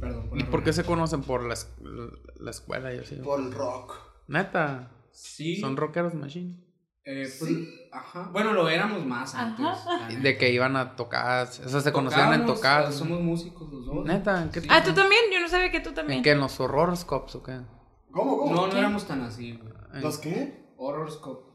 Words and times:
Perdón, 0.00 0.30
¿Y 0.34 0.44
por 0.44 0.62
qué 0.62 0.72
se 0.72 0.84
conocen 0.84 1.22
por 1.22 1.42
la, 1.44 1.54
es- 1.54 1.70
la 2.38 2.50
escuela 2.50 2.94
y 2.94 2.98
así? 2.98 3.16
Por 3.16 3.40
el 3.40 3.52
rock. 3.52 3.94
Neta, 4.28 4.90
Sí. 5.10 5.56
son 5.56 5.76
rockeros 5.76 6.14
machine. 6.14 6.64
eh, 7.04 7.26
pues, 7.38 7.50
Ajá. 7.90 8.28
Bueno, 8.32 8.52
lo 8.52 8.68
éramos 8.68 9.04
más 9.06 9.34
antes. 9.34 9.64
la 9.86 10.08
neta. 10.08 10.20
De 10.20 10.36
que 10.36 10.52
iban 10.52 10.76
a 10.76 10.94
tocar, 10.94 11.48
o 11.48 11.68
sea, 11.68 11.80
se 11.80 11.90
conocían 11.92 12.34
en 12.34 12.44
Tocábamos, 12.46 12.56
tocar. 12.60 12.84
eh, 12.90 12.92
Somos 12.92 13.20
músicos 13.22 13.72
los 13.72 13.86
dos. 13.86 14.04
Neta, 14.04 14.42
¿en 14.42 14.50
qué, 14.50 14.62
Ah, 14.68 14.82
tú 14.84 14.92
también. 14.92 15.22
Yo 15.32 15.40
no 15.40 15.48
sabía 15.48 15.70
que 15.70 15.80
tú 15.80 15.92
también. 15.92 16.18
¿en 16.18 16.22
qué? 16.24 16.32
¿En 16.32 16.40
los 16.40 16.60
horoscopes 16.60 17.34
o 17.36 17.42
qué? 17.42 17.60
¿Cómo, 18.12 18.36
cómo? 18.38 18.54
No, 18.54 18.66
no 18.66 18.76
éramos 18.76 19.06
tan 19.06 19.22
así, 19.22 19.52
güey. 19.56 19.72
En- 19.94 20.02
¿Los 20.02 20.18
qué? 20.18 20.66
Horoscope. 20.76 21.48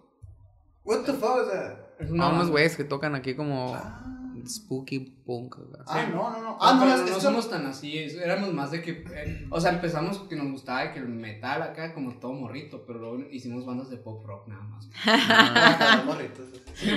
What 0.83 1.01
the 1.05 1.13
fuck 1.13 1.43
is 1.43 1.51
that? 1.51 1.71
Es 1.99 2.09
Ah, 2.09 2.13
una 2.13 2.25
unos 2.29 2.37
banda. 2.39 2.51
güeyes 2.51 2.75
que 2.75 2.83
tocan 2.83 3.13
aquí 3.13 3.35
como 3.35 3.75
Ah. 3.75 4.03
Spooky 4.47 4.99
punk. 4.99 5.55
acá. 5.57 5.83
Ah, 5.87 6.07
no, 6.11 6.29
no, 6.31 6.37
no. 6.37 6.41
No, 6.53 6.57
Ah, 6.59 6.73
no, 6.79 6.93
es, 6.93 7.01
no 7.09 7.17
es- 7.17 7.23
somos 7.23 7.49
tan 7.49 7.65
así, 7.65 7.97
es- 7.97 8.15
éramos 8.15 8.53
más 8.53 8.71
de 8.71 8.81
que, 8.81 9.03
eh, 9.13 9.47
o 9.49 9.59
sea, 9.59 9.71
empezamos 9.71 10.19
que 10.19 10.35
nos 10.35 10.51
gustaba 10.51 10.91
que 10.93 10.99
el 10.99 11.07
metal 11.07 11.61
acá, 11.61 11.93
como 11.93 12.19
todo 12.19 12.33
morrito, 12.33 12.85
pero 12.85 12.99
luego 12.99 13.29
hicimos 13.31 13.65
bandas 13.65 13.89
de 13.89 13.97
pop 13.97 14.25
rock 14.25 14.47
nada 14.47 14.63
más. 14.63 14.89
Ah, 15.05 16.03
morritos, 16.05 16.47
sí. 16.75 16.89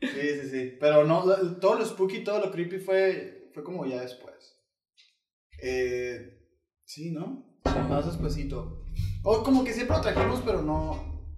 Sí, 0.00 0.40
sí, 0.42 0.50
sí. 0.50 0.76
Pero 0.78 1.04
no, 1.04 1.24
todo 1.60 1.78
lo 1.78 1.84
spooky, 1.84 2.22
todo 2.22 2.38
lo 2.40 2.50
creepy 2.50 2.78
fue, 2.78 3.50
fue 3.54 3.64
como 3.64 3.86
ya 3.86 4.00
después. 4.02 4.60
Eh, 5.62 6.38
sí, 6.84 7.10
¿no? 7.10 7.46
Más 7.88 8.06
despuesito. 8.06 8.82
O 9.22 9.42
como 9.42 9.64
que 9.64 9.72
siempre 9.72 9.96
lo 9.96 10.02
trajimos, 10.02 10.40
pero 10.44 10.62
no, 10.62 11.32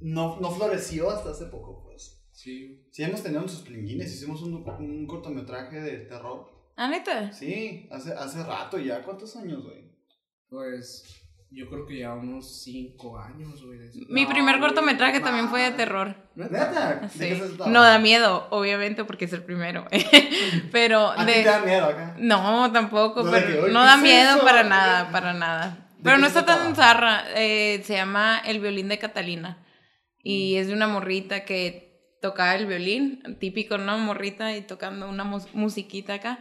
no, 0.00 0.38
no 0.40 0.50
floreció 0.50 1.10
hasta 1.10 1.30
hace 1.30 1.46
poco, 1.46 1.82
pues. 1.84 2.15
Sí. 2.46 2.88
Sí, 2.92 3.02
hemos 3.02 3.22
tenido 3.22 3.40
nuestros 3.42 3.66
plinguines, 3.66 4.14
hicimos 4.14 4.40
un, 4.42 4.54
un 4.78 5.06
cortometraje 5.06 5.80
de 5.80 5.98
terror. 6.06 6.50
Ah, 6.76 6.88
neta. 6.88 7.32
Sí, 7.32 7.88
hace, 7.90 8.12
hace 8.14 8.42
rato 8.44 8.78
ya. 8.78 9.02
¿Cuántos 9.02 9.34
años, 9.36 9.62
güey? 9.64 9.90
Pues 10.48 11.04
yo 11.50 11.68
creo 11.68 11.86
que 11.86 11.98
ya 11.98 12.14
unos 12.14 12.62
5 12.62 13.18
años, 13.18 13.64
güey. 13.64 13.78
Mi 14.10 14.22
No, 14.24 14.28
primer 14.28 14.56
güey, 14.58 14.68
cortometraje 14.68 15.20
también 15.20 15.48
fue 15.48 15.62
de 15.62 15.70
terror. 15.72 16.14
¿Neta? 16.34 17.08
¿De 17.14 17.36
Sí. 17.36 17.42
No 17.66 17.82
da 17.82 17.98
miedo, 17.98 18.46
obviamente, 18.50 19.04
porque 19.04 19.24
es 19.26 19.32
el 19.32 19.42
primero. 19.42 19.86
Pero 20.72 21.10
¿A 21.10 21.24
ti 21.24 21.32
de. 21.32 21.38
te 21.38 21.44
da 21.44 21.60
miedo 21.60 21.86
acá? 21.86 22.14
No, 22.18 22.70
tampoco, 22.72 23.22
No, 23.22 23.30
de 23.30 23.40
que, 23.40 23.46
pero 23.52 23.64
"Oye, 23.64 23.72
no 23.72 23.80
¿qué 23.80 23.86
da 23.86 23.94
es 23.96 24.02
miedo 24.02 24.36
eso?" 24.36 24.44
para 24.44 24.62
nada, 24.64 25.10
para 25.10 25.32
nada. 25.32 25.88
¿De 25.96 26.02
Pero 26.04 26.18
no 26.18 26.26
está 26.26 26.44
tan 26.44 26.74
zarra. 26.76 27.24
eh, 27.34 27.82
se 27.84 27.94
llama 27.94 28.38
El 28.44 28.60
violín 28.60 28.88
de 28.88 28.98
Catalina. 28.98 29.64
Y 30.22 30.56
es 30.56 30.66
de 30.68 30.72
una 30.74 30.88
morrita 30.88 31.44
que 31.44 31.85
tocaba 32.28 32.54
el 32.54 32.66
violín, 32.66 33.22
típico, 33.40 33.78
¿no? 33.78 33.98
Morrita 33.98 34.54
y 34.56 34.62
tocando 34.62 35.08
una 35.08 35.24
mus- 35.24 35.52
musiquita 35.54 36.14
acá. 36.14 36.38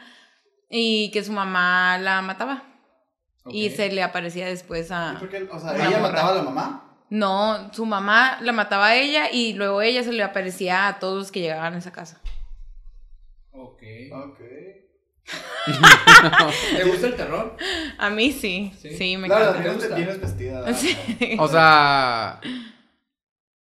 Y 0.69 1.11
que 1.11 1.23
su 1.23 1.31
mamá 1.31 1.97
la 1.99 2.21
mataba. 2.21 2.63
Y 3.47 3.69
se 3.69 3.91
le 3.91 4.01
aparecía 4.01 4.47
después 4.47 4.89
¿Y 4.89 4.93
a... 4.93 5.15
por 5.19 5.29
qué? 5.29 5.47
O 5.51 5.59
sea, 5.59 5.71
Una 5.73 5.87
¿ella 5.87 5.99
morra. 5.99 6.11
mataba 6.11 6.29
a 6.31 6.35
la 6.35 6.41
mamá? 6.43 6.81
No, 7.11 7.71
su 7.73 7.85
mamá 7.85 8.39
la 8.41 8.51
mataba 8.51 8.87
a 8.87 8.95
ella 8.95 9.29
y 9.31 9.53
luego 9.53 9.81
ella 9.83 10.03
se 10.03 10.11
le 10.11 10.23
aparecía 10.23 10.87
a 10.87 10.97
todos 10.99 11.17
los 11.19 11.31
que 11.31 11.41
llegaban 11.41 11.75
a 11.75 11.77
esa 11.77 11.91
casa. 11.91 12.19
Ok. 13.51 13.81
Ok. 14.11 14.39
¿Te 16.77 16.83
gusta 16.83 17.07
el 17.07 17.15
terror? 17.15 17.55
A 17.97 18.09
mí 18.09 18.31
sí, 18.31 18.71
sí, 18.79 18.95
Sí. 18.97 19.17
me 19.17 19.27
Claro, 19.27 19.51
encanta. 19.51 19.59
vienes, 19.63 19.77
gusta? 19.79 19.95
vienes 19.95 20.21
vestida. 20.21 20.73
Sí. 20.73 20.97
O 21.39 21.47
sea. 21.47 22.39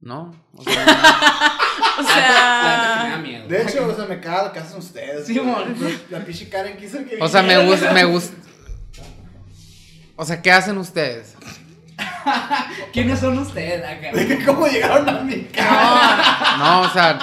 No. 0.04 0.34
O 0.54 0.62
sea, 0.62 0.84
O 1.98 2.02
sea, 2.02 3.18
miedo. 3.22 3.48
De 3.48 3.62
hecho, 3.62 3.86
o 3.86 3.94
sea, 3.94 4.04
me 4.06 4.20
caga 4.20 4.44
lo 4.44 4.52
que 4.52 4.58
hacen 4.58 4.78
ustedes. 4.78 5.26
Sí. 5.26 5.40
La 6.10 6.20
pinche 6.24 6.48
Karen 6.48 6.76
quiso 6.76 6.98
que. 7.04 7.18
o 7.20 7.28
sea, 7.28 7.42
me 7.42 7.64
gusta, 7.66 7.92
me 7.92 8.04
gusta. 8.04 8.36
O 10.16 10.24
sea, 10.24 10.42
¿qué 10.42 10.52
hacen 10.52 10.76
ustedes? 10.78 11.34
¿Quiénes 12.92 13.18
son 13.20 13.38
ustedes 13.38 13.84
acá? 13.84 14.12
De 14.16 14.26
que 14.26 14.44
¿Cómo 14.44 14.66
llegaron 14.66 15.08
a 15.08 15.20
mi 15.22 15.42
casa? 15.44 16.56
No, 16.58 16.80
o 16.82 16.90
sea, 16.90 17.18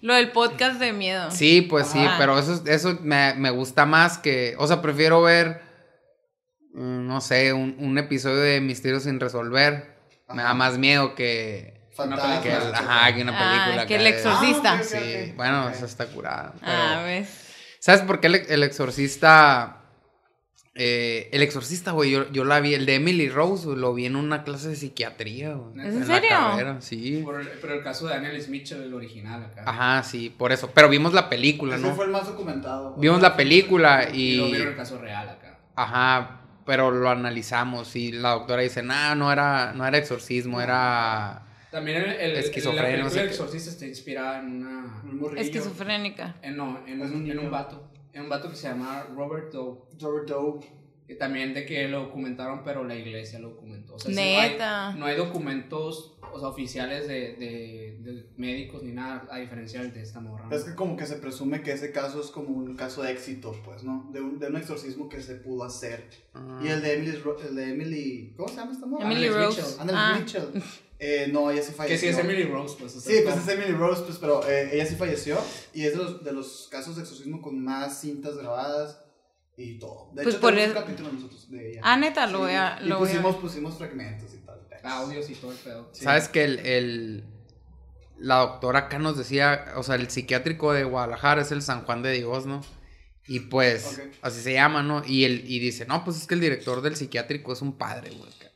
lo 0.00 0.14
del 0.14 0.30
podcast 0.32 0.78
de 0.80 0.92
miedo. 0.92 1.30
sí, 1.30 1.62
pues 1.62 1.86
sí, 1.86 2.04
pero 2.18 2.38
eso, 2.38 2.62
eso 2.66 2.98
me, 3.02 3.34
me 3.34 3.50
gusta 3.50 3.86
más 3.86 4.18
que. 4.18 4.54
O 4.58 4.66
sea, 4.66 4.82
prefiero 4.82 5.22
ver. 5.22 5.62
mm, 6.74 7.06
No 7.06 7.20
sé, 7.20 7.52
un, 7.52 7.76
un 7.78 7.98
episodio 7.98 8.36
de 8.36 8.60
Misterios 8.60 9.04
sin 9.04 9.18
resolver. 9.20 9.92
Me 10.34 10.42
da 10.42 10.48
Ajá. 10.48 10.54
más 10.54 10.78
miedo 10.78 11.14
que. 11.14 11.80
Fantasma. 11.94 12.40
que 12.40 12.50
el- 12.50 12.74
ajá, 12.74 13.14
que 13.14 13.22
una 13.22 13.32
Ah, 13.36 13.64
película. 13.64 13.86
que 13.86 13.96
el 13.96 14.06
exorcista. 14.06 14.72
Ah, 14.78 14.82
Sí, 14.82 15.32
bueno, 15.36 15.66
Ok. 15.66 15.74
eso 15.74 15.84
está 15.84 16.06
curada. 16.06 16.54
Pero, 16.58 16.72
Ah, 16.72 17.02
ves. 17.04 17.28
¿Sabes 17.80 18.00
por 18.00 18.18
qué 18.20 18.28
el, 18.28 18.34
el 18.36 18.62
exorcista? 18.62 19.78
eh, 20.74 21.28
el 21.32 21.42
exorcista, 21.42 21.90
güey, 21.90 22.10
yo, 22.10 22.30
yo 22.32 22.46
la 22.46 22.58
vi, 22.60 22.72
el 22.72 22.86
de 22.86 22.94
Emily 22.94 23.28
Rose, 23.28 23.66
güey, 23.66 23.76
lo 23.78 23.92
vi 23.92 24.06
en 24.06 24.16
una 24.16 24.42
clase 24.42 24.68
de 24.70 24.76
psiquiatría, 24.76 25.52
güey. 25.52 25.86
¿Es 25.86 25.92
en 25.94 26.00
la 26.00 26.06
serio? 26.06 26.30
carrera, 26.30 26.80
sí. 26.80 27.20
Por 27.22 27.42
el- 27.42 27.48
pero 27.60 27.74
el 27.74 27.82
caso 27.82 28.06
de 28.06 28.14
Daniel 28.14 28.40
Smith, 28.40 28.72
el 28.72 28.94
original 28.94 29.44
acá. 29.44 29.64
Ajá, 29.66 30.02
sí, 30.02 30.30
por 30.30 30.50
eso. 30.50 30.70
Pero 30.72 30.88
vimos 30.88 31.12
la 31.12 31.28
película, 31.28 31.76
Ese 31.76 31.86
¿no? 31.86 31.94
fue 31.94 32.06
el 32.06 32.10
más 32.10 32.26
documentado. 32.26 32.94
Vimos 32.96 33.20
la 33.20 33.36
película 33.36 34.08
Y 34.10 34.36
lo 34.36 34.46
y. 34.46 34.52
vieron 34.52 34.68
el 34.68 34.76
caso 34.76 34.96
real 34.98 35.28
acá. 35.28 35.58
Ajá, 35.76 36.40
pero 36.64 36.90
lo 36.90 37.08
analizamos 37.10 37.94
y 37.96 38.12
la 38.12 38.30
doctora 38.30 38.62
dice, 38.62 38.82
nah, 38.82 39.14
no 39.14 39.32
era, 39.32 39.72
no 39.74 39.86
era 39.86 39.98
exorcismo, 39.98 40.60
era. 40.60 41.46
También 41.70 42.02
el, 42.02 42.10
el, 42.12 42.36
Esquizofrenia, 42.36 42.98
la 42.98 43.04
no 43.04 43.08
película 43.08 43.10
sé 43.10 43.20
El 43.20 43.26
qué. 43.28 43.30
exorcista 43.32 43.70
está 43.70 43.86
inspirada 43.86 44.40
en 44.40 44.46
una... 44.62 45.00
Un 45.04 45.18
morrillo. 45.18 45.40
Esquizofrénica. 45.42 46.36
En, 46.42 46.56
no, 46.56 46.78
en, 46.86 47.00
un, 47.00 47.30
en 47.30 47.38
un 47.38 47.50
vato. 47.50 47.88
En 48.12 48.22
un 48.24 48.28
vato 48.28 48.50
que 48.50 48.56
se 48.56 48.68
llama 48.68 49.06
Robert 49.14 49.50
Doe. 49.52 49.78
Robert 49.98 50.28
Doe. 50.28 50.60
Que 51.06 51.14
también 51.14 51.52
de 51.54 51.64
que 51.66 51.88
lo 51.88 52.00
documentaron, 52.04 52.62
pero 52.62 52.84
la 52.84 52.94
iglesia 52.94 53.38
lo 53.38 53.50
documentó. 53.50 53.94
O 53.94 53.98
sea, 53.98 54.10
sí, 54.10 54.14
no 54.14 54.20
hay- 54.40 54.50
Neta. 54.50 54.92
No 54.94 55.06
hay, 55.06 55.16
documentos 55.16 56.12
o 56.32 56.38
sea, 56.38 56.48
oficiales 56.48 57.06
de, 57.06 57.34
de, 57.36 57.98
de 58.00 58.26
médicos 58.36 58.82
ni 58.82 58.92
nada, 58.92 59.26
a 59.30 59.38
diferencia 59.38 59.80
del 59.80 59.92
de 59.92 60.02
esta 60.02 60.20
morra. 60.20 60.48
Es 60.50 60.64
que 60.64 60.74
como 60.74 60.96
que 60.96 61.06
se 61.06 61.16
presume 61.16 61.62
que 61.62 61.72
ese 61.72 61.92
caso 61.92 62.20
es 62.20 62.28
como 62.28 62.48
un 62.56 62.74
caso 62.76 63.02
de 63.02 63.12
éxito, 63.12 63.52
pues, 63.64 63.84
¿no? 63.84 64.08
De 64.12 64.20
un, 64.20 64.38
de 64.38 64.46
un 64.48 64.56
exorcismo 64.56 65.08
que 65.08 65.20
se 65.22 65.34
pudo 65.36 65.64
hacer. 65.64 66.08
ah, 66.34 66.60
Y 66.64 66.68
el 66.68 66.82
de 66.82 66.94
Emily, 66.94 67.18
el 67.48 67.54
de 67.56 67.70
Emily, 67.70 68.34
¿cómo 68.36 68.48
se 68.48 68.56
llama 68.56 68.72
esta 68.72 68.86
morra? 68.86 69.04
Emily 69.04 69.28
Rose. 69.28 69.60
Mitchell. 69.62 69.90
Ah. 69.94 70.16
Mitchell. 70.18 70.62
Eh, 71.04 71.28
no, 71.32 71.50
ella 71.50 71.62
sí 71.62 71.72
falleció. 71.72 71.94
Que 72.08 72.14
sí 72.14 72.18
es 72.18 72.24
Emily 72.24 72.44
Rose, 72.44 72.76
pues. 72.78 72.94
o 72.96 73.00
sea, 73.00 73.12
Sí, 73.12 73.20
pues 73.24 73.36
es 73.36 73.48
Emily 73.48 73.72
Rose, 73.72 74.02
pues, 74.04 74.18
pero 74.18 74.48
eh, 74.48 74.70
ella 74.72 74.86
sí 74.86 74.94
falleció 74.94 75.36
y 75.74 75.84
es 75.84 75.92
de 75.92 75.98
los, 75.98 76.22
de 76.24 76.32
los 76.32 76.68
casos 76.70 76.94
de 76.96 77.02
exorcismo 77.02 77.42
con 77.42 77.62
más 77.62 78.00
cintas 78.00 78.36
grabadas 78.36 79.00
y 79.56 79.78
todo. 79.78 80.10
De 80.14 80.22
Pues 80.22 80.34
hecho, 80.36 80.40
por 80.40 80.54
tenemos 80.54 80.70
el- 80.70 80.76
un 80.78 80.82
capítulo 80.84 81.12
nosotros 81.12 81.50
de 81.50 81.70
ella. 81.72 81.80
Ah, 81.84 81.96
neta, 81.96 82.26
lo 82.26 82.38
Sí, 82.38 82.44
voy 82.44 82.52
a. 82.52 82.78
Y 82.82 82.86
Lo 82.88 82.98
voy 82.98 83.08
a- 83.08 83.10
pusimos, 83.12 83.36
pusimos 83.36 83.74
fragmentos 83.76 84.32
y. 84.32 84.38
Audios 84.84 85.28
y 85.30 85.34
todo 85.34 85.52
el 85.52 85.58
pedo. 85.58 85.88
Sí. 85.92 86.04
¿Sabes 86.04 86.28
que 86.28 86.44
el, 86.44 86.58
el- 86.60 87.24
la 88.18 88.36
doctora 88.38 88.80
acá 88.80 88.98
nos 88.98 89.18
decía, 89.18 89.72
o 89.76 89.82
sea, 89.82 89.96
el 89.96 90.08
psiquiátrico 90.08 90.72
de 90.72 90.84
Guadalajara 90.84 91.42
es 91.42 91.50
el 91.50 91.60
San 91.62 91.84
Juan 91.84 92.02
de 92.02 92.12
Dios, 92.12 92.46
¿no? 92.46 92.60
Y 93.26 93.40
pues, 93.40 94.00
así 94.20 94.40
se 94.40 94.52
llama, 94.52 94.82
¿no? 94.82 95.02
Y, 95.06 95.24
el, 95.24 95.44
y 95.50 95.58
dice, 95.58 95.86
no, 95.86 96.04
pues 96.04 96.16
es 96.16 96.26
que 96.26 96.34
el 96.34 96.40
director 96.40 96.82
del 96.82 96.96
psiquiátrico 96.96 97.52
es 97.52 97.62
un 97.62 97.76
padre, 97.78 98.10
güey. 98.10 98.28
acá". 98.28 98.50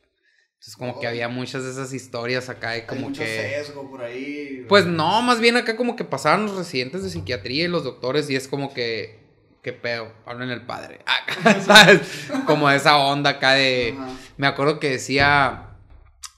Entonces, 0.53 0.75
como 0.77 0.99
que 0.99 1.07
había 1.07 1.27
muchas 1.29 1.63
de 1.63 1.71
esas 1.71 1.93
historias 1.93 2.49
acá 2.49 2.75
y 2.77 2.81
Hay 2.81 2.85
como 2.87 3.09
mucho 3.09 3.21
que... 3.21 3.27
sesgo 3.63 3.89
por 3.89 4.01
ahí. 4.03 4.65
Pues 4.67 4.85
no, 4.85 5.21
más 5.21 5.39
bien 5.39 5.55
acá 5.57 5.75
como 5.77 5.95
que 5.95 6.03
pasaban 6.03 6.45
los 6.45 6.55
residentes 6.55 7.03
de 7.03 7.09
psiquiatría 7.09 7.65
y 7.65 7.67
los 7.67 7.83
doctores 7.83 8.29
y 8.29 8.35
es 8.35 8.47
como 8.47 8.73
que, 8.73 9.19
qué 9.63 9.71
pedo, 9.73 10.11
hablen 10.25 10.49
el 10.49 10.65
padre. 10.65 10.99
Acá, 11.05 11.61
¿sabes? 11.61 12.01
Como 12.45 12.69
esa 12.71 12.97
onda 12.97 13.31
acá 13.31 13.51
de... 13.53 13.95
Me 14.37 14.47
acuerdo 14.47 14.79
que 14.79 14.89
decía 14.91 15.66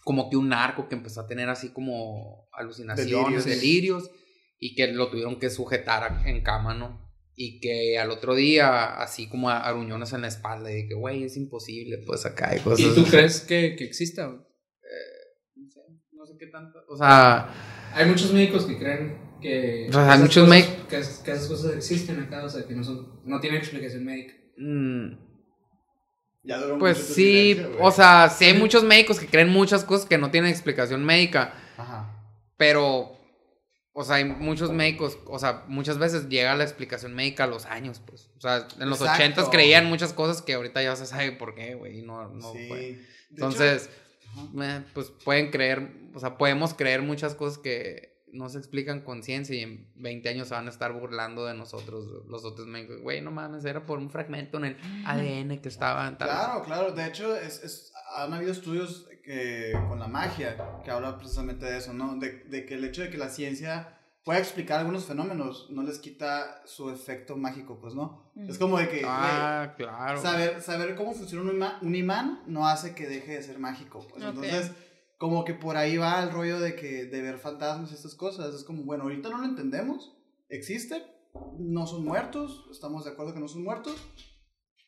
como 0.04 0.30
que 0.30 0.38
un 0.38 0.50
narco 0.50 0.88
que 0.88 0.96
empezó 0.96 1.22
a 1.22 1.28
tener 1.28 1.50
así 1.50 1.70
como 1.70 2.48
alucinaciones, 2.54 3.46
Delirios. 3.46 3.46
delirios, 3.46 4.12
y 4.60 4.76
que 4.76 4.88
lo 4.94 5.10
tuvieron 5.10 5.40
que 5.40 5.50
sujetar 5.50 6.28
en 6.28 6.42
cama, 6.42 6.74
¿no? 6.74 7.08
Y 7.36 7.62
que 7.62 7.98
al 7.98 8.12
otro 8.12 8.36
día, 8.36 9.00
así 9.02 9.30
como 9.30 9.50
a- 9.50 9.62
aruñones 9.62 10.12
en 10.14 10.22
la 10.22 10.28
espalda, 10.28 10.76
y 10.76 10.88
que, 10.88 10.94
güey, 10.96 11.24
es 11.24 11.38
imposible, 11.38 12.00
pues 12.06 12.26
acá 12.26 12.50
hay 12.52 12.60
cosas. 12.60 12.80
¿Y 12.82 12.94
tú 12.96 13.06
crees 13.06 13.42
que, 13.42 13.76
que 13.78 13.86
exista? 13.86 14.26
güey? 14.28 14.40
No 15.56 15.70
sé, 15.72 15.80
no 16.12 16.26
sé 16.26 16.34
qué 16.38 16.48
tanto. 16.48 16.80
O 16.90 16.98
sea, 16.98 17.50
Hay 17.94 18.06
muchos 18.08 18.34
médicos 18.34 18.66
que 18.66 18.78
creen 18.78 19.18
que, 19.42 19.88
O 19.90 19.94
sea, 19.94 20.02
hay 20.04 20.08
esas 20.10 20.20
muchos 20.22 20.44
cosas- 20.44 20.50
médicos- 20.50 20.84
que, 20.90 21.24
que 21.26 21.32
esas 21.32 21.48
cosas 21.48 21.76
existen 21.76 22.20
acá, 22.20 22.44
o 22.44 22.50
sea, 22.50 22.66
que 22.68 22.74
no, 22.76 22.84
son, 22.84 23.22
no 23.24 23.40
tienen 23.40 23.60
explicación 23.60 24.04
médica. 24.04 24.34
mm, 24.58 25.29
Ya 26.44 26.58
duró 26.58 26.80
pues 26.80 26.98
sí, 26.98 27.54
silencio, 27.54 27.78
o 27.82 27.92
sea, 27.92 28.30
sí 28.30 28.46
hay 28.46 28.54
muchos 28.54 28.84
médicos 28.84 29.20
que 29.20 29.28
creen 29.28 29.50
muchas 29.50 29.84
cosas 29.84 30.08
que 30.08 30.18
no 30.18 30.32
tienen 30.32 30.50
explicación 30.50 31.04
médica. 31.04 31.54
Ajá. 31.78 32.16
Pero, 32.56 33.18
o 33.94 34.04
sea, 34.04 34.18
hay 34.18 34.26
muchos 34.26 34.72
médicos, 34.72 35.18
o 35.26 35.38
sea, 35.38 35.64
muchas 35.68 35.98
veces 35.98 36.30
llega 36.30 36.56
la 36.56 36.64
explicación 36.64 37.14
médica 37.14 37.44
a 37.44 37.48
los 37.48 37.66
años, 37.66 38.02
pues. 38.06 38.30
O 38.38 38.42
sea, 38.42 38.68
en 38.80 38.90
los 38.90 39.02
ochentas 39.02 39.50
creían 39.50 39.86
muchas 39.86 40.14
cosas 40.14 40.42
que 40.42 40.54
ahorita 40.54 40.82
ya 40.82 40.96
se 40.96 41.06
sabe 41.06 41.34
por 41.34 41.56
qué, 41.56 41.76
güey, 41.76 42.02
no, 42.02 42.30
no 42.30 42.54
sí. 42.54 42.68
fue. 42.68 43.00
Entonces, 43.32 43.90
hecho, 43.90 44.64
eh, 44.64 44.84
pues 44.94 45.12
pueden 45.24 45.52
creer, 45.52 45.92
o 46.14 46.20
sea, 46.20 46.38
podemos 46.38 46.74
creer 46.74 47.02
muchas 47.02 47.36
cosas 47.36 47.58
que, 47.58 48.09
no 48.34 48.50
se 48.50 48.58
explican 48.58 49.02
con 49.02 49.24
ciencia 49.24 49.56
y 49.56 49.62
en 49.62 49.88
20 49.96 50.30
años 50.30 50.48
se 50.48 50.54
van 50.54 50.68
a 50.68 50.70
estar 50.70 50.94
burlando 50.94 51.46
de 51.46 51.54
nosotros, 51.54 52.06
los 52.28 52.46
otros 52.46 52.68
médicos. 52.68 53.02
Güey, 53.02 53.22
no 53.22 53.32
mames, 53.32 53.66
era 53.66 53.86
por 53.86 54.00
un 54.00 54.10
fragmento 54.10 54.58
en 54.58 54.66
el 54.66 54.78
ADN 55.06 55.60
que 55.60 55.70
estaba 55.70 56.08
en 56.08 56.18
tal... 56.18 56.30
Claro, 56.30 56.64
claro. 56.64 56.92
De 56.92 57.06
hecho, 57.08 57.36
es, 57.36 57.64
es- 57.64 57.92
han 58.16 58.34
habido 58.34 58.52
estudios 58.52 59.08
que, 59.24 59.72
con 59.88 60.00
la 60.00 60.08
magia 60.08 60.58
que 60.84 60.90
hablan 60.92 61.18
precisamente 61.18 61.66
de 61.66 61.78
eso, 61.78 61.94
¿no? 61.94 62.16
De, 62.16 62.44
de 62.46 62.66
que 62.66 62.74
el 62.76 62.84
hecho 62.86 63.04
de 63.04 63.10
que 63.12 63.18
la 63.18 63.30
ciencia 63.30 63.96
pueda 64.24 64.40
explicar 64.40 64.80
algunos 64.80 65.06
fenómenos 65.06 65.68
no 65.70 65.82
les 65.84 65.98
quita 66.00 66.62
su 66.66 66.90
efecto 66.90 67.36
mágico, 67.38 67.80
pues, 67.80 67.94
¿no? 67.96 68.32
Mm. 68.36 68.50
Es 68.50 68.58
como 68.58 68.78
de 68.78 68.90
que, 68.90 69.02
Ah, 69.06 69.74
claro. 69.78 70.22
saber, 70.22 70.62
saber 70.62 70.96
cómo 70.96 71.14
funciona 71.14 71.44
un 71.50 71.56
imán, 71.56 71.74
un 71.82 71.96
imán 71.96 72.44
no 72.48 72.68
hace 72.68 72.94
que 72.96 73.08
deje 73.08 73.34
de 73.34 73.44
ser 73.44 73.60
mágico, 73.60 74.06
pues. 74.10 74.24
Entonces, 74.24 74.72
como 75.20 75.46
que 75.46 75.54
por 75.54 75.78
ahí 75.78 75.98
va 75.98 76.24
el 76.24 76.32
rollo 76.32 76.60
de 76.60 76.76
que 76.76 77.06
de 77.06 77.22
ver 77.22 77.38
fantasmas 77.38 77.92
y 77.92 77.94
estas 77.94 78.16
cosas. 78.16 78.56
Es 78.56 78.64
como, 78.64 78.84
bueno, 78.84 79.04
ahorita 79.04 79.30
no 79.30 79.38
lo 79.38 79.46
entendemos, 79.46 80.18
existe, 80.50 81.06
no 81.60 81.86
son 81.86 82.04
muertos, 82.06 82.66
estamos 82.72 83.06
de 83.06 83.12
acuerdo 83.12 83.36
que 83.36 83.40
no 83.40 83.48
son 83.48 83.64
muertos. 83.64 83.96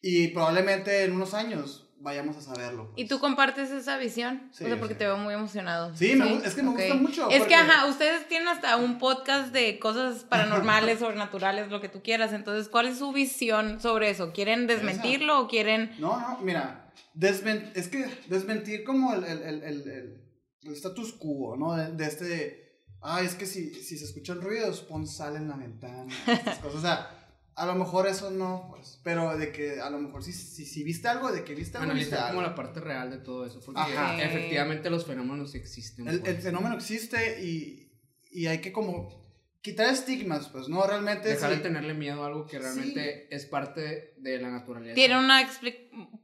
Y 0.02 0.30
probablemente 0.30 1.04
en 1.04 1.12
unos 1.14 1.36
años 1.36 1.88
vayamos 2.00 2.36
a 2.36 2.42
saberlo. 2.42 2.88
pues. 2.94 3.06
¿Y 3.06 3.08
tú 3.08 3.20
compartes 3.20 3.70
esa 3.70 3.98
visión? 4.00 4.50
Sí, 4.52 4.64
o 4.64 4.68
sea, 4.68 4.80
porque 4.80 4.96
sí. 4.96 4.98
te 5.00 5.06
veo 5.06 5.18
muy 5.18 5.36
emocionado. 5.36 5.96
Sí, 5.96 6.16
me 6.16 6.26
gu- 6.26 6.44
es 6.44 6.56
que 6.56 6.64
me 6.64 6.70
ok. 6.70 6.78
gusta 6.80 6.94
mucho, 6.96 7.30
Es 7.30 7.38
porque- 7.38 7.50
que, 7.50 7.56
ajá, 7.56 7.86
ustedes 7.86 8.28
tienen 8.28 8.48
hasta 8.48 8.78
un 8.78 8.98
podcast 8.98 9.54
de 9.54 9.78
cosas 9.78 10.24
paranormales, 10.30 10.98
sobrenaturales, 10.98 11.70
lo 11.70 11.80
que 11.80 11.90
tú 11.90 12.02
quieras. 12.02 12.34
Entonces, 12.34 12.70
¿cuál 12.70 12.88
es 12.88 12.98
su 12.98 13.12
visión 13.12 13.80
sobre 13.80 14.10
eso? 14.10 14.32
¿Quieren 14.34 14.66
desmentirlo 14.66 15.40
o 15.42 15.48
quieren...? 15.48 15.92
No, 16.00 16.20
no, 16.20 16.40
mira, 16.42 16.81
desmen- 17.16 17.72
es 17.76 17.88
que 17.88 18.06
desmentir 18.28 18.84
como 18.84 19.14
el, 19.14 19.24
el, 19.24 19.42
el, 19.44 19.64
el, 19.64 19.88
el- 19.90 20.22
el 20.64 20.74
status 20.74 21.14
quo, 21.14 21.56
¿no? 21.58 21.76
De, 21.76 21.92
de 21.94 22.06
este, 22.06 22.84
ah, 23.02 23.22
es 23.22 23.34
que 23.36 23.46
si, 23.46 23.74
si 23.74 23.98
se 23.98 24.06
escuchan 24.06 24.42
ruidos, 24.42 24.82
pon 24.82 25.08
sal 25.08 25.36
en 25.36 25.48
la 25.48 25.58
ventana, 25.58 26.14
estas 26.28 26.60
cosas, 26.60 26.76
o 26.78 26.82
sea, 26.82 27.18
a 27.56 27.66
lo 27.66 27.76
mejor 27.76 28.08
eso 28.08 28.32
no, 28.32 28.68
pues, 28.70 29.00
pero 29.04 29.38
de 29.38 29.52
que 29.52 29.82
a 29.82 29.90
lo 29.90 30.00
mejor 30.00 30.24
si, 30.24 30.32
si, 30.32 30.66
si 30.66 30.84
viste 30.84 31.08
algo, 31.08 31.32
de 31.32 31.44
que 31.44 31.54
viste 31.56 31.78
algo, 31.78 31.94
viste 31.94 32.16
Analizar 32.16 32.30
como 32.32 32.40
algo. 32.42 32.52
la 32.52 32.56
parte 32.56 32.80
real 32.80 33.10
de 33.12 33.18
todo 33.18 33.46
eso. 33.46 33.60
Porque 33.66 33.82
Ajá. 33.82 34.22
efectivamente 34.24 34.90
los 34.90 35.06
fenómenos 35.06 35.54
existen. 35.56 36.08
El, 36.08 36.16
el 36.16 36.22
pues. 36.22 36.44
fenómeno 36.44 36.76
existe 36.76 37.44
y, 37.44 37.92
y 38.32 38.46
hay 38.48 38.60
que 38.62 38.72
como 38.72 39.21
quitar 39.62 39.94
estigmas, 39.94 40.50
pues, 40.50 40.68
¿no? 40.68 40.86
Realmente 40.86 41.30
Dejar 41.30 41.52
sí. 41.52 41.58
de 41.58 41.64
tenerle 41.64 41.94
miedo 41.94 42.24
a 42.24 42.28
algo 42.28 42.48
que 42.48 42.60
realmente 42.60 43.34
es 43.34 43.46
parte 43.46 44.14
de 44.18 44.42
la 44.42 44.50
naturaleza. 44.50 44.96
Tiene 44.96 45.20
una 45.20 45.48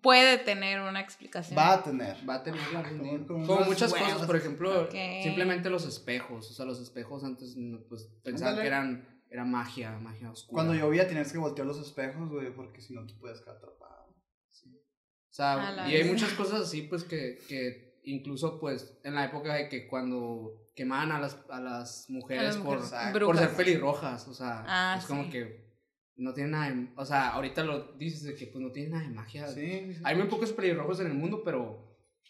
puede 0.01 0.37
tener 0.39 0.81
una 0.81 0.99
explicación. 0.99 1.57
va 1.57 1.73
a 1.73 1.83
tener. 1.83 2.17
Va 2.27 2.35
a 2.35 2.79
algún 2.79 3.03
día. 3.03 3.27
Como 3.27 3.45
Como 3.45 3.65
muchas 3.65 3.91
huevos. 3.91 4.11
cosas, 4.13 4.27
por 4.27 4.35
ejemplo, 4.35 4.89
simplemente 5.23 5.69
los 5.69 5.85
espejos. 5.85 6.49
O 6.49 6.53
sea, 6.53 6.65
los 6.65 6.81
espejos 6.81 7.23
antes, 7.23 7.55
no, 7.55 7.79
pues, 7.87 8.09
pensaban 8.23 8.59
que 8.59 8.67
eran 8.67 9.17
era 9.29 9.43
magia, 9.43 9.91
magia 9.99 10.31
oscura. 10.31 10.63
Cuando 10.63 10.73
llovía 10.73 11.07
tenías 11.07 11.31
que 11.31 11.37
voltear 11.37 11.67
los 11.67 11.79
espejos, 11.79 12.29
güey, 12.29 12.53
porque 12.53 12.81
si 12.81 12.93
no 12.93 13.05
te 13.05 13.13
puedes 13.15 13.41
quedar 13.41 13.57
atrapado. 13.57 14.07
O 14.07 15.33
sea, 15.37 15.85
y 15.87 15.95
hay 15.95 16.05
muchas 16.05 16.31
cosas 16.31 16.61
así, 16.61 16.83
pues, 16.83 17.03
que, 17.03 17.37
que 17.47 17.99
incluso, 18.03 18.59
pues, 18.59 18.97
en 19.03 19.13
la 19.13 19.25
época 19.25 19.53
de 19.53 19.69
que 19.69 19.87
cuando 19.87 20.66
quemaban 20.77 21.11
a 21.11 21.19
las, 21.19 21.37
a 21.49 21.59
las 21.59 22.05
mujeres, 22.09 22.43
A 22.43 22.45
las 22.45 22.57
por, 22.57 22.79
mujeres 22.79 23.11
por 23.11 23.21
por 23.25 23.37
ser 23.37 23.49
pelirrojas, 23.49 24.27
o 24.29 24.33
sea, 24.33 24.63
Ah, 24.67 24.95
es 24.99 25.05
como 25.05 25.23
sí. 25.25 25.29
que 25.31 25.67
no 26.15 26.33
tiene 26.33 26.51
nada 26.51 26.69
de, 26.69 26.87
o 26.95 27.03
sea, 27.05 27.29
ahorita 27.31 27.63
lo 27.63 27.93
dices 27.97 28.23
de 28.23 28.35
que, 28.35 28.45
pues, 28.47 28.63
no 28.63 28.71
tiene 28.71 28.89
nada 28.91 29.03
de 29.03 29.09
magia. 29.09 29.47
Sí. 29.49 29.93
sí. 29.95 30.01
Hay 30.03 30.15
muy 30.15 30.27
pocos 30.27 30.51
pelirrojos 30.53 30.99
en 31.01 31.07
el 31.07 31.13
mundo, 31.15 31.41
pero... 31.43 31.83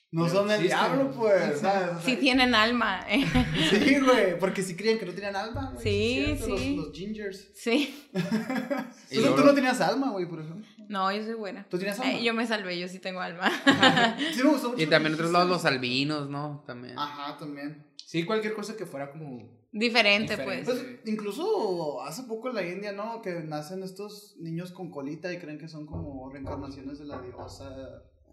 No 0.09 0.23
Pero 0.23 0.35
son 0.37 0.47
del 0.47 0.61
sí, 0.61 0.67
diablo, 0.67 1.09
sí. 1.11 1.17
pues, 1.19 1.59
¿sabes? 1.59 1.89
O 1.89 1.93
sea, 1.95 1.99
Sí 1.99 2.15
tienen 2.15 2.55
alma. 2.55 3.01
eh. 3.09 3.25
Sí, 3.69 3.99
güey, 3.99 4.39
porque 4.39 4.63
si 4.63 4.73
creían 4.77 4.97
que 4.99 5.05
no 5.05 5.11
tenían 5.11 5.35
alma, 5.35 5.71
güey. 5.73 5.83
Sí, 5.83 6.37
sí. 6.45 6.49
Los, 6.49 6.85
los 6.87 6.91
gingers. 6.97 7.51
sí. 7.55 8.07
Y 9.11 9.15
Tú, 9.15 9.21
luego- 9.21 9.35
tú 9.35 9.43
no 9.45 9.53
tenías 9.53 9.81
alma, 9.81 10.11
güey, 10.11 10.25
por 10.25 10.39
ejemplo. 10.39 10.65
No, 10.87 11.11
yo 11.11 11.23
soy 11.23 11.33
buena. 11.33 11.65
¿Tú 11.69 11.77
tenías 11.77 11.99
alma? 11.99 12.13
Eh, 12.13 12.23
yo 12.23 12.33
me 12.33 12.47
salvé, 12.47 12.79
yo 12.79 12.87
sí 12.87 12.99
tengo 12.99 13.19
alma. 13.19 13.49
Sí, 14.33 14.43
me 14.43 14.49
gustó 14.49 14.69
mucho. 14.69 14.81
Y 14.81 14.87
también 14.87 15.13
otros 15.15 15.31
lados 15.31 15.49
los 15.49 15.65
albinos, 15.65 16.29
¿no? 16.29 16.63
También. 16.65 16.97
Ajá, 16.97 17.37
también. 17.37 17.85
Sí, 18.05 18.23
cualquier 18.25 18.53
cosa 18.53 18.75
que 18.77 18.85
fuera 18.85 19.11
como... 19.11 19.57
Diferente, 19.71 20.37
Diferente. 20.37 20.65
pues. 20.65 20.79
Pues 20.79 20.99
incluso 21.05 22.01
hace 22.01 22.23
poco 22.23 22.49
en 22.49 22.55
la 22.55 22.65
India, 22.65 22.93
¿no? 22.93 23.21
Que 23.21 23.33
nacen 23.41 23.83
estos 23.83 24.35
niños 24.39 24.71
con 24.71 24.89
colita 24.89 25.31
y 25.31 25.37
creen 25.39 25.59
que 25.59 25.67
son 25.67 25.85
como 25.85 26.29
reencarnaciones 26.31 26.99
de 26.99 27.05
la 27.05 27.21
diosa 27.21 27.75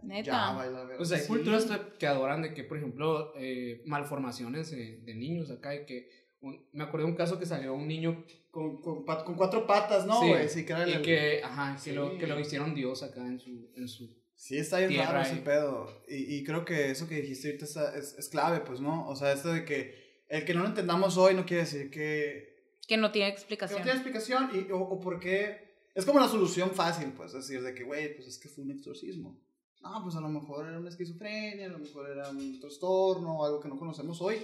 Neta. 0.03 0.33
Java 0.33 0.67
y 0.67 0.73
la 0.73 0.85
verdad. 0.85 1.01
O 1.01 1.05
sea, 1.05 1.17
hay 1.19 1.23
Sí. 1.25 1.29
culturas 1.29 1.65
que- 1.65 1.99
que 1.99 2.06
adoran 2.06 2.43
de 2.43 2.55
que, 2.55 2.62
por 2.62 2.79
ejemplo, 2.79 3.33
eh, 3.37 3.83
malformaciones 3.87 4.71
de, 4.71 5.01
de 5.05 5.15
niños 5.15 5.51
acá 5.51 5.75
y 5.75 5.85
que... 5.87 6.09
un- 6.44 6.67
me 6.73 6.85
acuerdo 6.85 7.06
de 7.06 7.12
un 7.12 7.17
caso 7.17 7.38
que 7.38 7.46
salió 7.46 7.75
un 7.75 7.88
niño 7.88 8.25
Con, 8.50 8.81
con, 8.81 9.05
con 9.05 9.35
cuatro 9.35 9.67
patas, 9.67 10.06
¿no, 10.06 10.20
Sí, 10.20 10.29
güey? 10.29 10.49
Sí, 10.49 10.64
que 10.64 10.73
era 10.75 10.88
y 10.88 10.93
el- 10.93 11.02
que, 11.02 11.43
ajá, 11.43 11.75
que, 11.75 11.91
Sí. 11.91 11.93
lo, 11.93 12.17
que 12.17 12.26
lo 12.29 12.38
hicieron 12.38 12.73
Dios 12.73 13.02
acá 13.02 13.26
en 13.26 13.41
su... 13.41 13.69
En 13.75 13.88
su 13.88 14.08
Sí, 14.37 14.58
está 14.58 14.79
bien 14.79 14.96
raro 15.05 15.20
ese 15.23 15.37
pedo. 15.43 15.88
Y, 16.08 16.37
y 16.37 16.44
creo 16.44 16.64
que 16.64 16.91
eso 16.93 17.08
que 17.08 17.17
dijiste 17.20 17.49
ahorita 17.49 17.64
está- 17.64 17.96
es, 17.99 18.14
es 18.17 18.29
clave, 18.29 18.61
pues, 18.61 18.81
¿no? 18.81 19.08
O 19.08 19.17
sea, 19.17 19.32
esto 19.32 19.52
de 19.52 19.64
que 19.64 20.23
el 20.29 20.44
que 20.44 20.55
no 20.55 20.62
lo 20.62 20.69
entendamos 20.69 21.17
hoy 21.17 21.35
no 21.35 21.44
quiere 21.46 21.64
decir 21.64 21.91
que, 21.91 22.79
Que 22.87 22.96
no 22.96 23.11
tiene 23.11 23.29
que 23.29 23.32
no 23.32 23.38
explicación. 23.38 23.82
tiene 23.82 23.93
explicación 23.99 24.50
y, 24.55 24.70
o, 24.70 24.79
o 24.81 25.00
por 25.00 25.19
qué. 25.19 25.91
Es 25.94 26.05
como 26.05 26.20
la 26.20 26.29
solución 26.29 26.70
fácil, 26.73 27.12
pues, 27.17 27.35
es 27.35 27.49
decir, 27.49 27.62
de 27.62 27.75
que, 27.75 27.82
güey, 27.85 28.14
pues 28.14 28.29
es 28.29 28.38
que 28.38 28.49
fue 28.49 28.62
un 28.64 28.70
exorcismo. 28.73 29.41
No, 29.81 30.00
pues 30.02 30.14
a 30.17 30.20
lo 30.20 30.29
mejor 30.29 30.69
era 30.69 30.79
una 30.79 30.88
esquizofrenia, 30.91 31.67
a 31.67 31.70
lo 31.70 31.79
mejor 31.79 32.08
era 32.11 32.29
un 32.31 32.61
trastorno, 32.61 33.44
algo 33.44 33.58
que 33.61 33.69
no 33.69 33.79
conocemos 33.79 34.20
hoy. 34.20 34.37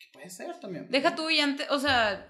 Que 0.00 0.06
puede 0.12 0.30
ser 0.30 0.58
también. 0.58 0.88
Deja 0.90 1.14
tú 1.14 1.30
y 1.30 1.38
antes, 1.38 1.70
o 1.70 1.78
sea, 1.78 2.26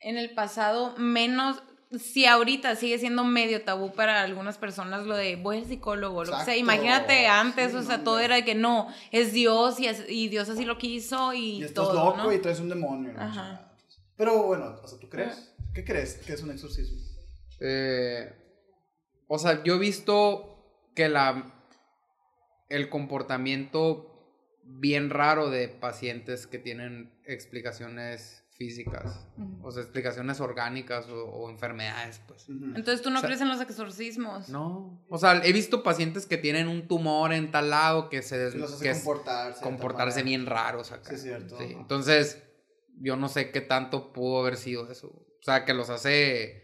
en 0.00 0.18
el 0.18 0.34
pasado 0.34 0.94
menos, 0.98 1.62
si 1.98 2.26
ahorita 2.26 2.74
sigue 2.76 2.98
siendo 2.98 3.22
medio 3.24 3.62
tabú 3.62 3.92
para 3.92 4.22
algunas 4.22 4.58
personas 4.58 5.06
lo 5.06 5.14
de 5.16 5.36
voy 5.36 5.58
al 5.58 5.66
psicólogo, 5.66 6.24
lo 6.24 6.36
que 6.38 6.44
sea, 6.44 6.56
imagínate 6.56 7.26
antes, 7.28 7.70
Sí, 7.70 7.76
o 7.78 7.82
sea, 7.82 7.98
no, 7.98 8.04
todo 8.04 8.18
era 8.18 8.34
de 8.34 8.44
que 8.44 8.54
no, 8.56 8.88
es 9.12 9.32
Dios 9.32 9.78
y, 9.80 9.86
es- 9.86 10.04
y 10.08 10.28
Dios 10.28 10.48
así 10.48 10.64
lo 10.64 10.76
quiso 10.78 11.32
y, 11.32 11.58
Y 11.58 11.62
estás 11.62 11.86
todo, 11.86 11.94
loco 11.94 12.16
¿no? 12.24 12.32
y 12.32 12.38
traes 12.40 12.58
un 12.60 12.68
demonio. 12.68 13.12
¿no? 13.12 13.20
Ajá. 13.22 13.72
Pero 14.16 14.42
bueno, 14.42 14.74
o 14.82 14.86
sea, 14.88 14.98
¿tú 14.98 15.08
crees? 15.08 15.54
¿Qué 15.74 15.84
crees 15.84 16.16
que 16.16 16.32
es 16.32 16.42
un 16.42 16.50
exorcismo? 16.50 16.98
Eh, 17.60 18.32
o 19.28 19.38
sea, 19.38 19.62
yo 19.62 19.74
he 19.74 19.78
visto 19.78 20.90
que 20.94 21.08
la 21.08 21.52
el 22.68 22.88
comportamiento 22.88 24.15
bien 24.66 25.10
raro 25.10 25.50
de 25.50 25.68
pacientes 25.68 26.46
que 26.46 26.58
tienen 26.58 27.12
explicaciones 27.24 28.44
físicas, 28.56 29.26
o 29.62 29.70
sea, 29.70 29.82
explicaciones 29.82 30.40
orgánicas 30.40 31.06
o, 31.08 31.24
o 31.24 31.50
enfermedades, 31.50 32.22
pues. 32.26 32.48
Entonces 32.48 33.02
tú 33.02 33.10
no 33.10 33.18
O 33.18 33.20
sea, 33.20 33.28
crees 33.28 33.42
en 33.42 33.48
los 33.48 33.60
exorcismos. 33.60 34.48
No, 34.48 35.04
o 35.10 35.18
sea, 35.18 35.44
he 35.44 35.52
visto 35.52 35.82
pacientes 35.82 36.24
que 36.24 36.38
tienen 36.38 36.66
un 36.68 36.88
tumor 36.88 37.32
en 37.32 37.50
tal 37.50 37.70
lado 37.70 38.08
que 38.08 38.22
se 38.22 38.50
los 38.56 38.72
hace 38.72 38.92
que 38.92 39.60
comportarse. 39.62 40.22
bien 40.22 40.46
raros 40.46 40.90
acá. 40.92 41.10
Sí, 41.10 41.14
es 41.16 41.22
cierto. 41.22 41.58
Sí, 41.58 41.64
Entonces, 41.78 42.42
yo 42.98 43.16
no 43.16 43.28
sé 43.28 43.50
qué 43.50 43.60
tanto 43.60 44.12
pudo 44.12 44.40
haber 44.40 44.56
sido 44.56 44.90
eso. 44.90 45.08
O 45.08 45.42
sea, 45.42 45.64
que 45.66 45.74
los 45.74 45.90
hace 45.90 46.62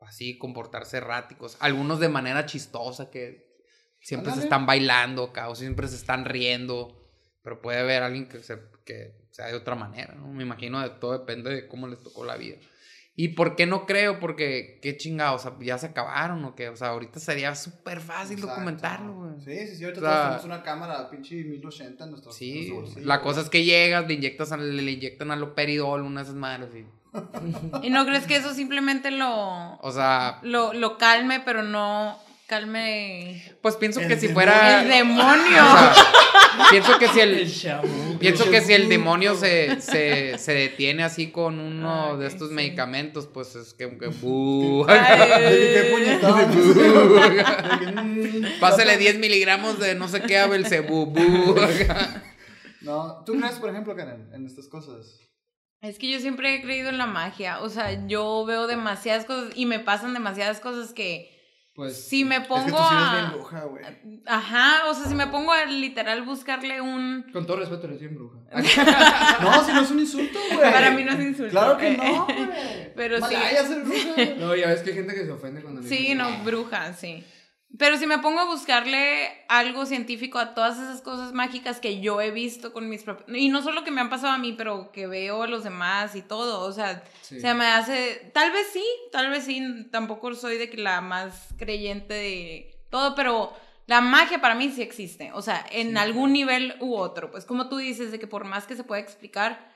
así 0.00 0.38
comportarse 0.38 0.98
erráticos. 0.98 1.56
Algunos 1.60 2.00
de 2.00 2.08
manera 2.08 2.44
chistosa, 2.46 3.10
que 3.10 3.50
siempre 4.00 4.32
se 4.32 4.40
están 4.40 4.66
bailando 4.66 5.24
acá 5.24 5.48
o 5.48 5.54
siempre 5.54 5.88
se 5.88 5.96
están 5.96 6.24
riendo. 6.26 6.99
Pero 7.42 7.60
puede 7.62 7.78
haber 7.78 8.02
alguien 8.02 8.28
que, 8.28 8.40
se, 8.40 8.58
que 8.84 9.14
sea 9.30 9.46
de 9.46 9.54
otra 9.54 9.74
manera, 9.74 10.14
¿no? 10.14 10.28
Me 10.28 10.42
imagino 10.42 10.80
de 10.80 10.90
todo 10.90 11.12
depende 11.18 11.50
de 11.50 11.66
cómo 11.68 11.86
les 11.88 12.02
tocó 12.02 12.24
la 12.24 12.36
vida. 12.36 12.56
¿Y 13.16 13.28
por 13.28 13.54
qué 13.56 13.66
no 13.66 13.86
creo? 13.86 14.18
Porque, 14.20 14.78
qué 14.82 14.96
chingados, 14.96 15.44
o 15.44 15.50
sea, 15.50 15.58
ya 15.60 15.76
se 15.78 15.86
acabaron 15.86 16.42
o 16.44 16.54
qué. 16.54 16.68
O 16.68 16.76
sea, 16.76 16.88
ahorita 16.88 17.18
sería 17.20 17.54
súper 17.54 18.00
fácil 18.00 18.34
Exacto. 18.38 18.54
documentarlo, 18.54 19.14
güey. 19.14 19.32
Sí, 19.44 19.66
sí, 19.66 19.76
sí. 19.76 19.84
Ahorita 19.84 20.00
O 20.00 20.04
sea, 20.04 20.10
todos 20.12 20.22
tenemos 20.22 20.44
una 20.44 20.62
cámara 20.62 21.10
pinche 21.10 21.34
1080 21.44 22.04
en 22.04 22.10
nuestro 22.10 22.32
Sí, 22.32 22.72
la 23.02 23.20
cosa 23.20 23.40
es 23.42 23.50
que 23.50 23.64
llegas, 23.64 24.06
le 24.06 24.14
inyectas, 24.14 24.52
al- 24.52 24.76
le 24.76 24.90
inyectan 24.92 25.30
aloperidol, 25.30 26.02
una 26.02 26.20
de 26.20 26.24
esas 26.24 26.36
madres 26.36 26.70
y... 26.74 26.86
¿Y 27.86 27.90
no 27.90 28.06
crees 28.06 28.26
que 28.26 28.36
eso 28.36 28.54
simplemente 28.54 29.10
lo, 29.10 29.74
O 29.80 29.92
sea, 29.92 30.38
lo, 30.42 30.72
lo 30.72 30.96
calme, 30.96 31.40
pero 31.44 31.62
no 31.62 32.16
calme 32.50 33.40
pues 33.62 33.76
pienso 33.76 34.00
El 34.00 34.08
que 34.08 34.16
si 34.16 34.26
demonio. 34.26 34.34
fuera... 34.34 34.82
el 34.82 34.86
o 34.90 34.94
demonio? 34.94 35.54
sea, 35.54 35.94
pienso 36.70 36.98
que 36.98 37.08
si 37.08 37.20
el... 37.20 37.48
Pienso 38.18 38.50
que 38.50 38.60
si 38.60 38.72
el 38.72 38.88
demonio 38.88 39.36
se, 39.36 39.80
se, 39.80 40.36
se 40.36 40.52
detiene 40.52 41.04
así 41.04 41.30
con 41.30 41.60
uno 41.60 42.18
de 42.18 42.26
estos 42.26 42.48
sí. 42.48 42.54
medicamentos, 42.54 43.28
pues 43.28 43.54
es 43.54 43.72
que... 43.72 43.96
que 43.96 44.08
buh. 44.08 44.84
Ay. 44.88 44.98
¿Qué 45.74 45.90
puñetón? 45.92 46.50
Pásale 48.60 48.96
10 48.96 49.18
miligramos 49.18 49.78
de 49.78 49.94
no 49.94 50.08
sé 50.08 50.22
qué 50.22 50.38
a 50.38 50.48
Belcebú. 50.48 51.14
No, 52.82 53.22
¿tú 53.26 53.38
crees, 53.38 53.56
por 53.56 53.68
ejemplo, 53.68 53.94
Karen, 53.94 54.30
en 54.32 54.46
estas 54.46 54.66
cosas? 54.66 55.20
Es 55.82 55.98
que 55.98 56.10
yo 56.10 56.18
siempre 56.18 56.54
he 56.54 56.62
creído 56.62 56.88
en 56.88 56.96
la 56.96 57.06
magia. 57.06 57.60
O 57.60 57.68
sea, 57.68 58.06
yo 58.06 58.44
veo 58.46 58.66
demasiadas 58.66 59.26
cosas 59.26 59.52
y 59.54 59.66
me 59.66 59.80
pasan 59.80 60.14
demasiadas 60.14 60.60
cosas 60.60 60.94
que 60.94 61.39
Pues. 61.80 61.96
si 61.96 62.26
me 62.26 62.36
Es 62.36 62.42
que 62.42 62.48
pongo 62.48 62.76
tú 62.76 62.76
sí 62.76 62.94
eres 62.94 63.10
bien 63.12 63.24
a... 63.24 63.30
bruja, 63.32 63.64
güey. 63.64 63.84
Ajá, 64.26 64.90
o 64.90 64.94
sea, 64.94 65.06
si 65.06 65.14
me 65.14 65.28
pongo 65.28 65.50
a 65.50 65.64
literal 65.64 66.20
buscarle 66.26 66.78
un... 66.82 67.24
Con 67.32 67.46
todo 67.46 67.56
respeto, 67.56 67.86
eres 67.86 68.00
bien 68.00 68.16
bruja. 68.16 68.36
No, 69.40 69.64
si 69.64 69.72
no 69.72 69.80
es 69.80 69.90
un 69.90 70.00
insulto, 70.00 70.38
güey. 70.54 70.70
Para 70.70 70.90
mí 70.90 71.04
no 71.04 71.12
es 71.12 71.20
insulto. 71.20 71.50
Claro 71.52 71.78
que 71.78 71.92
Eh, 71.92 71.96
no, 71.96 72.26
güey. 72.26 72.92
Pero 72.94 73.16
sí. 73.16 73.34
Malaya 73.34 73.66
ser 73.66 73.82
bruja. 73.82 74.34
No, 74.38 74.54
ya 74.54 74.66
ves 74.66 74.82
que 74.82 74.90
hay 74.90 74.96
gente 74.96 75.14
que 75.14 75.24
se 75.24 75.32
ofende 75.32 75.62
cuando 75.62 75.82
Sí, 75.82 76.14
no, 76.14 76.44
bruja, 76.44 76.92
sí. 76.92 77.24
Pero 77.78 77.96
si 77.96 78.06
me 78.06 78.18
pongo 78.18 78.40
a 78.40 78.44
buscarle 78.46 79.44
algo 79.48 79.86
científico 79.86 80.38
a 80.38 80.54
todas 80.54 80.76
esas 80.78 81.00
cosas 81.02 81.32
mágicas 81.32 81.78
que 81.78 82.00
yo 82.00 82.20
he 82.20 82.30
visto 82.32 82.72
con 82.72 82.88
mis 82.88 83.04
propios... 83.04 83.28
Y 83.38 83.48
no 83.48 83.62
solo 83.62 83.84
que 83.84 83.92
me 83.92 84.00
han 84.00 84.10
pasado 84.10 84.32
a 84.32 84.38
mí, 84.38 84.52
pero 84.52 84.90
que 84.92 85.06
veo 85.06 85.44
a 85.44 85.46
los 85.46 85.62
demás 85.62 86.16
y 86.16 86.22
todo. 86.22 86.60
O 86.66 86.72
sea, 86.72 87.02
Sí. 87.22 87.40
se 87.40 87.54
me 87.54 87.66
hace... 87.66 88.30
Tal 88.34 88.50
vez 88.50 88.66
sí, 88.72 88.84
tal 89.12 89.30
vez 89.30 89.44
sí. 89.44 89.86
Tampoco 89.92 90.34
soy 90.34 90.58
de 90.58 90.68
que 90.68 90.78
la 90.78 91.00
más 91.00 91.54
creyente 91.58 92.12
de 92.14 92.76
todo, 92.90 93.14
pero 93.14 93.52
la 93.86 94.00
magia 94.00 94.40
para 94.40 94.56
mí 94.56 94.68
sí 94.70 94.82
existe. 94.82 95.30
O 95.32 95.40
sea, 95.40 95.64
en 95.70 95.90
Sí. 95.92 95.96
algún 95.96 96.32
nivel 96.32 96.74
u 96.80 96.96
otro. 96.96 97.30
Pues 97.30 97.44
como 97.44 97.68
tú 97.68 97.76
dices, 97.76 98.10
de 98.10 98.18
que 98.18 98.26
por 98.26 98.44
más 98.44 98.66
que 98.66 98.74
se 98.76 98.82
pueda 98.84 99.00
explicar, 99.00 99.69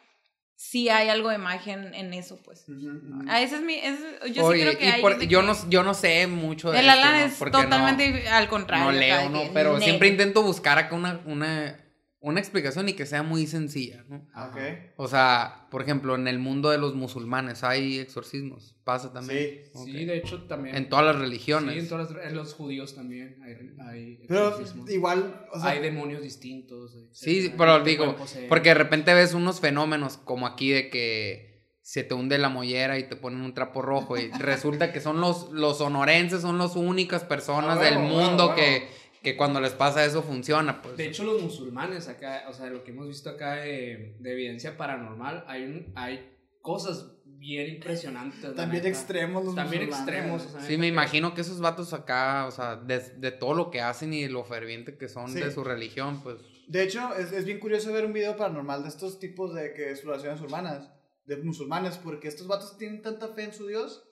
sí 0.57 0.89
hay 0.89 1.09
algo 1.09 1.29
de 1.31 1.39
magia 1.39 1.75
en, 1.75 1.95
en 1.95 2.15
eso, 2.15 2.41
pues. 2.43 2.65
Ujú. 2.69 3.01
Ah, 3.29 3.41
ese 3.43 3.57
es 3.57 3.63
mi... 3.63 3.75
ese- 3.75 4.33
yo 4.33 4.45
Oye, 4.47 4.59
sí 4.59 4.65
creo 4.67 4.79
que 4.79 4.89
hay... 4.91 5.01
por- 5.03 5.19
yo, 5.27 5.41
que- 5.41 5.47
no, 5.47 5.71
yo 5.71 5.83
no 5.83 5.95
sé 5.95 6.27
mucho 6.27 6.71
de 6.71 6.81
el 6.81 6.87
esto, 6.89 6.99
Alan 7.01 7.21
¿no? 7.21 7.27
es 7.27 7.33
Porque 7.35 7.57
no- 7.59 7.63
totalmente 7.65 8.29
al 8.29 8.49
contrario. 8.49 8.85
No 8.87 8.93
leo, 8.93 9.29
¿no? 9.31 9.43
Pero 9.53 9.81
siempre 9.81 10.09
intento 10.09 10.43
buscar 10.43 10.79
acá 10.79 10.95
una, 10.95 11.21
una, 11.27 11.84
una 12.26 12.40
explicación 12.40 12.88
y 12.88 12.95
que 12.95 13.04
sea 13.04 13.23
muy 13.23 13.47
sencilla, 13.47 14.02
¿no? 14.09 14.26
Ajá. 14.33 14.49
Ok. 14.49 14.57
O 14.97 15.09
sea, 15.09 15.66
por 15.71 15.83
ejemplo, 15.83 16.14
en 16.14 16.26
el 16.26 16.38
mundo 16.38 16.71
de 16.71 16.78
los 16.78 16.95
musulmanes 16.95 17.62
hay 17.64 17.99
exorcismos, 17.99 18.76
pasa 18.83 19.12
también. 19.12 19.61
Sí. 19.75 19.85
Sí, 19.85 20.04
de 20.07 20.16
hecho 20.16 20.43
también. 20.45 20.75
En 20.75 20.88
todas 20.88 21.04
las 21.04 21.16
Sí, 21.16 21.21
religiones. 21.21 21.76
en, 21.76 21.87
todas 21.88 22.11
las- 22.11 22.25
en 22.26 22.35
los 22.35 22.54
judíos 22.54 22.95
también 22.95 23.37
hay, 23.43 23.52
hay 23.87 24.25
Pero 24.26 24.49
exorcismos. 24.49 24.90
igual, 24.90 25.47
o 25.52 25.61
sea, 25.61 25.71
hay 25.73 25.81
demonios 25.83 26.23
distintos. 26.23 26.97
Sí, 27.12 27.52
pero 27.59 27.85
digo, 27.85 28.16
porque 28.49 28.71
de 28.71 28.75
repente 28.76 29.12
ves 29.12 29.35
unos 29.35 29.61
fenómenos 29.61 30.16
como 30.16 30.47
aquí 30.47 30.71
de 30.71 30.88
que 30.88 31.52
se 31.83 32.02
te 32.04 32.14
hunde 32.14 32.38
la 32.38 32.49
mollera 32.49 32.99
y 32.99 33.07
te 33.07 33.16
ponen 33.16 33.43
un 33.43 33.52
trapo 33.52 33.83
rojo 33.83 34.16
y 34.16 34.31
resulta 34.31 34.90
que 34.95 35.00
son 35.00 35.21
los, 35.21 35.50
los 35.52 35.76
sonorenses, 35.76 36.40
son 36.40 36.57
las 36.57 36.75
únicas 36.76 37.23
personas 37.25 37.76
Ah, 37.78 37.83
del 37.85 37.99
mundo 37.99 38.54
que. 38.54 38.88
Que 39.25 39.37
cuando 39.37 39.61
les 39.61 39.73
pasa 39.73 40.04
eso 40.04 40.23
funciona, 40.23 40.81
pues. 40.83 40.97
De 40.97 41.07
hecho, 41.09 41.25
los 41.25 41.43
musulmanes 41.43 42.07
acá, 42.09 42.45
o 42.49 42.52
sea, 42.52 42.66
lo 42.71 42.85
que 42.85 42.93
hemos 42.93 43.09
visto 43.09 43.31
acá 43.31 43.54
de, 43.57 44.14
de 44.21 44.33
evidencia 44.33 44.76
paranormal, 44.76 45.45
hay, 45.49 45.64
un, 45.64 45.93
hay 45.97 46.31
cosas 46.62 47.11
bien 47.25 47.69
impresionantes. 47.75 48.54
también 48.54 48.85
neta. 48.85 48.88
extremos 48.88 49.45
los 49.45 49.54
También 49.54 49.87
musulmanes. 49.87 50.14
extremos. 50.14 50.47
o 50.47 50.49
sea, 50.50 50.61
Sí, 50.62 50.76
me 50.78 50.87
imagino 50.87 51.35
que 51.35 51.40
esos 51.40 51.61
vatos 51.61 51.93
acá, 51.93 52.47
o 52.47 52.50
sea, 52.52 52.76
de, 52.76 53.00
de 53.00 53.33
todo 53.33 53.54
lo 53.54 53.71
que 53.71 53.81
hacen 53.81 54.14
y 54.14 54.28
lo 54.28 54.45
ferviente 54.45 54.97
que 54.97 55.09
son 55.09 55.28
Sí. 55.31 55.40
de 55.40 55.50
su 55.50 55.64
religión, 55.64 56.23
pues. 56.23 56.37
De 56.69 56.83
hecho, 56.83 57.14
es, 57.16 57.33
es 57.33 57.45
bien 57.45 57.59
curioso 57.61 57.93
ver 57.93 58.07
un 58.07 58.12
video 58.12 58.37
paranormal 58.37 58.83
de 58.85 58.88
estos 58.88 59.19
tipos 59.19 59.54
de 59.54 59.75
que 59.75 59.90
exploraciones 59.90 60.40
urbanas, 60.40 60.90
de 61.26 61.37
musulmanes, 61.38 61.97
porque 61.99 62.28
estos 62.28 62.47
vatos 62.47 62.78
tienen 62.78 63.02
tanta 63.02 63.28
fe 63.28 63.45
en 63.45 63.52
su 63.52 63.66
Dios 63.66 64.07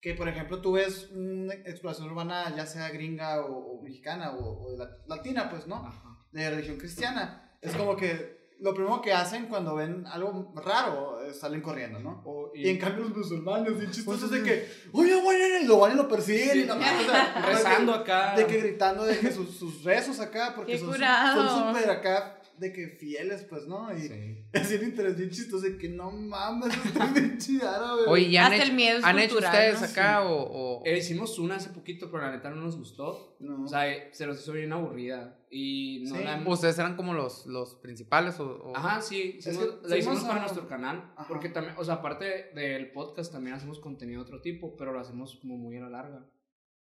que, 0.00 0.14
por 0.14 0.28
ejemplo, 0.28 0.60
tú 0.60 0.72
ves 0.72 1.10
una 1.12 1.54
exploración 1.54 2.10
urbana, 2.10 2.54
ya 2.56 2.66
sea 2.66 2.90
gringa 2.90 3.40
o, 3.44 3.78
o 3.78 3.82
mexicana 3.82 4.32
o, 4.32 4.64
o 4.66 4.76
la- 4.76 4.90
latina, 5.06 5.48
pues, 5.50 5.66
¿no? 5.66 5.76
Ajá. 5.76 6.18
De 6.32 6.48
religión 6.50 6.76
cristiana. 6.76 7.50
Es 7.62 7.74
como 7.74 7.96
que 7.96 8.36
lo 8.60 8.72
primero 8.72 9.02
que 9.02 9.12
hacen 9.12 9.46
cuando 9.46 9.74
ven 9.74 10.06
algo 10.06 10.52
raro, 10.56 11.22
eh, 11.22 11.34
salen 11.34 11.60
corriendo, 11.60 11.98
¿no? 11.98 12.22
O- 12.24 12.52
Y 12.54 12.68
en 12.70 12.78
cambio 12.78 13.04
los 13.04 13.16
musulmanes, 13.16 13.76
bien 13.78 13.90
chistosos 13.90 14.30
Pues, 14.30 14.42
de 14.42 14.48
que, 14.48 14.68
oye, 14.92 15.14
oye, 15.14 15.60
y 15.62 15.66
lo 15.66 15.78
van 15.78 15.92
y 15.92 15.96
lo 15.96 16.08
persiguen 16.08 16.52
Sí, 16.52 16.58
y 16.60 16.64
la 16.64 16.74
madre, 16.74 17.04
o 17.06 17.10
sea, 17.10 17.42
rezando 17.46 17.92
de 17.98 18.04
que- 18.04 18.12
acá. 18.12 18.36
De 18.36 18.46
que 18.46 18.60
gritando 18.60 19.04
de 19.04 19.18
que 19.18 19.30
sus, 19.32 19.56
sus 19.58 19.82
rezos 19.84 20.20
acá, 20.20 20.52
porque 20.54 20.72
Qué 20.72 20.78
son 20.78 20.92
súper 20.94 21.90
acá, 21.90 22.35
de 22.58 22.72
que 22.72 22.88
fieles, 22.88 23.42
pues, 23.44 23.66
¿no? 23.66 23.92
Y 23.96 24.00
Sí. 24.02 24.44
es 24.52 24.68
bien 24.70 24.84
interesante, 24.84 25.22
bien 25.22 25.30
chistoso, 25.30 25.64
de 25.64 25.76
que 25.78 25.88
no 25.88 26.10
mames, 26.10 26.74
está 26.84 27.06
bien 27.12 27.36
chidara, 27.38 27.92
güey. 27.94 28.06
Oye, 28.08 28.30
¿ya 28.30 28.46
han, 28.46 28.52
Hasta 28.52 28.62
hecho, 28.64 28.70
el 28.72 28.76
miedo 28.76 28.98
es 28.98 29.04
¿han 29.04 29.18
hecho 29.18 29.36
ustedes 29.38 29.80
¿no? 29.80 29.86
acá 29.86 30.24
o, 30.24 30.42
o- 30.80 30.82
Eh, 30.86 30.98
hicimos 30.98 31.38
una 31.38 31.56
hace 31.56 31.70
poquito, 31.70 32.10
pero 32.10 32.22
la 32.24 32.32
neta 32.32 32.50
no 32.50 32.56
nos 32.56 32.76
gustó. 32.76 33.36
No. 33.40 33.64
O 33.64 33.68
sea, 33.68 33.88
eh, 33.92 34.08
se 34.12 34.26
nos 34.26 34.40
hizo 34.40 34.52
bien 34.52 34.72
aburrida. 34.72 35.38
Y 35.50 36.04
no 36.08 36.16
Sí. 36.16 36.24
la 36.24 36.42
ustedes 36.46 36.78
eran 36.78 36.96
como 36.96 37.14
los, 37.14 37.46
los 37.46 37.76
principales 37.76 38.38
o, 38.40 38.46
o- 38.46 38.76
Ajá, 38.76 39.00
sí, 39.00 39.36
hicimos- 39.38 39.64
que 39.82 39.88
la 39.88 39.96
hicimos 39.96 40.22
para 40.24 40.36
a- 40.36 40.40
nuestro 40.40 40.66
canal. 40.68 41.12
Ajá. 41.16 41.28
Porque 41.28 41.48
también, 41.50 41.74
o 41.78 41.84
sea, 41.84 41.94
aparte 41.94 42.50
del 42.54 42.90
podcast, 42.92 43.32
también 43.32 43.54
hacemos 43.54 43.78
contenido 43.78 44.20
de 44.20 44.26
otro 44.26 44.40
tipo, 44.40 44.76
pero 44.76 44.92
lo 44.92 45.00
hacemos 45.00 45.36
como 45.36 45.56
muy 45.56 45.76
a 45.76 45.80
la 45.82 45.90
larga. 45.90 46.26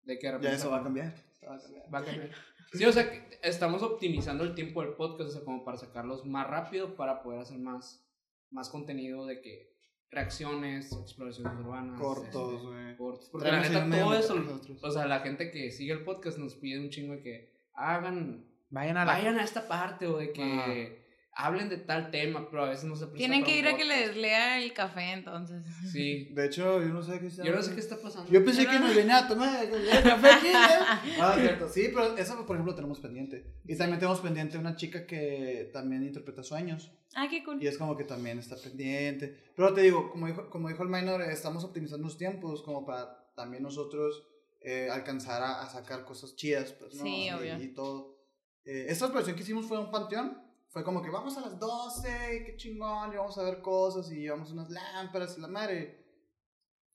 De 0.04 0.18
que 0.18 0.28
de 0.28 0.32
ya 0.34 0.38
repente 0.38 0.56
eso 0.58 0.72
va 0.72 0.80
a 0.80 0.84
cambiar. 0.84 1.14
eso 1.32 1.46
va 1.48 1.56
a 1.56 1.60
cambiar. 1.62 1.94
Va 1.94 2.00
a 2.00 2.04
cambiar. 2.04 2.32
Sí, 2.72 2.86
o 2.86 2.92
sea, 2.92 3.10
que 3.10 3.40
estamos 3.44 3.84
optimizando 3.84 4.44
el 4.44 4.56
tiempo 4.56 4.82
del 4.82 4.94
podcast, 4.94 5.30
o 5.30 5.34
sea, 5.34 5.44
como 5.44 5.66
para 5.66 5.78
sacarlos 5.78 6.26
más 6.26 6.48
rápido, 6.48 6.96
para 6.96 7.22
poder 7.22 7.40
hacer 7.42 7.60
más, 7.60 8.08
más 8.50 8.70
contenido 8.70 9.26
de 9.26 9.42
que 9.42 9.72
reacciones, 10.10 10.92
exploraciones 10.94 11.54
urbanas. 11.60 12.00
Cortos, 12.00 12.64
güey. 12.64 12.96
cortos. 12.98 13.30
Porque 13.30 13.52
la 13.52 13.62
neta, 13.62 13.90
todo 13.90 14.14
eso, 14.14 14.36
nosotros. 14.36 14.84
o 14.84 14.92
sea, 14.92 15.06
la 15.06 15.20
gente 15.20 15.52
que 15.52 15.72
sigue 15.72 15.94
el 15.94 16.04
podcast 16.04 16.38
nos 16.38 16.56
pide 16.56 16.80
un 16.80 16.90
chingo 16.90 17.14
de 17.14 17.22
que 17.22 17.54
hagan, 17.74 18.48
Vayan 18.70 18.98
a 18.98 19.06
la... 19.06 19.14
vayan 19.14 19.38
a 19.38 19.44
esta 19.44 19.68
parte 19.68 20.08
o 20.08 20.18
de 20.18 20.32
que 20.32 21.01
hablen 21.34 21.70
de 21.70 21.78
tal 21.78 22.12
tema, 22.12 22.50
pero 22.50 22.66
a 22.66 22.70
veces 22.70 22.86
no 22.86 22.96
se 22.96 23.06
presta 23.06 23.18
Tienen 23.18 23.44
que 23.44 23.58
ir 23.58 23.68
a 23.68 23.78
que 23.78 23.86
les 23.86 24.16
lea 24.16 24.62
el 24.62 24.74
café, 24.74 25.14
entonces. 25.14 25.66
Sí. 25.92 26.30
De 26.34 26.46
hecho, 26.46 26.82
yo 26.82 26.90
no 26.90 27.02
sé 27.02 27.20
qué 27.20 27.28
está 27.28 27.44
Yo 27.44 27.56
no 27.56 27.62
sé 27.62 27.74
qué 27.74 27.80
está 27.80 27.98
pasando. 27.98 28.30
Yo 28.32 28.44
pensé 28.44 28.68
que 28.68 28.80
nos 28.80 28.96
venía 28.96 29.20
a 29.20 29.28
tomar 29.28 29.64
el 29.64 30.04
café 30.04 30.30
aquí, 30.30 30.48
¿eh? 30.48 31.18
Ah, 31.20 31.36
cierto. 31.40 31.70
Sí, 31.70 31.90
pero 31.94 32.18
eso, 32.18 32.46
por 32.46 32.56
ejemplo, 32.56 32.76
tenemos 32.76 33.00
pendiente. 33.00 33.46
Y 33.66 33.76
también 33.76 34.00
tenemos 34.00 34.20
pendiente 34.20 34.58
una 34.58 34.76
chica 34.76 35.06
que 35.06 35.70
también 35.74 36.04
interpreta 36.04 36.44
sueños. 36.44 36.92
Ah, 37.16 37.28
qué 37.30 37.44
cool. 37.44 37.62
Y 37.62 37.68
es 37.68 37.78
como 37.78 37.96
que 37.98 38.04
también 38.04 38.40
está 38.40 38.56
pendiente. 38.58 39.52
Pero 39.56 39.74
te 39.74 39.82
digo, 39.82 40.12
como 40.12 40.28
dijo, 40.28 40.50
como 40.50 40.70
dijo 40.70 40.84
el 40.84 40.90
minor, 40.90 41.22
estamos 41.22 41.64
optimizando 41.64 42.06
los 42.06 42.18
tiempos 42.18 42.62
como 42.62 42.86
para 42.86 43.32
también 43.36 43.64
nosotros 43.64 44.28
eh, 44.60 44.90
alcanzar 44.92 45.42
a, 45.42 45.62
a 45.62 45.70
sacar 45.70 46.06
cosas 46.06 46.36
chidas, 46.36 46.74
pues, 46.74 46.96
¿no? 46.96 47.04
Sí, 47.04 47.26
y, 47.26 47.32
obvio. 47.32 47.62
y 47.62 47.74
todo. 47.74 48.18
Eh, 48.66 48.86
esta 48.90 49.08
operación 49.08 49.36
que 49.36 49.44
hicimos 49.44 49.66
fue 49.66 49.80
un 49.80 49.90
panteón. 49.90 50.51
Fue 50.72 50.84
como 50.86 51.02
que 51.02 51.10
vamos 51.10 51.38
a 51.38 51.42
las 51.42 51.60
12, 51.60 52.44
qué 52.46 52.56
chingón, 52.56 53.12
y 53.14 53.18
vamos 53.18 53.38
a 53.38 53.44
ver 53.44 53.62
cosas, 53.62 54.10
y 54.12 54.22
llevamos 54.22 54.52
unas 54.52 54.70
lámparas 54.70 55.38
y 55.38 55.42
la 55.42 55.48
madre. 55.50 56.00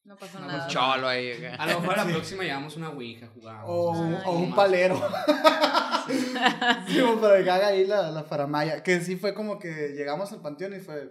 No 0.05 0.17
pasó 0.17 0.39
No, 0.41 0.47
nada. 0.47 0.61
pues, 0.65 0.73
Cholo 0.73 1.09
ahí. 1.09 1.33
A 1.59 1.67
lo 1.67 1.81
mejor 1.81 1.95
a 1.99 2.05
la 2.05 2.07
Sí. 2.07 2.13
próxima 2.15 2.45
llevamos 2.45 2.77
una 2.77 2.91
ouija, 2.91 3.29
jugamos. 3.35 3.65
O, 3.69 3.91
un- 3.91 4.15
Ay. 4.15 4.23
o 4.25 4.33
un 4.33 4.49
Más. 4.51 4.57
palero. 4.57 4.97
sí, 6.87 7.03
para 7.21 7.43
que 7.45 7.51
haga 7.51 7.67
ahí 7.69 7.87
la, 7.87 8.11
la 8.11 8.23
faramaya. 8.25 8.83
Que 8.83 9.01
sí 9.01 9.17
fue 9.17 9.35
como 9.35 9.59
que 9.59 9.89
llegamos 9.97 10.33
al 10.33 10.41
panteón 10.41 10.75
y 10.75 10.81
fue. 10.81 11.11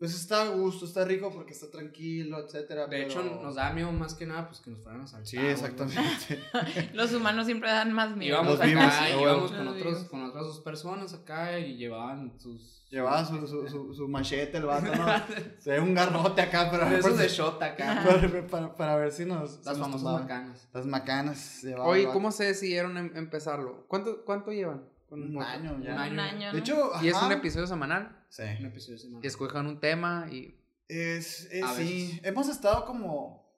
Pues 0.00 0.14
está 0.14 0.44
a 0.44 0.48
gusto, 0.48 0.86
está 0.86 1.04
rico 1.04 1.30
porque 1.30 1.52
está 1.52 1.70
tranquilo, 1.70 2.38
etcétera. 2.38 2.86
De 2.86 3.02
hecho, 3.02 3.22
nos 3.22 3.56
da 3.56 3.70
miedo 3.74 3.92
más 3.92 4.14
que 4.14 4.24
nada 4.24 4.48
pues 4.48 4.58
que 4.60 4.70
nos 4.70 4.80
fueran 4.80 5.02
a 5.02 5.06
saltar. 5.06 5.26
Sí, 5.26 5.36
exactamente. 5.36 6.42
Los 6.94 7.12
humanos 7.12 7.44
siempre 7.44 7.68
dan 7.70 7.92
más 7.92 8.16
miedo. 8.16 8.36
Íbamos 8.36 8.58
vimos, 8.60 8.82
acá, 8.82 9.10
lo 9.10 9.20
íbamos 9.20 9.52
con, 9.52 9.68
otros, 9.68 9.84
vimos. 9.84 10.04
con 10.08 10.24
otras 10.24 10.44
dos 10.46 10.60
personas 10.60 11.12
acá 11.12 11.58
y 11.58 11.76
llevaban 11.76 12.32
sus... 12.40 12.82
Llevaba 12.88 13.26
su, 13.26 13.46
su, 13.46 13.68
su, 13.68 13.92
su 13.92 14.08
machete 14.08 14.56
el 14.56 14.64
vato, 14.64 14.90
¿no? 14.96 15.06
Se 15.58 15.72
ve 15.72 15.80
un 15.80 15.92
garrote 15.92 16.40
acá 16.40 16.70
para, 16.70 16.88
de 16.88 17.02
para, 17.02 17.26
shot 17.26 17.62
acá. 17.62 18.02
para, 18.06 18.46
para- 18.46 18.74
para 18.74 18.96
ver 18.96 19.12
si 19.12 19.26
nos. 19.26 19.62
Las 19.66 19.78
famosas 19.78 20.20
macanas. 20.22 20.66
Las 20.72 20.86
macanas. 20.86 21.62
Oye. 21.80 22.06
¿cómo 22.06 22.32
se 22.32 22.44
decidieron 22.46 22.96
em- 22.96 23.12
empezarlo? 23.16 23.84
¿Cuánto, 23.86 24.24
cuánto 24.24 24.50
llevan? 24.50 24.82
Un 25.10 25.42
año 25.42 25.78
ya. 25.82 25.92
Un 25.92 26.18
año. 26.18 26.46
De 26.46 26.52
¿no? 26.54 26.58
hecho, 26.58 26.90
Y 27.02 27.08
es 27.08 27.16
un 27.22 27.32
episodio 27.32 27.66
semanal. 27.66 28.16
Sí. 28.30 28.42
Un 28.60 28.66
episodio 28.66 28.94
de 28.96 29.02
semana. 29.02 29.20
Y 29.22 29.26
escojan 29.26 29.66
un 29.66 29.78
tema 29.80 30.26
y... 30.32 30.56
Es, 30.88 31.44
es- 31.52 31.68
sí, 31.76 32.06
veces. 32.06 32.20
hemos 32.24 32.48
estado 32.48 32.84
como 32.86 33.48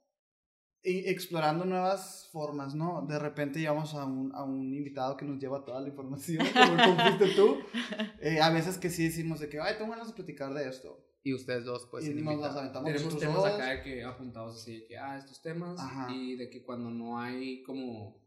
explorando 0.83 1.65
nuevas 1.65 2.29
formas, 2.33 2.75
¿no? 2.75 3.07
De 3.09 3.19
repente 3.19 3.61
llevamos 3.61 3.95
a 3.95 4.05
un, 4.05 4.35
a 4.35 4.43
un 4.43 4.75
invitado 4.75 5.17
que 5.17 5.25
nos 5.25 5.39
lleva 5.39 5.65
toda 5.65 5.81
la 5.81 5.89
información, 5.89 6.45
como, 6.53 6.97
fuiste 6.99 7.35
tú. 7.37 7.59
Eh, 8.21 8.41
a 8.41 8.51
veces 8.51 8.79
que 8.79 8.89
sí 8.91 9.05
decimos 9.05 9.41
de 9.41 9.49
que, 9.49 9.61
ay, 9.61 9.75
tengo 9.79 9.91
ganas 9.91 10.09
de 10.09 10.15
platicar 10.15 10.53
de 10.55 10.69
esto. 10.69 11.05
Y 11.25 11.35
ustedes 11.35 11.65
dos, 11.65 11.87
pues, 11.91 12.07
y 12.07 12.15
nos 12.15 12.39
las 12.41 12.57
aventamos 12.57 12.93
Tenemos 12.93 13.19
temas 13.19 13.37
dos. 13.37 13.47
acá 13.47 13.69
de 13.71 13.83
que 13.83 14.03
apuntados 14.05 14.61
así, 14.61 14.81
de 14.81 14.87
que, 14.87 14.99
ah, 14.99 15.17
estos 15.19 15.41
temas. 15.41 15.79
Ajá. 15.79 16.13
Y 16.13 16.37
de 16.37 16.51
que 16.51 16.65
cuando 16.65 16.91
no 16.91 17.19
hay 17.21 17.63
como 17.63 18.21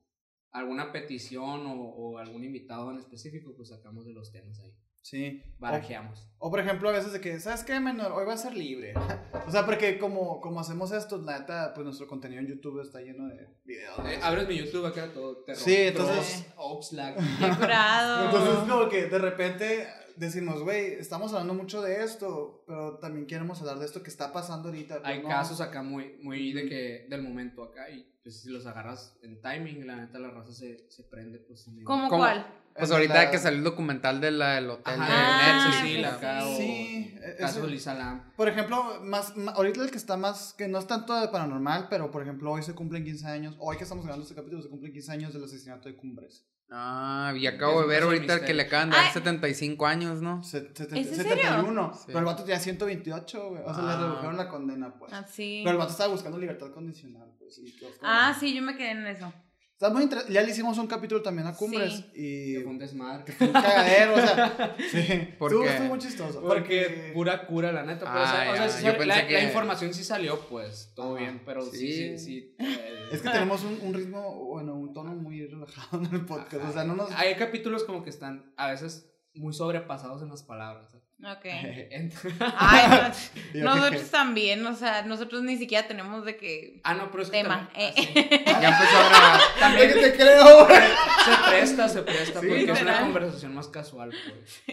alguna 0.52 0.92
petición 0.94 1.66
o, 1.68 1.74
o 1.82 2.18
algún 2.18 2.44
invitado 2.46 2.92
en 2.92 2.98
específico, 2.98 3.54
pues 3.56 3.70
sacamos 3.70 4.06
de 4.06 4.14
los 4.14 4.32
temas 4.32 4.60
ahí. 4.60 4.74
Sí. 5.06 5.44
Barajeamos. 5.60 6.28
O 6.40 6.50
por 6.50 6.60
ejemplo, 6.60 6.90
a 6.90 6.92
veces 6.92 7.14
de 7.14 7.22
que, 7.22 7.40
¿sabes 7.40 7.64
qué, 7.64 7.80
menor? 7.80 8.12
Hoy 8.14 8.26
va 8.26 8.34
a 8.34 8.38
ser 8.38 8.56
libre. 8.56 8.96
o 9.48 9.52
sea, 9.52 9.64
porque 9.64 10.00
como, 10.00 10.42
como 10.42 10.60
hacemos 10.60 10.92
esto, 10.92 11.20
la 11.20 11.38
neta, 11.38 11.74
pues 11.76 11.86
nuestro 11.86 12.08
contenido 12.08 12.42
en 12.42 12.48
YouTube 12.48 12.82
está 12.82 13.02
lleno 13.02 13.28
de 13.28 13.48
videos. 13.66 14.00
Eh, 14.00 14.20
abres 14.24 14.48
mi 14.48 14.58
YouTube 14.58 14.84
acá 14.88 15.14
todo 15.14 15.44
terror. 15.44 15.62
Sí, 15.62 15.76
entonces- 15.76 16.48
Oxlack. 16.58 17.18
Qué 17.18 17.50
curado. 17.56 18.26
Entonces, 18.26 18.68
como 18.68 18.90
que 18.90 19.06
de 19.06 19.20
repente 19.20 19.88
decimos, 20.18 20.62
güey, 20.64 20.94
estamos 20.94 21.32
hablando 21.34 21.54
mucho 21.54 21.82
de 21.82 22.04
esto, 22.04 22.64
pero 22.68 22.98
también 23.00 23.26
queremos 23.28 23.60
hablar 23.62 23.80
de 23.80 23.86
esto 23.86 24.02
que 24.04 24.10
está 24.10 24.32
pasando 24.34 24.70
ahorita. 24.70 25.02
Hay 25.04 25.22
¿no? 25.22 25.30
casos 25.30 25.62
acá 25.62 25.82
muy, 25.84 26.18
muy 26.22 26.54
de 26.54 26.68
que, 26.68 27.08
del 27.10 27.22
momento 27.22 27.64
acá 27.64 27.90
y 27.90 28.12
pues 28.24 28.42
si 28.42 28.50
los 28.50 28.66
agarras 28.66 29.16
en 29.22 29.40
timing, 29.42 29.86
la 29.86 29.98
neta 29.98 30.18
la 30.20 30.32
raza 30.32 30.52
se, 30.54 30.90
se 30.90 31.04
prende 31.04 31.40
pues 31.40 31.66
también. 31.66 31.86
¿Cómo, 31.86 32.10
¿Cómo? 32.10 32.22
cuál? 32.22 32.48
Pues 32.76 32.90
El 32.90 32.96
ahorita 32.96 33.14
la- 33.26 33.32
que 33.32 33.38
salió 33.38 33.60
el 33.60 33.64
documental 33.64 34.20
de 34.20 34.32
la- 34.32 34.56
del 34.56 34.70
hotel 34.70 34.96
Ajá, 35.00 35.06
de 35.06 35.14
Ah, 35.14 35.56
Netflix. 35.64 35.82
sí, 35.90 35.96
sí, 35.96 36.02
la 36.02 36.14
acá 36.16 36.46
o 36.46 36.58
sí, 36.58 37.16
e- 37.22 37.36
caso 37.38 37.66
Lisa 37.68 37.94
Lam. 37.94 38.34
Por 38.36 38.50
ejemplo, 38.50 39.00
más, 39.02 39.38
ma- 39.38 39.52
ahorita 39.54 39.82
el 39.84 39.92
que 39.92 39.98
está 39.98 40.18
más, 40.18 40.54
que 40.58 40.68
no 40.68 40.80
es 40.80 40.88
tanto 40.88 41.14
de 41.16 41.28
paranormal, 41.30 41.88
pero 41.90 42.12
por 42.12 42.22
ejemplo, 42.24 42.52
hoy 42.52 42.64
se 42.64 42.74
cumplen 42.74 43.06
15 43.06 43.28
años, 43.28 43.56
hoy 43.60 43.78
que 43.78 43.84
estamos 43.84 44.04
grabando 44.04 44.24
este 44.24 44.36
capítulo, 44.36 44.62
se 44.62 44.70
cumplen 44.70 44.92
15 44.92 45.12
años 45.12 45.32
del 45.34 45.44
asesinato 45.46 45.88
de 45.88 45.96
Cumbres. 45.96 46.46
Ah, 46.72 47.32
y 47.38 47.46
acabo 47.48 47.82
de 47.82 47.88
ver 47.88 48.04
ahorita 48.04 48.44
que 48.44 48.54
le 48.54 48.64
acaban 48.64 48.90
de 48.90 48.96
dar 48.98 49.06
Ay. 49.06 49.14
75 49.14 49.86
años, 49.86 50.22
¿no? 50.22 50.44
Se- 50.44 50.72
¿Es 50.74 50.80
en 50.92 51.16
71, 51.16 51.94
Sí. 51.94 52.04
pero 52.08 52.20
el 52.20 52.26
vato 52.26 52.44
tenía 52.44 52.60
128, 52.60 53.50
güey. 53.50 53.62
O 53.64 53.74
sea, 53.74 53.84
le 53.84 53.92
Ah. 53.92 53.98
redujeron 54.02 54.36
la 54.38 54.50
condena, 54.50 54.94
pues. 54.98 55.14
Ah, 55.14 55.24
sí. 55.30 55.62
Pero 55.64 55.74
el 55.74 55.78
vato 55.78 55.92
estaba 55.92 56.12
buscando 56.12 56.38
libertad 56.38 56.72
condicional, 56.72 57.30
pues. 57.40 57.60
y 57.60 57.72
todo 57.78 57.90
como- 57.98 58.12
Ah, 58.12 58.36
sí, 58.40 58.54
yo 58.56 58.62
me 58.64 58.76
quedé 58.76 58.92
en 58.92 59.06
eso. 59.08 59.32
Está 59.78 59.90
muy 59.90 60.04
inter- 60.04 60.26
Ya 60.30 60.42
le 60.42 60.52
hicimos 60.52 60.78
un 60.78 60.88
capítulo 60.88 61.22
también 61.22 61.48
a 61.48 61.54
Cumbres 61.54 61.94
Sí. 61.96 62.06
y. 62.16 62.54
Que 62.56 62.62
fue 62.62 62.72
un 62.72 62.78
desmadre. 62.80 63.26
Un 63.42 63.52
cagadero, 63.52 64.14
o 64.14 64.18
sea. 64.22 64.76
Sí. 64.92 65.28
¿Por 65.38 65.52
estuvo, 65.52 65.64
qué? 65.64 65.70
estuvo 65.72 65.88
muy 65.90 66.00
chistoso. 66.00 66.42
Porque 66.42 67.12
pura 67.14 67.46
cura, 67.46 67.74
la 67.74 67.84
neta. 67.84 68.06
Pero, 68.06 68.24
o 68.24 68.26
sea, 68.26 68.42
Ah, 68.50 68.52
o 68.54 68.56
sea, 68.56 68.70
sí 68.70 68.86
yo 68.86 69.06
la, 69.06 69.28
que- 69.28 69.34
la 69.34 69.44
información 69.44 69.94
sí 69.94 70.06
salió, 70.06 70.40
pues, 70.48 70.94
todo 70.96 71.16
Ajá. 71.18 71.26
bien. 71.26 71.42
Pero 71.46 71.62
sí, 71.66 71.78
sí, 71.78 72.18
Sí. 72.18 72.26
sí. 72.26 72.56
eh, 72.60 73.10
Es 73.12 73.22
que 73.22 73.30
tenemos 73.30 73.64
un, 73.64 73.78
un 73.82 73.94
ritmo, 73.94 74.46
bueno, 74.46 74.76
un 74.76 74.94
tono 74.94 75.14
muy 75.14 75.46
relajado 75.46 76.02
en 76.06 76.14
el 76.16 76.26
podcast. 76.26 76.64
O 76.70 76.72
sea, 76.72 76.86
no 76.86 76.96
nos. 76.96 77.12
Hay 77.12 77.36
capítulos 77.36 77.84
como 77.84 78.02
que 78.02 78.10
están 78.12 78.54
a 78.56 78.72
veces 78.72 79.12
muy 79.34 79.54
sobrepasados 79.54 80.22
en 80.22 80.30
las 80.30 80.44
palabras. 80.44 80.96
Ok. 81.32 81.46
Ent- 81.92 82.14
Ay, 82.58 82.84
no, 82.92 83.14
que- 83.54 83.60
nosotros 83.60 84.10
también, 84.12 84.66
o 84.66 84.76
sea, 84.76 85.02
nosotros 85.04 85.42
ni 85.44 85.58
siquiera 85.58 85.88
tenemos 85.88 86.24
de 86.26 86.38
que 86.38 86.80
ah, 86.84 86.94
no, 86.94 87.10
pero 87.12 87.24
es 87.24 87.30
que 87.30 87.38
tema. 87.42 87.70
también- 87.74 87.94
eh. 87.98 88.44
ah, 88.48 88.60
Ya 88.62 88.70
empezó 88.70 88.98
a 88.98 89.10
grabar. 89.10 89.40
sí. 89.40 89.60
También 89.60 89.94
te 89.94 90.14
creo, 90.16 90.66
güey. 90.66 90.78
se 90.78 91.50
presta, 91.50 91.90
se 91.90 92.02
presta, 92.04 92.40
Sí, 92.42 92.48
porque 92.48 92.72
es 92.72 92.82
una 92.82 93.00
conversación 93.02 93.56
más 93.56 93.68
casual, 93.68 94.12
pues. 94.28 94.66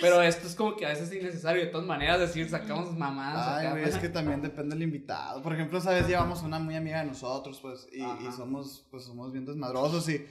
Pero 0.00 0.22
esto 0.22 0.46
es 0.46 0.54
como 0.54 0.76
que 0.76 0.86
a 0.86 0.90
veces 0.90 1.10
es 1.10 1.20
innecesario. 1.20 1.62
De 1.64 1.68
todas 1.68 1.84
maneras, 1.86 2.20
decir, 2.20 2.48
sacamos 2.48 2.96
mamadas. 2.96 3.48
Ay, 3.58 3.66
acá, 3.66 3.70
güey, 3.76 3.88
es 3.88 3.96
que 3.96 4.08
también 4.08 4.40
depende 4.40 4.76
del 4.76 4.84
invitado. 4.84 5.42
Por 5.42 5.52
ejemplo, 5.52 5.80
sabes, 5.80 6.06
llevamos 6.06 6.42
una 6.42 6.60
muy 6.60 6.76
amiga 6.76 7.00
de 7.00 7.06
nosotros, 7.06 7.58
pues, 7.60 7.88
y, 7.92 8.00
y 8.02 8.30
somos, 8.36 8.86
pues, 8.92 9.04
somos 9.04 9.32
bien 9.32 9.44
desmadrosos 9.46 10.08
y, 10.08 10.24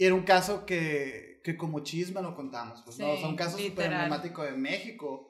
y 0.00 0.04
era 0.06 0.14
un 0.14 0.22
caso 0.22 0.64
que, 0.64 1.40
que 1.44 1.56
como 1.58 1.80
chisme 1.80 2.22
lo 2.22 2.34
contamos, 2.34 2.80
pues, 2.84 2.98
¿no? 2.98 3.10
O 3.12 3.16
sea, 3.18 3.28
un 3.28 3.36
caso 3.36 3.58
súper 3.58 3.92
emblemático 3.92 4.42
de 4.42 4.52
México. 4.52 5.26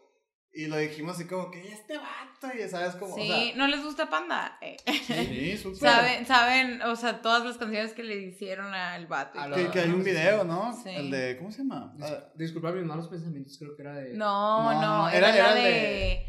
Y 0.52 0.66
lo 0.66 0.76
dijimos 0.78 1.14
así 1.14 1.26
como 1.28 1.48
que, 1.50 1.62
"¿Y 1.64 1.68
este 1.68 1.96
vato, 1.96 2.48
y 2.56 2.68
sabes 2.68 2.96
como, 2.96 3.14
Sí, 3.14 3.30
o 3.30 3.34
sea, 3.34 3.56
¿no 3.56 3.68
les 3.68 3.84
gusta 3.84 4.10
Panda? 4.10 4.58
Eh, 4.60 4.76
sí, 5.06 5.56
súper. 5.62 5.78
¿Saben, 5.78 6.26
saben, 6.26 6.82
o 6.82 6.96
sea, 6.96 7.20
todas 7.22 7.44
las 7.44 7.56
canciones 7.56 7.92
que 7.94 8.02
le 8.02 8.16
hicieron 8.16 8.74
al 8.74 9.06
vato. 9.06 9.38
A. 9.40 9.48
Que, 9.54 9.68
que 9.70 9.78
hay 9.80 9.90
un 9.90 10.02
video, 10.02 10.42
¿no? 10.44 10.72
Sí. 10.82 10.90
El 10.90 11.10
de, 11.12 11.36
¿cómo 11.38 11.52
se 11.52 11.58
llama? 11.58 11.92
Dis- 11.96 12.32
Disculpa 12.34 12.72
mis 12.72 12.84
malos 12.84 13.06
pensamientos, 13.08 13.56
creo 13.58 13.76
que 13.76 13.82
era 13.82 13.94
de. 13.94 14.14
No, 14.14 14.72
No, 14.72 14.80
no, 14.80 15.08
era- 15.08 15.32
era, 15.36 15.48
el 15.50 15.62
de... 15.62 15.70
de- 15.70 16.26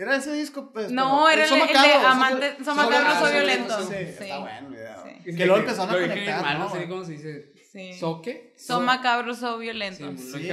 Era 0.00 0.16
ese 0.16 0.32
disco, 0.32 0.72
pues. 0.72 0.90
No, 0.90 1.28
era 1.28 1.44
el, 1.44 1.52
el 1.52 1.68
de 1.68 1.92
Amante, 1.92 2.56
Son 2.64 2.74
soy- 2.74 3.32
violento. 3.32 3.80
Sí, 3.82 3.88
Sí, 3.88 3.94
está 3.96 4.38
bueno. 4.38 4.70
Que 5.24 5.46
luego 5.46 5.56
empezaron 5.58 5.94
a 5.94 5.98
conectar, 6.00 6.42
mal, 6.42 6.58
¿no, 6.58 6.64
No 6.68 6.74
sé 6.74 6.88
cómo 6.88 7.04
se 7.04 7.12
dice. 7.12 7.52
sí. 7.70 7.92
¿Soque? 7.92 8.54
Son 8.56 8.84
macabros, 8.86 9.38
soy 9.38 9.60
violentos. 9.60 10.18
Sí. 10.18 10.50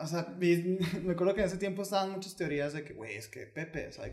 O 0.00 0.06
sea, 0.08 0.26
me 0.38 1.12
acuerdo 1.12 1.34
que 1.34 1.40
en 1.42 1.46
ese 1.46 1.58
tiempo 1.58 1.82
estaban 1.82 2.10
muchas 2.10 2.34
teorías 2.34 2.72
de 2.72 2.82
que, 2.84 2.92
güey, 2.94 3.16
es 3.16 3.28
que 3.28 3.46
Pepe, 3.46 3.92
¿sabes 3.92 4.12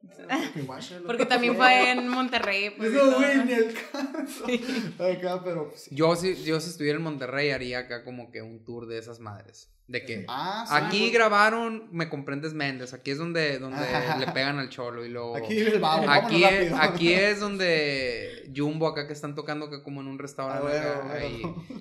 Que 0.00 0.62
Porque 1.04 1.22
que 1.22 1.26
también 1.26 1.56
fue 1.56 1.90
en 1.90 2.08
Monterrey. 2.08 2.70
Pues, 2.76 2.92
Eso, 2.92 3.16
güey, 3.16 3.44
ni 3.44 3.52
el 3.52 3.74
caso. 3.74 4.44
Acá, 5.02 5.42
pero 5.44 5.68
pues, 5.68 5.82
sí. 5.82 5.90
Yo 5.94 6.14
si, 6.16 6.34
yo 6.44 6.60
si 6.60 6.70
estuviera 6.70 6.96
en 6.96 7.04
Monterrey 7.04 7.50
haría 7.50 7.80
acá 7.80 8.04
como 8.04 8.30
que 8.30 8.42
un 8.42 8.64
tour 8.64 8.86
de 8.86 8.98
esas 8.98 9.20
madres. 9.20 9.70
De 9.88 10.04
que 10.04 10.24
Ah, 10.28 10.64
sí. 10.68 10.74
aquí 10.76 11.10
grabaron 11.10 11.88
Me 11.92 12.08
Comprendes 12.08 12.54
Méndez, 12.54 12.92
aquí 12.92 13.12
es 13.12 13.18
donde, 13.18 13.58
donde 13.58 13.78
le 14.18 14.26
pegan 14.32 14.58
al 14.58 14.68
cholo 14.68 15.04
y 15.04 15.08
luego... 15.08 15.36
Aquí 15.36 15.58
el 15.58 15.78
babo. 15.78 16.10
Aquí 16.10 16.44
es, 16.44 16.70
rápido. 16.72 16.76
aquí 16.92 17.12
es 17.12 17.40
donde 17.40 18.52
Jumbo 18.54 18.88
acá 18.88 19.06
que 19.06 19.12
están 19.12 19.34
tocando 19.34 19.66
acá 19.66 19.82
como 19.84 20.00
en 20.00 20.08
un 20.08 20.18
restaurante. 20.18 20.76
Ah, 20.76 21.14
acá. 21.14 21.28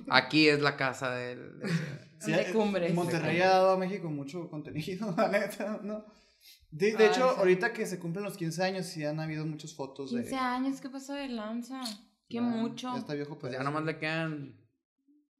Aquí 0.10 0.48
es 0.48 0.62
la 0.62 0.78
casa 0.78 1.12
del... 1.12 1.62
Sí, 2.20 2.32
de 2.32 2.42
eh, 2.42 2.51
cumbres. 2.54 2.94
Monterrey 2.94 3.42
ha 3.42 3.50
dado 3.50 3.72
a 3.72 3.78
México 3.78 4.10
mucho 4.10 4.50
contenido, 4.50 5.14
la 5.18 5.28
neta, 5.28 5.80
¿no? 5.84 6.06
De, 6.77 6.92
de 6.96 7.05
Ah, 7.05 7.07
hecho, 7.09 7.29
sí. 7.29 7.35
ahorita 7.40 7.72
que 7.72 7.85
se 7.85 8.00
cumplen 8.00 8.25
los 8.25 8.35
15 8.35 8.64
años, 8.64 8.85
sí 8.85 9.05
han 9.05 9.20
habido 9.20 9.46
muchas 9.46 9.74
fotos 9.74 10.11
de. 10.11 10.22
15 10.22 10.35
años, 10.35 10.81
¿qué 10.81 10.90
pasó 10.90 11.14
de 11.14 11.29
lanza? 11.29 11.79
Qué 12.27 12.42
mucho. 12.42 12.92
Ya 12.94 13.00
está 13.00 13.14
viejo, 13.14 13.38
Pues 13.38 13.53
ya 13.53 13.64
nomás 13.64 13.85
le 13.85 13.98
quedan... 13.98 14.59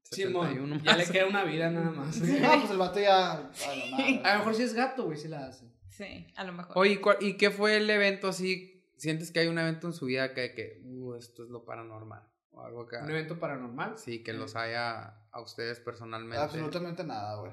Simón, 0.04 0.48
71 0.50 0.84
ya 0.84 0.96
le 0.98 1.06
queda 1.08 1.26
una 1.28 1.44
vida 1.44 1.70
nada 1.72 1.90
más. 1.92 2.16
No, 2.22 2.60
pues 2.60 2.70
el 2.72 2.78
vato 2.78 3.00
ya. 3.00 3.32
a 3.34 3.38
la 3.40 3.86
madre. 3.92 4.22
A 4.24 4.34
lo 4.34 4.40
mejor 4.40 4.56
si 4.56 4.64
es 4.64 4.74
gato, 4.76 5.04
güey, 5.06 5.18
si 5.18 5.28
la 5.28 5.48
hace. 5.48 5.66
Sí, 5.90 6.28
a 6.36 6.44
lo 6.44 6.54
mejor. 6.54 6.78
Oye, 6.78 6.92
¿y 6.94 6.98
cuál- 6.98 7.18
¿y 7.22 7.38
qué 7.38 7.50
fue 7.52 7.78
el 7.78 7.90
evento 7.90 8.28
así? 8.28 8.84
¿Sientes 8.98 9.32
que 9.32 9.40
hay 9.40 9.48
un 9.48 9.58
evento 9.58 9.88
en 9.88 9.94
su 9.94 10.06
vida 10.06 10.34
que, 10.34 10.54
que 10.54 10.82
uh, 10.86 11.16
esto 11.16 11.44
es 11.44 11.50
lo 11.50 11.66
paranormal? 11.66 12.24
O 12.52 12.62
algo 12.62 12.82
acá. 12.84 13.02
Un 13.04 13.10
evento 13.10 13.40
paranormal. 13.40 13.98
Sí, 13.98 14.24
que 14.24 14.32
los 14.32 14.56
haya 14.56 15.18
a 15.32 15.42
ustedes 15.42 15.80
personalmente. 15.82 16.38
Absolutamente 16.38 17.04
nada, 17.04 17.36
güey. 17.42 17.52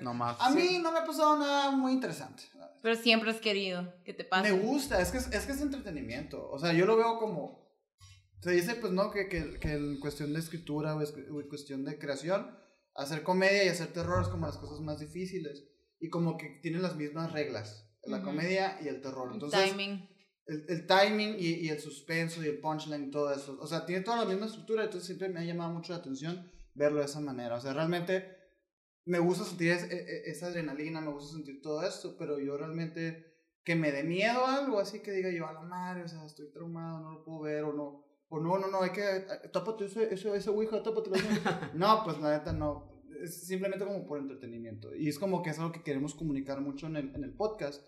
No 0.00 0.14
más. 0.14 0.36
A 0.40 0.50
mí 0.50 0.78
no 0.80 0.92
me 0.92 0.98
ha 0.98 1.04
pasado 1.04 1.36
nada 1.38 1.70
muy 1.72 1.92
interesante. 1.92 2.44
Pero 2.82 2.94
siempre 2.96 3.30
has 3.30 3.40
querido 3.40 3.92
que 4.04 4.14
te 4.14 4.24
pase. 4.24 4.52
Me 4.52 4.58
gusta, 4.58 5.00
es 5.00 5.10
que 5.10 5.18
es, 5.18 5.26
es 5.32 5.46
que 5.46 5.52
es 5.52 5.60
entretenimiento. 5.60 6.48
O 6.50 6.58
sea, 6.58 6.72
yo 6.72 6.86
lo 6.86 6.96
veo 6.96 7.18
como. 7.18 7.68
Se 8.40 8.52
dice, 8.52 8.76
pues, 8.76 8.92
¿no? 8.92 9.10
Que, 9.10 9.28
que, 9.28 9.58
que 9.58 9.72
en 9.72 9.98
cuestión 9.98 10.32
de 10.32 10.38
escritura 10.38 10.94
o, 10.94 11.02
es- 11.02 11.12
o 11.32 11.40
en 11.40 11.48
cuestión 11.48 11.84
de 11.84 11.98
creación, 11.98 12.56
hacer 12.94 13.22
comedia 13.24 13.64
y 13.64 13.68
hacer 13.68 13.88
terror 13.92 14.22
es 14.22 14.28
como 14.28 14.46
las 14.46 14.58
cosas 14.58 14.80
más 14.80 15.00
difíciles. 15.00 15.64
Y 16.00 16.08
como 16.08 16.36
que 16.36 16.60
tienen 16.62 16.82
las 16.82 16.94
mismas 16.94 17.32
reglas: 17.32 17.90
la 18.04 18.18
Ujú. 18.18 18.26
comedia 18.26 18.78
y 18.80 18.86
el 18.88 19.00
terror. 19.00 19.28
El 19.28 19.34
Entonces, 19.34 19.70
timing. 19.70 20.08
el, 20.46 20.64
el 20.68 20.86
timing 20.86 21.34
y, 21.38 21.46
y 21.66 21.68
el 21.70 21.80
suspenso 21.80 22.44
y 22.44 22.46
el 22.46 22.60
punchline 22.60 23.08
y 23.08 23.10
todo 23.10 23.32
eso. 23.34 23.58
O 23.60 23.66
sea, 23.66 23.84
tiene 23.84 24.02
toda 24.04 24.18
la 24.18 24.24
misma 24.24 24.46
estructura, 24.46 24.84
entonces 24.84 25.06
siempre 25.06 25.28
me 25.28 25.40
ha 25.40 25.44
llamado 25.44 25.72
mucho 25.72 25.92
la 25.92 25.98
atención 25.98 26.48
verlo 26.74 27.00
de 27.00 27.06
esa 27.06 27.18
manera. 27.20 27.56
O 27.56 27.60
sea, 27.60 27.72
realmente 27.72 28.37
me 29.08 29.18
gusta 29.18 29.44
sentir 29.44 29.70
es- 29.72 29.90
e- 29.90 29.96
e- 29.96 30.30
esa 30.30 30.46
adrenalina, 30.48 31.00
me 31.00 31.10
gusta 31.10 31.32
sentir 31.36 31.60
todo 31.62 31.82
esto, 31.82 32.16
pero 32.18 32.38
yo 32.38 32.56
realmente 32.56 33.24
que 33.64 33.74
me 33.74 33.92
dé 33.92 34.02
miedo 34.04 34.44
a 34.46 34.56
algo, 34.58 34.78
así 34.78 35.00
que 35.00 35.12
diga 35.12 35.30
yo, 35.30 35.46
a 35.46 35.52
la 35.52 35.60
madre, 35.62 36.02
o 36.04 36.08
sea, 36.08 36.24
estoy 36.24 36.50
traumado, 36.52 37.00
no 37.00 37.10
lo 37.12 37.24
puedo 37.24 37.40
ver, 37.40 37.64
o 37.64 37.72
no, 37.72 38.04
o 38.28 38.40
no, 38.40 38.58
no, 38.58 38.68
no, 38.68 38.82
hay 38.82 38.90
que, 38.90 39.02
tápate 39.52 39.86
ese, 39.86 40.12
ese, 40.14 40.34
ese 40.36 40.50
ouija, 40.50 40.82
tápate 40.82 41.10
No, 41.74 42.02
pues 42.04 42.18
la 42.20 42.38
neta 42.38 42.52
no, 42.52 43.02
es 43.22 43.46
simplemente 43.46 43.84
como 43.84 44.06
por 44.06 44.18
entretenimiento. 44.20 44.94
Y 44.94 45.08
es 45.08 45.18
como 45.18 45.42
que 45.42 45.50
es 45.50 45.58
algo 45.58 45.72
que 45.72 45.82
queremos 45.82 46.14
comunicar 46.14 46.60
mucho 46.60 46.86
en 46.86 46.96
el, 46.96 47.14
en 47.14 47.24
el 47.24 47.34
podcast, 47.34 47.82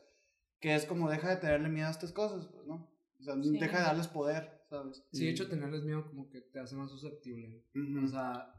que 0.61 0.74
es 0.74 0.85
como 0.87 1.09
deja 1.11 1.28
de 1.30 1.37
tenerle 1.37 1.68
miedo 1.68 1.88
a 1.88 1.92
estas 1.92 2.12
cosas, 2.12 2.46
pues, 2.52 2.66
¿no? 2.66 2.90
O 3.18 3.22
sea, 3.22 3.35
Sí. 3.42 3.59
deja 3.59 3.78
de 3.78 3.85
darles 3.85 4.09
poder, 4.09 4.62
¿sabes? 4.68 5.02
Sí, 5.12 5.24
de 5.26 5.30
hecho, 5.33 5.48
tenerles 5.48 5.83
miedo 5.85 6.06
como 6.06 6.28
que 6.30 6.40
te 6.40 6.59
hace 6.61 6.74
más 6.76 6.90
susceptible. 6.90 7.64
Ujú. 7.74 8.04
O 8.04 8.09
sea, 8.09 8.52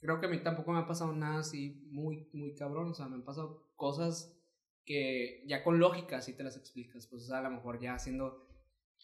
creo 0.00 0.18
que 0.20 0.26
a 0.26 0.28
mí 0.28 0.38
tampoco 0.38 0.72
me 0.72 0.78
ha 0.80 0.86
pasado 0.86 1.12
nada 1.12 1.40
así 1.40 1.82
muy, 1.90 2.28
muy 2.32 2.54
cabrón. 2.54 2.90
O 2.90 2.94
sea, 2.94 3.06
me 3.06 3.16
han 3.16 3.24
pasado 3.24 3.70
cosas 3.76 4.36
que 4.84 5.44
ya 5.46 5.62
con 5.62 5.78
lógica 5.78 6.20
sí 6.22 6.32
te 6.36 6.42
las 6.42 6.56
explicas. 6.56 7.06
Pues, 7.06 7.22
o 7.24 7.26
sea, 7.26 7.38
a 7.38 7.42
lo 7.42 7.50
mejor 7.50 7.80
ya 7.80 7.94
haciendo, 7.94 8.48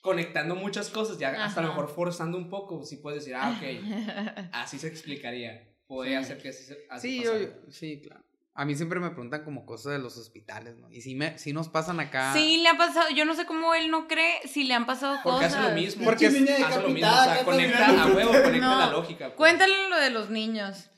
conectando 0.00 0.54
muchas 0.56 0.90
cosas, 0.90 1.18
ya 1.18 1.44
hasta 1.44 1.60
a 1.60 1.64
lo 1.64 1.68
mejor 1.70 1.88
forzando 1.88 2.36
un 2.38 2.48
poco, 2.50 2.84
sí 2.84 2.96
puedes 2.96 3.20
decir, 3.24 3.34
ah, 3.36 3.56
ok, 3.56 3.62
así 4.52 4.78
se 4.78 4.88
explicaría. 4.88 5.72
Podría 5.86 6.22
Sí. 6.22 6.28
ser 6.30 6.42
que 6.42 6.48
así 6.48 6.64
se 6.64 6.76
así 6.90 7.08
Sí, 7.18 7.24
yo- 7.24 7.70
sí, 7.70 8.00
claro. 8.02 8.24
A 8.58 8.64
mí 8.64 8.74
siempre 8.74 8.98
me 9.00 9.10
preguntan 9.10 9.44
como 9.44 9.66
cosas 9.66 9.92
de 9.92 9.98
los 9.98 10.16
hospitales, 10.16 10.76
¿no? 10.78 10.90
Y 10.90 11.02
si, 11.02 11.14
me, 11.14 11.36
si 11.38 11.52
nos 11.52 11.68
pasan 11.68 12.00
acá. 12.00 12.32
Sí, 12.32 12.56
le 12.62 12.70
ha 12.70 12.76
pasado. 12.78 13.10
Yo 13.14 13.24
no 13.26 13.34
sé 13.34 13.44
cómo 13.44 13.74
él 13.74 13.90
no 13.90 14.08
cree 14.08 14.40
si 14.48 14.64
le 14.64 14.72
han 14.74 14.86
pasado 14.86 15.18
Porque 15.22 15.44
cosas. 15.46 15.54
hace 15.60 15.68
lo 15.68 15.74
mismo. 15.74 16.04
Porque 16.04 16.26
hace 16.28 16.40
lo 16.40 16.88
mismo. 16.88 17.06
O 17.10 17.24
sea, 17.24 17.44
conecta 17.44 17.86
a 18.02 18.06
huevo, 18.06 18.30
conecta 18.32 18.68
No. 18.68 18.78
la 18.78 18.90
lógica. 18.90 19.26
pues. 19.26 19.36
Cuéntale 19.36 19.88
lo 19.90 19.96
de 19.98 20.10
los 20.10 20.30
niños. 20.30 20.90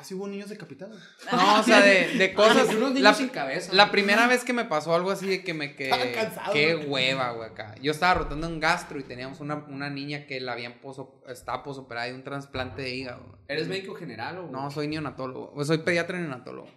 Ah, 0.00 0.04
sí 0.04 0.14
hubo 0.14 0.28
niños 0.28 0.48
decapitados. 0.48 0.96
No, 1.32 1.58
o 1.58 1.62
sea, 1.64 1.80
de, 1.80 2.16
de 2.16 2.34
cosas. 2.34 2.68
Ay, 2.70 2.76
unos 2.76 2.90
niños 2.90 3.02
la, 3.02 3.14
sin 3.14 3.28
cabeza. 3.30 3.72
la 3.72 3.90
primera 3.90 4.28
vez 4.28 4.44
que 4.44 4.52
me 4.52 4.64
pasó 4.64 4.94
algo 4.94 5.10
así 5.10 5.26
de 5.26 5.42
que 5.42 5.54
me 5.54 5.74
quedé. 5.74 6.12
Cansado, 6.12 6.52
Qué 6.52 6.74
güey. 6.74 6.88
hueva, 6.88 7.32
güey, 7.32 7.50
acá. 7.50 7.74
Yo 7.82 7.90
estaba 7.90 8.14
rotando 8.14 8.46
un 8.46 8.60
gastro 8.60 9.00
y 9.00 9.02
teníamos 9.02 9.40
una, 9.40 9.56
una 9.56 9.90
niña 9.90 10.26
que 10.26 10.40
la 10.40 10.52
habían 10.52 10.74
poso, 10.80 11.20
estaba 11.26 11.64
posoperada 11.64 12.06
de 12.06 12.14
un 12.14 12.22
trasplante 12.22 12.82
de 12.82 12.94
hígado. 12.94 13.38
¿Eres 13.48 13.66
médico 13.66 13.94
general 13.94 14.38
o...? 14.38 14.46
No, 14.50 14.70
soy 14.70 14.86
neonatólogo. 14.86 15.52
o 15.52 15.64
Soy 15.64 15.78
pediatra 15.78 16.18
neonatólogo. 16.20 16.68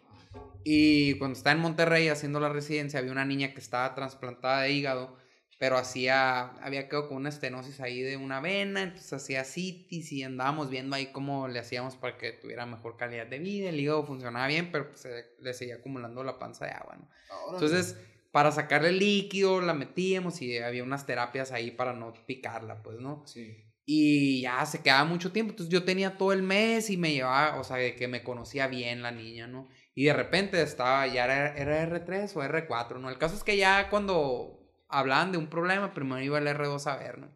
Y 0.64 1.16
cuando 1.20 1.38
estaba 1.38 1.54
en 1.56 1.62
Monterrey 1.62 2.08
haciendo 2.10 2.40
la 2.40 2.50
residencia, 2.50 3.00
había 3.00 3.12
una 3.12 3.26
niña 3.26 3.54
que 3.54 3.60
estaba 3.60 3.94
trasplantada 3.96 4.62
de 4.64 4.72
hígado, 4.72 5.16
pero 5.62 5.78
hacía, 5.78 6.54
había 6.63 6.89
quedado 6.89 7.08
con 7.08 7.17
una 7.17 7.30
estenosis 7.30 7.82
ahí 7.82 8.02
de 8.02 8.17
una 8.17 8.39
vena, 8.39 8.82
entonces 8.82 9.13
hacía 9.13 9.43
citis 9.43 10.12
y 10.12 10.24
andábamos 10.24 10.71
viendo 10.71 10.95
ahí 10.95 11.12
cómo 11.12 11.47
le 11.47 11.60
hacíamos 11.60 11.95
para 11.97 12.17
que 12.17 12.32
tuviera 12.32 12.65
mejor 12.65 12.97
calidad 12.97 13.28
de 13.28 13.38
vida, 13.38 13.69
el 13.69 13.80
hígado 13.80 14.04
funcionaba 14.04 14.47
bien, 14.47 14.71
pero 14.71 14.88
pues, 14.89 15.02
se 15.02 15.36
le 15.39 15.54
seguía 15.54 15.76
acumulando 15.76 16.24
la 16.24 16.39
panza 16.39 16.65
de 16.65 16.71
agua, 16.71 16.97
¿no? 16.97 17.08
Entonces, 17.54 17.95
para 18.32 18.52
sacarle 18.52 18.89
el 18.89 18.97
líquido, 18.97 19.62
la 19.62 19.76
metíamos 19.76 20.41
y 20.41 20.58
había 20.58 20.84
unas 20.84 21.06
terapias 21.06 21.52
ahí 21.52 21.69
para 21.69 21.93
no 21.93 22.12
picarla, 22.26 22.82
pues, 22.82 22.97
¿no? 23.00 23.21
Sí. 23.28 23.63
Y 23.86 24.41
ya 24.41 24.65
se 24.65 24.82
quedaba 24.82 25.04
mucho 25.04 25.32
tiempo. 25.32 25.52
Entonces 25.52 25.71
yo 25.71 25.84
tenía 25.84 26.17
todo 26.17 26.34
el 26.34 26.41
mes 26.41 26.89
y 26.89 26.97
me 26.97 27.13
llevaba, 27.13 27.60
o 27.60 27.63
sea, 27.63 27.78
de 27.78 27.95
que 27.95 28.08
me 28.08 28.24
conocía 28.24 28.65
bien 28.65 29.04
la 29.04 29.12
niña, 29.12 29.45
¿no? 29.45 29.69
Y 29.93 30.06
de 30.06 30.13
repente 30.13 30.60
estaba, 30.60 31.06
ya 31.06 31.26
era, 31.26 31.56
era 31.56 31.88
R3 31.88 32.36
o 32.36 32.41
R4, 32.41 33.00
¿no? 33.00 33.12
El 33.12 33.19
caso 33.19 33.36
es 33.36 33.43
que 33.43 33.58
ya 33.58 33.91
cuando 33.91 34.61
hablaban 34.91 35.32
de 35.32 35.38
un 35.38 35.47
problema, 35.47 35.93
primero 35.93 36.21
iba 36.21 36.38
el 36.39 36.47
R2 36.47 36.88
a 36.88 36.97
ver, 36.97 37.17
¿no? 37.19 37.30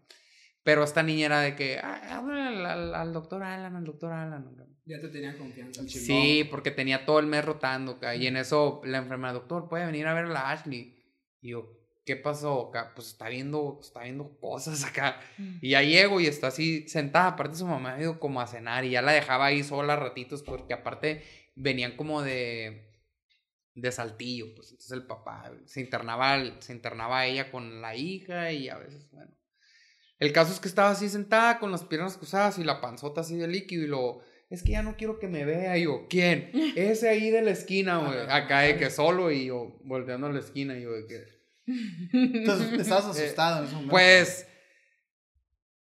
Pero 0.63 0.83
esta 0.83 1.03
niña 1.03 1.27
era 1.27 1.41
de 1.41 1.55
que, 1.55 1.77
"Ah, 1.77 2.17
háblale 2.17 2.47
al, 2.59 2.65
al- 2.65 2.95
al 2.95 3.13
doctor 3.13 3.43
Alan, 3.43 3.75
al 3.75 3.83
doctor 3.83 4.11
Alan. 4.13 4.55
¿no? 4.57 4.65
Ya 4.85 4.99
te 4.99 5.09
tenía 5.09 5.37
confianza. 5.37 5.81
El. 5.81 5.89
Sí, 5.89 6.43
porque 6.49 6.71
tenía 6.71 7.05
todo 7.05 7.19
el 7.19 7.27
mes 7.27 7.43
rotando, 7.45 7.93
acá, 7.93 8.15
Y 8.15 8.27
en 8.27 8.37
eso 8.37 8.81
la 8.83 8.97
enfermera, 8.99 9.33
doctor, 9.33 9.67
puede 9.69 9.85
venir 9.85 10.07
a 10.07 10.13
ver 10.13 10.25
a 10.25 10.29
la 10.29 10.49
Ashley. 10.51 10.95
Y 11.41 11.49
yo, 11.51 11.71
¿qué 12.05 12.15
pasó 12.15 12.69
acá? 12.69 12.93
Pues 12.95 13.07
está 13.09 13.29
viendo, 13.29 13.79
está 13.81 14.01
viendo 14.03 14.37
cosas 14.39 14.83
acá. 14.85 15.19
Y 15.61 15.69
ya 15.71 15.81
llego 15.83 16.19
y 16.19 16.25
está 16.27 16.47
así 16.47 16.87
sentada. 16.89 17.27
Aparte, 17.29 17.57
su 17.57 17.67
mamá 17.67 17.93
ha 17.95 18.01
ido 18.01 18.19
como 18.19 18.41
a 18.41 18.47
cenar 18.47 18.85
y 18.85 18.91
ya 18.91 19.01
la 19.03 19.11
dejaba 19.11 19.45
ahí 19.45 19.63
sola 19.63 19.95
ratitos 19.95 20.41
porque 20.43 20.73
aparte 20.73 21.23
venían 21.55 21.95
como 21.95 22.21
de 22.23 22.85
de 23.75 23.91
saltillo, 23.91 24.55
pues 24.55 24.71
entonces 24.71 24.91
el 24.91 25.05
papá 25.05 25.51
se 25.65 25.81
internaba, 25.81 26.38
se 26.59 26.73
internaba 26.73 27.25
ella 27.25 27.51
con 27.51 27.81
la 27.81 27.95
hija 27.95 28.51
y 28.51 28.69
a 28.69 28.77
veces, 28.77 29.09
bueno. 29.11 29.31
El 30.17 30.31
caso 30.31 30.53
es 30.53 30.61
que 30.61 30.69
estaba 30.69 30.91
así 30.91 31.09
sentada 31.09 31.59
con 31.59 31.71
las 31.71 31.83
piernas 31.83 32.17
cruzadas 32.17 32.57
y 32.57 32.63
la 32.63 32.79
panzota 32.79 33.21
así 33.21 33.35
de 33.35 33.49
líquido 33.49 33.83
y 33.83 33.88
lo 33.88 34.21
es 34.49 34.63
que 34.63 34.71
ya 34.71 34.83
no 34.83 34.95
quiero 34.95 35.19
que 35.19 35.27
me 35.27 35.43
vea. 35.43 35.77
Y 35.77 35.83
yo, 35.83 36.07
¿quién? 36.09 36.51
Ese 36.75 37.09
ahí 37.09 37.29
de 37.29 37.41
la 37.41 37.51
esquina, 37.51 37.97
güey. 37.97 38.19
Acá 38.29 38.61
de 38.61 38.77
que 38.77 38.89
solo 38.89 39.31
y 39.31 39.45
yo 39.45 39.77
volteando 39.83 40.27
a 40.27 40.31
la 40.31 40.39
esquina 40.39 40.77
y 40.77 40.83
yo 40.83 40.91
de 40.93 41.05
que. 41.07 41.25
Entonces 42.13 42.79
estabas 42.79 43.05
asustado 43.05 43.59
en 43.59 43.65
ese 43.65 43.73
momento. 43.73 43.91
Pues, 43.91 44.47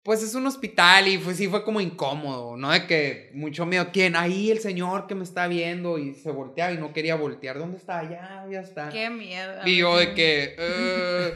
pues 0.03 0.23
es 0.23 0.33
un 0.33 0.47
hospital 0.47 1.07
y 1.07 1.17
pues 1.19 1.37
sí 1.37 1.47
fue 1.47 1.63
como 1.63 1.79
incómodo, 1.79 2.57
¿no? 2.57 2.71
De 2.71 2.87
que 2.87 3.29
mucho 3.35 3.65
miedo. 3.67 3.89
¿Quién? 3.93 4.15
Ahí 4.15 4.49
el 4.49 4.59
señor 4.59 5.05
que 5.07 5.13
me 5.15 5.23
está 5.23 5.47
viendo 5.47 5.97
y 5.99 6.13
se 6.15 6.31
volteaba 6.31 6.71
y 6.73 6.77
no 6.77 6.91
quería 6.93 7.15
voltear. 7.15 7.59
¿Dónde 7.59 7.77
está? 7.77 8.01
Ya, 8.09 8.45
ya 8.51 8.61
está. 8.61 8.89
Qué 8.89 9.09
miedo. 9.09 9.53
Y 9.65 9.77
yo 9.77 9.97
de 9.97 10.13
que... 10.13 10.55
"Eh", 10.57 11.33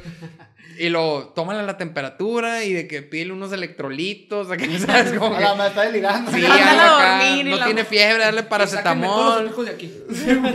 y 0.80 0.90
lo, 0.90 1.28
tómale 1.36 1.64
la 1.64 1.78
temperatura 1.78 2.64
y 2.66 2.74
de 2.74 2.88
que 2.88 3.02
pídele 3.02 3.32
unos 3.32 3.54
electrolitos, 3.54 4.48
o 4.50 4.52
que, 4.58 4.80
¿sabes? 4.80 5.14
Como 5.14 5.36
A 5.36 5.38
que, 5.38 5.44
la 5.44 5.56
me 5.56 5.68
está 5.68 5.82
delirando. 5.84 6.32
sí, 6.32 6.44
a 6.50 6.54
acá, 6.56 7.44
no 7.44 7.56
la- 7.58 7.66
tiene 7.66 7.86
fiebre, 7.86 8.24
todos 8.24 8.36
los 8.36 8.44
paracetamol. 8.46 9.56
de 9.66 9.72
aquí. 9.72 9.94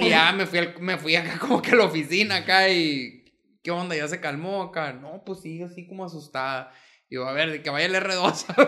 Y 0.01 0.09
ya 0.11 0.33
me 0.33 0.47
fui, 0.47 0.59
al- 0.59 0.75
me 0.81 0.99
fui 0.99 1.15
acá 1.17 1.39
como 1.39 1.63
que 1.63 1.71
a 1.71 1.77
la 1.77 1.85
oficina 1.85 2.37
acá 2.37 2.69
y... 2.69 3.25
¿Qué 3.63 3.71
onda? 3.71 3.95
¿Ya 3.95 4.09
se 4.09 4.21
calmó 4.21 4.63
acá? 4.63 4.93
No, 4.95 5.23
pues 5.25 5.41
sí, 5.41 5.63
así 5.63 5.87
como 5.87 6.05
asustada. 6.05 6.73
Y 7.11 7.17
yo, 7.17 7.27
a 7.27 7.33
ver, 7.33 7.51
de 7.51 7.61
que 7.63 7.69
vaya 7.71 7.87
el 7.87 7.95
R2. 7.95 8.45
a 8.57 8.65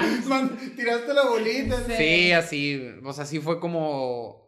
ver. 0.00 0.24
Man, 0.26 0.58
tiraste 0.76 1.14
la 1.14 1.26
bolita. 1.28 1.78
Sí. 1.86 1.92
sí, 1.96 2.32
así, 2.32 2.86
o 3.04 3.12
sea, 3.12 3.24
sí 3.24 3.38
fue 3.40 3.60
como... 3.60 4.42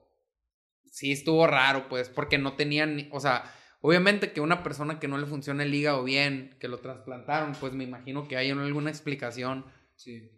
Sí, 0.90 1.12
estuvo 1.12 1.46
raro, 1.46 1.88
pues, 1.88 2.08
porque 2.08 2.38
no 2.38 2.54
tenían, 2.56 3.08
o 3.12 3.18
sea, 3.20 3.44
obviamente 3.80 4.32
que 4.32 4.40
una 4.40 4.62
persona 4.62 5.00
que 5.00 5.08
no 5.08 5.16
le 5.18 5.26
funciona 5.26 5.62
el 5.64 5.74
hígado 5.74 6.04
bien, 6.04 6.56
que 6.60 6.68
lo 6.68 6.78
trasplantaron, 6.78 7.52
pues 7.58 7.72
me 7.72 7.84
imagino 7.84 8.28
que 8.28 8.36
hay 8.36 8.50
alguna 8.50 8.90
explicación 8.90 9.64
Sí. 9.96 10.30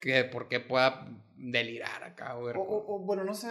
que 0.00 0.24
por 0.24 0.48
qué 0.48 0.60
pueda 0.60 1.06
delirar 1.36 2.02
acá, 2.04 2.34
güey. 2.34 2.54
O, 2.56 2.60
o- 2.60 2.94
o, 2.94 2.98
bueno, 3.04 3.24
no 3.24 3.34
sé. 3.34 3.48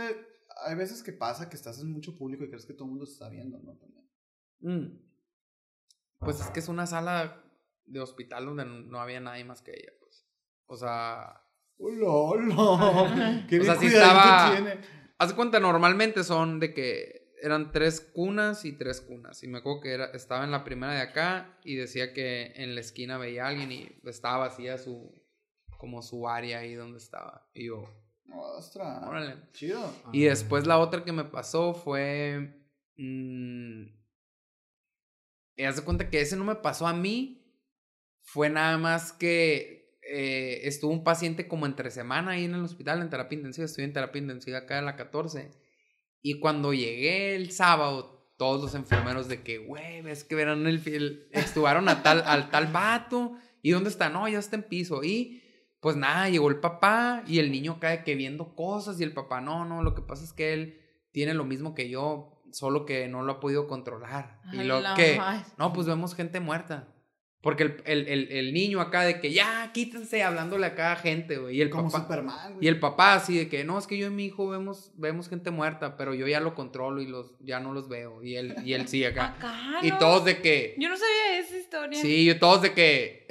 Hay 0.66 0.76
veces 0.76 1.02
que 1.04 1.12
pasa 1.14 1.50
que 1.50 1.56
estás 1.58 1.80
en 1.82 1.92
mucho 1.92 2.18
público 2.18 2.44
y 2.46 2.48
crees 2.50 2.66
que 2.66 2.74
todo 2.74 2.86
el 2.86 2.92
mundo 2.92 3.06
te 3.06 3.12
está 3.12 3.28
viendo, 3.30 3.60
¿no? 3.60 3.74
También. 3.78 4.06
Mm. 4.60 5.00
Pues 6.20 6.40
es 6.40 6.48
que 6.48 6.60
es 6.60 6.68
una 6.70 6.86
sala 6.88 7.43
de 7.86 8.00
hospital 8.00 8.46
donde 8.46 8.66
no 8.66 9.00
había 9.00 9.20
nadie 9.20 9.44
más 9.46 9.62
que 9.62 9.72
ella, 9.72 9.92
pues. 10.00 10.26
O 10.66 10.76
sea, 10.78 11.40
Hola, 11.78 12.08
hola. 12.08 13.46
Qué 13.50 13.60
O 13.60 13.64
sea, 13.64 13.76
sí 13.76 13.88
estaba- 13.88 14.52
tiene. 14.56 14.80
haz 15.18 15.30
de 15.30 15.36
cuenta, 15.36 15.60
normalmente 15.60 16.24
son 16.24 16.60
de 16.60 16.74
que 16.74 17.34
eran 17.42 17.72
tres 17.72 18.00
cunas 18.00 18.64
y 18.64 18.72
tres 18.78 19.02
cunas. 19.02 19.44
Y 19.44 19.48
me 19.48 19.58
acuerdo 19.58 19.82
que 19.82 19.92
era, 19.92 20.06
estaba 20.06 20.44
en 20.46 20.52
la 20.52 20.64
primera 20.64 20.94
de 20.94 21.02
acá 21.02 21.60
y 21.66 21.76
decía 21.76 22.14
que 22.14 22.54
en 22.56 22.76
la 22.76 22.82
esquina 22.82 23.18
veía 23.18 23.46
a 23.46 23.50
alguien 23.50 23.72
y 23.72 24.00
estaba 24.06 24.38
vacía 24.48 24.78
su, 24.78 25.12
como 25.78 26.02
su 26.02 26.30
área 26.30 26.60
ahí 26.60 26.74
donde 26.74 27.00
estaba. 27.00 27.50
Y 27.54 27.68
yo, 27.68 27.84
Ostras. 28.32 29.04
órale. 29.06 29.36
Chido. 29.52 29.94
Y 30.14 30.24
después 30.24 30.66
la 30.66 30.78
otra 30.80 31.04
que 31.04 31.12
me 31.12 31.26
pasó 31.26 31.74
fue. 31.74 32.64
mm, 32.96 33.84
y 35.58 35.64
haz 35.66 35.76
de 35.76 35.84
cuenta 35.84 36.10
que 36.10 36.22
ese 36.22 36.36
no 36.38 36.46
me 36.46 36.56
pasó 36.56 36.88
a 36.88 36.94
mí. 36.94 37.43
Fue 38.24 38.50
nada 38.50 38.78
más 38.78 39.14
que 39.14 40.00
eh, 40.10 40.62
estuvo 40.64 40.92
un 40.92 41.04
paciente 41.04 41.48
como 41.48 41.66
entre 41.66 41.92
semana 41.92 42.32
ahí 42.32 42.46
en 42.46 42.56
el 42.56 42.64
hospital 42.64 43.02
en 43.02 43.10
terapia 43.10 43.38
intensiva. 43.38 43.66
Estuve 43.66 43.86
en 43.86 43.94
terapia 43.94 44.22
intensiva 44.22 44.60
acá 44.60 44.80
en 44.80 44.86
la 44.86 44.96
14. 44.96 45.52
Y 46.22 46.40
cuando 46.40 46.74
llegué 46.74 47.36
el 47.36 47.52
sábado, 47.52 48.34
todos 48.38 48.62
los 48.62 48.76
enfermeros 48.76 49.28
de 49.28 49.44
que, 49.44 49.60
güey, 49.60 50.02
ves 50.02 50.24
que 50.24 50.36
verán 50.36 50.66
el, 50.68 50.82
el 50.88 51.28
estuvieron 51.32 51.90
a 51.90 52.02
tal, 52.02 52.24
al 52.26 52.50
tal 52.50 52.68
vato. 52.68 53.34
¿Y 53.62 53.72
dónde 53.72 53.90
está? 53.90 54.10
No, 54.10 54.28
ya 54.28 54.40
está 54.40 54.56
en 54.56 54.64
piso. 54.64 55.04
Y 55.04 55.42
pues 55.80 55.98
nada, 55.98 56.30
llegó 56.30 56.50
el 56.50 56.62
papá 56.62 57.24
y 57.28 57.40
el 57.40 57.52
niño 57.52 57.78
cae 57.80 58.04
que 58.06 58.16
viendo 58.16 58.56
cosas 58.56 59.00
y 59.00 59.04
el 59.04 59.14
papá, 59.14 59.42
no, 59.42 59.66
no, 59.66 59.84
lo 59.84 59.94
que 59.96 60.02
pasa 60.02 60.24
es 60.24 60.32
que 60.32 60.54
él 60.54 60.80
tiene 61.12 61.34
lo 61.34 61.44
mismo 61.44 61.76
que 61.76 61.90
yo, 61.90 62.42
solo 62.54 62.86
que 62.86 63.10
no 63.10 63.22
lo 63.22 63.34
ha 63.34 63.40
podido 63.42 63.68
controlar. 63.68 64.40
y 64.54 64.60
Ay, 64.60 64.68
lo 64.68 64.80
la 64.80 64.96
que, 64.96 65.18
madre. 65.18 65.44
no, 65.58 65.74
pues 65.74 65.86
vemos 65.86 66.16
gente 66.16 66.40
muerta. 66.40 66.93
Porque 67.44 67.64
el, 67.64 67.84
el, 67.84 68.08
el, 68.08 68.32
el 68.32 68.54
niño 68.54 68.80
acá 68.80 69.02
de 69.02 69.20
que 69.20 69.34
ya, 69.34 69.70
quítense 69.74 70.24
hablándole 70.24 70.66
acá 70.66 70.94
a 70.94 70.96
gente, 70.96 71.36
güey. 71.38 71.58
Y 71.58 71.62
el 71.62 71.70
Como 71.70 71.92
papá. 71.92 72.06
Superman, 72.06 72.54
güey. 72.54 72.66
Y 72.66 72.70
el 72.70 72.80
papá 72.80 73.16
así 73.16 73.38
de 73.38 73.50
que, 73.50 73.66
no, 73.66 73.78
es 73.78 73.86
que 73.86 73.98
yo 73.98 74.08
y 74.08 74.12
mi 74.12 74.24
hijo 74.24 74.48
vemos, 74.48 74.94
vemos 74.96 75.28
gente 75.28 75.52
muerta, 75.52 75.98
pero 75.98 76.14
yo 76.14 76.26
ya 76.26 76.40
lo 76.40 76.56
controlo 76.56 77.02
y 77.02 77.06
los, 77.06 77.34
ya 77.42 77.60
no 77.60 77.74
los 77.74 77.90
veo. 77.90 78.24
Y 78.24 78.38
él, 78.38 78.56
y 78.64 78.72
él 78.72 78.88
sí 78.88 79.04
acá. 79.04 79.36
Acá, 79.38 79.80
y 79.82 79.90
¿no? 79.90 79.98
todos 79.98 80.24
de 80.24 80.40
que, 80.40 80.76
Yo 80.78 80.88
no 80.88 80.96
sabía 80.96 81.38
esa 81.40 81.58
historia. 81.58 82.00
Sí, 82.02 82.24
yo 82.24 82.40
todos 82.40 82.62
de 82.62 82.72
que. 82.72 83.26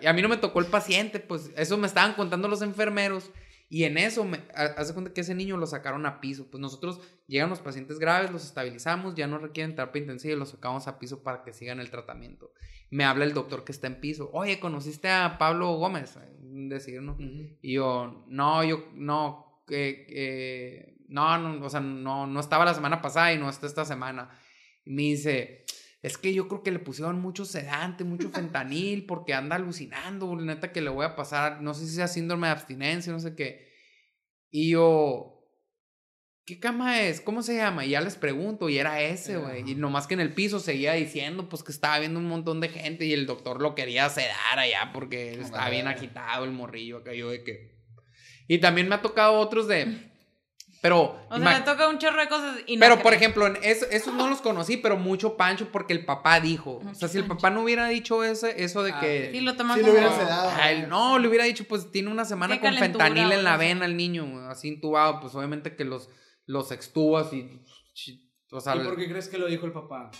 Y 0.00 0.06
a 0.06 0.12
mí 0.12 0.20
no 0.20 0.28
me 0.28 0.38
tocó 0.38 0.58
el 0.58 0.66
paciente, 0.66 1.20
pues 1.20 1.52
eso 1.56 1.78
me 1.78 1.86
estaban 1.86 2.14
contando 2.14 2.48
los 2.48 2.60
enfermeros. 2.60 3.30
Y 3.70 3.84
en 3.84 3.98
eso, 3.98 4.24
me, 4.24 4.38
ha- 4.54 4.74
haz 4.78 4.88
de 4.88 4.94
cuenta 4.94 5.12
que 5.12 5.20
ese 5.20 5.34
niño 5.34 5.56
lo 5.58 5.66
sacaron 5.66 6.06
a 6.06 6.20
piso. 6.20 6.50
Pues 6.50 6.60
nosotros 6.60 7.00
llegan 7.26 7.50
los 7.50 7.60
pacientes 7.60 7.98
graves, 7.98 8.30
los 8.30 8.44
estabilizamos, 8.44 9.14
ya 9.14 9.26
no 9.26 9.38
requieren 9.38 9.74
terapia 9.74 10.00
intensiva 10.00 10.34
y 10.34 10.38
los 10.38 10.50
sacamos 10.50 10.88
a 10.88 10.98
piso 10.98 11.22
para 11.22 11.42
que 11.42 11.52
sigan 11.52 11.78
el 11.80 11.90
tratamiento. 11.90 12.52
Me 12.90 13.04
habla 13.04 13.24
el 13.24 13.34
doctor 13.34 13.64
que 13.64 13.72
está 13.72 13.86
en 13.86 14.00
piso. 14.00 14.30
Oye, 14.32 14.58
¿conociste 14.58 15.10
a 15.10 15.36
Pablo 15.38 15.74
Gómez? 15.76 16.18
Decir, 16.40 17.02
¿no? 17.02 17.16
Y 17.60 17.74
yo, 17.74 18.24
no, 18.28 18.64
yo, 18.64 18.86
no, 18.94 19.62
que, 19.66 20.06
que- 20.08 20.96
no, 21.08 21.36
no, 21.38 21.64
o 21.66 21.70
sea, 21.70 21.80
no, 21.80 22.26
no 22.26 22.40
estaba 22.40 22.64
la 22.64 22.74
semana 22.74 23.00
pasada 23.02 23.32
y 23.32 23.38
no 23.38 23.48
está 23.50 23.66
esta 23.66 23.84
semana. 23.84 24.30
Y 24.84 24.90
me 24.92 25.02
dice, 25.02 25.64
es 26.00 26.16
que 26.16 26.32
yo 26.32 26.46
creo 26.46 26.62
que 26.62 26.70
le 26.70 26.78
pusieron 26.78 27.20
mucho 27.20 27.44
sedante, 27.44 28.04
mucho 28.04 28.30
fentanil, 28.30 29.04
porque 29.06 29.34
anda 29.34 29.56
alucinando, 29.56 30.34
neta 30.36 30.70
que 30.70 30.80
le 30.80 30.90
voy 30.90 31.04
a 31.04 31.16
pasar, 31.16 31.60
no 31.60 31.74
sé 31.74 31.86
si 31.86 31.94
sea 31.96 32.06
síndrome 32.06 32.46
de 32.46 32.52
abstinencia, 32.52 33.12
no 33.12 33.18
sé 33.18 33.34
qué. 33.34 33.68
Y 34.50 34.70
yo, 34.70 35.38
¿qué 36.46 36.60
cama 36.60 37.02
es? 37.02 37.20
¿Cómo 37.20 37.42
se 37.42 37.56
llama? 37.56 37.84
Y 37.84 37.90
ya 37.90 38.00
les 38.00 38.16
pregunto, 38.16 38.68
y 38.68 38.78
era 38.78 39.02
ese, 39.02 39.38
güey. 39.38 39.68
Y 39.68 39.74
nomás 39.74 40.06
que 40.06 40.14
en 40.14 40.20
el 40.20 40.34
piso 40.34 40.60
seguía 40.60 40.92
diciendo, 40.92 41.48
pues 41.48 41.64
que 41.64 41.72
estaba 41.72 41.98
viendo 41.98 42.20
un 42.20 42.28
montón 42.28 42.60
de 42.60 42.68
gente 42.68 43.04
y 43.04 43.12
el 43.12 43.26
doctor 43.26 43.60
lo 43.60 43.74
quería 43.74 44.08
sedar 44.08 44.58
allá 44.58 44.90
porque 44.94 45.32
estaba 45.32 45.68
bien 45.68 45.88
agitado 45.88 46.44
el 46.44 46.52
morrillo 46.52 46.98
acá. 46.98 47.12
Yo 47.12 47.28
de 47.28 47.42
que. 47.42 47.76
Y 48.46 48.58
también 48.58 48.88
me 48.88 48.94
ha 48.94 49.02
tocado 49.02 49.34
otros 49.34 49.66
de. 49.66 50.10
Pero. 50.80 51.18
O 51.28 51.38
sea, 51.38 51.58
me 51.58 51.60
toca 51.64 51.88
un 51.88 51.98
chorro 51.98 52.20
de 52.20 52.28
cosas 52.28 52.56
y 52.66 52.76
no 52.76 52.80
pero, 52.80 53.02
por 53.02 53.12
ejemplo, 53.12 53.46
en 53.46 53.58
eso, 53.62 53.84
esos 53.90 54.14
no 54.14 54.28
los 54.28 54.40
conocí, 54.40 54.76
pero 54.76 54.96
mucho 54.96 55.36
Pancho 55.36 55.70
porque 55.72 55.92
el 55.92 56.04
papá 56.04 56.38
dijo. 56.40 56.80
o 56.88 56.94
sea, 56.94 57.08
si 57.08 57.18
el 57.18 57.24
Pancho. 57.24 57.36
papá 57.42 57.50
no 57.50 57.62
hubiera 57.62 57.88
dicho 57.88 58.22
ese, 58.22 58.62
eso 58.62 58.82
de 58.84 58.92
Ah, 58.92 59.00
que. 59.00 59.30
Sí, 59.32 59.40
lo 59.40 59.56
toman 59.56 59.78
Sí, 59.78 59.84
lo 59.84 59.90
hubiera 59.92 60.12
sedado. 60.16 60.50
a 60.50 60.70
él, 60.70 60.88
no, 60.88 61.18
le 61.18 61.26
hubiera 61.28 61.44
dicho, 61.44 61.64
pues 61.68 61.90
tiene 61.90 62.10
una 62.10 62.24
semana 62.24 62.60
con 62.60 62.74
fentanil 62.76 63.32
en 63.32 63.42
la 63.44 63.56
vena 63.56 63.86
el 63.86 63.96
niño, 63.96 64.48
así 64.48 64.68
intubado, 64.68 65.20
pues 65.20 65.34
obviamente 65.34 65.74
que 65.74 65.84
los, 65.84 66.08
los 66.46 66.70
extubas 66.70 67.32
y. 67.32 67.60
O 68.50 68.60
sea, 68.60 68.76
¿Y 68.76 68.80
por 68.80 68.96
qué 68.96 69.08
crees 69.08 69.28
que 69.28 69.36
lo 69.38 69.46
dijo 69.46 69.66
el 69.66 69.72
papá? 69.72 70.10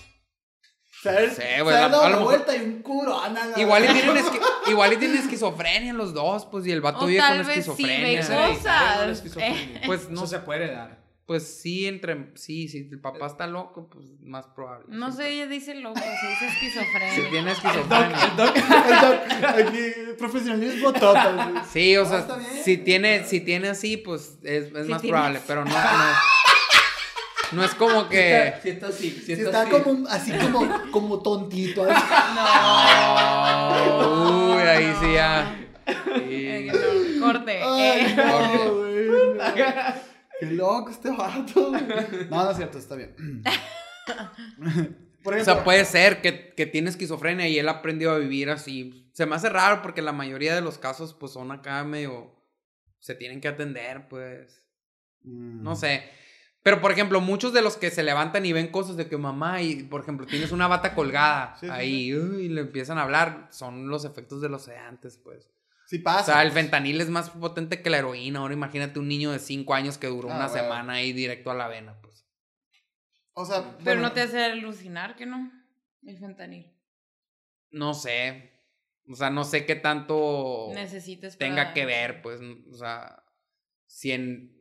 ¿Sabes? 1.02 1.36
Sí, 1.36 1.42
Se 1.42 1.62
güey, 1.62 1.76
han 1.76 1.84
a- 1.84 1.88
dado 1.88 2.02
a 2.04 2.08
lo 2.08 2.14
la 2.16 2.20
mejor- 2.20 2.34
vuelta 2.44 2.56
y 2.56 2.60
un 2.66 2.82
curo. 2.82 3.20
la- 3.32 3.60
igual, 3.60 3.84
y 3.84 3.88
tienen 3.88 4.16
esqui- 4.24 4.40
igual 4.70 4.92
y 4.92 4.96
tienen 4.96 5.18
esquizofrenia 5.18 5.92
los 5.92 6.12
dos, 6.14 6.46
pues, 6.46 6.66
y 6.66 6.72
el 6.72 6.80
vato 6.80 7.06
vive 7.06 7.20
con 7.20 7.40
esquizofrenia. 7.40 8.20
cosas. 8.20 9.08
esquizofrenia. 9.08 9.82
Pues 9.86 10.08
no 10.10 10.24
Eso 10.24 10.26
se 10.26 10.38
puede 10.40 10.64
heredar. 10.64 10.98
Pues 11.26 11.60
sí, 11.60 11.86
entre. 11.86 12.32
Sí, 12.36 12.68
si 12.68 12.88
el 12.90 13.00
papá 13.00 13.26
está 13.26 13.46
loco, 13.46 13.90
pues 13.90 14.06
más 14.22 14.46
probable. 14.46 14.86
No 14.88 15.12
sé, 15.12 15.28
ella 15.28 15.46
dice 15.46 15.74
loco, 15.74 16.00
se 16.00 16.06
dice 16.06 16.38
Si 16.58 16.66
esquizofrenia. 16.66 17.30
tiene 17.30 17.52
esquizofrenia. 17.52 18.24
El 18.30 18.36
doc, 18.36 18.56
el 18.56 19.00
doc, 19.02 19.68
aquí, 19.68 19.78
profesionalismo 20.18 20.90
total. 20.94 21.62
Sí, 21.70 21.98
o 21.98 22.06
sea, 22.06 22.26
si 22.64 22.78
tiene, 22.78 23.24
si 23.24 23.40
tiene 23.40 23.68
así, 23.68 23.98
pues 23.98 24.38
es, 24.42 24.72
más 24.72 25.02
tiene 25.02 25.12
probable, 25.16 25.40
pero 25.46 25.66
no, 25.66 25.70
no, 27.52 27.64
es 27.64 27.74
como 27.74 28.08
que. 28.08 28.54
Si 28.62 28.70
está 28.70 28.88
así, 28.88 29.10
si 29.10 29.20
Si 29.26 29.32
está, 29.32 29.62
está 29.64 29.76
así. 29.76 29.82
como, 29.82 30.08
así 30.08 30.32
como, 30.32 30.90
como 30.90 31.22
tontito. 31.22 31.84
así. 31.88 32.04
No, 33.88 34.54
uy, 34.54 34.62
ahí 34.62 34.94
sí 35.00 35.12
ya. 35.14 35.56
Sí. 35.86 36.22
que 36.28 36.72
no, 36.72 37.26
Corte. 37.26 37.60
Ay, 37.62 38.00
eh. 38.00 38.14
no, 38.16 38.74
güey. 38.76 39.06
no. 39.06 39.44
Qué 40.40 40.46
loco 40.46 40.90
este 40.90 41.10
vato. 41.10 41.70
güey. 41.70 41.82
No, 42.30 42.44
no 42.44 42.50
es 42.50 42.56
cierto, 42.56 42.78
está 42.78 42.94
bien. 42.94 43.14
Por 45.22 45.34
O 45.34 45.44
sea, 45.44 45.64
puede 45.64 45.84
ser 45.84 46.20
que, 46.20 46.54
que 46.54 46.66
tiene 46.66 46.90
esquizofrenia 46.90 47.48
y 47.48 47.58
él 47.58 47.68
aprendió 47.68 48.12
a 48.12 48.18
vivir 48.18 48.50
así. 48.50 49.10
Se 49.12 49.26
me 49.26 49.34
hace 49.34 49.48
raro 49.48 49.82
porque 49.82 50.00
la 50.00 50.12
mayoría 50.12 50.54
de 50.54 50.60
los 50.60 50.78
casos, 50.78 51.14
pues 51.14 51.32
son 51.32 51.50
acá 51.50 51.82
medio. 51.84 52.36
Se 53.00 53.14
tienen 53.14 53.40
que 53.40 53.48
atender, 53.48 54.08
pues. 54.08 54.62
Mm. 55.22 55.62
No 55.62 55.74
sé. 55.74 56.04
Pero, 56.62 56.80
por 56.80 56.90
ejemplo, 56.92 57.20
muchos 57.20 57.52
de 57.52 57.62
los 57.62 57.76
que 57.76 57.90
se 57.90 58.02
levantan 58.02 58.44
y 58.44 58.52
ven 58.52 58.68
cosas 58.70 58.96
de 58.96 59.08
que 59.08 59.16
mamá, 59.16 59.62
y 59.62 59.84
por 59.84 60.00
ejemplo, 60.02 60.26
tienes 60.26 60.52
una 60.52 60.66
bata 60.66 60.94
colgada 60.94 61.54
Sí, 61.58 61.66
sí, 61.66 61.72
ahí 61.72 62.14
uy, 62.14 62.46
y 62.46 62.48
le 62.48 62.62
empiezan 62.62 62.98
a 62.98 63.02
hablar, 63.02 63.48
son 63.50 63.88
los 63.88 64.04
efectos 64.04 64.40
de 64.42 64.48
los 64.48 64.62
sedantes, 64.64 65.18
pues. 65.18 65.48
Sí 65.86 66.00
O 66.00 66.02
pasa. 66.02 66.32
sea, 66.34 66.42
el 66.42 66.52
fentanil 66.52 67.00
es 67.00 67.08
más 67.08 67.30
potente 67.30 67.80
que 67.80 67.88
la 67.88 67.98
heroína. 67.98 68.40
Ahora 68.40 68.52
imagínate 68.52 68.98
un 68.98 69.08
niño 69.08 69.30
de 69.32 69.38
5 69.38 69.72
años 69.72 69.96
que 69.96 70.08
duró 70.08 70.30
Ah, 70.30 70.36
una 70.36 70.48
bueno. 70.48 70.62
semana 70.62 70.92
ahí 70.94 71.12
directo 71.14 71.50
a 71.50 71.54
la 71.54 71.68
vena, 71.68 71.98
pues. 72.02 72.26
O 73.32 73.46
sea, 73.46 73.78
Pero 73.84 74.00
no 74.00 74.12
te 74.12 74.20
hace 74.20 74.44
alucinar, 74.44 75.16
que 75.16 75.24
no? 75.24 75.50
El 76.04 76.18
fentanil. 76.18 76.74
No 77.70 77.94
sé. 77.94 78.52
O 79.08 79.14
sea, 79.14 79.30
no 79.30 79.44
sé 79.44 79.64
qué 79.64 79.76
tanto 79.76 80.68
Necesitas 80.74 81.38
tenga 81.38 81.56
para- 81.62 81.74
que 81.74 81.86
ver, 81.86 82.20
pues. 82.20 82.40
O 82.70 82.76
sea, 82.76 83.22
si 83.86 84.12
en. 84.12 84.54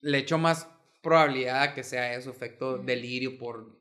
Le 0.00 0.16
echo 0.18 0.38
más 0.38 0.66
probabilidad 1.02 1.74
que 1.74 1.82
sea 1.84 2.14
eso, 2.14 2.30
efecto 2.30 2.78
delirio 2.78 3.38
por. 3.38 3.78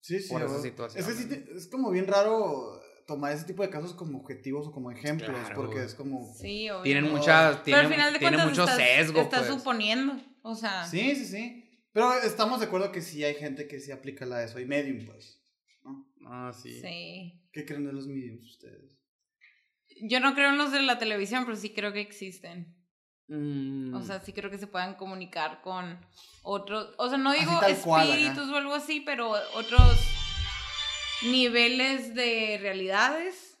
Sí, 0.00 0.20
sí. 0.20 0.28
por 0.30 0.42
esa 0.42 0.60
situación, 0.60 1.00
Es 1.02 1.08
que 1.08 1.14
sí 1.14 1.24
¿no? 1.24 1.30
te- 1.30 1.56
es 1.56 1.66
como 1.68 1.90
bien 1.90 2.06
raro 2.06 2.80
tomar 3.06 3.32
ese 3.32 3.44
tipo 3.44 3.62
de 3.62 3.70
casos 3.70 3.94
como 3.94 4.18
objetivos 4.18 4.66
o 4.66 4.72
como 4.72 4.90
ejemplos, 4.90 5.30
Claro, 5.30 5.54
porque 5.56 5.82
es 5.82 5.94
como... 5.94 6.30
Sí, 6.34 6.68
obvio. 6.70 6.82
Tienen 6.82 7.10
muchas. 7.10 7.58
Pero 7.64 7.78
al 7.78 7.88
final 7.88 8.12
de 8.12 8.18
tienen 8.18 8.40
cuentas 8.40 8.50
mucho 8.58 8.70
estás, 8.70 8.76
sesgo, 8.76 9.20
estás 9.20 9.46
pues. 9.46 9.58
suponiendo. 9.58 10.14
O 10.42 10.54
sea, 10.54 10.84
Sí, 10.86 11.14
sí, 11.16 11.24
sí. 11.26 11.60
Pero 11.92 12.12
estamos 12.22 12.60
de 12.60 12.66
acuerdo 12.66 12.92
que 12.92 13.00
sí 13.02 13.22
hay 13.24 13.34
gente 13.34 13.66
que 13.68 13.78
sí 13.80 13.92
aplica 13.92 14.26
la 14.26 14.38
de 14.40 14.48
soy 14.48 14.66
medium, 14.66 15.06
pues. 15.06 15.40
¿no? 15.84 16.06
Ah, 16.26 16.52
sí. 16.52 16.80
sí. 16.80 17.42
¿Qué 17.52 17.64
creen 17.64 17.86
de 17.86 17.92
los 17.92 18.06
mediums 18.06 18.44
ustedes? 18.46 18.98
Yo 20.02 20.18
no 20.20 20.34
creo 20.34 20.48
en 20.50 20.58
los 20.58 20.72
de 20.72 20.82
la 20.82 20.98
televisión, 20.98 21.44
pero 21.44 21.56
sí 21.56 21.70
creo 21.70 21.92
que 21.92 22.00
existen. 22.00 22.74
Mm, 23.28 23.94
O 23.94 24.02
sea, 24.02 24.20
sí 24.20 24.32
creo 24.32 24.50
que 24.50 24.58
se 24.58 24.66
puedan 24.66 24.94
comunicar 24.94 25.62
con 25.62 25.98
otros. 26.42 26.94
O 26.98 27.08
sea, 27.08 27.18
no 27.18 27.32
digo 27.32 27.52
cual, 27.84 28.08
espíritus 28.08 28.48
o 28.50 28.56
algo 28.56 28.74
así, 28.74 29.00
pero 29.00 29.30
otros 29.54 30.10
niveles 31.22 32.14
de 32.14 32.58
realidades, 32.60 33.56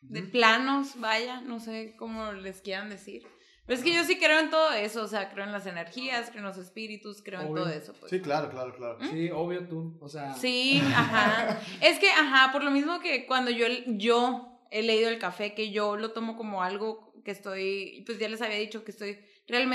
de 0.00 0.22
planos, 0.22 1.00
vaya, 1.00 1.40
no 1.40 1.58
sé 1.60 1.94
cómo 1.98 2.32
les 2.32 2.60
quieran 2.60 2.88
decir. 2.90 3.26
Pero 3.66 3.78
es 3.78 3.84
que 3.84 3.94
yo 3.94 4.02
sí 4.04 4.18
creo 4.18 4.38
en 4.38 4.48
todo 4.48 4.72
eso, 4.72 5.02
o 5.02 5.08
sea, 5.08 5.30
creo 5.30 5.44
en 5.44 5.52
las 5.52 5.66
energías, 5.66 6.30
creo 6.30 6.38
en 6.38 6.46
los 6.48 6.56
espíritus, 6.56 7.20
creo 7.22 7.42
en 7.42 7.54
todo 7.54 7.68
eso. 7.68 7.92
Pues. 7.92 8.10
Sí, 8.10 8.20
claro, 8.20 8.48
claro, 8.48 8.74
claro. 8.74 8.98
Sí, 9.10 9.30
obvio 9.30 9.68
tú. 9.68 9.98
O 10.00 10.08
sea. 10.08 10.34
Sí, 10.34 10.80
ajá. 10.94 11.60
Es 11.82 11.98
que, 11.98 12.10
ajá, 12.10 12.50
por 12.50 12.64
lo 12.64 12.70
mismo 12.70 12.98
que 13.00 13.26
cuando 13.26 13.50
yo, 13.50 13.66
yo 13.86 14.58
he 14.70 14.82
leído 14.82 15.10
el 15.10 15.18
café, 15.18 15.52
que 15.54 15.70
yo 15.70 15.96
lo 15.96 16.12
tomo 16.12 16.34
como 16.36 16.62
algo 16.62 17.07
que 17.24 17.30
estoy, 17.30 18.02
pues 18.06 18.18
ya 18.18 18.28
les 18.28 18.40
había 18.42 18.56
dicho 18.58 18.84
que 18.84 18.90
estoy 18.92 19.18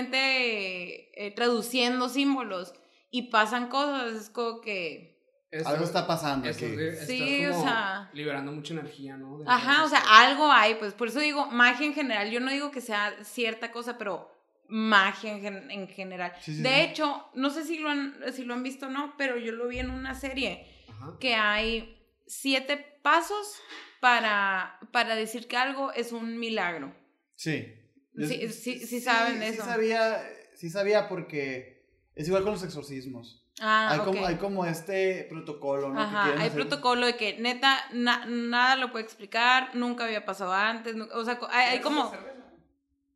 realmente 0.08 1.10
eh, 1.26 1.32
traduciendo 1.32 2.10
símbolos 2.10 2.74
y 3.12 3.24
pasan 3.30 3.68
cosas, 3.70 4.14
es 4.16 4.30
como 4.30 4.62
que, 4.62 5.14
eso- 5.52 5.70
Algo 5.70 5.84
está 5.84 6.08
pasando 6.08 6.50
eso, 6.50 6.66
aquí. 6.66 6.76
estás 6.84 7.08
Sí, 7.08 7.46
o 7.46 7.62
sea- 7.62 8.10
Liberando 8.14 8.52
mucha 8.52 8.74
energía, 8.74 9.18
¿no? 9.18 9.38
De- 9.40 9.46
ajá, 9.48 9.84
o 9.84 9.88
sea, 9.90 10.02
algo 10.10 10.52
hay, 10.52 10.76
pues 10.76 10.94
por 10.94 11.10
eso 11.10 11.20
digo 11.20 11.46
magia 11.48 11.86
en 11.86 11.94
general, 11.94 12.32
yo 12.32 12.40
no 12.40 12.52
digo 12.52 12.72
que 12.72 12.82
sea 12.82 13.14
cierta 13.24 13.72
cosa, 13.72 13.98
pero 14.00 14.32
magia 14.68 15.32
en, 15.34 15.42
gen- 15.42 15.70
en 15.72 15.88
general. 15.88 16.34
Sí, 16.42 16.56
sí, 16.56 16.62
de 16.64 16.70
sí. 16.70 16.82
hecho, 16.82 17.30
no 17.36 17.50
sé 17.52 17.64
si 17.66 17.78
lo, 17.78 17.90
han, 17.90 18.16
si 18.34 18.44
lo 18.46 18.56
han 18.56 18.64
visto 18.64 18.88
o 18.88 18.90
no, 18.90 19.14
pero 19.18 19.38
yo 19.38 19.52
lo 19.52 19.68
vi 19.68 19.78
en 19.80 19.92
una 19.92 20.16
serie 20.16 20.66
Ajá. 20.90 21.14
que 21.20 21.36
hay 21.36 22.00
siete 22.26 22.78
pasos 23.04 23.60
para, 24.00 24.80
para 24.92 25.16
decir 25.16 25.48
que 25.48 25.58
algo 25.58 25.92
es 25.92 26.12
un 26.12 26.40
milagro. 26.40 26.96
Sí. 27.36 27.74
Yo- 28.14 28.28
Sí, 28.28 28.48
sí- 28.50 28.80
sí 28.86 29.02
saben 29.02 29.40
sí 29.40 29.46
eso. 29.46 29.66
sabía, 29.66 30.24
sí 30.56 30.70
sabía 30.70 31.10
porque 31.10 31.86
es 32.16 32.28
igual 32.28 32.44
con 32.44 32.54
los 32.54 32.64
exorcismos. 32.64 33.40
Ah, 33.60 33.90
hay, 33.92 34.00
ok. 34.00 34.06
como, 34.06 34.26
hay 34.26 34.36
como 34.38 34.66
este 34.66 35.26
protocolo, 35.30 35.90
¿no? 35.90 35.96
Que 35.96 36.02
Ajá, 36.02 36.24
quieren 36.24 36.42
hay 36.42 36.48
hacer- 36.48 36.60
protocolo 36.62 37.06
de 37.06 37.16
que 37.18 37.40
neta 37.40 37.78
na- 37.94 38.26
nada 38.26 38.76
lo 38.78 38.92
puede 38.92 39.06
explicar, 39.06 39.76
nunca 39.76 40.06
había 40.06 40.26
pasado 40.26 40.54
antes, 40.54 40.96
nu- 40.96 41.08
o 41.14 41.24
sea, 41.24 41.40
hay, 41.50 41.74
hay 41.78 41.82
como 41.82 42.12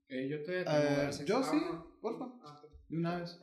Eh, 0.09 0.27
yo 0.29 0.43
te 0.43 0.63
verse. 0.63 1.25
yo 1.25 1.43
sí, 1.43 1.55
no. 1.57 1.97
porfa. 2.01 2.25
Ah. 2.43 2.61
De 2.87 2.97
una 2.97 3.17
vez. 3.19 3.39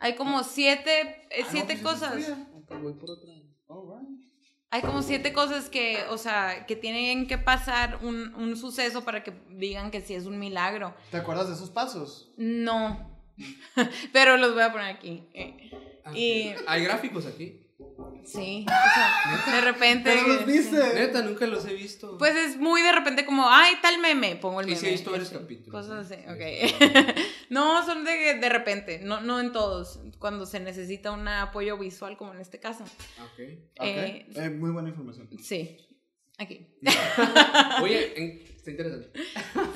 hay 0.00 0.14
como 0.16 0.42
siete 0.44 1.00
eh, 1.00 1.40
Ah, 1.40 1.44
no, 1.44 1.50
siete 1.50 1.78
pues 1.82 1.96
esa 1.96 2.10
cosas. 2.10 2.38
voy 2.82 2.94
por 2.94 3.10
otra. 3.10 3.32
Alright. 3.66 4.23
Hay 4.74 4.82
como 4.82 5.02
siete 5.02 5.32
cosas 5.32 5.70
que, 5.70 6.02
o 6.10 6.18
sea, 6.18 6.66
que 6.66 6.74
tienen 6.74 7.28
que 7.28 7.38
pasar 7.38 8.00
un, 8.02 8.34
un 8.34 8.56
suceso 8.56 9.04
para 9.04 9.22
que 9.22 9.32
digan 9.50 9.92
que 9.92 10.00
sí 10.00 10.14
es 10.14 10.26
un 10.26 10.36
milagro. 10.36 10.96
¿Te 11.12 11.18
acuerdas 11.18 11.46
de 11.46 11.54
esos 11.54 11.70
pasos? 11.70 12.32
No. 12.36 13.08
Pero 14.12 14.36
los 14.36 14.52
voy 14.52 14.64
a 14.64 14.72
poner 14.72 14.88
aquí. 14.88 15.28
eh. 15.32 15.70
Ah, 16.04 16.10
Y-. 16.12 16.56
Hay 16.66 16.82
gráficos 16.82 17.24
aquí. 17.24 17.63
Sí, 18.24 18.64
o 18.66 18.94
sea, 18.94 19.54
de 19.54 19.60
repente. 19.60 20.10
¿Pero 20.10 20.26
los 20.26 20.46
viste? 20.46 20.76
Neta, 20.94 21.22
nunca 21.22 21.46
los 21.46 21.64
he 21.66 21.74
visto. 21.74 22.16
Pues 22.18 22.34
es 22.34 22.56
muy 22.56 22.80
de 22.82 22.90
repente 22.90 23.24
como, 23.26 23.48
ay, 23.50 23.74
tal 23.82 23.98
meme, 23.98 24.36
pongo 24.36 24.60
el 24.62 24.66
Y 24.66 24.70
meme. 24.70 24.80
sí 24.80 24.86
he 24.86 24.90
visto 24.92 25.10
varios 25.10 25.28
capítulos, 25.30 25.70
Cosas 25.86 26.10
así, 26.10 26.20
Sí, 26.22 26.26
ok. 26.26 27.16
no, 27.50 27.84
son 27.84 28.04
de, 28.04 28.34
de 28.40 28.48
repente, 28.48 28.98
no, 29.02 29.20
no 29.20 29.40
en 29.40 29.52
todos, 29.52 30.00
cuando 30.18 30.46
se 30.46 30.58
necesita 30.60 31.12
un 31.12 31.28
apoyo 31.28 31.76
visual 31.78 32.16
como 32.16 32.32
en 32.34 32.40
este 32.40 32.58
caso. 32.58 32.84
Ok. 32.84 33.40
Ok. 33.78 33.86
Eh, 33.86 34.26
Eh, 34.34 34.48
muy 34.50 34.70
buena 34.70 34.88
información. 34.88 35.28
Sí, 35.42 35.76
aquí. 36.38 36.66
Oye, 37.82 38.12
en- 38.16 38.42
está 38.56 38.70
interesante. 38.70 39.10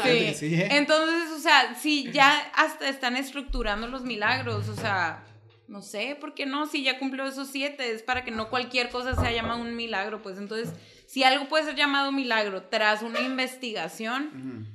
Sí. 0.02 0.34
sí, 0.34 0.54
¿eh? 0.54 0.68
Entonces, 0.72 1.30
o 1.36 1.38
sea, 1.38 1.74
si 1.74 2.10
ya 2.12 2.34
hasta 2.54 2.88
están 2.88 3.16
estructurando 3.16 3.86
los 3.88 4.02
milagros, 4.02 4.68
o 4.70 4.74
sea, 4.74 5.24
no 5.68 5.82
sé, 5.82 6.16
¿por 6.20 6.34
qué 6.34 6.46
no? 6.46 6.66
Si 6.66 6.82
ya 6.82 6.98
cumplió 6.98 7.24
esos 7.26 7.48
siete, 7.48 7.92
es 7.92 8.02
para 8.02 8.24
que 8.24 8.30
no 8.30 8.48
cualquier 8.50 8.88
cosa 8.90 9.14
sea 9.14 9.30
llamada 9.32 9.60
un 9.60 9.76
milagro, 9.76 10.22
pues 10.22 10.38
entonces, 10.38 10.72
si 11.06 11.22
algo 11.24 11.48
puede 11.48 11.64
ser 11.64 11.76
llamado 11.76 12.10
milagro 12.10 12.62
tras 12.64 13.02
una 13.02 13.20
investigación. 13.20 14.66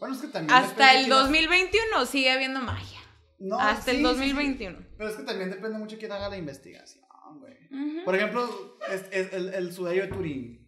Bueno, 0.00 0.14
es 0.14 0.20
que 0.20 0.28
también. 0.28 0.54
hasta 0.56 0.92
el 0.92 1.06
quién 1.06 1.10
la- 1.10 1.16
2021 1.22 2.06
sigue 2.06 2.30
habiendo 2.30 2.60
magia. 2.60 2.98
No, 3.40 3.58
hasta 3.58 3.90
el 3.92 3.98
sí, 3.98 4.02
sí, 4.02 4.08
sí. 4.08 4.16
2021. 4.16 4.78
Pero 4.96 5.10
es 5.10 5.16
que 5.16 5.22
también 5.22 5.50
depende 5.50 5.78
mucho 5.78 5.96
quién 5.98 6.10
haga 6.12 6.28
la 6.28 6.36
investigación, 6.36 7.04
güey. 7.38 8.04
Por 8.04 8.14
ejemplo, 8.16 8.78
es, 8.92 9.04
es 9.12 9.32
el, 9.32 9.54
el 9.54 9.72
sudario 9.72 10.02
de 10.02 10.08
Turín. 10.08 10.66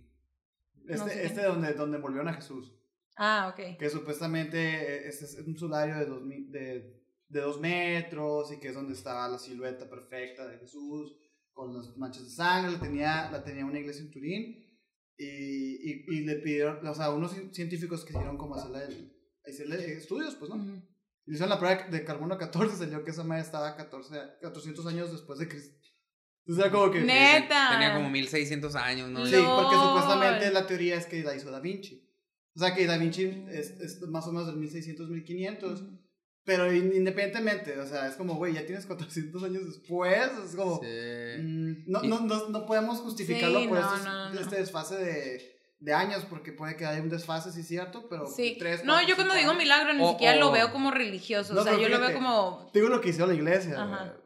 Este, 0.89 0.97
No 0.99 1.09
sé 1.09 1.15
qué. 1.15 1.27
este 1.27 1.43
donde, 1.43 1.73
donde 1.75 1.97
envolvieron 1.97 2.29
a 2.29 2.35
Jesús. 2.35 2.73
Ah, 3.17 3.53
ok. 3.53 3.77
Que 3.79 3.91
supuestamente 3.91 5.09
este 5.09 5.25
es 5.25 5.39
un 5.47 5.57
sudario 5.57 5.97
de 5.97 6.07
de, 6.49 7.00
de 7.31 7.41
dos 7.41 7.59
metros 7.61 8.53
y 8.53 8.59
que 8.61 8.69
es 8.69 8.75
donde 8.75 8.93
estaba 8.93 9.29
la 9.29 9.39
silueta 9.39 9.89
perfecta 9.89 10.47
de 10.47 10.59
Jesús 10.59 11.17
con 11.53 11.75
las 11.75 11.97
manchas 11.97 12.25
de 12.25 12.31
sangre. 12.31 12.73
La 12.73 12.81
tenía, 12.81 13.31
la 13.31 13.43
tenía 13.43 13.65
una 13.65 13.79
iglesia 13.79 14.03
en 14.03 14.11
Turín 14.11 14.57
y, 15.17 15.25
y, 15.25 16.05
y 16.09 16.21
le 16.25 16.37
pidieron, 16.37 16.87
o 16.87 16.95
sea, 16.95 17.11
unos 17.11 17.35
ci- 17.37 17.53
científicos 17.53 18.05
quisieron 18.05 18.37
como 18.37 18.55
hacerle, 18.57 18.85
el- 18.85 19.13
hacerle 19.47 19.93
estudios, 19.95 20.35
pues, 20.37 20.51
¿no? 20.51 20.57
Ujú. 20.57 20.83
Y 21.27 21.33
hicieron 21.33 21.51
la 21.51 21.59
prueba 21.59 21.85
de 21.89 22.05
carbono 22.05 22.37
14, 22.39 22.77
salió 22.77 23.05
que 23.05 23.11
esa 23.11 23.23
madre 23.25 23.43
estaba 23.43 23.77
14, 23.77 24.17
400 24.41 24.87
años 24.87 25.13
después 25.13 25.39
de 25.39 25.49
Cristo. 25.49 25.77
O 26.49 26.55
sea, 26.55 26.71
como 26.71 26.91
que... 26.91 27.01
Neta. 27.03 27.69
Tenía 27.73 27.95
como 27.95 28.11
1600 28.11 28.75
años, 28.75 29.11
¿no? 29.11 29.25
Sí, 29.27 29.35
porque 29.37 29.77
Lol. 29.77 29.87
supuestamente 29.89 30.51
la 30.51 30.67
teoría 30.67 30.97
es 30.97 31.07
que 31.07 31.23
la 31.23 31.37
hizo 31.37 31.51
Da 31.51 31.61
Vinci. 31.61 32.09
O 32.57 32.59
sea, 32.59 32.75
que 32.75 32.87
Da 32.87 32.97
Vinci 32.97 33.25
es, 33.51 33.71
es 33.79 34.01
más 34.09 34.27
o 34.27 34.33
menos 34.33 34.49
del 34.49 34.57
1600, 34.57 35.09
1500. 35.11 35.83
Ujú. 35.83 36.01
Pero 36.45 36.73
in- 36.73 36.93
independientemente, 36.95 37.79
o 37.79 37.87
sea, 37.87 38.09
es 38.09 38.15
como, 38.17 38.35
güey, 38.37 38.55
ya 38.55 38.65
tienes 38.67 38.87
400 38.87 39.43
años 39.43 39.67
después. 39.67 40.31
Es 40.47 40.57
como, 40.57 40.81
Sí. 40.81 40.87
mm, 41.43 41.75
no, 41.87 42.03
no, 42.03 42.21
no, 42.21 42.49
no 42.49 42.67
podemos 42.67 42.99
justificarlo 43.01 43.61
Sí, 43.61 43.69
por 43.69 43.79
no, 43.79 43.85
estos- 43.95 44.05
no, 44.05 44.31
no. 44.35 44.41
este 44.41 44.57
desfase 44.57 44.97
de, 44.97 45.57
de 45.81 45.93
años, 45.95 46.25
porque 46.29 46.53
puede 46.53 46.77
que 46.77 46.87
haya 46.87 47.03
un 47.03 47.09
desfase, 47.11 47.53
sí, 47.53 47.63
cierto, 47.63 48.09
pero. 48.09 48.27
Sí. 48.27 48.57
tres, 48.59 48.85
no, 48.85 48.95
cuatro, 48.95 49.09
yo 49.09 49.15
cuando 49.17 49.35
digo 49.35 49.51
años. 49.51 49.63
milagro 49.63 49.93
ni 49.95 50.07
siquiera 50.09 50.37
lo 50.37 50.51
veo 50.51 50.73
como 50.73 50.91
religioso. 50.91 51.53
No, 51.55 51.61
o 51.61 51.65
sea, 51.65 51.79
yo 51.79 51.89
lo 51.89 52.01
veo 52.01 52.15
como. 52.15 52.71
Te 52.73 52.79
digo 52.81 52.89
lo 52.91 53.01
que 53.01 53.11
hizo 53.11 53.27
la 53.27 53.35
iglesia. 53.35 53.83
Ajá. 53.83 54.17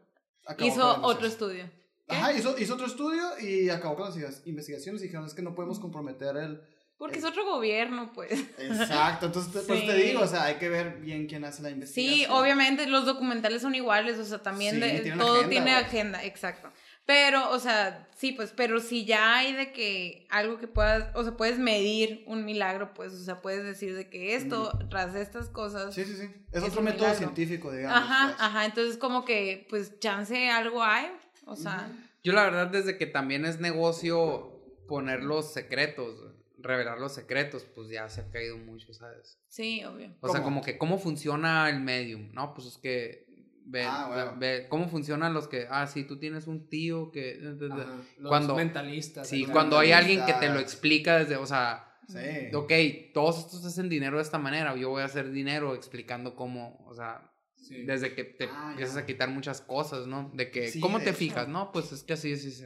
acabó 0.47 0.69
hizo 0.69 1.01
otro 1.03 1.27
estudio. 1.27 1.69
¿Qué? 2.07 2.15
Ajá, 2.15 2.33
hizo, 2.33 2.55
hizo 2.59 2.75
otro 2.75 2.85
estudio 2.85 3.23
y 3.41 3.69
acabó 3.69 3.95
con 3.95 4.05
las 4.05 4.15
investiga- 4.15 4.47
investigaciones 4.47 5.01
y 5.01 5.05
dijeron, 5.05 5.25
es 5.25 5.33
que 5.33 5.41
no 5.41 5.55
podemos 5.55 5.79
comprometer 5.79 6.37
el... 6.37 6.61
Porque 6.97 7.19
es 7.19 7.25
otro 7.25 7.45
gobierno, 7.45 8.11
pues. 8.13 8.31
Exacto, 8.57 9.25
entonces 9.25 9.51
te- 9.51 9.59
pues 9.67 9.81
Sí. 9.81 9.85
te 9.87 9.93
digo, 9.95 10.21
o 10.21 10.27
sea, 10.27 10.45
hay 10.45 10.55
que 10.55 10.69
ver 10.69 10.97
bien 11.01 11.27
quién 11.27 11.43
hace 11.43 11.61
la 11.61 11.69
investigación. 11.69 12.17
Sí, 12.19 12.25
obviamente 12.29 12.87
los 12.87 13.05
documentales 13.05 13.61
son 13.61 13.75
iguales, 13.75 14.17
o 14.17 14.23
sea, 14.25 14.41
también 14.41 14.75
Sí, 14.75 14.79
de- 14.81 15.11
todo 15.17 15.35
agenda, 15.39 15.49
tiene 15.49 15.71
agenda, 15.75 16.23
exacto. 16.23 16.71
Pero, 17.05 17.51
o 17.51 17.59
sea, 17.59 18.07
sí, 18.17 18.31
pues, 18.31 18.51
pero 18.55 18.79
si 18.79 19.05
ya 19.05 19.35
hay 19.37 19.53
de 19.53 19.71
que 19.73 20.25
algo 20.31 20.57
que 20.57 20.67
puedas, 20.67 21.13
o 21.15 21.23
sea, 21.23 21.37
puedes 21.37 21.59
medir 21.59 22.23
un 22.25 22.45
milagro, 22.45 22.93
pues, 22.95 23.13
o 23.13 23.23
sea, 23.23 23.41
puedes 23.41 23.63
decir 23.63 23.93
de 23.95 24.09
que 24.09 24.35
esto, 24.35 24.71
tras 24.89 25.13
estas 25.15 25.49
cosas. 25.49 25.93
Sí, 25.93 26.03
sí, 26.05 26.15
sí. 26.15 26.29
Es, 26.51 26.63
Es 26.63 26.69
otro 26.69 26.81
método 26.81 27.01
milagro. 27.01 27.17
científico, 27.19 27.71
digamos. 27.71 27.95
Ajá, 27.97 28.27
pues. 28.29 28.37
ajá, 28.41 28.65
entonces 28.65 28.97
como 28.97 29.23
que, 29.25 29.67
pues, 29.69 29.99
chance 29.99 30.49
algo 30.49 30.81
hay, 30.83 31.11
o 31.45 31.55
sea, 31.55 31.89
Yo 32.23 32.33
la 32.33 32.43
verdad 32.45 32.67
desde 32.67 32.97
que 32.97 33.05
también 33.05 33.45
es 33.45 33.59
negocio 33.59 34.59
poner 34.87 35.21
los 35.21 35.53
secretos, 35.53 36.15
revelar 36.65 36.99
los 36.99 37.13
secretos, 37.13 37.63
pues 37.75 37.89
ya 37.89 38.09
se 38.09 38.21
ha 38.21 38.29
caído 38.31 38.57
mucho, 38.57 38.93
¿sabes? 38.93 39.39
sí, 39.47 39.83
obvio. 39.85 40.15
O 40.21 40.29
sea, 40.29 40.41
como 40.43 40.61
que 40.61 40.77
cómo 40.77 40.97
funciona 40.97 41.69
el 41.69 41.79
medium, 41.79 42.31
¿no? 42.33 42.53
Pues 42.53 42.67
es 42.67 42.77
que 42.77 43.25
ve, 43.67 43.83
Ah, 43.83 44.07
bueno. 44.07 44.35
ve 44.37 44.67
cómo 44.69 44.87
funcionan 44.89 45.33
los 45.33 45.47
que, 45.47 45.67
ah, 45.69 45.87
sí, 45.87 46.03
tú 46.03 46.19
tienes 46.19 46.45
un 46.47 46.67
tío 46.69 47.11
que... 47.11 47.39
Ajá, 47.71 47.95
los 48.17 48.29
Cuando- 48.29 48.55
mentalistas. 48.55 49.27
Sí, 49.27 49.45
cuando 49.45 49.77
hay 49.79 49.91
alguien 49.91 50.25
que 50.25 50.33
te 50.33 50.49
lo 50.49 50.59
explica 50.59 51.17
desde, 51.17 51.37
o 51.37 51.45
sea, 51.45 51.81
Sí. 52.07 52.53
ok, 52.53 52.71
todos 53.15 53.39
estos 53.39 53.65
hacen 53.65 53.89
dinero 53.89 54.17
de 54.17 54.21
esta 54.23 54.37
manera, 54.37 54.75
yo 54.75 54.89
voy 54.91 55.01
a 55.01 55.05
hacer 55.05 55.31
dinero 55.31 55.73
explicando 55.73 56.35
cómo, 56.35 56.83
o 56.85 56.93
sea, 56.93 57.31
Sí. 57.55 57.81
desde 57.83 58.13
que 58.13 58.23
te 58.23 58.45
Ah, 58.51 58.67
empiezas 58.71 58.93
ya. 58.95 59.01
a 59.01 59.05
quitar 59.07 59.29
muchas 59.29 59.59
cosas, 59.61 60.05
¿no? 60.05 60.29
De 60.35 60.51
que, 60.51 60.67
Sí, 60.67 60.79
¿cómo 60.79 60.99
de 60.99 61.05
te 61.05 61.13
fijas? 61.13 61.47
No, 61.47 61.71
pues 61.71 61.91
es 61.91 62.03
que 62.03 62.13
así, 62.13 62.33
así, 62.33 62.49
así. 62.49 62.65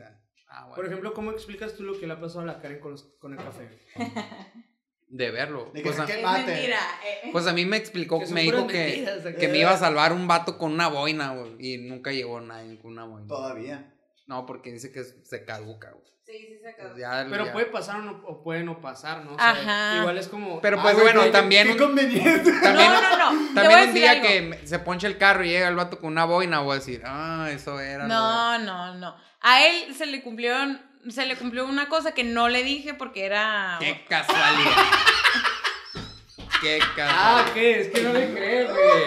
Ah, 0.50 0.62
bueno. 0.64 0.76
Por 0.76 0.86
ejemplo, 0.88 1.14
¿cómo 1.14 1.32
explicas 1.32 1.76
tú 1.76 1.84
lo 1.84 2.00
que 2.00 2.08
le 2.08 2.14
ha 2.14 2.20
pasado 2.20 2.42
a 2.42 2.46
la 2.46 2.60
Karen 2.60 2.80
con, 2.80 2.92
los- 2.92 3.04
con 3.20 3.34
el 3.34 3.40
café? 3.40 3.70
de 5.10 5.32
verlo. 5.32 5.72
De 5.74 5.82
que 5.82 5.90
Pues 5.90 6.00
a, 6.00 6.06
¿qué 6.06 6.18
Es 6.18 6.24
mate? 6.24 6.46
mentira. 6.46 6.78
eh. 7.04 7.30
pues 7.32 7.48
a 7.48 7.54
mí 7.54 7.66
me 7.66 7.78
explicó, 7.78 8.20
Que 8.20 8.28
me 8.28 8.42
dijo 8.42 8.68
que, 8.68 9.36
que 9.40 9.48
me 9.48 9.60
iba 9.60 9.72
a 9.72 9.78
salvar 9.78 10.14
un 10.14 10.28
vato 10.28 10.58
con 10.58 10.72
una 10.72 10.88
boina, 10.88 11.34
güey. 11.34 11.56
Y 11.60 11.78
nunca 11.78 12.12
llegó 12.12 12.40
nadie 12.42 12.80
con 12.80 12.92
una 12.92 13.06
boina. 13.06 13.28
Todavía. 13.28 13.94
No, 14.28 14.46
porque 14.46 14.72
dice 14.72 14.92
que 14.92 15.04
se 15.04 15.46
caduca, 15.46 15.92
güey. 15.92 16.06
Sí, 16.26 16.34
sí, 16.48 16.60
se. 16.62 16.74
Pues 16.80 16.96
ya- 16.96 17.26
Pero 17.28 17.46
ya- 17.46 17.54
puede 17.54 17.66
pasar 17.68 17.96
o, 17.98 18.04
no- 18.04 18.22
o 18.24 18.44
puede 18.44 18.64
no 18.64 18.80
pasar, 18.82 19.26
¿no? 19.26 19.34
O 19.34 19.40
sea, 19.40 19.50
Ajá. 19.50 19.98
Igual 20.02 20.18
es 20.20 20.28
como... 20.28 20.62
Pero 20.62 20.78
Ah, 20.80 20.84
pues 20.84 20.94
güey, 21.00 21.06
bueno, 21.12 21.32
también... 21.32 21.68
Qué 21.70 21.78
conveniente. 21.78 22.52
También, 22.62 22.92
no, 22.92 23.02
no, 23.18 23.34
no. 23.34 23.54
También 23.56 23.90
un 23.90 23.94
día 23.96 24.12
algo. 24.12 24.24
que 24.28 24.60
se 24.68 24.78
poncha 24.78 25.08
el 25.08 25.18
carro 25.18 25.44
y 25.44 25.50
llega 25.50 25.68
el 25.68 25.76
vato 25.76 26.00
con 26.00 26.12
una 26.12 26.26
boina, 26.26 26.60
voy 26.60 26.74
a 26.74 26.76
decir, 26.76 27.02
ah, 27.04 27.50
eso 27.52 27.80
era. 27.80 28.04
lo 28.04 28.04
de-". 28.04 28.10
No, 28.10 28.60
no, 28.60 28.96
no. 28.96 29.16
A 29.42 29.66
él 29.66 29.96
se 29.96 30.06
le 30.06 30.22
cumplió, 30.22 30.54
se 31.10 31.26
le 31.26 31.36
cumplió 31.38 31.66
una 31.66 31.88
cosa 31.88 32.12
que 32.14 32.24
no 32.24 32.50
le 32.50 32.64
dije 32.64 32.94
porque 32.94 33.26
era... 33.26 33.78
Qué 33.80 34.04
casualidad. 34.08 34.72
Qué 36.62 36.80
Ah, 36.82 37.46
casualidad. 37.46 37.54
¿qué? 37.54 37.80
Es 37.82 37.88
que 37.88 38.02
no 38.02 38.12
le 38.12 38.34
crees, 38.34 38.70
güey. 38.70 39.04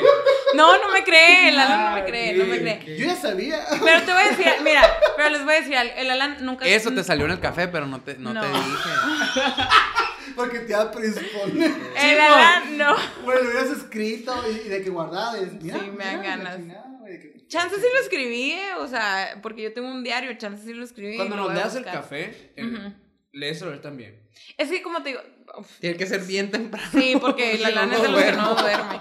No, 0.55 0.79
no 0.79 0.91
me 0.91 1.05
cree, 1.05 1.51
el 1.51 1.59
Alan 1.59 1.81
no 1.83 1.87
Ah, 1.89 1.95
me 1.97 2.05
cree, 2.07 2.31
ok, 2.33 2.37
no 2.39 2.47
me 2.47 2.61
cree. 2.61 2.97
Yo 2.99 3.05
ya 3.07 3.15
sabía. 3.17 3.61
Pero 3.85 4.03
te 4.05 4.13
voy 4.13 4.23
a 4.23 4.29
decir, 4.31 4.47
mira, 4.65 4.91
pero 5.17 5.29
les 5.29 5.45
voy 5.45 5.55
a 5.55 5.61
decir 5.61 5.77
algo, 5.77 5.93
el 5.97 6.11
Alan 6.11 6.37
nunca... 6.41 6.65
Eso 6.67 6.93
te 6.93 7.05
salió 7.05 7.27
en 7.27 7.33
el 7.33 7.41
café, 7.41 7.69
pero 7.69 7.85
no 7.85 8.01
te, 8.01 8.15
no 8.17 8.33
No. 8.33 8.41
te 8.41 8.47
dije. 8.49 9.51
Porque 10.37 10.61
te 10.61 10.73
da 10.73 10.91
predispone. 10.91 11.67
El 11.95 12.21
Alan, 12.21 12.79
no. 12.79 12.97
Bueno, 13.23 13.43
lo 13.43 13.51
hubieras 13.51 13.69
escrito 13.71 14.45
y, 14.51 14.69
de 14.71 14.83
que 14.83 14.89
guardaba. 14.89 15.37
y- 15.39 15.59
Mira, 15.61 15.79
Sí, 15.79 15.91
me 15.91 16.05
dan 16.07 16.23
ganas. 16.23 16.57
chingada, 16.57 16.85
güey, 17.01 17.13
de 17.13 17.21
que- 17.21 17.42
Chance 17.53 17.77
sí 17.77 17.87
lo 17.93 18.01
escribí, 18.01 18.53
eh, 18.53 18.75
o 18.79 18.89
sea, 18.89 19.39
porque 19.43 19.61
yo 19.61 19.75
tengo 19.75 19.89
un 19.91 20.03
diario, 20.03 20.33
chance 20.39 20.65
sí 20.65 20.73
lo 20.73 20.83
escribí. 20.83 21.17
Cuando 21.17 21.37
nos 21.37 21.53
leas 21.53 21.75
el 21.77 21.85
café, 21.85 22.53
el, 22.57 22.75
Ujú. 22.75 22.95
léeselo 23.33 23.75
él 23.75 23.83
también. 23.83 24.27
Es 24.57 24.71
que 24.71 24.81
como 24.81 25.03
te 25.03 25.11
digo, 25.11 25.21
uf, 25.59 25.79
Tiene 25.79 25.99
que 25.99 26.07
ser 26.07 26.23
bien 26.23 26.51
temprano. 26.51 26.89
sí, 26.91 27.15
porque 27.21 27.59
no, 27.61 27.67
Alan 27.67 27.91
no 27.91 27.97
es 27.97 28.03
de 28.03 28.09
los 28.09 28.23
que 28.23 28.33
no 28.33 28.55
duerme. 28.55 29.01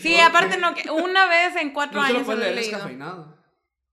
Sí, 0.00 0.18
aparte 0.20 0.58
no, 0.58 0.74
que 0.74 0.90
una 0.90 1.28
vez 1.28 1.54
en 1.54 1.70
cuatro 1.70 2.00
No 2.00 2.04
años 2.04 2.26
se 2.26 2.34
lo 2.34 2.42
he 2.42 2.52
leer 2.52 2.54
leído. 2.56 3.38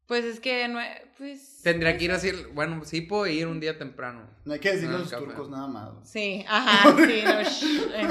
Pues 0.08 0.26
es 0.26 0.40
que 0.40 0.68
no, 0.68 0.80
pues... 1.20 1.62
Tendría 1.62 1.96
que 1.98 2.06
ir 2.06 2.12
así. 2.12 2.32
Bueno, 2.54 2.84
sí 2.86 3.02
puedo 3.02 3.28
ir 3.28 3.46
un 3.46 3.60
día 3.60 3.78
temprano. 3.78 4.28
No 4.46 4.54
hay 4.54 4.60
que 4.60 4.72
decirle 4.72 4.96
a 4.96 5.00
los 5.00 5.10
café. 5.12 5.24
turcos 5.26 5.50
nada 5.50 5.68
más. 5.68 5.90
Sí, 6.04 6.44
ajá, 6.50 6.96
sí, 7.06 7.22
no, 7.24 7.42
shh, 7.44 7.92
eh. 7.94 8.08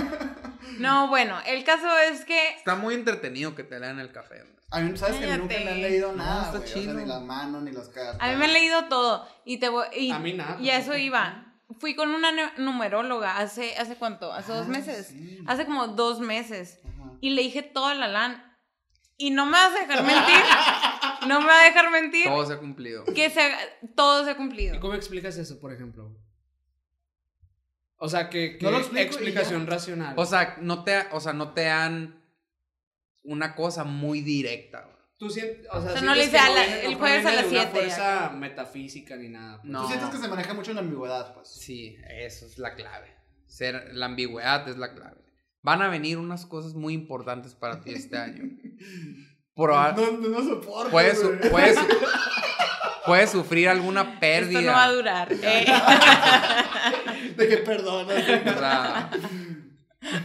No, 0.79 1.09
bueno, 1.09 1.37
el 1.47 1.65
caso 1.65 1.89
es 2.11 2.25
que 2.25 2.51
Está 2.57 2.77
muy 2.77 2.95
entretenido 2.95 3.55
que 3.57 3.65
te 3.65 3.81
lean 3.81 3.99
el 3.99 4.13
café. 4.13 4.43
güey. 4.43 4.55
A 4.71 4.81
mí, 4.81 4.97
¿sabes 4.97 5.17
que 5.17 5.25
a 5.25 5.37
mí 5.37 5.39
nunca 5.39 5.55
me 5.55 5.61
han 5.61 5.65
Cállate. 5.67 5.91
leído 5.91 6.13
No, 6.13 6.19
nada, 6.19 6.45
está 6.47 6.59
güey? 6.59 6.71
O 6.71 6.75
chido. 6.75 6.93
sea, 6.93 7.03
ni 7.03 7.09
las 7.09 7.23
manos, 7.23 7.63
ni 7.63 7.73
las 7.73 7.89
cartas. 7.89 8.17
a 8.21 8.29
mí 8.29 8.37
me 8.37 8.45
han 8.45 8.53
leído 8.53 8.85
todo 8.85 9.27
y 9.47 9.57
te 9.59 9.69
voy 9.71 9.87
y, 9.97 10.11
A 10.11 10.19
mí 10.19 10.35
nada, 10.35 10.59
y 10.61 10.69
a 10.71 10.79
eso 10.79 10.95
iba. 10.97 11.45
Fui 11.81 11.95
con 11.95 12.11
una 12.11 12.33
nu- 12.33 12.53
numeróloga 12.65 13.39
hace 13.39 13.77
hace 13.77 13.97
cuánto? 13.97 14.33
Hace 14.33 14.53
dos 14.53 14.67
Ah, 14.67 14.71
meses. 14.71 15.07
sí. 15.09 15.39
Hace 15.47 15.65
como 15.65 15.89
dos 15.89 16.21
meses 16.21 16.79
Ajá. 16.85 17.13
y 17.21 17.31
le 17.31 17.43
dije 17.43 17.63
todo 17.63 17.87
al 17.87 18.03
Alan 18.03 18.45
y 19.17 19.31
no 19.31 19.47
me 19.47 19.53
vas 19.53 19.75
a 19.75 19.81
dejar 19.81 20.05
mentir. 20.05 20.35
no 21.29 21.41
me 21.41 21.47
va 21.47 21.61
a 21.61 21.65
dejar 21.65 21.91
mentir 21.91 22.25
Todo 22.25 22.47
se 22.47 22.55
ha 22.55 22.59
cumplido. 22.59 23.05
que 23.05 23.31
se 23.31 23.41
haga- 23.41 23.59
todo 23.95 24.25
se 24.25 24.31
ha 24.31 24.33
¿Y 24.35 24.37
cumplido. 24.37 24.81
cómo 24.81 24.95
explicas 24.95 25.37
eso, 25.39 25.61
por 25.61 25.73
ejemplo? 25.73 26.17
O 27.97 28.09
sea, 28.09 28.31
que, 28.31 28.59
que 28.59 28.65
No 28.65 28.71
lo 28.71 28.79
y 28.81 28.99
explicación 29.01 29.67
racional. 29.67 30.15
O 30.17 30.25
sea, 30.25 30.57
no 30.61 30.85
te, 30.85 30.97
o 31.13 31.21
sea, 31.21 31.33
no 31.33 31.53
te 31.53 31.63
dan 31.65 32.23
una 33.23 33.55
cosa 33.57 33.85
muy 33.85 34.21
directa. 34.21 34.89
tú 35.19 35.29
sientes, 35.31 35.67
o 35.73 35.81
sea, 35.83 35.91
O 35.91 35.93
sea, 35.95 36.03
no 36.03 36.15
le 36.15 36.25
dice 36.27 36.39
viene- 36.39 36.85
el 36.87 36.93
no 36.93 36.99
jueves 36.99 37.27
a 37.27 37.33
las 37.33 37.43
de 37.43 37.51
una 37.51 37.61
siete, 37.63 37.79
fuerza 37.81 38.31
metafísica 38.31 39.17
ni 39.17 39.29
nada. 39.31 39.61
pues. 39.61 39.73
No. 39.73 39.83
Tú 39.83 39.89
sientes 39.89 40.11
que 40.11 40.17
se 40.19 40.29
maneja 40.29 40.55
mucho 40.55 40.71
en 40.71 40.77
la 40.77 40.83
ambigüedad, 40.83 41.35
pues. 41.35 41.49
Sí, 41.49 41.97
eso 42.09 42.47
es 42.47 42.57
la 42.59 42.75
clave. 42.77 43.15
Ser, 43.47 43.95
la 43.95 44.07
ambigüedad 44.07 44.69
es 44.69 44.77
la 44.79 44.95
clave. 44.95 45.21
Van 45.63 45.83
a 45.83 45.89
venir 45.89 46.19
unas 46.19 46.47
cosas 46.47 46.75
muy 46.75 46.95
importantes 46.95 47.55
para 47.57 47.81
ti 47.81 47.91
este 47.95 48.17
año. 48.17 48.45
Proba- 49.67 49.95
No, 49.97 50.13
no, 50.13 50.29
no 50.29 50.45
soporto. 50.49 50.91
su- 51.15 51.17
su- 51.17 51.39
puedes 53.07 53.31
sufrir 53.31 53.69
alguna 53.69 54.03
Esto 54.03 54.21
pérdida. 54.21 54.61
no 54.61 54.73
va 54.73 54.85
a 54.85 54.93
durar. 54.93 55.29
eh. 55.33 55.67
De 57.37 57.49
que 57.49 57.57
perdona. 57.59 58.15
O 58.15 58.59
sea, 58.59 59.11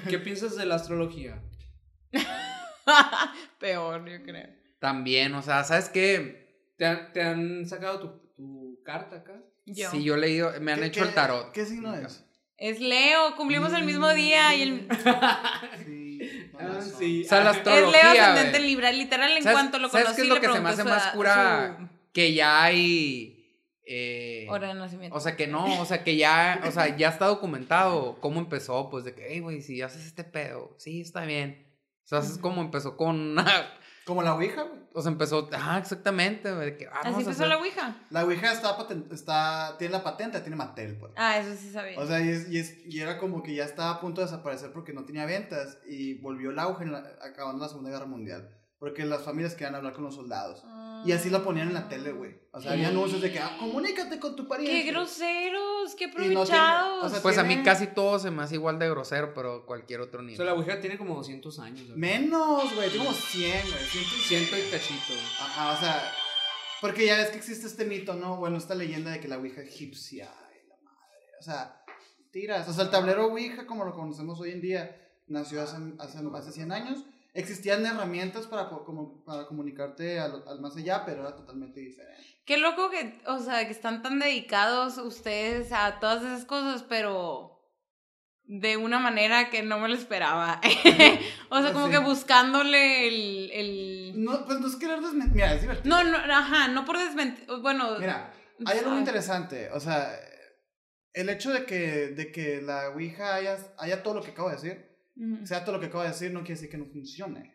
¿Qué 0.09 0.19
piensas 0.19 0.55
de 0.55 0.65
la 0.65 0.75
astrología? 0.75 1.41
Peor, 3.59 4.07
yo 4.09 4.23
creo. 4.23 4.49
también, 4.79 5.33
o 5.35 5.41
sea, 5.41 5.63
¿sabes 5.63 5.89
qué? 5.89 6.73
¿Te 6.77 6.85
han, 6.85 7.13
te 7.13 7.21
han 7.23 7.65
sacado 7.65 7.99
tu, 7.99 8.33
tu 8.35 8.81
carta 8.83 9.17
acá? 9.17 9.33
Yo. 9.65 9.89
Si 9.91 10.03
yo 10.03 10.15
he 10.15 10.17
leído, 10.17 10.51
me 10.59 10.73
han 10.73 10.79
¿Qué- 10.81 10.85
hecho 10.87 11.03
el 11.03 11.13
tarot. 11.13 11.51
¿Qué 11.53 11.65
signo 11.65 11.95
es? 11.95 12.25
Es 12.57 12.79
Leo, 12.81 13.35
cumplimos 13.35 13.71
el 13.73 13.83
mismo 13.83 14.13
día 14.13 14.53
y 14.55 14.61
el 14.63 14.87
Sí. 15.85 16.02
Ah, 16.59 16.79
sí. 16.81 17.23
O 17.25 17.27
sea, 17.27 17.43
la 17.43 17.49
Ah, 17.51 17.57
es 17.57 17.65
Leo 17.65 17.81
ascendente. 18.11 18.59
Libra, 18.59 18.91
literal 18.91 19.31
en 19.35 19.43
¿Sabes- 19.43 19.53
cuanto 19.55 19.79
lo 19.79 19.89
¿sabes 19.89 20.05
conocí 20.05 20.21
qué 20.21 20.27
es 20.27 20.33
lo 20.33 20.39
que 20.41 20.47
se 20.53 20.59
me 20.61 20.69
hace 20.69 20.83
más 20.83 21.07
cura? 21.13 21.77
su 21.79 21.87
Que 22.13 22.33
ya 22.33 22.63
hay... 22.63 23.59
eh, 23.85 24.45
hora 24.49 24.67
de 24.69 24.73
nacimiento. 24.75 25.17
O 25.17 25.19
sea 25.19 25.35
que 25.35 25.47
no, 25.47 25.81
o 25.81 25.85
sea 25.85 26.03
que 26.03 26.15
ya, 26.15 26.61
o 26.65 26.71
sea, 26.71 26.95
ya 26.95 27.09
está 27.09 27.25
documentado 27.25 28.17
cómo 28.21 28.39
empezó, 28.39 28.89
pues 28.89 29.03
de 29.03 29.13
que, 29.13 29.25
hey, 29.29 29.39
güey, 29.39 29.61
si 29.61 29.81
haces 29.81 30.05
este 30.05 30.23
pedo, 30.23 30.75
sí, 30.77 31.01
está 31.01 31.25
bien. 31.25 31.67
O 32.05 32.07
sea, 32.07 32.19
es 32.19 32.37
como 32.37 32.61
empezó 32.61 32.95
con 32.97 33.15
una, 33.19 33.45
Como 34.05 34.21
la 34.21 34.35
Ouija, 34.35 34.63
güey. 34.63 34.79
o 34.93 35.01
sea, 35.01 35.11
empezó, 35.11 35.49
ah, 35.53 35.77
exactamente, 35.79 36.53
güey, 36.53 36.75
Así 36.91 37.09
empezó 37.09 37.29
hacer- 37.31 37.47
la 37.47 37.57
Ouija. 37.57 37.95
La 38.09 38.25
Ouija 38.25 38.51
está, 38.51 38.77
paten- 38.77 39.11
está 39.13 39.75
tiene 39.79 39.93
la 39.93 40.03
patente, 40.03 40.39
tiene 40.41 40.55
Mattel, 40.57 40.97
pues. 40.97 41.13
Ah, 41.15 41.37
eso 41.37 41.55
sí 41.55 41.71
sabía. 41.71 41.97
O 41.99 42.05
sea, 42.05 42.19
y, 42.19 42.29
es, 42.29 42.49
y, 42.49 42.59
es- 42.59 42.75
y 42.85 42.99
era 42.99 43.17
como 43.17 43.41
que 43.41 43.55
ya 43.55 43.63
estaba 43.63 43.91
a 43.91 44.01
punto 44.01 44.19
de 44.21 44.27
desaparecer 44.27 44.71
porque 44.73 44.91
no 44.93 45.05
tenía 45.05 45.25
ventas 45.25 45.77
y 45.87 46.15
volvió 46.15 46.49
el 46.51 46.59
auge 46.59 46.83
en 46.83 46.91
la- 46.91 47.13
acabando 47.21 47.61
la 47.63 47.69
Segunda 47.69 47.91
Guerra 47.91 48.05
Mundial. 48.05 48.49
Porque 48.83 49.05
las 49.05 49.21
familias 49.23 49.53
querían 49.53 49.75
hablar 49.75 49.93
con 49.93 50.03
los 50.03 50.13
soldados. 50.13 50.61
Y 51.05 51.13
así 51.13 51.29
la 51.29 51.41
ponían 51.41 51.69
en 51.69 51.73
la 51.73 51.87
tele, 51.87 52.11
güey. 52.11 52.35
O 52.51 52.59
sea, 52.59 52.73
había 52.73 52.89
anuncios 52.89 53.21
de 53.21 53.31
que, 53.31 53.39
ah, 53.39 53.55
comunícate 53.57 54.19
con 54.19 54.35
tu 54.35 54.45
pariente. 54.45 54.83
¡Qué 54.83 54.91
groseros! 54.91 55.95
¡Qué 55.95 56.07
no 56.07 56.13
tiene- 56.15 56.35
aprovechados! 56.35 57.03
o 57.05 57.09
sea, 57.09 57.21
Pues 57.21 57.37
a 57.37 57.43
mí 57.45 57.63
casi 57.63 57.87
todo 57.87 58.19
se 58.19 58.29
me 58.29 58.43
hace 58.43 58.55
igual 58.55 58.79
de 58.79 58.89
grosero, 58.89 59.33
pero 59.33 59.65
cualquier 59.65 60.01
otro 60.01 60.19
O 60.19 60.23
nivel. 60.23 60.35
sea, 60.35 60.45
la 60.45 60.53
Ouija 60.53 60.81
tiene 60.81 60.97
como 60.97 61.15
200 61.15 61.59
años. 61.59 61.87
¿no? 61.87 61.95
Menos, 61.95 62.75
güey. 62.75 62.89
Tiene 62.89 63.05
como 63.05 63.15
100, 63.17 63.61
güey. 63.71 63.83
100 63.85 64.03
y 64.03 64.21
Ciento 64.21 64.57
y 64.57 64.61
cachito. 64.69 65.13
Ajá, 65.39 65.71
o 65.71 65.77
sea, 65.79 66.11
porque 66.81 67.05
ya 67.05 67.15
ves 67.17 67.29
que 67.29 67.37
existe 67.37 67.67
este 67.67 67.85
mito, 67.85 68.15
¿no? 68.15 68.35
Bueno, 68.35 68.57
esta 68.57 68.75
leyenda 68.75 69.11
de 69.11 69.21
que 69.21 69.29
la 69.29 69.37
Ouija 69.37 69.61
egipcia 69.61 70.29
y 70.61 70.67
la 70.67 70.75
madre. 70.83 71.07
O 71.39 71.43
sea, 71.43 71.83
tiras. 72.31 72.67
O 72.67 72.73
sea, 72.73 72.83
el 72.83 72.91
tablero 72.91 73.27
Ouija, 73.27 73.65
como 73.65 73.85
lo 73.85 73.93
conocemos 73.93 74.41
hoy 74.41 74.51
en 74.51 74.59
día, 74.61 74.99
nació 75.27 75.61
hace, 75.61 75.77
hace, 75.99 76.19
hace 76.35 76.51
100 76.51 76.71
años. 76.73 77.05
Existían 77.33 77.85
herramientas 77.85 78.45
para, 78.45 78.69
como, 78.69 79.23
para 79.23 79.47
comunicarte 79.47 80.19
al, 80.19 80.43
al 80.47 80.59
más 80.61 80.75
allá, 80.77 81.03
pero 81.05 81.21
era 81.21 81.35
totalmente 81.35 81.79
diferente. 81.79 82.23
Qué 82.45 82.57
loco 82.57 82.89
que, 82.91 83.19
o 83.25 83.39
sea, 83.39 83.65
que 83.65 83.71
están 83.71 84.01
tan 84.03 84.19
dedicados 84.19 84.97
ustedes 84.97 85.71
a 85.71 85.99
todas 85.99 86.21
esas 86.21 86.45
cosas, 86.45 86.83
pero 86.83 87.49
de 88.45 88.77
una 88.77 88.99
manera 88.99 89.49
que 89.49 89.63
no 89.63 89.79
me 89.79 89.87
lo 89.89 89.95
esperaba. 89.95 90.61
o 91.49 91.61
sea, 91.61 91.73
como 91.73 91.85
Sí. 91.87 91.91
que 91.93 91.97
buscándole 91.99 93.07
el, 93.07 93.51
el. 93.51 94.23
No, 94.23 94.45
pues 94.45 94.59
no 94.59 94.67
es 94.67 94.75
querer 94.75 94.99
desmentir. 95.01 95.33
Mira, 95.35 95.53
es 95.53 95.61
divertido. 95.61 95.95
No, 95.95 96.03
no, 96.03 96.17
ajá, 96.17 96.67
no 96.67 96.85
por 96.85 96.99
desmentir. 96.99 97.45
Bueno, 97.61 97.97
Mira, 97.99 98.31
hay 98.65 98.77
algo 98.77 98.89
¿sabes? 98.91 98.99
interesante. 98.99 99.71
O 99.71 99.79
sea, 99.79 100.13
el 101.13 101.29
hecho 101.29 101.51
de 101.51 101.65
que, 101.65 102.09
de 102.09 102.31
que 102.31 102.61
la 102.61 102.89
Ouija 102.89 103.35
haya, 103.35 103.57
haya 103.79 104.03
todo 104.03 104.15
lo 104.15 104.21
que 104.21 104.31
acabo 104.31 104.49
de 104.49 104.55
decir, 104.55 104.92
Ujú. 105.15 105.45
sea 105.45 105.63
todo 105.63 105.75
lo 105.75 105.79
que 105.79 105.87
acabo 105.87 106.03
de 106.03 106.09
decir, 106.09 106.31
no 106.31 106.39
quiere 106.41 106.55
decir 106.55 106.69
que 106.69 106.77
no 106.77 106.85
funcione. 106.85 107.53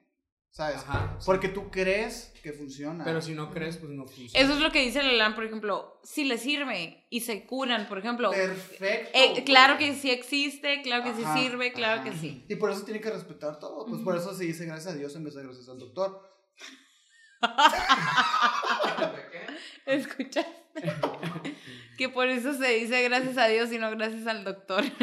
¿Sabes? 0.50 0.76
Ajá. 0.78 1.16
sí. 1.18 1.26
Porque 1.26 1.48
tú 1.48 1.70
crees 1.70 2.32
que 2.42 2.52
funciona. 2.52 3.04
Pero 3.04 3.20
si 3.20 3.34
no 3.34 3.50
crees, 3.50 3.76
pues 3.76 3.92
no 3.92 4.06
funciona. 4.06 4.44
Eso 4.44 4.54
es 4.54 4.60
lo 4.60 4.72
que 4.72 4.80
dice 4.82 5.02
Leland, 5.02 5.34
por 5.34 5.44
ejemplo, 5.44 6.00
si 6.02 6.24
les 6.24 6.40
sirve 6.40 7.06
y 7.10 7.20
se 7.20 7.44
curan, 7.44 7.86
por 7.86 7.98
ejemplo. 7.98 8.30
Perfecto. 8.30 9.10
eh, 9.12 9.44
claro 9.44 9.76
que 9.76 9.94
sí 9.94 10.10
existe, 10.10 10.80
claro 10.82 11.04
que 11.04 11.10
Ajá, 11.10 11.36
sí 11.36 11.42
sirve, 11.42 11.72
claro 11.72 12.00
ajá. 12.00 12.10
que 12.10 12.16
sí. 12.16 12.44
Y 12.48 12.56
por 12.56 12.70
eso 12.70 12.82
tiene 12.82 13.00
que 13.00 13.10
respetar 13.10 13.58
todo. 13.60 13.84
Pues 13.86 14.00
por 14.00 14.16
eso 14.16 14.34
se 14.34 14.44
dice 14.44 14.64
gracias 14.64 14.94
a 14.94 14.96
Dios 14.96 15.14
en 15.16 15.24
vez 15.24 15.34
de 15.34 15.42
gracias 15.44 15.68
al 15.68 15.78
doctor. 15.78 16.22
¿Escuchaste? 19.86 20.52
que 21.96 22.08
por 22.08 22.28
eso 22.28 22.52
se 22.54 22.68
dice 22.74 23.02
gracias 23.02 23.36
a 23.38 23.46
Dios 23.46 23.72
y 23.72 23.78
no 23.78 23.90
gracias 23.90 24.26
al 24.26 24.44
doctor. 24.44 24.84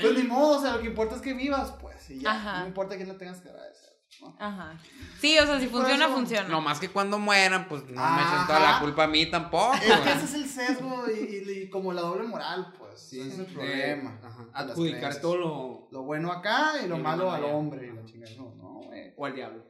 Pues 0.00 0.16
ni 0.16 0.22
modo, 0.22 0.58
o 0.58 0.60
sea, 0.60 0.72
lo 0.72 0.80
que 0.80 0.86
importa 0.86 1.14
es 1.16 1.20
que 1.20 1.34
vivas, 1.34 1.72
pues. 1.80 2.08
Y 2.10 2.20
ya. 2.20 2.30
Ajá. 2.32 2.60
No 2.60 2.66
importa 2.68 2.96
quién 2.96 3.08
le 3.08 3.14
tengas 3.14 3.40
que 3.40 3.50
agradecer. 3.50 3.90
¿no? 4.22 4.34
Ajá. 4.40 4.78
Sí, 5.20 5.38
o 5.38 5.44
sea, 5.46 5.60
si 5.60 5.68
funciona, 5.68 6.06
eso- 6.06 6.14
funciona. 6.14 6.48
No 6.48 6.60
más 6.62 6.80
que 6.80 6.88
cuando 6.88 7.18
mueran, 7.18 7.68
pues 7.68 7.82
no 7.84 8.02
me 8.16 8.22
echen 8.22 8.46
toda 8.46 8.58
la 8.58 8.80
culpa 8.80 9.04
a 9.04 9.06
mí 9.06 9.26
tampoco. 9.26 9.74
Es 9.74 9.82
que 10.00 10.12
ese 10.12 10.24
es 10.24 10.34
el 10.34 10.48
sesgo 10.48 11.04
y, 11.08 11.20
y- 11.20 11.62
y 11.64 11.70
como 11.70 11.92
la 11.92 12.00
doble 12.00 12.26
moral, 12.26 12.72
pues. 12.78 13.00
Sí, 13.00 13.20
ese 13.20 13.28
es 13.34 13.38
el 13.40 13.46
problema. 13.54 14.18
ajá, 14.24 14.46
Adjudicar 14.54 15.20
todo 15.20 15.36
lo. 15.36 15.88
Lo 15.92 16.02
bueno 16.04 16.32
acá 16.32 16.72
y 16.82 16.88
lo 16.88 16.96
Y 16.96 17.00
malo 17.00 17.30
al 17.30 17.44
hombre. 17.44 17.88
Y 17.88 17.92
la 17.94 18.04
chingada. 18.06 18.32
No, 18.38 18.54
no, 18.56 18.68
güey. 18.86 19.12
O 19.16 19.26
al 19.26 19.34
diablo. 19.34 19.62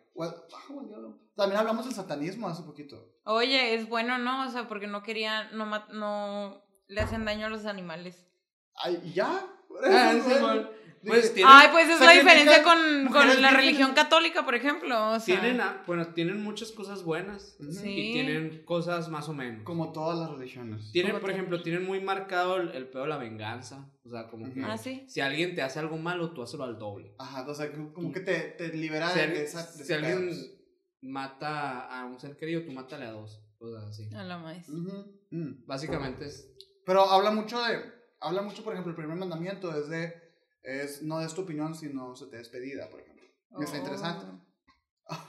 También 1.35 1.59
hablamos 1.59 1.87
del 1.87 1.95
satanismo 1.95 2.49
hace 2.49 2.63
poquito. 2.63 3.17
Oye, 3.25 3.75
es 3.75 3.89
bueno, 3.89 4.19
¿no? 4.19 4.47
O 4.47 4.51
sea, 4.51 4.69
porque 4.69 4.87
no 4.87 5.03
quería, 5.03 5.51
no, 5.53 5.67
no 5.89 6.63
le 6.87 7.01
hacen 7.01 7.25
daño 7.25 7.47
a 7.47 7.51
los 7.51 7.67
animales. 7.67 8.29
Ay, 8.75 9.01
¿y 9.05 9.13
ya? 9.15 9.47
Ah, 9.85 10.13
sí, 10.25 10.33
Pues 11.05 11.35
tienen, 11.35 11.53
Ay, 11.53 11.69
pues 11.73 11.89
es 11.89 11.99
la 12.01 12.13
diferencia 12.13 12.63
con, 12.63 12.79
con 13.07 13.27
la 13.27 13.35
vírgenes. 13.35 13.57
religión 13.57 13.93
católica, 13.93 14.45
por 14.45 14.55
ejemplo. 14.55 15.13
O 15.13 15.19
sea, 15.21 15.41
tienen, 15.41 15.61
bueno, 15.87 16.07
tienen 16.15 16.41
muchas 16.43 16.71
cosas 16.71 17.03
buenas. 17.03 17.57
Y 17.61 18.13
tienen 18.13 18.65
cosas 18.65 19.09
más 19.09 19.29
o 19.29 19.35
menos. 19.35 19.65
Como 19.65 19.91
todas 19.93 20.19
las 20.19 20.31
religiones. 20.39 20.93
Tienen, 20.93 21.19
por 21.19 21.31
ejemplo, 21.31 21.61
tienen 21.63 21.85
muy 21.85 22.01
marcado 22.01 22.57
el, 22.59 22.69
el 22.71 22.89
pedo 22.89 23.03
de 23.03 23.09
la 23.09 23.17
venganza. 23.19 23.91
O 24.05 24.11
sea, 24.11 24.29
como 24.29 24.53
que. 24.53 24.63
Ah, 24.63 24.79
sí. 24.79 25.05
si 25.09 25.21
alguien 25.21 25.55
te 25.57 25.63
hace 25.63 25.79
algo 25.81 25.99
malo, 25.99 26.33
tú 26.33 26.43
hazlo 26.43 26.63
al 26.65 26.79
doble. 26.79 27.15
Ajá, 27.19 27.45
o 27.49 27.55
sea, 27.55 27.73
como 27.93 28.13
que 28.13 28.21
te, 28.21 28.39
te 28.57 28.69
libera 28.73 29.09
Si, 29.11 29.17
de, 29.19 29.25
alguien- 29.25 29.43
esa. 29.45 29.73
de 29.73 29.85
si 29.85 29.93
alguien 29.93 30.29
pedos. 30.29 30.51
mata 31.01 31.81
a 32.01 32.05
un 32.07 32.19
ser 32.21 32.37
querido, 32.37 32.63
tú 32.65 32.73
mátale 32.73 33.07
a 33.07 33.11
dos. 33.13 33.43
O 33.59 33.69
sea, 33.71 33.89
así. 33.89 34.09
A 34.15 34.23
la 34.25 34.39
más. 34.39 34.69
Mm. 34.69 35.67
Básicamente 35.67 36.27
es. 36.27 36.49
Pero 36.87 37.03
habla 37.11 37.31
mucho 37.31 37.61
de. 37.63 37.81
Habla 38.21 38.43
mucho, 38.43 38.63
por 38.63 38.73
ejemplo, 38.73 38.91
el 38.91 38.97
primer 38.97 39.17
mandamiento 39.17 39.77
es 39.77 39.89
de. 39.89 40.22
Es 40.63 41.03
no 41.03 41.19
des 41.21 41.35
tu 41.35 41.43
opinión 41.43 41.75
si 41.75 41.89
no 41.89 42.15
se 42.15 42.27
te 42.27 42.37
despedida, 42.37 42.89
por 42.89 43.01
ejemplo. 43.01 43.27
Está 43.61 43.77
interesante. 43.79 44.27
Ah. 45.09 45.29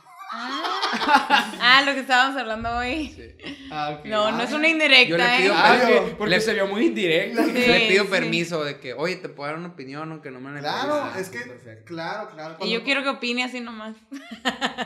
Ah, 1.61 1.83
lo 1.85 1.93
que 1.93 1.99
estábamos 1.99 2.39
hablando 2.39 2.69
hoy. 2.77 3.09
Sí. 3.09 3.35
Ah. 3.71 3.99
No, 4.05 4.31
no 4.31 4.37
Ah, 4.37 4.43
es 4.43 4.49
una 4.51 4.57
yo 4.57 4.59
le 4.59 4.69
indirecta, 4.69 5.37
pido 5.37 5.53
¿eh? 5.53 5.57
Ah, 5.57 6.05
porque 6.17 6.29
le- 6.35 6.41
se 6.41 6.53
vio 6.53 6.67
muy 6.67 6.85
indirecto. 6.87 7.43
Sí, 7.45 7.51
Le 7.51 7.87
pido 7.87 8.03
sí. 8.05 8.09
permiso 8.09 8.63
de 8.63 8.79
que, 8.79 8.93
oye, 8.93 9.17
te 9.17 9.29
puedo 9.29 9.49
dar 9.49 9.59
una 9.59 9.69
opinión 9.69 10.11
aunque 10.11 10.31
no 10.31 10.39
me 10.39 10.51
la 10.53 10.59
Claro, 10.59 11.11
es 11.19 11.29
que. 11.29 11.39
perfecto. 11.39 11.85
Claro, 11.85 12.29
claro. 12.31 12.57
Y 12.61 12.71
yo 12.71 12.83
quiero 12.83 13.03
que 13.03 13.09
opine 13.09 13.43
así 13.43 13.59
nomás. 13.59 13.95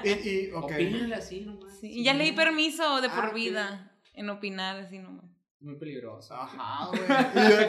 Y, 0.04 0.10
y, 0.10 0.52
ok. 0.52 0.64
Opínale 0.66 1.16
así 1.16 1.41
nomás. 1.41 1.74
Sí, 1.80 1.91
y 1.91 2.04
ya 2.04 2.14
le 2.14 2.24
di 2.26 2.32
permiso 2.34 3.00
de 3.02 3.08
Ah, 3.08 3.16
por 3.16 3.34
vida 3.34 3.91
en 4.14 4.30
opinar 4.30 4.78
así 4.78 5.00
nomás. 5.00 5.26
Muy 5.60 5.76
peligroso. 5.78 6.36
Ajá, 6.36 6.88
güey. 6.89 7.01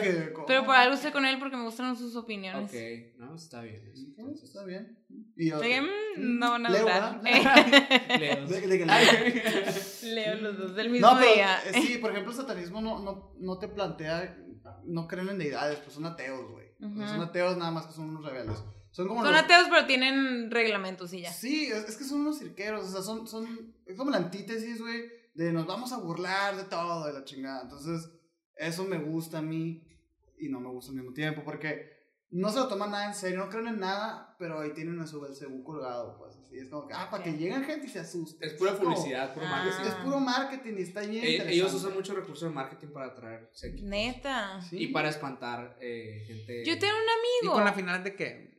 Que. 0.01 0.33
Pero 0.45 0.65
por 0.65 0.75
algo 0.75 0.93
estoy 0.93 1.11
con 1.11 1.25
él 1.25 1.39
porque 1.39 1.57
me 1.57 1.63
gustan 1.63 1.95
sus 1.97 2.15
opiniones. 2.15 2.69
Ok, 2.71 3.17
no, 3.19 3.35
está 3.35 3.61
bien. 3.61 3.81
entonces. 3.95 4.43
Está 4.49 4.63
bien. 4.63 4.97
Y 5.35 5.49
yo, 5.49 5.59
De 5.59 5.69
que, 5.69 5.81
mm, 5.81 5.87
no 6.39 6.51
van 6.51 6.65
a. 6.67 6.71
¿verdad? 6.71 7.21
Leo. 8.19 8.45
Leo. 8.45 8.85
Leo 10.03 10.35
los 10.41 10.57
dos 10.57 10.75
del 10.75 10.89
mismo 10.89 11.07
No, 11.11 11.19
pero 11.19 11.33
día. 11.33 11.57
eh, 11.65 11.81
sí, 11.81 11.97
por 11.97 12.11
ejemplo, 12.11 12.31
el 12.31 12.37
satanismo 12.37 12.81
no, 12.81 12.99
no, 12.99 13.33
no 13.39 13.57
te 13.59 13.67
plantea, 13.67 14.37
no 14.85 15.07
creen 15.07 15.29
en 15.29 15.37
deidades, 15.39 15.79
pues 15.79 15.93
son 15.93 16.05
ateos, 16.05 16.49
güey. 16.51 16.67
Sea, 16.79 16.87
Ujú. 16.87 16.99
Son 17.07 17.21
ateos 17.21 17.57
nada 17.57 17.71
más 17.71 17.87
que 17.87 17.93
son 17.93 18.09
unos 18.09 18.23
rebeldes. 18.25 18.57
Son 18.91 19.07
como 19.07 19.23
Son 19.23 19.31
los- 19.33 19.41
ateos, 19.41 19.67
pero 19.69 19.85
tienen 19.85 20.49
reglamentos 20.49 21.13
y 21.13 21.21
ya. 21.21 21.31
Sí, 21.31 21.65
es, 21.67 21.89
es 21.89 21.97
que 21.97 22.03
son 22.03 22.21
unos 22.21 22.39
cirqueros, 22.39 22.85
o 22.85 22.91
sea, 22.91 23.01
son, 23.01 23.27
son, 23.27 23.73
es 23.85 23.95
como 23.97 24.09
la 24.11 24.17
antítesis, 24.17 24.81
güey, 24.81 25.03
de 25.45 25.53
nos 25.53 25.65
vamos 25.65 25.91
a 25.93 25.97
burlar 25.99 26.55
de 26.57 26.63
todo, 26.65 27.05
de 27.05 27.13
la 27.13 27.23
chingada. 27.23 27.61
Entonces, 27.63 28.09
eso 28.55 28.83
me 28.83 28.97
gusta 28.97 29.37
a 29.39 29.41
mí 29.41 29.87
y 30.37 30.49
no 30.49 30.59
me 30.59 30.69
gusta 30.69 30.91
al 30.91 30.97
mismo 30.97 31.13
tiempo, 31.13 31.43
porque 31.43 31.97
no 32.31 32.49
se 32.49 32.59
lo 32.59 32.67
toman 32.67 32.91
nada 32.91 33.07
en 33.07 33.15
serio, 33.15 33.39
no 33.39 33.49
creen 33.49 33.67
en 33.67 33.79
nada, 33.79 34.35
pero 34.37 34.59
ahí 34.59 34.71
tienen 34.73 34.99
a 34.99 35.07
su 35.07 35.19
Belcebú 35.21 35.63
colgado, 35.63 36.17
pues, 36.19 36.35
así. 36.37 36.57
Es 36.57 36.69
como 36.69 36.87
que, 36.87 36.93
ah, 36.93 37.07
para 37.09 37.23
que 37.23 37.31
lleguen 37.33 37.63
gente 37.63 37.87
y 37.87 37.89
se 37.89 37.99
asuste. 37.99 38.45
Es 38.45 38.53
pura 38.53 38.77
publicidad, 38.77 39.33
puro 39.33 39.45
Ah. 39.47 39.49
marketing. 39.49 39.87
Es, 39.89 39.95
puro 40.03 40.19
marketing 40.19 40.73
y 40.77 40.81
está 40.81 41.01
bien. 41.01 41.23
Eh, 41.25 41.53
ellos 41.53 41.73
usan 41.73 41.93
muchos 41.93 42.15
recursos 42.15 42.47
de 42.49 42.53
marketing 42.53 42.87
para 42.89 43.07
atraer 43.07 43.49
séquitos. 43.53 43.87
Neta. 43.89 44.61
Sí. 44.61 44.77
Y 44.77 44.87
para 44.87 45.09
espantar 45.09 45.77
eh, 45.81 46.23
gente. 46.27 46.63
Yo 46.65 46.77
tengo 46.77 46.93
un 46.93 47.03
Y 47.03 47.45
amigo. 47.47 47.53
con 47.55 47.63
la 47.65 47.73
final 47.73 48.03
de 48.03 48.15
que. 48.15 48.58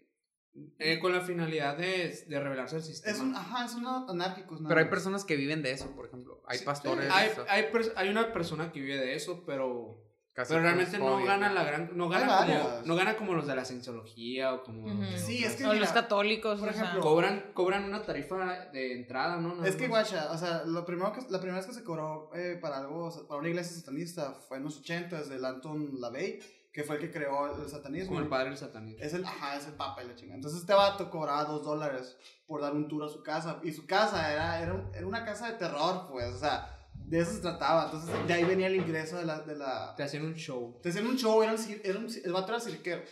Eh, 0.78 0.98
con 0.98 1.12
la 1.12 1.20
finalidad 1.20 1.76
de, 1.76 2.24
de 2.26 2.40
revelarse 2.40 2.76
el 2.76 2.82
sistema. 2.82 3.14
Es 3.16 3.20
un, 3.22 3.34
ajá, 3.36 3.64
es 3.66 3.74
unos 3.74 4.08
anárquicos. 4.10 4.60
nada 4.60 4.68
Pero 4.74 4.80
hay 4.84 4.90
personas 4.90 5.24
que 5.24 5.36
viven 5.36 5.62
de 5.62 5.70
eso, 5.72 5.94
por 5.94 6.06
ejemplo. 6.06 6.42
Hay 6.46 6.58
Sí, 6.58 6.64
pastores. 6.64 7.04
sí. 7.06 7.10
hay, 7.14 7.28
eso, 7.28 7.44
hay, 7.48 7.64
hay 7.96 8.08
una 8.08 8.32
persona 8.32 8.72
que 8.72 8.80
vive 8.80 8.96
de 8.96 9.14
eso, 9.14 9.44
pero, 9.46 10.02
casi 10.32 10.50
pero 10.54 10.62
realmente 10.64 10.98
no 10.98 11.24
gana 11.24 11.48
¿no? 11.50 11.54
la 11.54 11.64
gran. 11.64 11.96
No 11.96 12.08
gana, 12.08 12.36
como, 12.38 12.82
no 12.84 12.96
gana 12.96 13.16
como 13.16 13.34
los 13.34 13.46
de 13.46 13.54
la 13.54 13.64
cienciología 13.64 14.52
o 14.54 14.64
como. 14.64 14.88
los 14.88 14.98
de 15.00 15.06
Ujú. 15.06 15.18
Sí, 15.18 15.44
es 15.44 15.54
que 15.54 15.64
O 15.64 15.68
mira, 15.68 15.80
los 15.80 15.92
católicos, 15.92 16.58
por 16.58 16.68
o 16.68 16.72
sea. 16.72 16.82
ejemplo, 16.82 17.00
Cobran, 17.00 17.52
cobran 17.54 17.84
una 17.84 18.02
tarifa 18.02 18.66
de 18.72 18.94
entrada, 18.94 19.36
¿no? 19.36 19.54
Nada 19.54 19.68
Es 19.68 19.76
que, 19.76 19.86
guacha, 19.86 20.32
o 20.32 20.36
sea, 20.36 20.64
lo 20.64 20.84
primero 20.84 21.12
que, 21.12 21.20
la 21.30 21.38
primera 21.38 21.58
vez 21.58 21.66
que 21.66 21.74
se 21.74 21.84
cobró 21.84 22.30
eh, 22.34 22.58
para 22.60 22.78
algo, 22.78 23.04
o 23.04 23.10
sea, 23.12 23.22
para 23.28 23.38
una 23.38 23.48
iglesia 23.48 23.76
satanista 23.76 24.32
fue 24.48 24.56
en 24.56 24.64
los 24.64 24.78
80 24.78 25.22
del 25.22 25.44
Anton 25.44 26.00
LaVey, 26.00 26.40
que 26.72 26.84
fue 26.84 26.96
el 26.96 27.00
que 27.02 27.10
creó 27.10 27.60
el 27.62 27.68
satanismo. 27.68 28.08
Como 28.10 28.20
el 28.20 28.28
padre 28.28 28.50
del 28.50 28.58
satanismo. 28.58 29.02
Es 29.02 29.12
el, 29.14 29.24
ajá, 29.24 29.56
es 29.56 29.66
el 29.66 29.74
papa 29.74 30.02
y 30.04 30.08
la 30.08 30.14
chingada. 30.14 30.36
Entonces 30.36 30.60
este 30.60 30.72
vato 30.74 31.10
cobraba 31.10 31.44
dos 31.44 31.64
dólares 31.64 32.16
por 32.46 32.60
dar 32.60 32.74
un 32.74 32.86
tour 32.88 33.04
a 33.04 33.08
su 33.08 33.22
casa. 33.22 33.60
Y 33.64 33.72
su 33.72 33.86
casa 33.86 34.32
era, 34.32 34.60
era, 34.62 34.74
un- 34.74 34.94
era 34.94 35.06
una 35.06 35.24
casa 35.24 35.50
de 35.50 35.58
terror, 35.58 36.06
pues, 36.10 36.28
o 36.34 36.38
sea, 36.38 36.76
de 36.94 37.18
eso 37.18 37.32
se 37.32 37.40
trataba. 37.40 37.86
Entonces 37.86 38.10
de 38.26 38.32
ahí 38.34 38.44
venía 38.44 38.68
el 38.68 38.76
ingreso 38.76 39.16
de 39.16 39.24
la... 39.24 39.40
De 39.40 39.56
la 39.56 39.94
Te 39.96 40.04
hacían 40.04 40.24
un 40.24 40.34
show. 40.34 40.78
te 40.82 40.90
hacían 40.90 41.06
un 41.06 41.16
show, 41.16 41.42
era 41.42 41.52
un, 41.52 41.58
era 41.82 41.98
un, 41.98 42.06
el 42.24 42.32
vato 42.32 42.52
era 42.52 42.60
cirquero. 42.60 43.02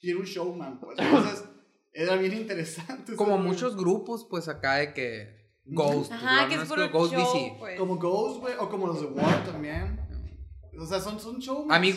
Y 0.00 0.10
era 0.10 0.18
un 0.18 0.24
showman, 0.24 0.80
pues. 0.80 0.98
Entonces 0.98 1.44
era 1.92 2.16
bien 2.16 2.32
interesante. 2.34 3.14
Como 3.16 3.36
muchos 3.38 3.76
grupos, 3.76 4.26
pues 4.30 4.48
acá 4.48 4.76
de 4.76 4.94
que. 4.94 5.36
Ghost. 5.68 6.12
Ajá, 6.12 6.48
que 6.48 6.54
es 6.54 6.64
puro 6.68 6.88
Ghost 6.90 7.12
show, 7.12 7.58
pues. 7.58 7.78
Como 7.78 7.96
Ghost, 7.96 8.40
güey, 8.40 8.54
o 8.58 8.68
como 8.70 8.86
los 8.86 9.00
de 9.00 9.06
War 9.08 9.44
también. 9.44 9.98
O 10.78 10.86
sea, 10.86 11.00
son, 11.00 11.18
son 11.20 11.38
showmans. 11.38 11.72
A 11.76 11.80
mí 11.80 11.92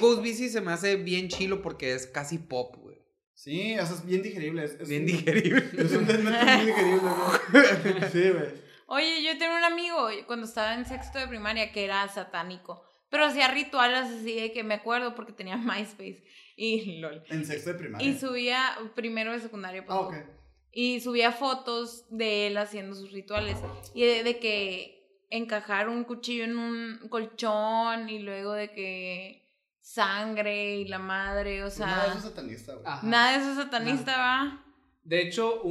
se 0.49 0.61
me 0.61 0.71
hace 0.71 0.95
bien 0.95 1.27
chilo 1.27 1.61
porque 1.61 1.93
es 1.93 2.07
casi 2.07 2.37
pop, 2.37 2.75
güey. 2.77 2.97
Sí, 3.33 3.77
o 3.79 3.85
sea, 3.85 3.95
es 3.95 4.05
bien 4.05 4.21
digerible. 4.21 4.65
Es, 4.65 4.71
es 4.79 4.89
Bien 4.89 5.01
un- 5.03 5.07
digerible. 5.07 5.69
Es 5.77 5.91
un 5.93 6.05
muy 6.05 6.65
digerible, 6.65 6.99
güey. 6.99 8.11
Sí, 8.11 8.29
güey. 8.31 8.69
Oye, 8.87 9.23
yo 9.23 9.31
tenía 9.37 9.55
un 9.57 9.63
amigo 9.63 10.09
cuando 10.27 10.45
estaba 10.45 10.73
en 10.73 10.85
sexto 10.85 11.19
de 11.19 11.27
primaria 11.27 11.71
que 11.71 11.83
era 11.85 12.07
satánico. 12.09 12.83
Pero 13.09 13.25
hacía 13.25 13.47
rituales 13.49 14.09
así 14.09 14.35
de 14.35 14.51
que 14.51 14.63
me 14.63 14.73
acuerdo 14.75 15.15
porque 15.15 15.31
tenía 15.33 15.57
MySpace. 15.57 16.23
Y 16.57 16.99
lol. 16.99 17.23
En 17.29 17.45
sexto 17.45 17.71
de 17.71 17.79
primaria. 17.79 18.05
Y 18.07 18.17
subía 18.17 18.77
primero 18.95 19.31
de 19.31 19.39
secundaria. 19.39 19.85
pues, 19.85 19.97
Ah, 19.97 20.01
ok. 20.01 20.15
Y 20.71 20.99
subía 20.99 21.31
fotos 21.31 22.05
de 22.09 22.47
él 22.47 22.57
haciendo 22.57 22.93
sus 22.95 23.11
rituales. 23.11 23.57
Y 23.93 24.03
de, 24.03 24.23
de 24.23 24.37
que 24.39 24.98
encajar 25.29 25.89
un 25.89 26.03
cuchillo 26.03 26.43
en 26.43 26.57
un 26.57 27.07
colchón 27.09 28.09
y 28.09 28.19
luego 28.19 28.53
de 28.53 28.71
que 28.71 29.45
sangre 29.81 30.75
y 30.77 30.87
la 30.87 30.99
madre, 30.99 31.63
o 31.63 31.69
sea, 31.69 31.87
nada, 31.87 32.05
eso 32.07 32.17
es 32.17 32.23
satanista, 32.23 32.73
güey. 32.73 32.85
Ajá. 32.85 33.07
nada 33.07 33.31
de 33.31 33.37
eso 33.37 33.51
es 33.51 33.57
satanista, 33.57 34.17
¿va? 34.17 34.63
De 35.03 35.21
hecho, 35.21 35.61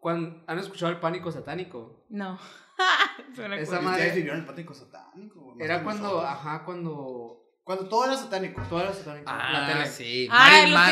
cuando, 0.00 0.42
¿han 0.46 0.58
escuchado 0.58 0.90
el 0.92 0.98
pánico 1.00 1.30
satánico? 1.30 2.04
No. 2.08 2.38
Esa 3.58 3.80
madre- 3.80 3.96
ustedes 3.96 4.14
vivieron 4.16 4.40
el 4.40 4.46
pánico 4.46 4.72
satánico, 4.74 5.54
Era 5.60 5.82
cuando, 5.82 6.02
nosotros. 6.04 6.30
ajá, 6.30 6.64
cuando. 6.64 7.34
Cuando 7.64 7.86
todo 7.88 8.06
era 8.06 8.16
satánico. 8.16 8.62
Toda 8.62 8.84
la 8.86 8.92
satánica. 8.94 9.30
la 9.30 9.66
Ah, 9.66 9.72
tele. 9.72 9.86
sí. 9.86 10.26
Ah, 10.30 10.64
los 10.66 10.90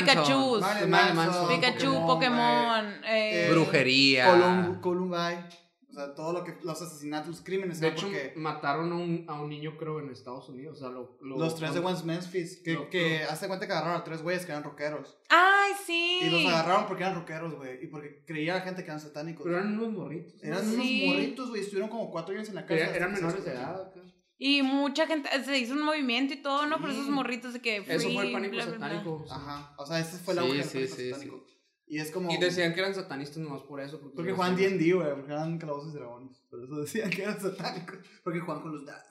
Pikachu, 1.49 1.91
güey. 1.91 2.07
Pokémon. 2.07 2.87
eh, 3.05 3.47
Eh, 3.47 3.51
Brujería. 3.51 4.27
Colum- 4.29 4.81
Columbine. 4.83 5.49
O 5.97 5.99
sea, 5.99 6.15
todo 6.15 6.35
lo 6.35 6.45
que, 6.45 6.59
los 6.63 6.83
asesinatos, 6.83 7.29
los 7.29 7.41
crímenes, 7.41 7.81
De 7.81 7.89
hecho, 7.89 8.03
porque 8.09 8.35
mataron 8.37 8.93
a 8.93 8.97
un, 8.97 9.25
a 9.29 9.41
un 9.41 9.49
niño, 9.49 9.79
creo, 9.79 9.99
en 9.99 10.11
Estados 10.11 10.47
Unidos. 10.51 10.77
O 10.77 10.81
sea, 10.81 10.91
lo, 10.91 11.17
lo- 11.23 11.39
los 11.39 11.55
tres 11.57 11.73
de 11.73 11.81
West 11.81 12.05
Memphis, 12.05 12.61
que, 12.63 12.75
lo- 12.75 12.91
que 12.91 13.23
hace 13.25 13.49
cuenta 13.49 13.67
que 13.67 13.73
agarraron 13.73 13.99
a 13.99 14.05
tres 14.05 14.21
güeyes 14.21 14.45
que 14.45 14.53
eran 14.53 14.63
rockeros. 14.63 15.17
Ay, 15.31 15.73
sí. 15.87 16.19
Y 16.23 16.29
los 16.29 16.53
agarraron 16.53 16.87
porque 16.87 17.03
eran 17.03 17.15
rockeros, 17.15 17.55
güey, 17.55 17.83
y 17.83 17.87
porque 17.87 18.23
creía 18.27 18.57
la 18.57 18.61
gente 18.61 18.83
que 18.85 18.89
eran 18.91 19.01
satánicos. 19.01 19.43
Pero 19.43 19.57
eran 19.57 19.73
unos 19.79 19.91
morritos. 19.91 20.35
¿no? 20.35 20.49
Eran 20.49 20.65
Sí. 20.71 21.05
unos 21.05 21.15
morritos, 21.17 21.49
güey, 21.49 21.63
estuvieron 21.63 21.89
como 21.89 22.11
cuatro 22.11 22.35
años 22.35 22.47
en 22.51 22.57
la 22.57 22.67
cárcel. 22.67 22.89
Eran, 22.95 23.13
menores 23.15 23.43
de 23.43 23.53
edad. 23.53 23.81
acá. 23.89 24.01
Y 24.37 24.61
mucha 24.63 25.07
gente, 25.07 25.31
se 25.47 25.59
hizo 25.59 25.73
un 25.73 25.83
movimiento 25.83 26.35
y 26.35 26.43
todo, 26.43 26.67
¿no? 26.67 26.79
Por 26.79 26.91
Sí. 26.91 26.97
esos 26.99 27.09
morritos 27.09 27.55
de 27.55 27.61
que. 27.63 27.77
Eso 27.79 27.87
fue 27.87 27.99
free, 28.19 28.27
el 28.27 28.33
pánico 28.35 28.53
bla, 28.55 28.67
bla, 28.67 28.77
bla. 28.77 28.87
satánico. 28.89 29.25
sí. 29.27 29.33
Ajá, 29.35 29.75
o 29.79 29.87
sea, 29.87 29.99
ese 29.99 30.19
fue 30.19 30.35
el 30.35 30.63
Sí, 30.63 30.87
sí, 30.89 31.11
satánico. 31.11 31.47
Y 31.89 31.99
es 32.01 32.11
como... 32.11 32.33
Y 32.33 32.37
decían 32.39 32.75
que 32.75 32.81
eran 32.81 32.95
satanistas 32.95 33.39
nomás 33.39 33.63
por 33.63 33.81
eso. 33.81 34.01
Porque, 34.01 34.17
Porque 34.17 34.33
vestían- 34.33 34.57
D&D, 34.57 34.93
güey, 34.95 35.15
porque 35.15 35.33
eran 35.33 35.57
calabozos 35.59 35.95
y 35.95 35.97
dragones. 35.99 36.43
Por 36.51 36.65
eso 36.65 36.81
decían 36.81 37.11
que 37.11 37.23
eran 37.23 37.41
satánicos. 37.41 37.99
Porque 38.25 38.41
juegan 38.41 38.63
con 38.63 38.73
los 38.73 38.85
dados. 38.85 39.05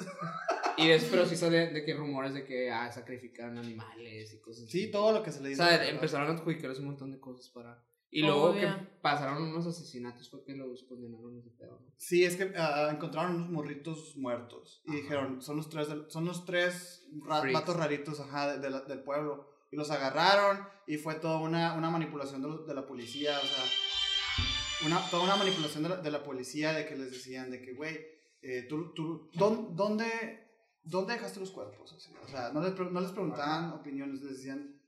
Y 0.77 0.89
es, 0.89 1.05
pero 1.05 1.25
sí 1.25 1.37
sale 1.37 1.67
de 1.71 1.85
que 1.85 1.93
rumores 1.93 2.33
de 2.33 2.43
que 2.43 2.69
ah, 2.69 2.91
sacrificaron 2.91 3.57
animales 3.57 4.33
y 4.33 4.39
cosas 4.41 4.65
así. 4.65 4.71
Sí, 4.85 4.91
todo 4.91 5.13
lo 5.13 5.23
que 5.23 5.31
se 5.31 5.39
le 5.39 5.45
O 5.45 5.49
dice. 5.51 5.63
sea, 5.63 5.87
empezaron 5.89 6.27
a 6.29 6.33
adjudicarles 6.33 6.79
un 6.79 6.87
montón 6.87 7.11
de 7.11 7.19
cosas 7.21 7.49
para. 7.49 7.81
Y 8.11 8.21
luego 8.21 8.51
Obvio. 8.51 8.61
que 8.61 8.67
pasaron 9.01 9.41
unos 9.43 9.65
asesinatos 9.67 10.29
fue 10.29 10.43
que 10.43 10.53
los 10.55 10.83
condenaron 10.83 11.37
ese 11.37 11.49
pedo. 11.51 11.79
¿no? 11.79 11.93
Sí, 11.97 12.23
es 12.25 12.35
que 12.35 12.51
ah, 12.57 12.89
encontraron 12.91 13.35
unos 13.35 13.49
morritos 13.49 14.15
muertos. 14.17 14.81
Y 14.85 14.89
Ajá. 14.91 14.99
dijeron, 15.01 15.41
son 15.41 15.57
los 15.57 15.69
tres, 15.69 15.87
del- 15.89 16.09
son 16.09 16.25
los 16.25 16.45
tres 16.45 17.05
ra- 17.25 17.39
Freaks. 17.41 17.53
vatos 17.59 17.75
raritos 17.77 18.19
ajá, 18.19 18.53
de- 18.53 18.59
de 18.59 18.69
la- 18.69 18.81
del 18.81 18.99
pueblo. 19.01 19.49
Y 19.75 19.77
los 19.77 19.91
agarraron 19.91 20.65
y 20.87 20.95
fue 20.95 21.15
toda 21.15 21.37
una, 21.39 21.73
una 21.73 21.89
manipulación 21.89 22.41
de, 22.65 22.73
la 22.73 22.87
policía. 22.87 23.37
O 23.37 23.45
sea, 23.45 24.87
una, 24.87 25.01
toda 25.09 25.25
una 25.25 25.35
manipulación 25.35 25.83
de 25.83 25.89
la, 25.89 25.97
de 25.97 26.11
la 26.11 26.23
policía 26.23 26.71
de 26.71 26.85
que 26.87 26.95
les 26.95 27.11
decían 27.11 27.51
de 27.51 27.61
que, 27.61 27.73
güey, 27.73 27.99
eh, 28.41 28.65
tú, 28.69 28.93
tú, 28.93 29.29
¿dón- 29.33 29.75
¿dónde, 29.75 30.47
¿dónde 30.81 31.15
dejaste 31.15 31.41
los 31.41 31.51
cuerpos? 31.51 31.91
Así, 31.91 32.09
O 32.23 32.27
sea, 32.29 32.53
no 32.53 32.61
les, 32.61 32.73
no 32.79 33.01
les 33.01 33.11
preguntaban 33.11 33.73
opiniones, 33.73 34.21
les 34.21 34.37
decían, 34.37 34.79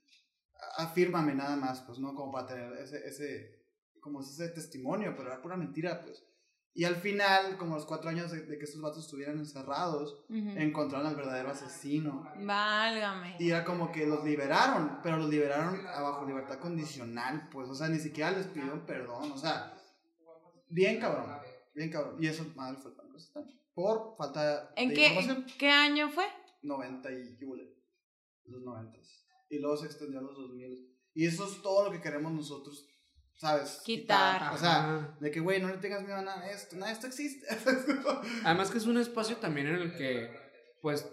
afírmame 0.78 1.36
nada 1.36 1.58
más, 1.58 1.82
pues, 1.82 2.00
¿no? 2.00 2.16
Como 2.16 2.32
para 2.32 2.48
tener 2.48 2.72
ese, 2.78 3.06
ese, 3.06 3.60
como 4.00 4.22
ese 4.22 4.48
testimonio, 4.48 5.16
pero 5.18 5.34
era 5.34 5.42
pura 5.42 5.58
mentira, 5.58 6.02
pues. 6.02 6.24
Y 6.78 6.86
al 6.86 6.98
final, 6.98 7.58
como 7.58 7.74
los 7.74 7.88
cuatro 7.88 8.12
años 8.12 8.30
de, 8.30 8.42
de 8.42 8.60
que 8.60 8.66
estos 8.66 8.80
vatos 8.80 9.04
estuvieran 9.06 9.40
encerrados, 9.40 10.24
encontraron 10.30 11.08
al 11.08 11.16
verdadero 11.16 11.50
asesino. 11.50 12.30
Válgame. 12.40 13.36
Y 13.40 13.50
era 13.50 13.66
como 13.66 13.92
que 13.92 14.06
los 14.06 14.24
liberaron, 14.24 15.00
pero 15.02 15.18
los 15.18 15.28
liberaron 15.28 15.84
bajo 15.84 16.24
libertad 16.28 16.60
condicional, 16.60 17.50
pues, 17.52 17.68
o 17.68 17.74
sea, 17.74 17.88
ni 17.88 17.98
siquiera 17.98 18.30
les 18.30 18.46
pidieron 18.46 18.86
perdón, 18.86 19.32
o 19.32 19.38
sea, 19.40 19.76
bien 20.70 21.00
cabrón, 21.00 21.40
bien 21.74 21.90
cabrón. 21.90 22.24
Y 22.24 22.28
eso, 22.28 22.46
madre, 22.56 22.78
fue 22.78 22.92
satánico. 22.92 23.18
Por 23.74 24.16
falta 24.16 24.72
¿En 24.76 24.90
de 24.90 24.94
qué, 24.94 25.08
información. 25.08 25.46
qué 25.58 25.72
año 25.72 26.12
fue? 26.12 26.26
90 26.62 27.12
y 27.12 27.40
los 28.46 28.62
90. 28.62 29.00
Y 29.50 29.58
luego 29.58 29.78
se 29.78 29.88
extendió 29.88 30.20
a 30.20 30.22
los 30.22 30.36
2000. 30.36 30.96
Y 31.16 31.26
eso 31.26 31.48
es 31.48 31.60
todo 31.64 31.86
lo 31.86 31.92
que 31.92 32.02
queremos 32.02 32.32
nosotros, 32.32 32.88
¿sabes? 33.38 33.82
Quitar. 33.86 34.54
O 34.54 34.58
sea, 34.58 35.16
de 35.20 35.32
que, 35.32 35.40
güey, 35.40 35.62
no 35.62 35.70
le 35.70 35.78
tengas 35.78 36.02
miedo 36.04 36.18
a 36.18 36.22
nada 36.22 36.46
de 36.46 36.52
esto, 36.52 36.76
nada 36.76 36.88
de 36.88 36.94
esto 36.94 37.08
existe. 37.08 37.48
Además 38.44 38.70
que 38.70 38.78
es 38.78 38.86
un 38.86 38.98
espacio 38.98 39.38
también 39.38 39.68
en 39.68 39.76
el 39.76 39.96
que, 39.96 40.30
pues, 40.82 41.10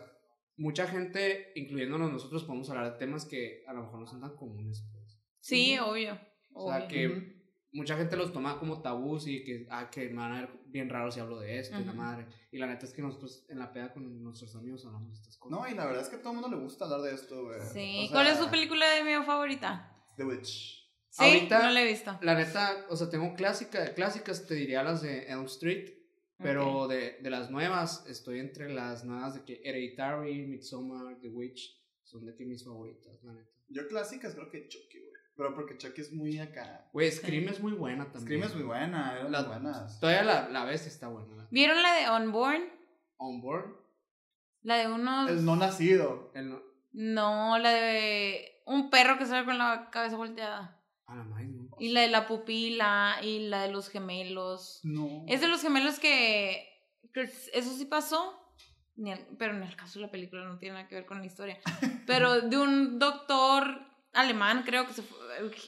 mucha 0.56 0.86
gente, 0.86 1.52
incluyéndonos 1.54 2.12
nosotros, 2.12 2.44
podemos 2.44 2.68
hablar 2.70 2.92
de 2.92 2.98
temas 2.98 3.24
que 3.24 3.64
a 3.66 3.72
lo 3.72 3.82
mejor 3.82 4.00
no 4.00 4.06
son 4.06 4.20
tan 4.20 4.36
comunes. 4.36 4.84
Pues. 4.92 5.20
Sí, 5.40 5.78
obvio. 5.78 6.18
O 6.54 6.68
sea, 6.68 6.78
obvio. 6.78 6.88
que 6.88 7.34
mucha 7.72 7.96
gente 7.96 8.16
los 8.16 8.32
toma 8.32 8.58
como 8.58 8.80
tabús 8.80 9.26
y 9.26 9.44
que, 9.44 9.66
ah, 9.68 9.90
que 9.90 10.08
me 10.08 10.16
van 10.16 10.32
a 10.32 10.40
ver 10.42 10.50
bien 10.66 10.88
raro 10.88 11.10
si 11.10 11.20
hablo 11.20 11.40
de 11.40 11.58
esto 11.58 11.78
y 11.78 11.84
la 11.84 11.92
madre. 11.92 12.26
Y 12.52 12.58
la 12.58 12.66
neta 12.66 12.86
es 12.86 12.92
que 12.92 13.02
nosotros 13.02 13.44
en 13.48 13.58
la 13.58 13.72
peda 13.72 13.92
con 13.92 14.22
nuestros 14.22 14.54
amigos 14.54 14.86
hablamos 14.86 15.08
de 15.10 15.14
estas 15.14 15.36
cosas. 15.36 15.58
No, 15.58 15.68
y 15.68 15.74
la 15.74 15.84
verdad 15.84 16.02
es 16.02 16.08
que 16.08 16.16
a 16.16 16.18
todo 16.20 16.30
el 16.30 16.40
mundo 16.40 16.56
le 16.56 16.62
gusta 16.62 16.84
hablar 16.84 17.02
de 17.02 17.14
esto, 17.14 17.44
güey. 17.44 17.60
Sí. 17.72 18.04
O 18.04 18.08
sea, 18.08 18.10
¿Cuál 18.12 18.26
es 18.28 18.38
su 18.38 18.48
película 18.48 18.88
de 18.90 19.02
miedo 19.02 19.24
favorita? 19.24 19.92
The 20.16 20.24
Witch. 20.24 20.83
Sí, 21.16 21.22
Ahorita- 21.22 21.62
no 21.62 21.70
la 21.70 21.80
he 21.82 21.86
visto. 21.86 22.18
La 22.22 22.34
neta, 22.34 22.86
o 22.88 22.96
sea, 22.96 23.08
tengo 23.08 23.34
clásica, 23.34 23.94
clásicas, 23.94 24.46
te 24.48 24.54
diría 24.54 24.82
las 24.82 25.00
de 25.02 25.28
Elm 25.28 25.44
Street, 25.44 25.92
pero 26.38 26.88
de, 26.88 27.18
de 27.22 27.30
las 27.30 27.50
nuevas, 27.52 28.04
estoy 28.08 28.40
entre 28.40 28.68
las 28.74 29.04
nuevas 29.04 29.34
de 29.34 29.44
que 29.44 29.60
Hereditary, 29.64 30.44
Midsommar, 30.44 31.20
The 31.20 31.28
Witch, 31.28 31.80
son 32.02 32.26
de 32.26 32.34
que 32.34 32.44
mis 32.44 32.64
favoritas, 32.64 33.22
la 33.22 33.32
neta. 33.32 33.48
Yo 33.68 33.86
clásicas 33.86 34.34
creo 34.34 34.50
que 34.50 34.66
Chucky, 34.66 34.98
güey. 34.98 35.12
Pero 35.36 35.54
porque 35.54 35.78
Chucky 35.78 36.00
es 36.00 36.12
muy 36.12 36.36
acá. 36.40 36.88
Güey, 36.92 37.12
Scream 37.12 37.48
es 37.48 37.60
muy 37.60 37.72
buena 37.74 38.06
también. 38.10 38.22
Scream 38.24 38.42
es 38.42 38.54
muy 38.56 38.64
buena, 38.64 39.14
eran 39.16 39.30
Las- 39.30 39.46
buenas. 39.46 40.00
Todavía 40.00 40.24
la, 40.24 40.48
la 40.48 40.64
ves 40.64 40.84
y 40.84 40.88
está 40.88 41.06
buena. 41.06 41.32
la- 41.36 41.46
¿Vieron 41.52 41.80
la 41.80 41.94
de 41.94 42.10
Unborn? 42.24 42.62
On 43.18 43.40
Board, 43.40 43.72
La 44.62 44.78
de 44.78 44.88
unos... 44.92 45.30
El 45.30 45.44
no 45.44 45.54
nacido. 45.54 46.32
el 46.34 46.50
no- 46.50 46.62
No, 46.92 47.56
la 47.58 47.70
de 47.70 48.60
un 48.66 48.90
perro 48.90 49.16
que 49.18 49.26
sale 49.26 49.44
con 49.44 49.58
la 49.58 49.88
cabeza 49.92 50.16
volteada. 50.16 50.80
A 51.14 51.18
la 51.18 51.24
madre, 51.24 51.46
¿no? 51.46 51.68
Y 51.78 51.88
la 51.88 52.00
de 52.02 52.08
la 52.08 52.26
pupila 52.26 53.16
y 53.22 53.48
la 53.48 53.62
de 53.62 53.72
los 53.72 53.88
gemelos. 53.88 54.80
No. 54.84 55.24
Es 55.26 55.40
de 55.40 55.48
los 55.48 55.62
gemelos 55.62 55.98
que, 55.98 56.68
que 57.12 57.22
eso 57.22 57.74
sí 57.76 57.84
pasó, 57.86 58.38
ni 58.96 59.12
al- 59.12 59.26
pero 59.38 59.54
en 59.56 59.62
el 59.62 59.74
caso 59.76 59.98
de 59.98 60.06
la 60.06 60.10
película 60.12 60.44
no 60.44 60.58
tiene 60.58 60.74
nada 60.74 60.88
que 60.88 60.94
ver 60.96 61.06
con 61.06 61.18
la 61.20 61.26
historia. 61.26 61.58
Pero 62.06 62.42
de 62.42 62.58
un 62.58 62.98
doctor 62.98 63.80
alemán, 64.12 64.62
creo 64.64 64.86
que 64.86 64.92
se 64.92 65.02
fue, 65.02 65.18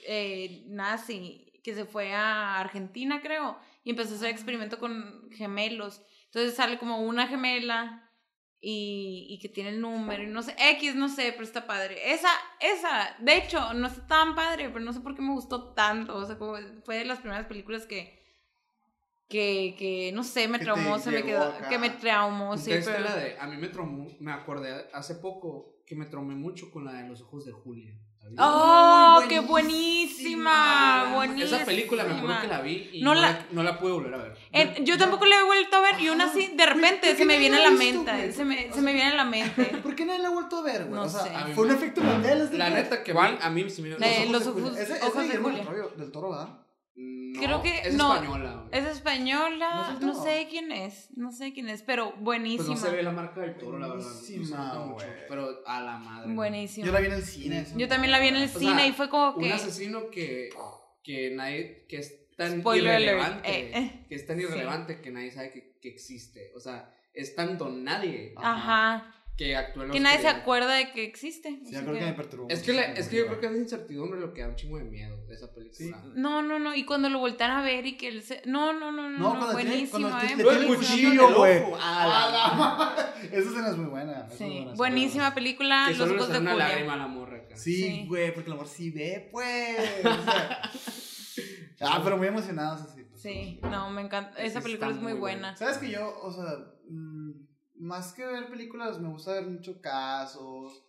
eh, 0.06 0.64
nazi, 0.68 1.50
que 1.64 1.74
se 1.74 1.84
fue 1.84 2.12
a 2.14 2.58
Argentina, 2.60 3.20
creo, 3.20 3.58
y 3.82 3.90
empezó 3.90 4.12
a 4.12 4.16
hacer 4.16 4.28
experimento 4.30 4.78
con 4.78 5.28
gemelos. 5.32 6.02
Entonces 6.26 6.54
sale 6.54 6.78
como 6.78 7.00
una 7.00 7.26
gemela 7.26 8.05
y, 8.60 9.26
y 9.28 9.38
que 9.38 9.48
tiene 9.48 9.70
el 9.70 9.80
número 9.80 10.22
y 10.22 10.26
no 10.26 10.42
sé, 10.42 10.54
X, 10.58 10.94
no 10.94 11.08
sé, 11.08 11.32
pero 11.32 11.44
está 11.44 11.66
padre. 11.66 12.12
Esa, 12.12 12.30
esa, 12.60 13.16
de 13.20 13.36
hecho, 13.36 13.74
no 13.74 13.86
está 13.86 14.06
tan 14.06 14.34
padre, 14.34 14.68
pero 14.70 14.84
no 14.84 14.92
sé 14.92 15.00
por 15.00 15.14
qué 15.14 15.22
me 15.22 15.32
gustó 15.32 15.72
tanto. 15.74 16.16
O 16.16 16.24
sea, 16.26 16.38
como 16.38 16.56
fue 16.84 16.98
de 16.98 17.04
las 17.04 17.20
primeras 17.20 17.46
películas 17.46 17.86
que, 17.86 18.22
que, 19.28 19.74
que 19.78 20.10
no 20.14 20.24
sé, 20.24 20.48
me 20.48 20.58
traumó, 20.58 20.98
se 20.98 21.10
me 21.10 21.22
quedó, 21.22 21.44
acá. 21.44 21.68
que 21.68 21.78
me 21.78 21.90
traumó, 21.90 22.56
sí, 22.56 22.70
pero... 22.84 23.00
la 23.00 23.16
de, 23.16 23.38
a 23.38 23.46
mí 23.46 23.56
me 23.56 23.68
traumó, 23.68 24.08
me 24.20 24.32
acordé 24.32 24.86
hace 24.92 25.16
poco 25.16 25.82
que 25.86 25.94
me 25.94 26.06
traumé 26.06 26.34
mucho 26.34 26.70
con 26.70 26.84
la 26.84 26.92
de 26.94 27.08
los 27.08 27.20
ojos 27.20 27.44
de 27.44 27.52
Julia. 27.52 27.94
¡Oh, 28.38 29.22
qué 29.28 29.40
buenísima! 29.40 31.12
Buenísima. 31.14 31.56
Esa 31.56 31.64
película 31.66 32.04
me 32.04 32.14
acuerdo 32.14 32.40
que 32.40 32.48
la 32.48 32.60
vi 32.60 32.90
y 32.92 33.02
No 33.02 33.14
no, 33.14 33.20
la- 33.20 33.30
la, 33.32 33.46
no 33.50 33.62
la 33.62 33.78
pude 33.78 33.92
volver 33.92 34.14
a 34.14 34.16
ver. 34.18 34.36
Eh, 34.52 34.74
yo 34.82 34.98
tampoco 34.98 35.24
la 35.26 35.36
he 35.36 35.42
vuelto 35.44 35.76
a 35.76 35.80
ver 35.80 36.00
y 36.00 36.08
aún 36.08 36.20
así, 36.20 36.52
de 36.54 36.66
repente, 36.66 37.08
¿Por 37.08 37.10
qué 37.10 37.16
se 37.16 37.24
me 37.24 37.38
viene 37.38 37.56
a 37.56 37.60
la 37.62 37.70
mente. 37.70 38.32
Se 38.32 38.44
me, 38.44 38.72
se 38.72 38.80
me 38.82 38.92
viene 38.92 39.10
a 39.10 39.14
la 39.16 39.24
mente. 39.24 39.64
¿Por 39.82 39.94
qué 39.94 40.04
nadie 40.04 40.20
la 40.20 40.28
ha 40.28 40.32
vuelto 40.32 40.58
a 40.58 40.62
ver, 40.62 40.84
güey? 40.84 40.94
No 41.00 41.02
o 41.04 41.08
sea, 41.08 41.22
sé. 41.22 41.30
Fue 41.54 41.64
un 41.66 41.70
efecto 41.72 42.02
Mandela. 42.02 42.48
La 42.52 42.70
neta 42.70 43.02
que 43.02 43.14
mí, 43.14 43.20
a 43.40 43.50
mí 43.50 43.70
sí 43.70 43.82
me... 43.82 43.90
Los 44.30 44.46
ojos-. 44.46 44.76
Ese- 44.76 44.94
ese 44.96 45.06
ojos 45.06 45.28
de 45.28 45.36
Julia. 45.36 45.58
del 45.58 45.66
Toro- 45.66 45.92
del 45.96 46.12
Toro, 46.12 46.30
¿verdad? 46.30 46.48
No, 46.98 47.40
Creo 47.42 47.62
que- 47.62 47.80
es 47.88 47.94
no, 47.94 48.14
española. 48.14 48.68
Es 48.72 48.84
española, 48.86 49.98
¿No 50.00 50.06
no 50.14 50.22
sé 50.24 50.46
quién 50.48 50.72
es, 50.72 51.10
no 51.16 51.30
sé 51.30 51.52
quién 51.52 51.68
es, 51.68 51.82
pero 51.82 52.10
Pues 52.12 52.22
buenísima. 52.22 52.70
no 52.70 52.76
se 52.76 52.90
ve 52.90 53.02
la 53.02 53.12
marca 53.12 53.42
del 53.42 53.56
toro, 53.58 53.78
la 53.78 53.88
verdad. 53.88 54.04
Buenísima, 54.04 54.74
mucho, 54.86 55.06
pero 55.28 55.62
a 55.66 55.82
la 55.82 55.98
madre. 55.98 56.32
Buenísima. 56.32 56.86
Yo 56.86 56.92
la 56.92 57.00
vi 57.00 57.06
en 57.08 57.12
el 57.12 57.22
cine. 57.22 57.66
Yo 57.76 57.88
también 57.88 58.10
la 58.12 58.18
vi 58.18 58.28
en 58.28 58.36
el 58.36 58.48
sea, 58.48 58.58
cine 58.60 58.86
y 58.88 58.92
fue 58.92 59.10
como 59.10 59.36
Un 59.36 59.42
que... 59.44 59.52
asesino 59.52 60.08
que, 60.10 60.48
que 61.02 61.30
nadie, 61.34 61.84
que 61.86 61.98
es 61.98 62.34
tan 62.36 62.60
Spoiler 62.60 63.00
irrelevante, 63.00 63.50
eh, 63.50 63.78
eh. 63.78 64.06
que 64.08 64.14
es 64.14 64.26
tan 64.26 64.38
Sí. 64.38 64.42
irrelevante 64.44 65.00
que 65.02 65.10
nadie 65.10 65.30
sabe 65.30 65.50
que, 65.52 65.78
que 65.80 65.88
existe. 65.90 66.50
O 66.56 66.60
sea, 66.60 66.94
es 67.12 67.34
tanto 67.34 67.68
nadie 67.68 68.32
Ajá. 68.36 69.12
Que 69.36 69.54
actúa 69.54 69.82
en 69.82 69.88
la 69.90 69.92
Que 69.94 70.00
nadie 70.00 70.20
se 70.20 70.28
acuerda 70.28 70.72
de 70.74 70.92
que 70.92 71.04
existe. 71.04 71.60
Sí, 71.64 71.72
yo 71.74 71.80
creo 71.82 71.92
que 71.92 71.98
que- 71.98 72.04
me 72.06 72.12
perturbó. 72.14 72.46
Es 72.48 72.62
que, 72.62 72.72
la- 72.72 72.84
es 72.84 73.08
que 73.08 73.16
yo 73.16 73.26
creo 73.26 73.38
que 73.40 73.46
es 73.48 73.56
incertidumbre 73.56 74.18
lo 74.18 74.32
que 74.32 74.40
da 74.40 74.48
un 74.48 74.56
chingo 74.56 74.78
de 74.78 74.84
miedo 74.84 75.14
de 75.26 75.34
esa 75.34 75.52
película. 75.52 76.02
No, 76.14 76.40
no, 76.40 76.58
no. 76.58 76.74
Y 76.74 76.84
cuando 76.86 77.10
lo 77.10 77.18
voltean 77.18 77.50
a 77.50 77.62
ver 77.62 77.84
y 77.86 77.98
que 77.98 78.08
él 78.08 78.22
se... 78.22 78.40
No, 78.46 78.72
no, 78.72 78.90
no, 78.92 79.10
no. 79.10 79.18
No, 79.18 79.18
no, 79.18 79.38
cuando 79.40 79.56
tiene- 79.56 79.70
buenísimo, 79.70 80.08
¿eh? 80.08 80.12
tiene- 80.20 80.36
le 80.36 80.42
Luego 80.42 80.58
tiene 80.60 80.72
el 80.72 80.78
cuchillo 80.78 81.34
güey. 81.36 81.62
Ah. 81.78 82.96
Esa 83.30 83.38
escena 83.50 83.68
es 83.70 83.76
muy 83.76 83.86
buena. 83.90 84.12
es 84.26 84.28
muy 84.28 84.36
Sí, 84.38 84.54
buena, 84.58 84.74
buenísima 84.74 85.34
película, 85.34 85.84
Que 85.88 85.90
Los 85.94 85.98
solo 85.98 86.12
le 86.14 86.18
ojos 86.20 86.32
de 86.32 86.38
una 86.40 86.52
Julia. 86.52 86.68
lágrima 86.68 86.92
a 86.94 86.96
la 86.96 87.06
morra 87.06 87.36
acá. 87.38 87.56
Sí, 87.56 87.82
Sí. 87.82 88.04
güey, 88.08 88.32
porque 88.32 88.48
el 88.48 88.52
amor 88.54 88.68
sí 88.68 88.90
ve, 88.90 89.28
pues. 89.30 89.78
O 90.04 90.12
sea, 91.78 91.88
ah, 91.92 92.00
pero 92.02 92.16
muy 92.16 92.26
emocionados 92.28 92.80
así. 92.82 93.02
pues. 93.02 93.20
Sí, 93.20 93.60
no, 93.62 93.90
me 93.90 94.02
encanta. 94.02 94.34
Sí, 94.38 94.46
Esa 94.46 94.60
película 94.60 94.90
es 94.90 94.96
muy 94.96 95.12
buena. 95.12 95.54
¿Sabes 95.56 95.78
que 95.78 95.90
yo, 95.90 96.18
o 96.22 96.32
sea, 96.32 96.44
mm, 96.88 97.32
más 97.78 98.12
que 98.12 98.24
ver 98.26 98.48
películas, 98.48 98.98
me 99.00 99.08
gusta 99.08 99.32
ver 99.32 99.46
mucho 99.46 99.80
casos 99.80 100.82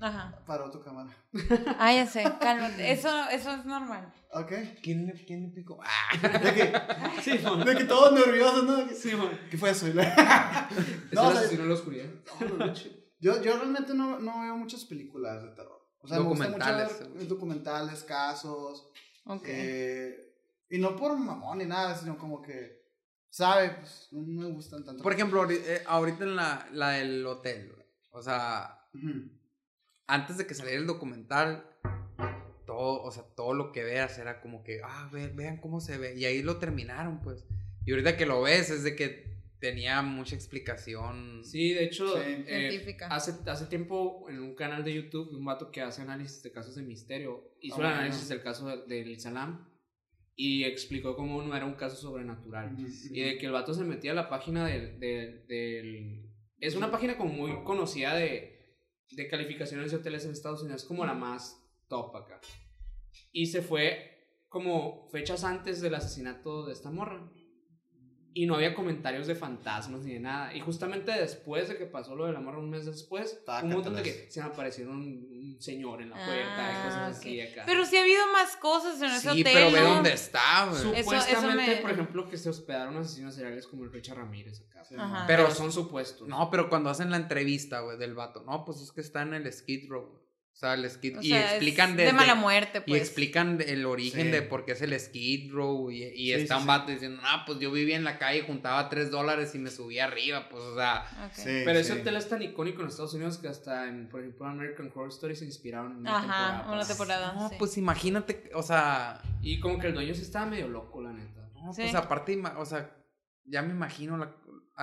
Ajá. 0.00 0.38
para 0.46 0.64
otra 0.64 0.82
cámara? 0.82 1.10
Ah, 1.78 1.92
ya 1.94 2.06
sé, 2.06 2.22
cálmate. 2.40 2.92
Eso, 2.92 3.08
eso 3.30 3.50
es 3.52 3.64
normal. 3.64 4.12
¿Ok? 4.32 4.52
¿Quién 4.82 5.06
le, 5.06 5.12
quién 5.24 5.42
le 5.44 5.48
picó? 5.50 5.80
Ah, 5.82 6.16
De 6.38 6.54
que, 6.54 6.72
sí, 7.22 7.38
de 7.38 7.76
que 7.76 7.84
todos 7.84 8.12
nerviosos, 8.12 8.64
¿no? 8.64 8.76
De 8.76 8.86
que- 8.88 8.94
Sí, 8.94 9.14
mon. 9.14 9.30
¿Qué 9.50 9.56
fue 9.56 9.70
eso? 9.70 9.86
Es 9.86 9.94
No, 9.94 10.02
o 10.02 11.30
sea, 11.32 11.40
asesino 11.40 11.62
en 11.62 11.68
la 11.68 11.74
oscuridad. 11.74 12.10
Yo, 13.18 13.40
yo 13.42 13.56
realmente 13.56 13.94
no, 13.94 14.18
no 14.18 14.40
veo 14.42 14.56
muchas 14.56 14.84
películas 14.84 15.42
de 15.42 15.48
terror. 15.50 15.80
O 16.02 16.08
sea, 16.08 16.18
me 16.18 16.24
gusta 16.24 16.44
mucho 16.48 16.58
Documentales, 16.58 17.14
ver 17.14 17.28
documentales, 17.28 18.04
casos. 18.04 18.88
Ok. 19.24 19.42
eh, 19.46 20.34
y 20.68 20.78
no 20.78 20.94
por 20.96 21.16
mamón 21.16 21.58
ni 21.58 21.64
nada, 21.64 21.94
sino 21.96 22.18
como 22.18 22.42
que 22.42 22.85
sabe, 23.30 23.70
pues 23.80 24.08
no 24.12 24.22
me 24.42 24.46
gustan 24.52 24.84
tanto. 24.84 25.02
Por 25.02 25.12
ejemplo, 25.12 25.48
eh, 25.50 25.82
ahorita 25.86 26.24
en 26.24 26.36
la, 26.36 26.68
la 26.72 26.90
del 26.90 27.24
hotel, 27.26 27.72
güey. 27.72 27.86
O 28.10 28.22
sea, 28.22 28.80
Ujú. 28.94 29.30
antes 30.06 30.38
de 30.38 30.46
que 30.46 30.54
saliera 30.54 30.78
el 30.80 30.86
documental, 30.86 31.68
todo, 32.66 33.02
o 33.02 33.10
sea, 33.12 33.22
todo 33.36 33.54
lo 33.54 33.72
que 33.72 33.84
veas 33.84 34.18
era 34.18 34.40
como 34.40 34.64
que, 34.64 34.80
ah, 34.82 35.08
ve- 35.12 35.28
vean 35.28 35.58
cómo 35.58 35.80
se 35.80 35.98
ve. 35.98 36.16
Y 36.16 36.24
ahí 36.24 36.42
lo 36.42 36.58
terminaron, 36.58 37.20
pues. 37.20 37.44
Y 37.84 37.92
ahorita 37.92 38.16
que 38.16 38.26
lo 38.26 38.42
ves 38.42 38.70
es 38.70 38.82
de 38.82 38.96
que 38.96 39.36
tenía 39.60 40.02
mucha 40.02 40.34
explicación. 40.34 41.42
Sí, 41.44 41.72
de 41.72 41.84
hecho, 41.84 42.06
Sí. 42.16 42.22
eh, 42.46 42.68
Científica. 42.70 43.06
hace, 43.08 43.34
hace 43.50 43.66
tiempo 43.66 44.26
en 44.28 44.40
un 44.40 44.54
canal 44.54 44.84
de 44.84 44.94
YouTube, 44.94 45.30
un 45.36 45.44
vato 45.44 45.70
que 45.70 45.80
hace 45.80 46.02
análisis 46.02 46.42
de 46.42 46.52
casos 46.52 46.74
de 46.74 46.82
misterio, 46.82 47.52
hizo 47.60 47.76
Ah, 47.76 47.78
el 47.78 47.82
bueno. 47.84 47.96
análisis 48.00 48.28
del 48.28 48.42
caso 48.42 48.66
de- 48.66 48.84
del 48.86 49.20
Salam 49.20 49.68
y 50.38 50.64
explicó 50.64 51.16
cómo 51.16 51.40
no 51.42 51.56
era 51.56 51.64
un 51.64 51.74
caso 51.74 51.96
sobrenatural. 51.96 52.76
Y 53.16 53.20
de 53.22 53.38
que 53.38 53.46
el 53.46 53.52
vato 53.52 53.72
se 53.72 53.84
metía 53.84 54.12
a 54.12 54.14
la 54.14 54.28
página 54.28 54.66
del... 54.66 55.00
del, 55.00 55.46
del- 55.46 56.22
es 56.60 56.74
una 56.76 56.90
página 56.90 57.16
como 57.18 57.32
muy 57.32 57.64
conocida 57.64 58.14
de, 58.14 58.76
de 59.10 59.28
calificaciones 59.28 59.90
de 59.90 59.96
hoteles 59.98 60.24
en 60.24 60.32
Estados 60.32 60.62
Unidos, 60.62 60.84
como 60.84 61.04
la 61.06 61.14
más 61.14 61.58
top 61.88 62.14
acá. 62.16 62.40
Y 63.32 63.46
se 63.46 63.62
fue 63.62 64.12
como 64.48 65.08
fechas 65.10 65.44
antes 65.44 65.80
del 65.80 65.94
asesinato 65.94 66.66
de 66.66 66.72
esta 66.72 66.90
morra. 66.90 67.30
Y 68.38 68.44
no 68.44 68.56
había 68.56 68.74
comentarios 68.74 69.26
de 69.26 69.34
fantasmas 69.34 70.02
ni 70.02 70.12
de 70.12 70.20
nada. 70.20 70.54
Y 70.54 70.60
justamente 70.60 71.10
después 71.10 71.68
de 71.70 71.78
que 71.78 71.86
pasó 71.86 72.14
lo 72.14 72.26
de 72.26 72.34
la 72.34 72.40
morra, 72.40 72.58
un 72.58 72.68
mes 72.68 72.84
después, 72.84 73.40
un 73.62 73.70
montón 73.70 73.96
de 73.96 74.02
que 74.02 74.26
se 74.30 74.40
me 74.42 74.46
aparecieron 74.48 74.94
un, 74.96 75.54
un 75.54 75.56
señor 75.58 76.02
en 76.02 76.10
la 76.10 76.16
Ah, 76.22 76.26
puerta 76.26 76.70
y 76.70 76.86
cosas 76.86 77.12
ok. 77.12 77.18
así 77.18 77.40
acá. 77.40 77.62
Pero 77.64 77.86
sí 77.86 77.96
ha 77.96 78.02
habido 78.02 78.26
más 78.34 78.54
cosas 78.58 79.00
en 79.00 79.10
ese 79.10 79.30
Sí, 79.32 79.42
pero 79.42 79.70
ve 79.72 79.80
¿no? 79.80 79.94
dónde 79.94 80.12
está, 80.12 80.66
güey. 80.66 80.76
Eso- 80.82 80.92
eso 80.92 81.02
Supuestamente, 81.02 81.76
me- 81.76 81.80
por 81.80 81.90
ejemplo, 81.92 82.28
que 82.28 82.36
se 82.36 82.50
hospedaron 82.50 82.94
asesinos 82.98 83.34
seriales 83.34 83.66
como 83.66 83.84
el 83.84 83.90
Richard 83.92 84.18
Ramírez 84.18 84.60
acá. 84.68 84.84
Sí, 84.84 84.96
Pero- 85.26 85.50
son 85.50 85.72
supuestos. 85.72 86.28
No, 86.28 86.50
pero 86.50 86.68
cuando 86.68 86.90
hacen 86.90 87.10
la 87.10 87.16
entrevista, 87.16 87.80
güey, 87.80 87.96
del 87.96 88.14
vato, 88.14 88.44
no, 88.46 88.66
pues 88.66 88.82
es 88.82 88.92
que 88.92 89.00
está 89.00 89.22
en 89.22 89.32
el 89.32 89.50
Skid 89.50 89.88
Row. 89.88 90.25
O 90.56 90.58
sea, 90.58 90.72
el 90.72 90.88
Skid 90.88 91.18
O 91.18 91.20
y 91.20 91.28
sea, 91.28 91.44
es 91.48 91.50
explican 91.52 91.96
de 91.98 92.04
desde- 92.04 92.16
mala 92.16 92.34
muerte, 92.34 92.78
Y 92.86 92.90
pues. 92.92 93.02
explican 93.02 93.60
el 93.60 93.84
origen 93.84 94.22
Sí. 94.22 94.30
de 94.30 94.40
por 94.40 94.64
qué 94.64 94.72
es 94.72 94.80
el 94.80 94.98
Skid 94.98 95.52
Row. 95.52 95.90
Y, 95.90 96.02
y 96.04 96.10
Sí, 96.28 96.32
está 96.32 96.54
sí, 96.54 96.58
un 96.60 96.62
sí. 96.62 96.66
vato 96.68 96.90
diciendo, 96.92 97.20
ah, 97.26 97.42
pues 97.46 97.58
yo 97.58 97.70
vivía 97.70 97.94
en 97.94 98.04
la 98.04 98.16
calle, 98.18 98.40
juntaba 98.40 98.88
tres 98.88 99.10
dólares 99.10 99.54
y 99.54 99.58
me 99.58 99.70
subía 99.70 100.04
arriba. 100.04 100.48
Pues, 100.48 100.62
o 100.64 100.74
sea, 100.74 101.04
Pero 101.44 101.78
ese 101.78 101.92
hotel 101.92 102.16
es 102.16 102.26
tan 102.30 102.40
icónico 102.40 102.80
en 102.80 102.88
Estados 102.88 103.12
Unidos 103.12 103.36
que 103.36 103.48
hasta 103.48 103.86
en, 103.86 104.08
por 104.08 104.20
ejemplo, 104.20 104.46
American 104.46 104.90
Horror 104.94 105.10
Story 105.10 105.36
se 105.36 105.44
inspiraron 105.44 105.92
en 105.92 105.98
una 105.98 106.16
Ajá, 106.16 106.46
temporada. 106.56 106.72
una 106.72 106.86
temporada. 106.88 107.32
no, 107.34 107.48
sí. 107.50 107.56
pues 107.58 107.76
imagínate, 107.76 108.50
o 108.54 108.62
sea, 108.62 109.20
Y 109.42 109.60
como 109.60 109.78
que 109.78 109.88
el 109.88 109.94
dueño 109.94 110.14
sí 110.14 110.22
estaba 110.22 110.46
medio 110.46 110.68
loco, 110.68 111.02
la 111.02 111.12
neta. 111.12 111.50
no, 111.62 111.74
Sí. 111.74 111.82
pues 111.82 111.94
aparte, 111.94 112.42
o 112.56 112.64
sea, 112.64 112.90
ya 113.44 113.60
me 113.60 113.72
imagino, 113.74 114.16
la, 114.16 114.34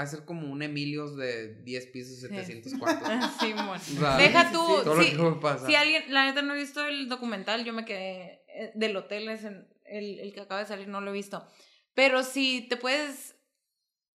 de 0.01 0.07
ser 0.07 0.25
como 0.25 0.51
un 0.51 0.61
Emilios 0.63 1.15
de 1.15 1.61
10 1.63 1.87
pisos, 1.87 2.19
700 2.19 2.73
cuartos. 2.79 3.07
Simón. 3.39 3.77
O 3.77 3.99
sea, 3.99 4.17
Deja 4.17 4.45
sí, 4.47 4.53
tú, 4.53 4.65
sí, 4.65 4.83
todo 4.83 4.95
lo 4.95 5.03
sí, 5.03 5.11
que 5.11 5.17
me 5.17 5.35
pasa. 5.35 5.65
si 5.67 5.75
alguien, 5.75 6.03
la 6.13 6.25
neta 6.25 6.41
no 6.41 6.55
he 6.55 6.59
visto 6.59 6.83
el 6.85 7.07
documental, 7.09 7.63
yo 7.63 7.73
me 7.73 7.85
quedé 7.85 8.43
eh, 8.47 8.71
del 8.75 8.95
hotel, 8.97 9.29
es 9.29 9.43
en- 9.43 9.67
el, 9.85 10.19
el 10.19 10.33
que 10.33 10.41
acaba 10.41 10.61
de 10.61 10.67
salir, 10.67 10.87
no 10.87 11.01
lo 11.01 11.11
he 11.11 11.13
visto. 11.13 11.45
Pero 11.93 12.23
si 12.23 12.61
te 12.67 12.77
puedes, 12.77 13.35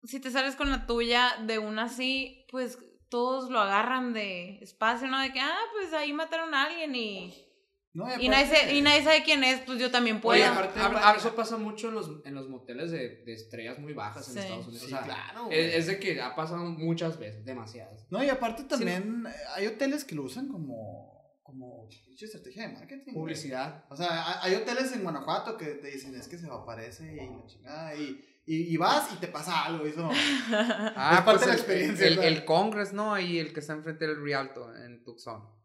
si 0.04 0.20
te 0.20 0.30
sales 0.30 0.56
con 0.56 0.70
la 0.70 0.86
tuya 0.86 1.36
de 1.46 1.58
una 1.58 1.84
así, 1.84 2.46
pues 2.50 2.78
todos 3.10 3.50
lo 3.50 3.60
agarran 3.60 4.12
de 4.14 4.58
espacio, 4.62 5.08
¿no? 5.08 5.20
De 5.20 5.32
que, 5.32 5.40
ah, 5.40 5.58
pues 5.72 5.92
ahí 5.92 6.12
mataron 6.12 6.54
a 6.54 6.64
alguien 6.64 6.94
y, 6.94 7.34
No, 7.96 8.04
y, 8.20 8.28
nadie, 8.28 8.44
aparte- 8.46 8.66
se- 8.68 8.74
y 8.74 8.82
nadie 8.82 9.02
sabe 9.02 9.22
quién 9.24 9.42
es, 9.42 9.60
pues 9.60 9.78
yo 9.78 9.90
también 9.90 10.20
puedo. 10.20 10.34
Oye, 10.38 10.44
aparte, 10.46 10.78
habla- 10.78 11.00
pa- 11.00 11.08
habla- 11.08 11.18
eso 11.20 11.34
pasa 11.34 11.56
mucho 11.56 11.88
en 11.88 11.94
los, 11.94 12.10
en 12.26 12.34
los 12.34 12.48
moteles 12.48 12.90
de, 12.90 13.22
de 13.24 13.32
estrellas 13.32 13.78
muy 13.78 13.94
bajas 13.94 14.28
en 14.28 14.34
Sí. 14.34 14.38
Estados 14.40 14.66
Unidos. 14.66 14.86
Sí, 14.86 14.92
o 14.92 14.96
sea, 14.98 15.04
claro, 15.06 15.48
es, 15.50 15.74
es 15.74 15.86
de 15.86 15.98
que 15.98 16.20
ha 16.20 16.34
pasado 16.34 16.64
muchas 16.64 17.18
veces, 17.18 17.44
demasiadas. 17.44 18.06
No, 18.10 18.22
y 18.22 18.28
aparte 18.28 18.64
también 18.64 19.24
eh, 19.26 19.32
hay 19.54 19.66
hoteles 19.66 20.04
que 20.04 20.14
lo 20.14 20.24
usan 20.24 20.48
como, 20.48 21.38
como 21.42 21.88
estrategia 22.20 22.68
de 22.68 22.74
marketing. 22.74 23.12
Publicidad. 23.14 23.84
O 23.88 23.96
sea, 23.96 24.42
hay 24.42 24.54
hoteles 24.54 24.92
en 24.92 25.02
Guanajuato 25.02 25.56
que 25.56 25.66
te 25.66 25.88
dicen 25.88 26.14
es 26.16 26.28
que 26.28 26.36
se 26.38 26.46
aparece 26.48 27.12
y 27.14 27.16
la 27.16 27.46
chingada. 27.46 27.94
Y, 27.94 28.22
y, 28.46 28.72
y 28.72 28.76
vas 28.76 29.08
y 29.12 29.16
te 29.16 29.28
pasa 29.28 29.64
algo. 29.64 29.86
y 29.86 29.90
Eso. 29.90 30.10
Ah, 30.52 31.16
Es 31.18 31.20
parte 31.24 31.24
pues 31.24 31.40
de 31.40 31.46
la 31.46 31.52
el- 31.54 31.58
experiencia, 31.58 32.06
El, 32.08 32.16
¿no? 32.16 32.22
el 32.22 32.44
Congress, 32.44 32.92
¿no? 32.92 33.14
Ahí 33.14 33.38
el 33.38 33.52
que 33.52 33.60
está 33.60 33.72
enfrente 33.72 34.06
del 34.06 34.22
Rialto, 34.22 34.74
en 34.76 35.02
Tucson. 35.04 35.55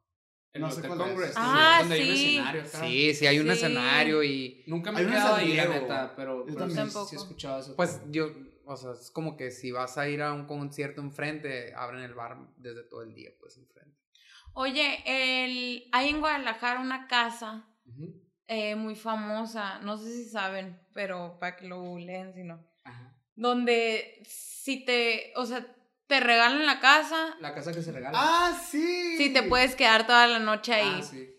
El 0.53 0.61
No 0.61 0.71
sé 0.71 0.81
cuál. 0.85 0.97
Congress. 0.99 1.33
Ah, 1.37 1.77
donde 1.79 1.95
hay 1.95 2.09
un 2.09 2.15
sí. 2.17 2.25
escenario 2.35 2.61
acá. 2.61 2.79
Sí, 2.81 3.13
sí, 3.13 3.27
hay 3.27 3.39
un 3.39 3.45
Sí. 3.47 3.51
escenario 3.53 4.23
y 4.23 4.63
Nunca 4.67 4.91
me 4.91 5.01
he 5.01 5.05
quedado 5.05 5.35
ahí, 5.35 5.55
la 5.55 5.65
neta, 5.67 6.13
pero, 6.15 6.39
Yo 6.39 6.45
pero 6.45 6.57
también. 6.59 6.77
sí, 6.77 6.83
Tampoco. 6.93 7.05
sí 7.07 7.15
he 7.15 7.19
escuchado 7.19 7.59
eso. 7.61 7.75
pues 7.77 8.01
yo, 8.09 8.31
o 8.65 8.75
sea, 8.75 8.91
es 8.91 9.11
como 9.11 9.37
que 9.37 9.51
si 9.51 9.71
vas 9.71 9.97
a 9.97 10.09
ir 10.09 10.21
a 10.21 10.33
un 10.33 10.45
concierto 10.47 10.99
enfrente, 11.01 11.73
abren 11.73 12.01
el 12.03 12.13
bar 12.13 12.37
desde 12.57 12.83
todo 12.83 13.03
el 13.03 13.13
día, 13.13 13.31
pues 13.39 13.57
enfrente. 13.57 13.97
Oye, 14.53 14.99
el, 15.05 15.87
hay 15.93 16.09
en 16.09 16.19
Guadalajara 16.19 16.81
una 16.81 17.07
casa 17.07 17.65
eh, 18.47 18.75
muy 18.75 18.95
famosa, 18.95 19.79
no 19.79 19.97
sé 19.97 20.11
si 20.11 20.29
saben, 20.29 20.77
pero 20.93 21.37
para 21.39 21.55
que 21.55 21.67
lo 21.67 21.79
googleen, 21.81 22.33
si 22.33 22.43
no. 22.43 22.61
Ajá. 22.83 23.17
Donde 23.35 24.21
si 24.25 24.83
te, 24.83 25.31
o 25.37 25.45
sea, 25.45 25.65
te 26.11 26.19
regalan 26.19 26.65
la 26.65 26.81
casa, 26.81 27.37
La 27.39 27.53
casa 27.55 27.71
que 27.71 27.81
se 27.81 27.93
regala. 27.93 28.17
¡Ah, 28.21 28.61
sí! 28.69 29.15
si 29.17 29.31
te 29.31 29.43
puedes 29.43 29.75
quedar 29.75 30.05
toda 30.05 30.27
la 30.27 30.39
noche 30.39 30.73
ahí, 30.73 30.99
Ah, 30.99 31.01
sí. 31.01 31.29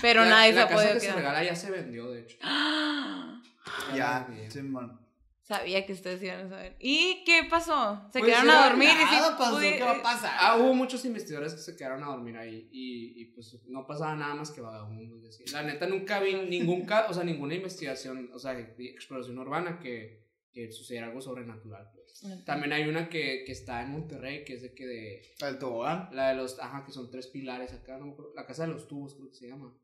pero 0.00 0.22
la, 0.22 0.30
nadie 0.30 0.52
la 0.52 0.54
se 0.54 0.60
ha 0.60 0.68
casa 0.68 0.76
podido 0.76 0.94
que 0.94 1.00
se 1.00 1.06
quedar. 1.06 1.18
regala 1.18 1.42
ya 1.44 1.56
se 1.56 1.70
vendió, 1.72 2.10
de 2.12 2.20
hecho. 2.20 2.36
¡Ah! 2.42 3.42
Ya, 3.96 4.26
Bien. 4.30 4.50
Simón. 4.50 5.00
Sabía 5.42 5.84
que 5.84 5.92
ustedes 5.94 6.22
iban 6.22 6.46
a 6.46 6.48
saber. 6.48 6.76
¿Y 6.78 7.24
qué 7.26 7.42
pasó? 7.50 8.00
Se 8.12 8.20
Pues 8.20 8.30
quedaron 8.30 8.50
a 8.50 8.68
dormir 8.68 8.88
y 8.90 8.92
sí 8.92 9.16
pasó, 9.36 9.58
¿qué 9.58 9.82
va 9.82 9.90
a 9.96 10.02
pasar? 10.02 10.30
Ah, 10.38 10.56
hubo 10.58 10.74
muchos 10.74 11.04
investigadores 11.04 11.54
que 11.54 11.60
se 11.60 11.76
quedaron 11.76 12.04
a 12.04 12.06
dormir 12.06 12.36
ahí 12.36 12.68
y, 12.70 13.20
y 13.20 13.24
pues 13.34 13.58
no 13.66 13.84
pasaba 13.84 14.14
nada 14.14 14.36
más 14.36 14.52
que 14.52 14.60
vagabundos. 14.60 15.24
así. 15.28 15.44
La 15.52 15.64
neta 15.64 15.86
nunca 15.88 16.20
vi 16.20 16.34
ningún 16.34 16.86
ca- 16.86 17.06
o 17.08 17.12
sea, 17.14 17.24
ninguna 17.24 17.54
investigación, 17.56 18.30
o 18.32 18.38
sea, 18.38 18.54
de 18.54 18.90
exploración 18.90 19.38
urbana 19.38 19.80
que, 19.80 20.24
que 20.52 20.70
sucediera 20.70 21.08
algo 21.08 21.20
sobrenatural. 21.20 21.90
Pues. 22.20 22.44
También 22.44 22.72
hay 22.72 22.88
una 22.88 23.08
que, 23.08 23.44
que 23.44 23.52
está 23.52 23.82
en 23.82 23.90
Monterrey, 23.90 24.44
que 24.44 24.54
es 24.54 24.62
de 24.62 24.74
que 24.74 24.86
de, 24.86 25.22
El 25.40 25.58
tobogán. 25.58 26.08
la 26.12 26.30
de 26.30 26.36
los, 26.36 26.58
ajá, 26.58 26.84
que 26.84 26.92
son 26.92 27.10
tres 27.10 27.26
pilares 27.28 27.72
acá, 27.72 27.98
no 27.98 28.06
me 28.06 28.12
acuerdo, 28.12 28.32
la 28.34 28.46
casa 28.46 28.66
de 28.66 28.72
los 28.72 28.86
tubos 28.88 29.14
creo 29.14 29.28
que 29.28 29.34
se 29.36 29.48
llama, 29.48 29.74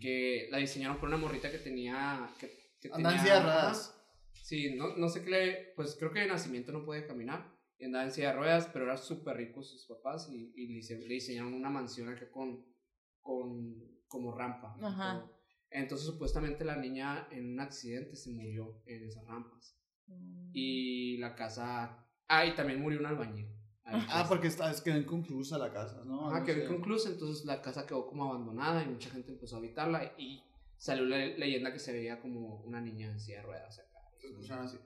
que 0.00 0.48
la 0.50 0.58
diseñaron 0.58 0.98
por 0.98 1.08
una 1.08 1.18
morrita 1.18 1.50
que 1.50 1.58
tenía, 1.58 2.28
que, 2.38 2.48
que 2.80 2.88
Andaba 2.92 3.14
en 3.16 3.20
tenía- 3.20 3.22
silla 3.22 3.34
de 3.36 3.42
ruedas. 3.42 3.92
Sí, 4.32 4.74
no, 4.76 4.96
no 4.96 5.08
sé 5.08 5.22
qué 5.24 5.30
le. 5.30 5.72
Pues 5.74 5.96
creo 5.96 6.12
que 6.12 6.20
de 6.20 6.26
nacimiento 6.26 6.70
no 6.70 6.84
podía 6.84 7.06
caminar. 7.06 7.52
Y 7.78 7.84
andaba 7.86 8.04
en 8.04 8.12
silla 8.12 8.28
de 8.28 8.36
ruedas, 8.36 8.68
pero 8.72 8.84
era 8.84 8.96
súper 8.96 9.36
rico 9.36 9.62
sus 9.62 9.86
papás 9.86 10.28
y, 10.30 10.52
y 10.54 10.68
le, 10.68 10.74
dise- 10.80 10.98
le 10.98 11.14
diseñaron 11.14 11.52
una 11.54 11.68
mansión 11.70 12.08
acá 12.08 12.30
con. 12.30 12.64
con 13.20 13.96
como 14.08 14.32
rampa. 14.36 14.76
Ajá. 14.80 15.28
Entonces, 15.68 16.06
supuestamente 16.06 16.64
la 16.64 16.76
niña 16.76 17.26
en 17.32 17.52
un 17.54 17.60
accidente 17.60 18.14
se 18.14 18.30
murió 18.30 18.80
en 18.86 19.04
esas 19.04 19.24
rampas. 19.26 19.75
Y 20.52 21.16
la 21.18 21.34
casa. 21.34 22.04
Ah, 22.28 22.44
y 22.46 22.54
también 22.54 22.80
murió 22.80 22.98
un 23.00 23.06
albañil. 23.06 23.46
Ahí, 23.84 24.04
Ah, 24.10 24.24
porque 24.28 24.48
está, 24.48 24.70
es 24.70 24.80
que 24.80 24.90
inconclusa 24.90 25.58
la 25.58 25.72
casa, 25.72 26.02
¿no? 26.04 26.28
Ajá, 26.28 26.40
No 26.40 26.44
quedó 26.46 26.64
inconclusa, 26.64 27.08
entonces 27.10 27.44
la 27.44 27.62
casa 27.62 27.86
quedó 27.86 28.06
como 28.06 28.24
abandonada 28.30 28.82
y 28.82 28.86
mucha 28.88 29.10
gente 29.10 29.30
empezó 29.32 29.56
a 29.56 29.58
habitarla 29.60 30.12
y 30.18 30.42
salió 30.76 31.04
la 31.04 31.18
leyenda 31.18 31.72
que 31.72 31.78
se 31.78 31.92
veía 31.92 32.20
como 32.20 32.56
una 32.62 32.80
niña 32.80 33.06
en 33.12 33.20
silla 33.20 33.38
de 33.38 33.42
ruedas 33.46 33.78
acá. 33.78 34.00
Se 34.20 34.26
escuchan 34.28 34.60
así. 34.60 34.78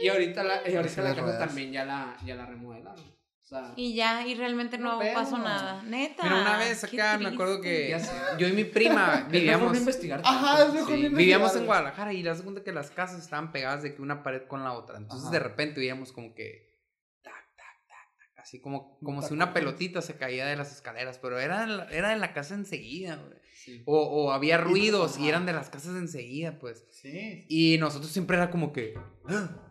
Y 0.00 0.08
ahorita 0.08 0.42
la, 0.42 0.68
y 0.68 0.74
ahorita 0.74 1.02
la 1.02 1.10
casa 1.10 1.22
ruedas. 1.22 1.46
también 1.46 1.72
ya 1.72 1.84
la, 1.84 2.16
ya 2.24 2.34
la 2.34 2.46
remodelaron. 2.46 3.04
Sea, 3.48 3.72
Y 3.76 3.94
ya, 3.94 4.26
y 4.26 4.34
realmente 4.34 4.76
no 4.76 4.98
pasó 5.14 5.38
nada. 5.38 5.82
Neta. 5.84 6.22
Mira, 6.22 6.42
una 6.42 6.58
vez 6.58 6.84
acá 6.84 7.16
me 7.18 7.28
acuerdo 7.28 7.60
que 7.62 7.96
yo 8.38 8.46
y 8.46 8.52
mi 8.52 8.64
prima 8.64 9.06
es 9.14 9.18
mejor 9.20 9.30
vivíamos, 9.32 9.78
investigar. 9.78 10.20
Ajá, 10.24 10.56
tanto. 10.58 10.66
es 10.66 10.74
mejor 10.74 10.86
sí, 10.88 10.90
no 10.90 10.96
investigar, 11.06 11.16
vivíamos 11.18 11.56
en. 11.56 11.64
Guadalajara 11.66 12.12
y 12.12 12.22
das 12.22 12.42
cuenta 12.42 12.62
que 12.62 12.72
las 12.72 12.90
casas 12.90 13.22
estaban 13.22 13.50
pegadas 13.52 13.82
de 13.82 13.94
que 13.94 14.02
una 14.02 14.22
pared 14.22 14.42
con 14.46 14.64
la 14.64 14.72
otra. 14.74 14.98
Entonces 14.98 15.28
Ajá. 15.28 15.32
de 15.32 15.38
repente 15.40 15.80
veíamos 15.80 16.12
como 16.12 16.34
que 16.34 16.76
tac, 17.22 17.32
tac, 17.56 17.86
tac, 17.88 18.18
tac, 18.18 18.38
así 18.44 18.60
como, 18.60 18.98
como 19.00 19.22
si 19.22 19.32
una 19.32 19.54
pelotita 19.54 20.02
se 20.02 20.16
caía 20.18 20.44
de 20.44 20.56
las 20.56 20.70
escaleras, 20.72 21.18
pero 21.18 21.38
era, 21.38 21.62
en 21.64 21.76
la- 21.78 21.90
era 21.90 22.10
de 22.10 22.16
la 22.18 22.34
casa 22.34 22.54
enseguida, 22.54 23.16
güey. 23.16 23.38
Sí. 23.54 23.82
O, 23.86 23.98
o 24.02 24.32
había 24.32 24.58
ruidos 24.58 25.18
y 25.18 25.28
eran 25.28 25.46
de 25.46 25.52
las 25.54 25.70
casas 25.70 25.96
enseguida, 25.96 26.58
pues. 26.58 26.84
Sí. 26.90 27.46
Y 27.48 27.78
nosotros 27.78 28.12
siempre 28.12 28.36
era 28.36 28.50
como 28.50 28.72
que. 28.74 28.94
"Ah". 29.28 29.64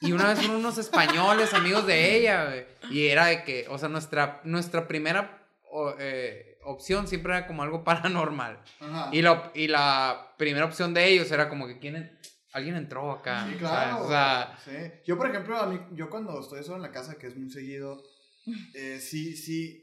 Y 0.00 0.12
una 0.12 0.28
vez 0.28 0.38
fueron 0.38 0.56
unos 0.56 0.76
españoles, 0.78 1.54
amigos 1.54 1.86
de 1.86 2.16
ella, 2.16 2.44
güey. 2.46 2.66
Y 2.90 3.06
era 3.08 3.26
de 3.26 3.42
que, 3.44 3.66
o 3.68 3.78
sea, 3.78 3.88
nuestra, 3.88 4.40
nuestra 4.44 4.86
primera 4.86 5.46
o- 5.70 5.94
eh, 5.98 6.58
opción 6.64 7.08
siempre 7.08 7.32
era 7.36 7.46
como 7.46 7.62
algo 7.62 7.84
paranormal. 7.84 8.60
Ajá. 8.80 9.08
Y 9.12 9.22
la, 9.22 9.50
y 9.54 9.68
la 9.68 10.34
primera 10.36 10.64
opción 10.66 10.92
de 10.94 11.06
ellos 11.08 11.30
era 11.30 11.48
como 11.48 11.66
que 11.66 11.78
¿quién 11.78 11.96
en- 11.96 12.18
alguien 12.52 12.76
entró 12.76 13.10
acá. 13.12 13.46
Sí, 13.50 13.56
claro. 13.56 14.04
O 14.04 14.08
sea, 14.08 14.58
sí. 14.64 14.70
Yo, 15.06 15.16
por 15.16 15.28
ejemplo, 15.30 15.56
a 15.58 15.66
mí, 15.66 15.80
yo 15.92 16.08
cuando 16.10 16.38
estoy 16.40 16.62
solo 16.62 16.76
en 16.76 16.82
la 16.82 16.92
casa, 16.92 17.16
que 17.16 17.26
es 17.28 17.36
muy 17.36 17.50
seguido, 17.50 18.02
eh, 18.74 18.98
sí, 19.00 19.36
sí, 19.36 19.80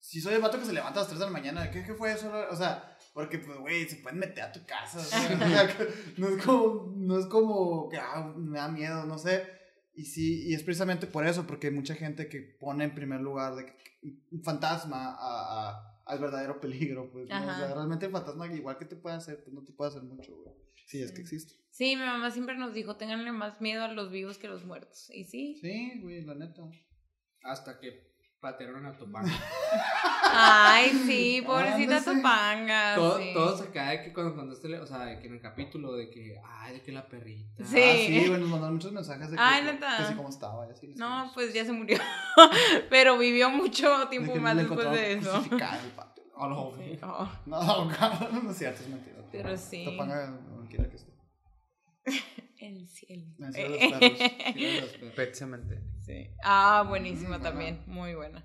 sí 0.00 0.20
soy 0.20 0.34
el 0.34 0.40
vato 0.42 0.58
que 0.58 0.64
se 0.66 0.72
levanta 0.72 0.98
a 1.00 1.02
las 1.02 1.08
3 1.08 1.18
de 1.20 1.26
la 1.26 1.32
mañana. 1.32 1.70
¿Qué, 1.70 1.82
qué 1.84 1.94
fue 1.94 2.12
eso? 2.12 2.30
O 2.50 2.56
sea, 2.56 2.96
Porque, 3.12 3.38
pues, 3.38 3.58
güey, 3.58 3.88
se 3.88 3.96
pueden 3.96 4.18
meter 4.20 4.44
a 4.44 4.52
tu 4.52 4.64
casa. 4.66 4.98
o 4.98 5.02
sea, 5.02 5.68
no 6.16 6.28
es 6.28 6.42
como, 6.44 6.92
no 6.96 7.18
es 7.18 7.26
como 7.26 7.88
que 7.88 7.96
ah, 7.98 8.32
me 8.36 8.58
da 8.58 8.68
miedo, 8.68 9.04
no 9.04 9.18
sé. 9.18 9.44
Y 9.94 10.04
sí, 10.04 10.48
y 10.48 10.54
es 10.54 10.62
precisamente 10.62 11.06
por 11.06 11.26
eso, 11.26 11.46
porque 11.46 11.66
hay 11.66 11.72
mucha 11.74 11.94
gente 11.94 12.28
que 12.28 12.40
pone 12.40 12.84
en 12.84 12.94
primer 12.94 13.20
lugar 13.20 13.54
de 13.56 13.66
un 14.30 14.42
fantasma 14.44 15.14
a, 15.18 15.68
a- 15.70 16.02
al 16.06 16.18
verdadero 16.18 16.60
peligro, 16.60 17.10
pues. 17.12 17.28
¿no? 17.28 17.36
O 17.40 17.44
sea, 17.44 17.74
realmente 17.74 18.06
el 18.06 18.12
fantasma, 18.12 18.46
igual 18.46 18.78
que 18.78 18.84
te 18.84 18.96
puede 18.96 19.16
hacer, 19.16 19.42
pues 19.42 19.52
no 19.54 19.62
te 19.64 19.72
puede 19.72 19.90
hacer 19.90 20.02
mucho, 20.02 20.34
güey. 20.36 20.54
Sí, 20.86 21.02
es 21.02 21.12
que 21.12 21.20
existe. 21.20 21.54
Sí, 21.70 21.94
mi 21.96 22.02
mamá 22.02 22.30
siempre 22.32 22.56
nos 22.56 22.74
dijo, 22.74 22.96
ténganle 22.96 23.30
más 23.32 23.60
miedo 23.60 23.84
a 23.84 23.92
los 23.92 24.10
vivos 24.10 24.38
que 24.38 24.46
a 24.48 24.50
los 24.50 24.64
muertos. 24.64 25.08
Y 25.14 25.24
sí. 25.24 25.58
Sí, 25.60 26.00
güey, 26.00 26.24
la 26.24 26.34
neta. 26.34 26.62
Hasta 27.42 27.78
que 27.78 28.09
patearon 28.40 28.86
a 28.86 28.96
Topanga. 28.96 29.32
Ay, 30.32 30.90
sí, 31.06 31.42
pobrecita 31.46 31.98
Ándase. 31.98 32.16
Topanga. 32.16 32.94
Todo, 32.94 33.18
sí. 33.18 33.30
todo 33.34 33.56
se 33.56 33.70
cae 33.70 33.98
de 33.98 34.04
que 34.04 34.12
cuando 34.12 34.34
contaste, 34.34 34.78
o 34.78 34.86
sea, 34.86 35.04
de 35.04 35.18
que 35.18 35.26
en 35.26 35.34
el 35.34 35.40
capítulo 35.40 35.92
de 35.94 36.10
que, 36.10 36.40
ay, 36.44 36.74
de 36.74 36.82
que 36.82 36.92
la 36.92 37.06
perrita. 37.06 37.64
Sí. 37.64 37.80
Ah, 37.82 37.94
sí, 38.06 38.28
güey, 38.28 38.40
nos 38.40 38.48
mandaron 38.48 38.74
muchos 38.74 38.92
mensajes 38.92 39.30
de 39.30 39.36
que, 39.36 39.42
Ay, 39.42 39.64
que- 39.64 39.72
neta. 39.72 39.96
que 39.98 40.04
sí, 40.04 40.14
cómo 40.14 40.28
estaba. 40.28 40.64
así, 40.64 40.88
No, 40.96 41.30
pues 41.34 41.52
ya 41.52 41.64
se 41.64 41.72
murió. 41.72 41.98
Pero 42.90 43.18
vivió 43.18 43.50
mucho 43.50 44.08
tiempo 44.08 44.34
más 44.36 44.56
después 44.56 44.90
de 44.90 45.14
eso. 45.14 45.44
Oh, 46.34 46.48
no, 46.48 46.72
Sí, 46.76 46.98
oh, 47.02 47.28
No, 47.44 47.88
cabrón, 47.98 48.44
no 48.44 48.50
es 48.50 48.56
cierto, 48.56 48.82
es 48.82 48.88
mentira. 48.88 49.16
Pero 49.30 49.56
sí. 49.58 49.84
Topanga, 49.84 50.40
quiera 50.68 50.88
que 50.88 50.96
esté. 50.96 51.12
El 52.60 52.86
cielo. 52.88 53.24
En 53.38 53.44
el 53.44 53.54
cielo 53.54 53.76
de 53.76 53.88
los 53.88 54.90
perros. 54.90 55.12
Pet. 55.16 55.34
Sí. 56.10 56.30
Ah, 56.44 56.84
buenísima 56.88 57.38
Mm, 57.38 57.42
también. 57.42 57.82
Muy 57.86 58.14
buena. 58.14 58.44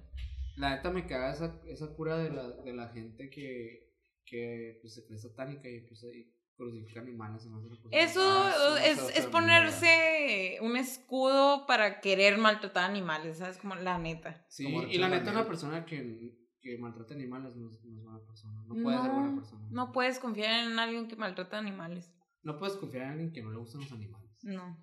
La 0.57 0.75
neta 0.75 0.89
me 0.91 1.05
caga 1.05 1.31
esa, 1.33 1.59
esa 1.67 1.87
cura 1.95 2.17
de 2.17 2.29
la, 2.31 2.47
de 2.49 2.73
la 2.73 2.87
gente 2.89 3.29
que, 3.29 3.91
que 4.25 4.77
pues, 4.81 4.93
se 4.95 5.05
cree 5.05 5.19
satánica 5.19 5.67
y 5.69 5.77
empieza 5.77 6.07
y 6.07 6.31
crucifica 6.55 7.01
animales. 7.01 7.45
y 7.45 7.49
no 7.49 7.61
se 7.61 7.69
le 7.69 7.75
puede- 7.75 8.01
Eso 8.01 8.21
Ah, 8.21 8.77
es, 8.83 8.97
es 8.99 9.15
sea, 9.23 9.31
ponerse 9.31 10.57
un 10.61 10.77
escudo 10.77 11.65
para 11.67 11.99
querer 11.99 12.37
maltratar 12.37 12.89
animales, 12.89 13.39
¿sabes? 13.39 13.57
Como 13.57 13.75
la 13.75 13.97
neta. 13.97 14.45
Sí, 14.49 14.63
Como 14.63 14.83
y 14.83 14.97
la 14.97 15.09
neta 15.09 15.31
una 15.31 15.45
persona 15.45 15.85
que, 15.85 16.37
que 16.61 16.77
maltrata 16.77 17.13
animales 17.13 17.55
no 17.57 17.69
es, 17.69 17.83
no 17.83 17.97
es 17.97 18.03
buena 18.03 18.19
persona. 18.25 18.63
No 18.67 18.75
puede 18.81 19.01
ser 19.01 19.11
buena 19.11 19.35
persona. 19.35 19.67
no 19.71 19.91
puedes 19.91 20.19
confiar 20.19 20.71
en 20.71 20.79
alguien 20.79 21.07
que 21.09 21.15
maltrata 21.17 21.57
animales. 21.57 22.11
No 22.43 22.57
puedes 22.57 22.77
confiar 22.77 23.03
en 23.07 23.09
alguien 23.11 23.33
que 23.33 23.41
no 23.41 23.51
le 23.51 23.57
gustan 23.57 23.81
los 23.81 23.91
animales. 23.91 24.31
No. 24.43 24.77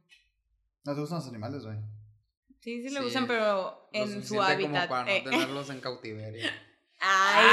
No 0.84 0.94
te 0.94 1.00
gustan 1.00 1.18
los 1.20 1.28
animales, 1.28 1.64
güey. 1.64 1.78
Sí, 2.62 2.82
sí 2.82 2.90
le 2.90 2.98
Sí, 3.00 3.04
gustan, 3.04 3.26
pero 3.26 3.88
Lo 3.92 3.98
en 4.00 4.24
su 4.24 4.40
hábitat. 4.40 4.70
como 4.72 4.88
para 4.88 5.12
eh. 5.12 5.22
no 5.24 5.30
tenerlos 5.30 5.70
en 5.70 5.80
cautiverio. 5.80 6.48
Ay, 7.00 7.46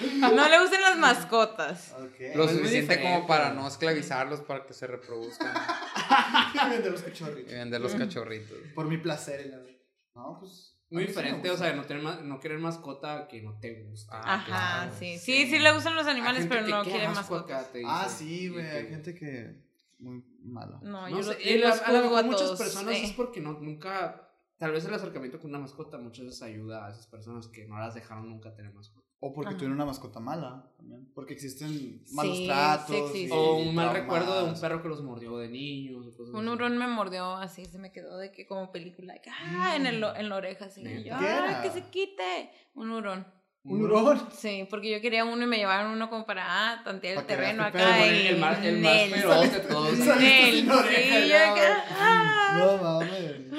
sí. 0.00 0.16
No 0.20 0.48
le 0.48 0.60
gustan 0.60 0.80
las 0.80 0.96
mascotas. 0.96 1.92
Ok. 1.98 2.20
Lo 2.34 2.44
Es 2.44 2.52
muy 2.52 2.58
suficiente 2.60 3.00
como 3.02 3.26
para 3.26 3.52
no 3.52 3.68
esclavizarlos 3.68 4.40
para 4.40 4.64
que 4.66 4.72
se 4.72 4.86
reproduzcan 4.86 5.52
de 6.82 6.90
los 6.90 7.02
cachorritos. 7.02 7.52
y 7.52 7.56
vender 7.56 7.80
los 7.80 7.94
cachorritos. 7.94 8.56
Por 8.74 8.86
mi 8.86 8.96
placer. 8.98 9.40
en 9.40 9.50
la 9.50 9.58
vida. 9.58 9.78
No, 10.14 10.38
pues. 10.40 10.76
Muy 10.90 11.02
sí 11.04 11.08
diferente, 11.08 11.48
o 11.50 11.56
sea, 11.56 11.72
no, 11.74 11.84
tener 11.84 12.02
ma- 12.02 12.18
no 12.20 12.40
querer 12.40 12.58
mascota 12.58 13.28
que 13.28 13.40
no 13.42 13.56
te 13.60 13.84
gusta. 13.84 14.20
Ah, 14.24 14.34
Ajá, 14.34 14.44
claro, 14.46 14.92
sí. 14.98 15.18
sí. 15.18 15.44
sí. 15.44 15.50
Sí, 15.50 15.58
le 15.60 15.70
gustan 15.72 15.94
los 15.94 16.06
animales, 16.08 16.46
pero 16.48 16.64
que, 16.64 16.70
no 16.72 16.82
"Qué 16.82 16.90
quiere 16.90 17.06
asco 17.06 17.20
mascotas. 17.20 17.60
acá", 17.62 17.72
te 17.72 17.82
Ah, 17.86 18.08
sí, 18.08 18.40
y 18.44 18.48
güey. 18.48 18.66
Hay 18.68 18.88
gente 18.88 19.14
que. 19.14 19.54
Muy 20.00 20.24
mala. 20.42 20.80
No, 20.82 21.08
No 21.08 21.16
yo, 21.16 21.22
sé, 21.22 21.34
lo- 21.34 21.40
yo 21.40 21.58
las- 21.68 21.82
a 21.82 22.18
a 22.18 22.22
muchas 22.22 22.40
todos, 22.40 22.58
personas 22.58 22.94
eh. 22.96 23.04
es 23.04 23.12
porque 23.12 23.40
no, 23.40 23.52
nunca, 23.60 24.28
tal 24.58 24.72
vez 24.72 24.84
el 24.86 24.94
acercamiento 24.94 25.38
con 25.40 25.50
una 25.50 25.58
mascota 25.58 25.98
muchas 25.98 26.24
veces 26.26 26.42
ayuda 26.42 26.86
a 26.86 26.90
esas 26.90 27.06
personas 27.06 27.48
que 27.48 27.66
no 27.66 27.78
las 27.78 27.94
dejaron 27.94 28.28
nunca 28.28 28.54
tener 28.54 28.72
mascota. 28.72 29.06
O 29.22 29.34
porque 29.34 29.48
Ajá. 29.50 29.58
tuvieron 29.58 29.74
una 29.76 29.84
mascota 29.84 30.18
mala 30.18 30.72
también. 30.78 31.12
Porque 31.14 31.34
existen 31.34 32.02
malos 32.12 32.38
Sí, 32.38 32.46
tratos. 32.46 33.12
sí 33.12 33.26
y 33.26 33.30
O 33.30 33.56
un 33.56 33.74
mal 33.74 33.90
traumas. 33.90 34.00
recuerdo 34.02 34.42
de 34.46 34.50
un 34.54 34.58
perro 34.58 34.80
que 34.80 34.88
los 34.88 35.02
mordió 35.02 35.36
de 35.36 35.50
niños. 35.50 36.06
cosas 36.16 36.34
Un 36.34 36.48
hurón 36.48 36.78
me 36.78 36.86
mordió 36.88 37.32
así, 37.36 37.66
se 37.66 37.78
me 37.78 37.92
quedó 37.92 38.16
de 38.16 38.32
que 38.32 38.46
como 38.46 38.72
película, 38.72 39.20
que, 39.20 39.28
ah, 39.30 39.76
en, 39.76 39.84
el, 39.84 40.02
en 40.02 40.28
la 40.30 40.36
oreja, 40.36 40.64
así. 40.64 40.80
y 40.80 41.04
yo, 41.04 41.18
¿Qué 41.18 41.26
ay, 41.26 41.62
que 41.62 41.70
se 41.70 41.90
quite. 41.90 42.50
Un 42.74 42.90
hurón. 42.92 43.26
Un 43.62 43.82
hurón. 43.82 44.28
Sí, 44.32 44.66
porque 44.70 44.90
yo 44.90 45.00
quería 45.00 45.24
uno 45.24 45.44
y 45.44 45.46
me 45.46 45.58
llevaron 45.58 45.92
uno 45.92 46.08
como 46.08 46.24
para, 46.24 46.44
ah, 46.46 46.82
tantear 46.82 47.18
el 47.18 47.26
terreno 47.26 47.62
acá. 47.62 47.78
pedo, 47.78 48.04
el, 48.04 48.22
y 48.22 48.26
el 48.28 48.38
más, 48.38 48.64
el 48.64 48.78
más 48.80 48.92
Nel. 48.94 49.10
feroz 49.10 49.52
de 49.52 49.60
todos. 49.60 49.98
Nel, 49.98 50.54
sí, 50.54 50.66
yo 50.66 51.36
acá. 51.36 52.54
No 52.58 52.76
mames. 52.78 53.52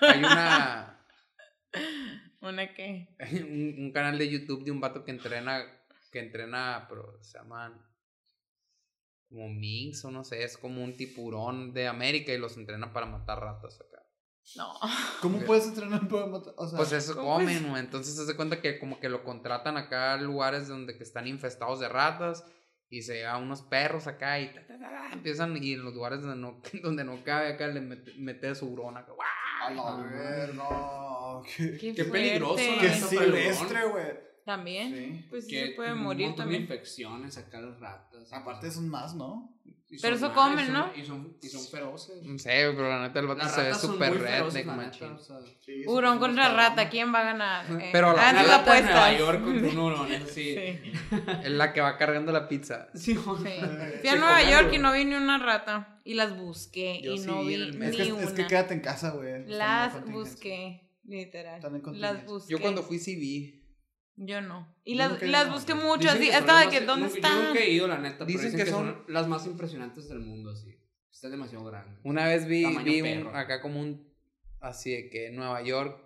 Hay 0.00 0.18
una 0.18 1.00
¿Una 2.40 2.74
qué? 2.74 3.08
un, 3.32 3.84
un 3.84 3.92
canal 3.92 4.18
de 4.18 4.28
YouTube 4.28 4.64
de 4.64 4.70
un 4.70 4.80
vato 4.80 5.04
que 5.04 5.12
entrena 5.12 5.64
que 6.10 6.20
entrena, 6.20 6.86
pero 6.88 7.18
se 7.22 7.38
llaman 7.38 7.80
como 9.28 9.48
minks 9.48 10.04
o 10.04 10.10
no 10.12 10.22
sé, 10.22 10.44
es 10.44 10.56
como 10.56 10.84
un 10.84 10.96
tiburón 10.96 11.72
de 11.74 11.88
América 11.88 12.32
y 12.32 12.38
los 12.38 12.56
entrena 12.56 12.92
para 12.92 13.06
matar 13.06 13.40
ratas 13.40 13.80
acá. 13.80 13.93
No. 14.56 14.74
¿Cómo 15.20 15.38
puedes 15.40 15.66
entrenar 15.66 16.06
para 16.06 16.26
matar? 16.26 16.54
O 16.56 16.66
sea, 16.68 16.76
Pues 16.76 16.92
eso 16.92 17.14
¿cómo 17.16 17.34
comen, 17.34 17.68
güey. 17.68 17.80
Entonces 17.80 18.14
se 18.14 18.22
hace 18.22 18.36
cuenta 18.36 18.60
que 18.60 18.78
como 18.78 19.00
que 19.00 19.08
lo 19.08 19.24
contratan 19.24 19.76
acá 19.76 20.12
a 20.14 20.16
lugares 20.18 20.68
donde 20.68 20.96
que 20.96 21.02
están 21.02 21.26
infestados 21.26 21.80
de 21.80 21.88
ratas 21.88 22.44
y 22.90 23.02
se 23.02 23.14
llevan 23.14 23.42
unos 23.42 23.62
perros 23.62 24.06
acá 24.06 24.38
y 24.38 24.52
ta, 24.52 24.66
ta, 24.66 24.78
ta, 24.78 24.90
ta, 24.90 25.12
empiezan 25.12 25.56
y 25.62 25.72
en 25.72 25.84
los 25.84 25.94
lugares 25.94 26.20
donde 26.20 26.36
no, 26.36 26.60
donde 26.82 27.04
no 27.04 27.24
cabe 27.24 27.54
acá 27.54 27.66
le 27.68 27.80
mete, 27.80 28.12
mete 28.18 28.54
su 28.54 28.68
hurón 28.68 28.96
acá. 28.96 29.12
¡guau! 29.12 29.26
a 29.66 29.70
la 29.70 30.02
verga. 30.02 30.64
Qué, 31.56 31.76
Qué, 31.78 31.94
Qué 31.94 32.04
peligroso, 32.04 32.62
qué 32.80 32.90
silvestre, 32.90 33.86
güey. 33.88 34.34
También. 34.44 34.94
Sí. 34.94 35.26
Pues 35.30 35.44
sí 35.46 35.50
Que 35.50 35.66
se 35.68 35.72
puede 35.72 35.94
un 35.94 36.02
morir 36.02 36.34
también. 36.34 36.62
infecciones 36.62 37.38
acá 37.38 37.60
las 37.60 37.80
ratas. 37.80 38.30
Aparte 38.32 38.70
son 38.70 38.88
más, 38.90 39.14
¿no? 39.14 39.58
Y 39.94 40.00
Pero 40.00 40.16
eso 40.16 40.32
comen, 40.32 40.72
¿no? 40.72 40.90
Y 40.96 41.04
son, 41.04 41.36
y 41.40 41.48
son 41.48 41.64
feroces. 41.66 42.22
No 42.22 42.38
sé, 42.38 42.50
pero 42.74 42.88
la 42.88 43.02
neta 43.06 43.20
el 43.20 43.26
vato 43.26 43.48
se 43.48 43.62
ve 43.62 43.74
súper 43.74 44.20
redneck, 44.20 44.66
la 44.66 44.74
machín. 44.74 45.08
neta, 45.08 45.14
o 45.14 45.18
sea, 45.18 45.36
Sí, 45.60 45.84
Hurón 45.86 46.18
contra 46.18 46.52
rata. 46.54 46.88
¿quién 46.90 47.14
va 47.14 47.20
a 47.20 47.24
ganar? 47.24 47.64
Eh, 47.80 47.90
Pero 47.92 48.12
la- 48.14 48.32
rata 48.32 48.42
de 48.44 48.52
apuesta. 48.52 48.82
Nueva 48.90 49.18
York 49.18 49.44
contra 49.44 49.68
un 49.68 49.78
hurón, 49.78 50.12
eso 50.12 50.26
sí. 50.26 50.54
Sí. 50.54 50.92
Es 51.44 51.50
la 51.50 51.72
que 51.72 51.80
va 51.80 51.96
cargando 51.96 52.32
la 52.32 52.48
pizza. 52.48 52.88
Sí, 52.94 53.14
Sí. 53.14 53.18
Fui 54.00 54.08
a 54.08 54.16
Nueva 54.16 54.42
York 54.42 54.72
y 54.74 54.78
no 54.78 54.92
vi 54.92 55.04
ni 55.04 55.14
una 55.14 55.38
rata. 55.38 55.98
Y 56.04 56.14
las 56.14 56.36
busqué 56.36 57.00
Yo 57.02 57.12
y 57.14 57.18
sí 57.18 57.26
no 57.26 57.44
vi 57.44 57.56
ni. 57.56 57.86
Es 57.86 57.96
que, 57.96 58.12
una. 58.12 58.22
es 58.24 58.32
que 58.32 58.46
quédate 58.46 58.74
en 58.74 58.80
casa, 58.80 59.10
güey. 59.10 59.46
Las 59.46 60.04
busqué, 60.06 60.82
literal. 61.04 61.56
Están 61.56 61.76
en 61.76 62.00
Las 62.00 62.26
busqué. 62.26 62.50
Yo 62.52 62.60
cuando 62.60 62.82
fui 62.82 62.98
sí 62.98 63.16
vi. 63.16 63.63
Yo 64.16 64.40
no. 64.40 64.72
Y 64.84 64.94
las, 64.94 65.20
las 65.22 65.50
busqué 65.50 65.74
mucho, 65.74 65.98
Dicen 65.98 66.16
así. 66.16 66.26
que 66.26 66.32
son 66.32 66.40
Estaba 66.40 66.60
las 66.64 66.70
de 66.72 66.78
que, 66.78 66.86
más- 66.86 66.86
¿dónde 66.98 67.14
están? 67.14 67.32
Yo 67.38 67.48
nunca 67.48 67.60
he 67.60 67.70
ido, 67.70 67.88
la 67.88 67.98
neta. 67.98 68.24
Dicen 68.24 68.42
Dicen, 68.44 68.58
que 68.58 68.64
que, 68.64 68.70
son- 68.70 68.86
son... 68.86 69.04
las 69.08 69.26
más 69.28 69.46
impresionantes 69.46 70.08
del 70.08 70.20
mundo, 70.20 70.50
así. 70.50 70.78
Está 71.12 71.28
demasiado 71.28 71.64
grande. 71.64 71.98
Una 72.04 72.26
vez 72.26 72.46
vi, 72.46 72.64
vi 72.78 73.00
un- 73.02 73.34
acá 73.34 73.60
como 73.60 73.80
un, 73.80 74.12
así 74.60 74.92
de 74.92 75.10
que 75.10 75.28
en 75.28 75.36
Nueva 75.36 75.62
York 75.62 76.00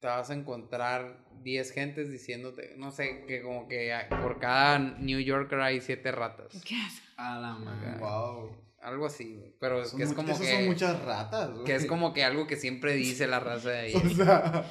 te 0.00 0.06
vas 0.08 0.28
a 0.30 0.34
encontrar 0.34 1.24
10 1.42 1.72
gentes 1.72 2.10
diciéndote, 2.10 2.74
no 2.76 2.90
sé, 2.90 3.24
que 3.26 3.40
como 3.42 3.66
que 3.68 3.94
por 4.20 4.38
cada 4.38 4.78
New 4.78 5.20
Yorker 5.20 5.60
hay 5.60 5.80
7 5.80 6.12
ratas. 6.12 6.48
¿Qué 6.66 6.76
haces? 6.76 7.02
A 7.16 7.38
la 7.38 7.54
madre. 7.54 7.98
Wow. 7.98 8.56
Algo 8.82 9.06
así. 9.06 9.54
Pero 9.60 9.80
es 9.82 9.88
Son 9.90 9.98
que 9.98 10.04
es 10.04 10.12
como 10.12 10.38
que... 10.38 10.52
son 10.52 10.66
muchas 10.66 11.02
ratas, 11.02 11.50
güey. 11.52 11.64
Que 11.64 11.74
es 11.76 11.86
como 11.86 12.12
que 12.12 12.24
algo 12.24 12.46
que 12.46 12.56
siempre 12.56 12.92
dice 12.94 13.26
la 13.26 13.40
raza 13.40 13.70
de 13.70 13.78
ahí. 13.78 13.94
O 14.04 14.08
sea. 14.10 14.70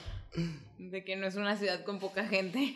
De 0.77 1.03
que 1.03 1.15
no 1.15 1.27
es 1.27 1.35
una 1.35 1.55
ciudad 1.55 1.83
con 1.83 1.99
poca 1.99 2.25
gente. 2.27 2.75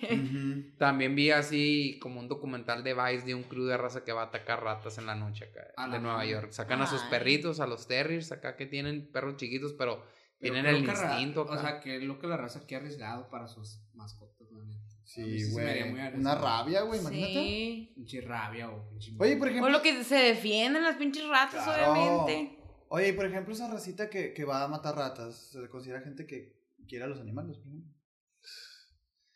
También 0.78 1.16
vi 1.16 1.32
así 1.32 1.98
como 2.02 2.20
un 2.20 2.28
documental 2.28 2.84
de 2.84 2.94
Vice 2.94 3.26
de 3.26 3.36
un 3.36 3.44
crew 3.44 3.66
de 3.66 3.76
raza 3.78 4.04
que 4.06 4.12
va 4.14 4.22
a 4.22 4.26
atacar 4.26 4.64
ratas 4.64 4.98
en 4.98 5.06
la 5.08 5.16
noche 5.16 5.46
acá 5.46 5.90
de 5.92 6.00
Nueva. 6.00 6.26
York. 6.26 6.52
Sacan 6.52 6.82
a 6.82 6.88
sus 6.88 7.02
perritos, 7.04 7.60
a 7.60 7.68
los 7.68 7.88
terriers 7.88 8.32
acá 8.32 8.56
que 8.56 8.66
tienen 8.66 9.12
perros 9.12 9.36
chiquitos, 9.38 9.74
pero, 9.74 10.04
Pero 10.40 10.54
tienen 10.54 10.66
el 10.76 10.86
que 10.86 10.92
instinto 10.92 11.42
acá. 11.42 11.54
O 11.54 11.60
sea, 11.60 11.80
que 11.80 11.98
es 11.98 12.04
lo 12.04 12.20
que 12.20 12.28
la 12.28 12.38
raza 12.38 12.60
aquí 12.60 12.76
ha 12.76 12.78
arriesgado 12.78 13.30
para 13.30 13.48
sus 13.48 13.82
mascotas, 13.94 14.48
mí 14.52 14.62
Sí, 15.04 15.52
güey. 15.52 15.84
Una 16.16 16.36
rabia, 16.36 16.82
güey, 16.82 17.00
imagínate. 17.00 17.34
Sí. 17.34 17.92
Pinche 17.96 18.22
rabia 18.22 18.70
o 18.70 18.90
pinche... 18.90 19.14
Oye, 19.18 19.38
por 19.38 19.48
O 19.48 19.52
ejemplo. 19.52 19.70
lo 19.72 19.82
que 19.82 20.04
se 20.04 20.16
defienden 20.16 20.84
las 20.84 20.98
pinches 20.98 21.26
ratas, 21.28 21.64
Claro. 21.64 21.94
obviamente. 21.94 22.58
Oye, 22.90 23.14
por 23.14 23.26
ejemplo, 23.26 23.54
esa 23.54 23.72
racita 23.72 24.10
que, 24.10 24.34
que 24.34 24.44
va 24.46 24.64
a 24.64 24.68
matar 24.68 24.96
ratas, 24.96 25.50
se 25.52 25.60
le 25.62 25.70
considera 25.70 26.02
gente 26.02 26.26
que 26.26 26.57
quiere 26.88 27.06
a 27.06 27.08
los 27.08 27.20
animales, 27.20 27.58
por 27.58 27.68
ejemplo. 27.68 27.94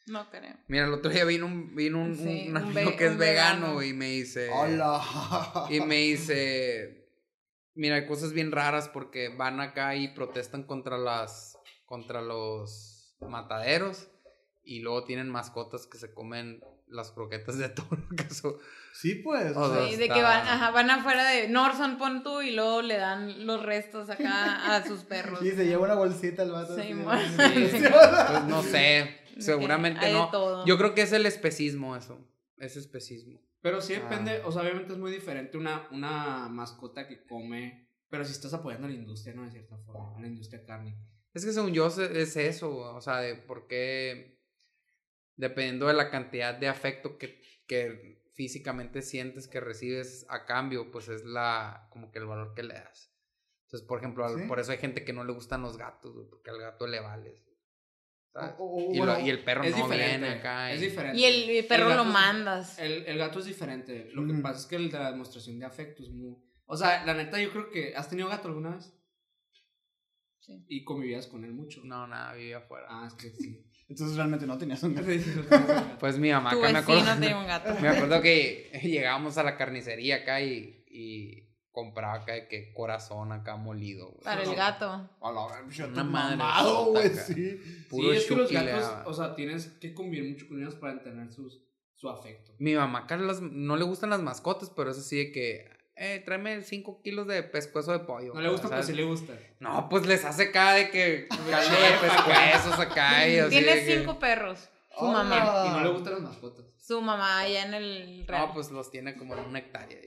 No 0.07 0.29
creo. 0.29 0.57
Mira, 0.67 0.85
el 0.85 0.93
otro 0.93 1.11
día 1.11 1.25
vino 1.25 1.45
un, 1.45 1.75
vino 1.75 2.01
un, 2.01 2.15
Sí, 2.15 2.45
un 2.47 2.57
un 2.57 2.57
amigo 2.57 2.95
que 2.97 3.05
es 3.05 3.17
vegano, 3.17 3.75
vegano. 3.77 3.83
y 3.83 3.93
me 3.93 4.07
dice... 4.07 4.49
¡Hola! 4.51 5.67
Y 5.69 5.79
me 5.81 5.95
dice, 6.01 7.07
mira, 7.75 7.95
hay 7.95 8.07
cosas 8.07 8.33
bien 8.33 8.51
raras 8.51 8.89
porque 8.89 9.29
van 9.29 9.59
acá 9.59 9.95
y 9.95 10.13
protestan 10.13 10.63
contra 10.63 10.97
las, 10.97 11.57
contra 11.85 12.21
los 12.21 13.15
mataderos 13.21 14.09
y 14.63 14.79
luego 14.79 15.03
tienen 15.03 15.29
mascotas 15.29 15.87
que 15.87 15.97
se 15.97 16.13
comen 16.13 16.61
las 16.91 17.11
croquetas 17.11 17.57
de 17.57 17.69
toro, 17.69 17.97
que 18.17 18.23
eso, 18.23 18.59
Sí, 18.93 19.15
pues. 19.15 19.55
O 19.55 19.73
sea, 19.73 19.85
Sí, 19.87 19.95
de 19.95 20.03
está- 20.03 20.13
que 20.15 20.21
van, 20.21 20.47
ajá, 20.47 20.71
van 20.71 20.89
afuera 20.89 21.23
de 21.29 21.47
Norson, 21.47 21.97
pon 21.97 22.23
tú, 22.23 22.41
y 22.41 22.51
luego 22.51 22.81
le 22.81 22.97
dan 22.97 23.45
los 23.47 23.63
restos 23.63 24.09
acá 24.09 24.75
a 24.75 24.83
sus 24.87 25.01
perros. 25.05 25.41
Y 25.43 25.51
se 25.51 25.65
lleva 25.65 25.83
una 25.85 25.95
bolsita 25.95 26.43
el 26.43 26.51
vato. 26.51 26.75
Sí, 26.75 26.91
así. 27.07 27.31
Sí, 27.71 27.83
pues 27.89 28.43
no 28.47 28.61
sé, 28.63 29.17
Seguramente 29.39 30.11
no. 30.11 30.29
todo. 30.29 30.65
Yo 30.65 30.77
creo 30.77 30.93
que 30.93 31.01
es 31.03 31.11
el 31.13 31.25
especismo 31.25 31.95
eso. 31.95 32.19
Es 32.57 32.75
especismo. 32.75 33.39
Pero 33.61 33.79
sí 33.81 33.93
Ah. 33.95 34.01
depende, 34.01 34.41
o 34.43 34.51
sea, 34.51 34.61
obviamente 34.63 34.91
es 34.93 34.99
muy 34.99 35.11
diferente 35.11 35.57
una, 35.57 35.87
una 35.91 36.47
mascota 36.49 37.07
que 37.07 37.25
come, 37.25 37.87
pero 38.09 38.25
si 38.25 38.31
estás 38.33 38.53
apoyando 38.53 38.87
a 38.87 38.89
la 38.89 38.95
industria, 38.95 39.33
¿no? 39.33 39.43
De 39.45 39.51
cierta 39.51 39.77
forma, 39.77 40.17
a 40.17 40.19
la 40.21 40.27
industria 40.27 40.63
cárnica. 40.65 40.99
Es 41.33 41.45
que 41.45 41.53
según 41.53 41.71
yo 41.71 41.87
es 41.87 42.35
eso, 42.35 42.75
o 42.75 42.99
sea, 43.01 43.17
de 43.19 43.35
por 43.35 43.67
qué, 43.67 44.40
dependiendo 45.35 45.87
de 45.87 45.93
la 45.93 46.09
cantidad 46.09 46.53
de 46.53 46.67
afecto 46.67 47.17
que, 47.17 47.41
que 47.67 48.21
físicamente 48.33 49.01
sientes 49.01 49.47
que 49.47 49.59
recibes 49.59 50.25
a 50.29 50.45
cambio, 50.45 50.91
pues 50.91 51.07
es 51.09 51.23
la, 51.25 51.87
como 51.91 52.11
que 52.11 52.19
el 52.19 52.25
valor 52.25 52.53
que 52.53 52.63
le 52.63 52.73
das. 52.75 53.13
Entonces, 53.65 53.87
por 53.87 53.99
ejemplo, 53.99 54.25
al- 54.25 54.37
Sí. 54.41 54.47
por 54.47 54.59
eso 54.59 54.71
hay 54.71 54.77
gente 54.79 55.03
que 55.05 55.13
no 55.13 55.23
le 55.23 55.33
gustan 55.33 55.61
los 55.61 55.77
gatos, 55.77 56.13
porque 56.29 56.49
al 56.49 56.59
gato 56.59 56.87
le 56.87 56.99
vales. 56.99 57.41
¿sabes? 58.33 58.55
O- 58.59 58.63
o- 58.87 58.93
y, 58.93 58.97
lo- 58.97 59.05
bueno, 59.05 59.19
y 59.19 59.29
el 59.29 59.43
perro 59.43 59.63
es 59.63 59.71
no 59.71 59.83
diferente, 59.83 60.17
viene 60.19 60.29
acá. 60.39 60.71
es 60.71 60.81
y- 60.81 60.85
diferente. 60.85 61.17
Y 61.17 61.25
el, 61.25 61.49
el 61.49 61.65
perro 61.67 61.83
El 61.83 61.89
lo 61.89 61.95
gato 61.97 62.07
es- 62.07 62.13
mandas. 62.13 62.79
El, 62.79 62.91
el 63.05 63.17
gato 63.17 63.39
es 63.39 63.45
diferente. 63.45 64.09
Lo 64.13 64.25
que 64.25 64.31
Mm. 64.33 64.41
pasa 64.41 64.59
es 64.61 64.65
que 64.67 64.75
el 64.77 64.89
de 64.89 64.99
la 64.99 65.11
demostración 65.11 65.59
de 65.59 65.65
afecto 65.65 66.01
es 66.03 66.09
muy. 66.09 66.37
O 66.65 66.77
sea, 66.77 67.05
la 67.05 67.13
neta, 67.13 67.41
yo 67.41 67.51
creo 67.51 67.69
que. 67.69 67.93
¿Has 67.93 68.09
tenido 68.09 68.29
gato 68.29 68.47
alguna 68.47 68.75
vez? 68.75 68.93
Sí. 70.39 70.63
Y 70.69 70.83
convivías 70.85 71.27
con 71.27 71.43
él 71.43 71.51
mucho. 71.51 71.81
No, 71.83 72.07
nada, 72.07 72.33
vivía 72.33 72.59
afuera. 72.59 72.87
Ah, 72.89 73.05
es 73.07 73.13
que 73.15 73.29
sí. 73.31 73.65
Entonces 73.91 74.15
realmente 74.15 74.47
no 74.47 74.57
tenías 74.57 74.81
un 74.83 74.95
gato. 74.95 75.07
Pues 75.99 76.17
mi 76.17 76.31
mamá, 76.31 76.51
acá 76.51 76.71
me 76.71 76.79
acuerdo, 76.79 77.13
tenía 77.19 77.37
un 77.37 77.45
gato. 77.45 77.75
me 77.81 77.89
acuerdo 77.89 78.21
que 78.21 78.71
llegábamos 78.83 79.37
a 79.37 79.43
la 79.43 79.57
carnicería 79.57 80.15
acá 80.17 80.39
y, 80.41 80.85
y 80.89 81.49
compraba 81.73 82.13
acá 82.15 82.31
de 82.33 82.47
que 82.47 82.73
corazón 82.73 83.33
acá 83.33 83.57
molido. 83.57 84.07
güey. 84.11 84.23
Para 84.23 84.43
el 84.43 84.55
gato. 84.55 85.09
A 85.21 85.31
la 85.33 85.87
Una 85.87 86.03
madre 86.05 86.37
mamado, 86.37 86.85
sota 86.85 86.99
güey, 87.01 87.09
sí. 87.15 87.59
Puro 87.89 88.11
sí, 88.11 88.17
es 88.17 88.25
que 88.25 88.35
los 88.35 88.49
gatos, 88.51 88.91
o 89.05 89.13
sea, 89.13 89.35
tienes 89.35 89.67
que 89.67 89.93
convivir 89.93 90.31
mucho 90.31 90.47
con 90.47 90.61
ellos 90.61 90.75
para 90.75 91.03
tener 91.03 91.29
sus, 91.29 91.61
su 91.95 92.09
afecto. 92.09 92.53
Mi 92.59 92.73
mamá 92.75 92.99
acá 92.99 93.17
las- 93.17 93.41
no 93.41 93.75
le 93.75 93.83
gustan 93.83 94.09
las 94.09 94.21
mascotas, 94.21 94.69
pero 94.73 94.91
es 94.91 94.97
así 94.99 95.17
de 95.17 95.31
que, 95.33 95.69
eh, 96.03 96.19
tráeme 96.25 96.63
5 96.63 97.01
kilos 97.03 97.27
de 97.27 97.43
pescuezo 97.43 97.91
de 97.91 97.99
pollo. 97.99 98.33
No 98.33 98.41
le 98.41 98.49
gusta, 98.49 98.69
pero 98.69 98.81
sí 98.81 98.93
le 98.93 99.03
gusta. 99.03 99.33
No, 99.59 99.87
pues 99.87 100.07
les 100.07 100.25
hace 100.25 100.49
acá 100.49 100.73
de 100.73 100.89
que 100.89 101.27
caldo 101.49 101.75
de 101.75 101.91
pescuezos 102.01 102.79
acá 102.79 103.27
y 103.27 103.37
así. 103.37 103.49
Tiene 103.51 103.75
de 103.75 103.85
que- 103.85 103.97
cinco 103.99 104.17
perros. 104.17 104.67
Su 104.97 105.05
mamá. 105.05 105.63
Y 105.67 105.69
no 105.69 105.83
le 105.83 105.89
gustan 105.89 106.13
las 106.13 106.21
mascotas. 106.23 106.65
Su 106.77 107.01
mamá 107.01 107.39
allá 107.41 107.65
en 107.65 107.73
el 107.75 108.27
real. 108.27 108.47
No, 108.47 108.53
pues 108.53 108.71
los 108.71 108.89
tiene 108.89 109.15
como 109.15 109.35
en 109.35 109.45
una 109.45 109.59
hectárea. 109.59 109.99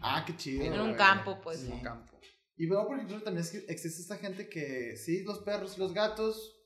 Ah, 0.00 0.22
qué 0.24 0.36
chido. 0.36 0.64
En 0.64 0.80
un 0.80 0.94
campo, 0.94 1.40
pues. 1.42 1.64
En 1.64 1.72
un 1.72 1.80
campo. 1.80 2.16
Y 2.56 2.66
luego, 2.66 2.86
por 2.86 2.96
ejemplo, 2.96 3.20
también 3.22 3.44
es 3.44 3.50
que 3.50 3.58
existe 3.72 4.00
esta 4.02 4.16
gente 4.16 4.48
que 4.48 4.96
sí, 4.96 5.24
los 5.24 5.40
perros 5.40 5.76
y 5.76 5.80
los 5.80 5.92
gatos, 5.94 6.56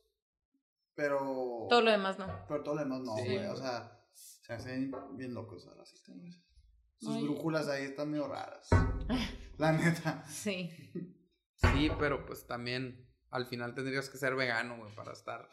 pero. 0.95 1.67
Todo 1.69 1.81
lo 1.81 1.91
demás 1.91 2.19
no. 2.19 2.27
Pero 2.49 2.63
todo 2.63 2.75
lo 2.77 2.81
demás 2.83 3.01
no, 3.01 3.13
güey. 3.15 3.39
o 3.47 3.57
sea, 3.57 3.99
se 4.13 4.53
hacen 4.53 4.93
bien 5.17 5.35
locos 5.35 5.67
ahora 5.67 5.85
sí. 5.85 5.97
Sus 7.03 7.17
Ay. 7.17 7.25
brújulas 7.25 7.67
ahí 7.67 7.83
están 7.83 8.13
medio 8.13 8.29
raras. 8.29 8.69
La 9.59 9.73
neta. 9.73 10.25
Sí. 10.29 10.71
Sí, 11.57 11.91
pero 11.99 12.25
pues 12.25 12.47
también 12.47 13.09
al 13.31 13.47
final 13.47 13.75
tendrías 13.75 14.09
que 14.09 14.19
ser 14.19 14.37
vegano, 14.37 14.77
güey, 14.77 14.95
para 14.95 15.13
estar. 15.13 15.49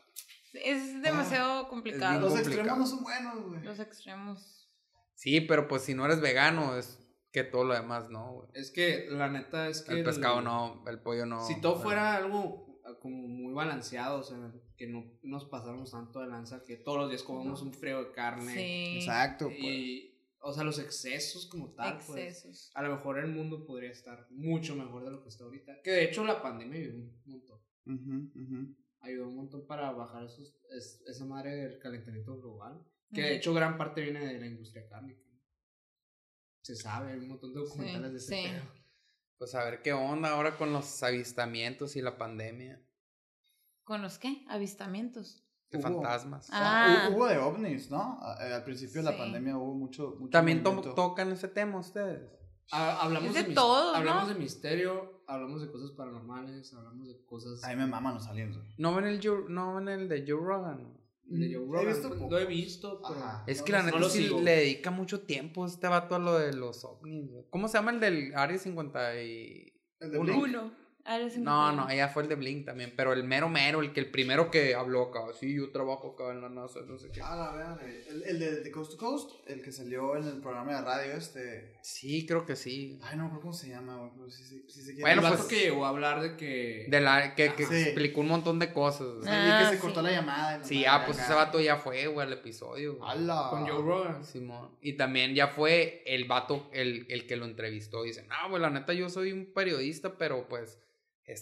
Es 0.53 1.01
demasiado 1.01 1.67
complicado. 1.67 2.19
Los 2.19 2.33
complicado. 2.33 2.55
extremos 2.55 2.77
no 2.77 2.85
son 2.85 3.03
buenos, 3.03 3.43
güey. 3.47 3.63
Los 3.63 3.79
extremos. 3.79 4.71
Sí, 5.15 5.41
pero 5.41 5.67
pues 5.67 5.81
si 5.81 5.95
no 5.95 6.05
eres 6.05 6.21
vegano, 6.21 6.77
es 6.77 6.99
que 7.31 7.43
todo 7.43 7.63
lo 7.63 7.73
demás 7.73 8.11
no, 8.11 8.31
güey. 8.31 8.49
Es 8.53 8.69
que 8.69 9.07
la 9.09 9.27
neta 9.27 9.69
es 9.69 9.81
que. 9.81 9.93
El 9.93 10.03
pescado 10.03 10.41
no, 10.41 10.83
el 10.85 10.99
pollo 10.99 11.25
no. 11.25 11.43
Si 11.47 11.59
todo 11.61 11.77
fuera 11.77 12.15
algo 12.15 12.79
ah, 12.85 12.93
como 13.01 13.27
muy 13.27 13.53
balanceado, 13.53 14.19
o 14.19 14.23
sea, 14.23 14.37
que 14.77 14.85
no 14.85 15.03
nos 15.23 15.45
pasáramos 15.45 15.89
tanto 15.89 16.19
de 16.19 16.27
lanza, 16.27 16.63
que 16.63 16.75
todos 16.75 16.99
los 16.99 17.09
días 17.09 17.23
comemos 17.23 17.63
un 17.63 17.73
frío 17.73 18.03
de 18.03 18.11
carne. 18.11 18.53
Sí. 18.53 18.99
Exacto, 18.99 19.45
pues. 19.47 19.59
Y, 19.59 20.18
o 20.41 20.53
sea, 20.53 20.63
los 20.63 20.79
excesos 20.79 21.47
como 21.47 21.73
tal, 21.73 21.97
pues, 22.07 22.23
Excesos. 22.23 22.71
a 22.73 22.81
lo 22.83 22.95
mejor 22.95 23.19
el 23.19 23.27
mundo 23.31 23.65
podría 23.65 23.91
estar 23.91 24.27
mucho 24.31 24.75
mejor 24.75 25.03
de 25.05 25.11
lo 25.11 25.21
que 25.21 25.29
está 25.29 25.43
ahorita. 25.43 25.81
Que 25.83 25.91
de 25.91 26.03
hecho 26.05 26.23
la 26.23 26.41
pandemia 26.41 26.79
ayudó 26.79 26.97
un 26.97 27.21
montón. 27.25 27.59
Ayudó 29.01 29.27
un 29.29 29.35
montón 29.35 29.65
para 29.67 29.91
bajar 29.91 30.25
esos, 30.25 30.53
es- 30.71 31.01
esa 31.07 31.25
madre 31.25 31.55
del 31.55 31.79
calentamiento 31.79 32.37
global. 32.37 32.83
Que 33.13 33.21
de 33.21 33.35
hecho 33.37 33.53
gran 33.53 33.77
parte 33.77 34.01
viene 34.01 34.25
de 34.25 34.39
la 34.39 34.45
industria 34.45 34.87
cárnica. 34.87 35.23
Se 36.61 36.75
sabe, 36.75 37.13
hay 37.13 37.19
un 37.19 37.29
montón 37.29 37.53
de 37.53 37.59
documentales 37.61 38.11
de 38.11 38.17
ese 38.17 38.35
sí. 38.35 38.43
pedo. 38.49 38.63
Pues 39.37 39.55
a 39.55 39.63
ver 39.63 39.81
qué 39.81 39.93
onda 39.93 40.29
ahora 40.31 40.57
con 40.57 40.71
los 40.73 41.01
avistamientos 41.01 41.95
y 41.95 42.01
la 42.01 42.17
pandemia 42.17 42.81
¿Con 43.83 44.01
los 44.03 44.19
qué? 44.19 44.43
Avistamientos. 44.49 45.43
De 45.71 45.77
Hubo- 45.77 45.83
fantasmas. 45.83 46.49
Ah. 46.51 47.07
Hu- 47.09 47.15
Hubo 47.15 47.27
de 47.27 47.37
ovnis, 47.37 47.91
¿no? 47.91 48.19
A- 48.21 48.37
eh, 48.47 48.53
Al 48.53 48.63
principio 48.63 49.01
de 49.01 49.05
la 49.05 49.11
Sí. 49.11 49.17
pandemia 49.17 49.57
hubo 49.57 49.73
mucho. 49.75 50.15
mucho 50.19 50.31
También 50.31 50.63
to- 50.63 50.93
tocan 50.95 51.31
ese 51.31 51.47
tema 51.47 51.79
ustedes. 51.79 52.31
Ah, 52.71 52.99
hablamos 53.01 53.29
Es 53.29 53.35
de 53.35 53.43
mis- 53.49 53.55
todo, 53.55 53.91
¿no? 53.93 53.97
Hablamos 53.97 54.29
de 54.29 54.35
misterio, 54.35 55.23
hablamos 55.27 55.61
de 55.61 55.71
cosas 55.71 55.91
paranormales, 55.91 56.71
hablamos 56.73 57.07
de 57.07 57.25
cosas 57.25 57.63
A 57.63 57.69
mí 57.69 57.75
me 57.75 57.87
maman 57.87 58.15
los 58.15 58.27
aliens, 58.27 58.55
güey. 58.57 58.67
No 58.77 58.93
ven 58.95 59.05
el 59.05 59.19
no 59.49 59.75
ven 59.75 59.87
el 59.89 60.07
de 60.09 60.25
Joe 60.27 60.39
Rogan. 60.39 60.95
de 61.31 61.53
Joe 61.53 61.63
He 61.63 61.67
Rogan. 61.71 61.85
visto 61.87 62.07
Pues, 62.09 62.19
poco. 62.19 62.31
Lo 62.31 62.39
he 62.39 62.45
visto, 62.45 63.01
pero 63.07 63.19
Ajá. 63.23 63.43
Es 63.45 63.59
No, 63.59 63.65
que 63.65 63.71
la 63.71 63.79
no 63.79 63.85
neta 63.85 63.99
lo 63.99 64.09
sí 64.09 64.23
sigo. 64.23 64.41
le 64.41 64.51
dedica 64.55 64.89
mucho 64.91 65.21
tiempo 65.21 65.63
este 65.65 65.87
vato 65.87 66.15
a 66.15 66.19
lo 66.19 66.33
de 66.39 66.53
los 66.53 66.83
ovnis. 66.83 67.29
güey. 67.29 67.45
¿Cómo 67.51 67.67
se 67.67 67.77
llama 67.77 67.91
el 67.91 67.99
del 67.99 68.35
Área 68.35 68.57
50 68.57 69.21
y... 69.21 69.71
El 69.99 70.11
de. 70.11 70.17
Blink. 70.19 70.43
Uno. 70.43 70.71
Me 71.07 71.37
No, 71.37 71.71
no, 71.71 71.89
ella 71.89 72.07
fue 72.09 72.23
el 72.23 72.29
de 72.29 72.35
Blink 72.35 72.65
también, 72.65 72.93
pero 72.95 73.13
el 73.13 73.23
mero 73.23 73.49
mero, 73.49 73.81
el 73.81 73.93
que 73.93 73.99
el 73.99 74.11
primero 74.11 74.51
que 74.51 74.75
habló 74.75 75.03
acá, 75.09 75.21
sí, 75.39 75.55
yo 75.55 75.71
trabajo 75.71 76.11
acá 76.13 76.31
en 76.31 76.41
la 76.41 76.49
NASA, 76.49 76.81
no 76.87 76.97
sé 76.99 77.09
qué. 77.11 77.19
Ah, 77.23 77.53
la 77.57 77.73
güey. 77.81 77.95
El, 78.09 78.23
el 78.23 78.39
de, 78.39 78.61
de 78.61 78.71
Coast 78.71 78.91
to 78.91 78.97
Coast, 78.97 79.31
el 79.47 79.63
que 79.63 79.71
salió 79.71 80.15
en 80.17 80.25
el 80.27 80.39
programa 80.39 80.75
de 80.75 80.81
radio 80.81 81.13
este. 81.13 81.77
Sí, 81.81 82.27
creo 82.27 82.45
que 82.45 82.55
sí. 82.55 82.99
Ay, 83.01 83.17
no 83.17 83.23
me 83.23 83.27
acuerdo 83.29 83.41
cómo 83.41 83.53
se 83.53 83.69
llama, 83.69 83.97
güey. 83.97 84.11
Pero 84.15 84.29
sí, 84.29 84.43
sí, 84.43 84.65
sí, 84.67 84.81
sí, 84.83 85.01
Bueno, 85.01 85.21
el 85.21 85.23
vato 85.31 85.37
pues- 85.37 85.47
que 85.47 85.59
llegó 85.61 85.85
a 85.85 85.89
hablar 85.89 86.21
de 86.21 86.37
que 86.37 86.85
De 86.89 86.99
la, 87.01 87.33
que, 87.33 87.53
que 87.55 87.65
Sí. 87.65 87.75
explicó 87.75 88.21
un 88.21 88.27
montón 88.27 88.59
de 88.59 88.71
cosas. 88.71 89.07
Sí, 89.21 89.25
güey. 89.25 89.33
Ah, 89.33 89.59
que 89.63 89.69
se 89.69 89.75
sí. 89.75 89.81
cortó 89.81 90.01
la 90.03 90.11
llamada. 90.11 90.55
y 90.57 90.59
la 90.59 90.63
Sí, 90.63 90.85
ah, 90.85 91.03
pues 91.05 91.17
acá. 91.17 91.25
ese 91.25 91.33
vato 91.35 91.59
ya 91.59 91.77
fue, 91.77 92.05
güey, 92.07 92.27
al 92.27 92.33
episodio. 92.33 92.95
güey. 92.97 93.09
¡Hala! 93.09 93.47
con 93.49 93.61
Joe 93.67 93.81
Rogan. 93.81 94.23
Simón. 94.23 94.69
Y 94.81 94.93
también 94.93 95.33
ya 95.33 95.47
fue 95.47 96.03
el 96.05 96.25
vato 96.25 96.69
el, 96.71 97.07
el 97.09 97.25
que 97.25 97.35
lo 97.35 97.45
entrevistó. 97.45 98.03
Dice, 98.03 98.23
no, 98.27 98.49
güey, 98.49 98.61
la 98.61 98.69
neta, 98.69 98.93
yo 98.93 99.09
soy 99.09 99.31
un 99.31 99.45
periodista, 99.53 100.15
pero 100.17 100.47
pues, 100.47 100.77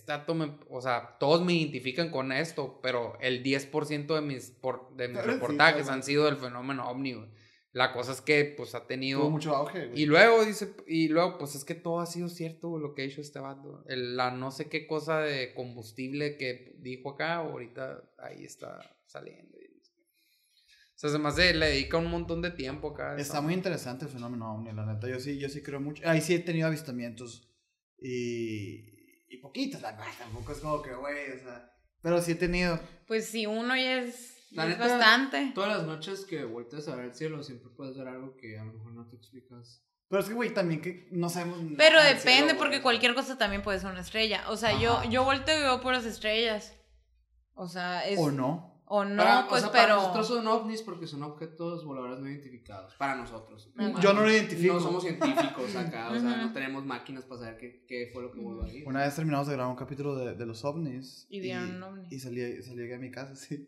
vato 0.08 0.34
me, 0.36 0.58
o 0.70 0.82
sea, 0.82 1.18
todos 1.20 1.44
me 1.46 1.54
identifican 1.54 2.10
con 2.12 2.32
esto, 2.32 2.80
pero 2.82 3.18
el 3.22 3.44
10% 3.44 4.16
de 4.16 4.22
mis, 4.22 4.52
por, 4.52 4.96
de 4.96 5.08
mis 5.08 5.20
Sí, 5.20 5.26
reportajes 5.26 5.84
claro. 5.84 5.94
han 5.94 6.04
sido 6.04 6.26
del 6.26 6.38
fenómeno 6.38 6.90
ovni, 6.90 7.14
güey. 7.14 7.30
La 7.74 7.94
cosa 7.94 8.12
es 8.14 8.22
que, 8.22 8.54
pues, 8.58 8.74
ha 8.74 8.88
tenido... 8.88 9.20
Tuvo 9.20 9.30
mucho 9.30 9.56
auge, 9.56 9.88
güey. 9.88 10.02
Y 10.02 10.06
luego 10.08 10.44
dice, 10.44 10.74
y 10.88 11.10
luego, 11.10 11.38
pues 11.38 11.54
es 11.54 11.64
que 11.64 11.76
todo 11.76 12.00
ha 12.00 12.06
sido 12.08 12.28
cierto 12.28 12.70
güey, 12.70 12.82
lo 12.82 12.96
que 12.96 13.04
ha 13.04 13.06
hecho 13.06 13.22
este 13.22 13.40
vato. 13.40 13.84
El- 13.88 14.18
la 14.18 14.32
no 14.32 14.50
sé 14.52 14.68
qué 14.68 14.88
cosa 14.88 15.20
de 15.20 15.54
combustible 15.54 16.38
que 16.38 16.76
dijo 16.80 17.12
acá, 17.12 17.36
ahorita 17.36 18.02
ahí 18.18 18.44
está 18.46 18.80
saliendo. 19.06 19.56
O 19.58 21.00
sea, 21.00 21.12
se 21.12 21.20
me 21.20 21.28
hace, 21.30 21.54
le 21.54 21.68
dedica 21.68 21.98
un 21.98 22.10
montón 22.10 22.42
de 22.42 22.50
tiempo 22.50 22.90
acá. 22.90 23.16
Está 23.18 23.40
muy 23.40 23.54
interesante 23.54 24.06
el 24.06 24.12
fenómeno 24.12 24.52
ovni, 24.56 24.72
la 24.74 24.84
neta. 24.84 25.08
Yo 25.08 25.20
sí, 25.20 25.38
yo 25.38 25.48
sí 25.48 25.62
creo 25.62 25.80
mucho. 25.80 26.02
Ahí 26.10 26.22
sí 26.22 26.34
he 26.34 26.40
tenido 26.40 26.66
avistamientos. 26.68 27.48
Y. 28.02 28.97
Y 29.38 29.40
poquitos, 29.40 29.82
la 29.82 29.92
verdad. 29.92 30.08
Tampoco 30.18 30.52
es 30.52 30.60
como 30.60 30.82
que, 30.82 30.94
güey, 30.94 31.32
o 31.32 31.40
sea. 31.40 31.72
Pero 32.02 32.22
sí 32.22 32.32
he 32.32 32.36
tenido. 32.36 32.80
Pues 33.08 33.28
si 33.28 33.46
uno 33.46 33.76
ya 33.76 34.00
es, 34.02 34.48
La 34.52 34.64
es 34.64 34.70
neta, 34.70 34.88
bastante. 34.88 35.52
Todas 35.54 35.78
las 35.78 35.88
noches 35.88 36.26
que 36.26 36.44
vueltes 36.44 36.88
a 36.88 36.96
ver 36.96 37.06
el 37.06 37.16
cielo 37.16 37.44
siempre 37.44 37.70
puedes 37.76 37.98
ver 37.98 38.08
algo 38.08 38.36
que 38.36 38.58
a 38.58 38.64
lo 38.64 38.74
mejor 38.74 38.94
no 38.94 39.08
te 39.08 39.16
explicas. 39.16 39.84
Pero 40.10 40.22
es 40.22 40.28
que, 40.30 40.34
güey, 40.34 40.54
también 40.54 40.82
que 40.82 41.08
no 41.12 41.30
sabemos. 41.30 41.60
Pero 41.78 41.98
nada 41.98 42.08
depende 42.14 42.46
cielo, 42.46 42.60
porque 42.60 42.82
cualquier 42.82 43.14
cosa 43.14 43.38
también 43.38 43.62
puede 43.62 43.80
ser 43.80 43.92
una 43.92 44.02
estrella. 44.02 44.50
O 44.50 44.58
sea, 44.58 44.80
yo, 44.80 45.04
yo 45.10 45.24
volteo 45.24 45.58
y 45.60 45.64
veo 45.64 45.82
puras 45.82 46.06
estrellas. 46.06 46.74
O 47.54 47.68
sea, 47.68 48.08
es... 48.08 48.18
O 48.20 48.32
no. 48.32 48.77
O 48.90 49.04
no, 49.04 49.22
Para- 49.22 49.48
pues 49.50 49.64
o 49.64 49.66
sea, 49.66 49.72
para 49.74 49.84
pero... 49.86 49.96
nosotros 49.98 50.28
son 50.28 50.48
ovnis 50.48 50.82
porque 50.82 51.08
son 51.08 51.22
objetos 51.24 51.84
voladores 51.84 52.20
no 52.20 52.30
identificados. 52.30 52.94
Para 52.96 53.16
nosotros. 53.16 53.70
Yo 54.02 54.14
no 54.14 54.22
lo 54.22 54.32
identifico. 54.32 54.76
No 54.76 54.80
somos 54.80 55.04
científicos 55.04 55.76
acá, 55.76 56.10
o 56.12 56.20
sea, 56.20 56.38
no 56.38 56.54
tenemos 56.54 56.86
máquinas 56.86 57.26
para 57.26 57.42
saber 57.42 57.58
qué, 57.58 57.84
qué 57.86 58.10
fue 58.14 58.24
lo 58.24 58.32
que 58.32 58.40
voló 58.40 58.64
ahí. 58.64 58.84
Una 58.86 59.02
vez 59.04 59.14
terminamos 59.16 59.48
de 59.48 59.54
grabar 59.54 59.72
un 59.72 59.78
capítulo 59.78 60.16
de, 60.16 60.36
de 60.36 60.46
los 60.46 60.64
ovnis. 60.64 61.28
Y 61.30 61.42
vieron 61.42 61.76
un 61.76 61.84
ovni. 61.84 62.08
Y 62.12 62.20
salí, 62.20 62.62
salí 62.64 62.84
aquí 62.84 62.94
a 62.94 63.00
mi 63.00 63.12
casa, 63.12 63.36
sí. 63.36 63.68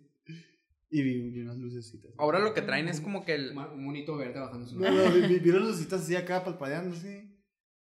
Y 0.92 1.04
vi, 1.04 1.30
vi 1.30 1.42
unas 1.42 1.58
lucecitas. 1.58 2.12
Ahora 2.18 2.40
lo 2.40 2.54
que 2.54 2.62
traen 2.64 2.88
es 2.88 3.00
como 3.02 3.24
que 3.24 3.36
el... 3.36 3.56
Un 3.56 3.86
monito 3.86 4.16
verde 4.18 4.40
bajando 4.40 4.66
su 4.66 4.80
No, 4.80 4.90
no, 4.90 5.12
vi, 5.12 5.22
vi, 5.28 5.40
vi 5.40 5.52
las 5.52 5.62
lucecitas 5.62 6.02
así 6.02 6.16
acá 6.16 6.44
palpadeando 6.44 6.96
así. 6.96 7.29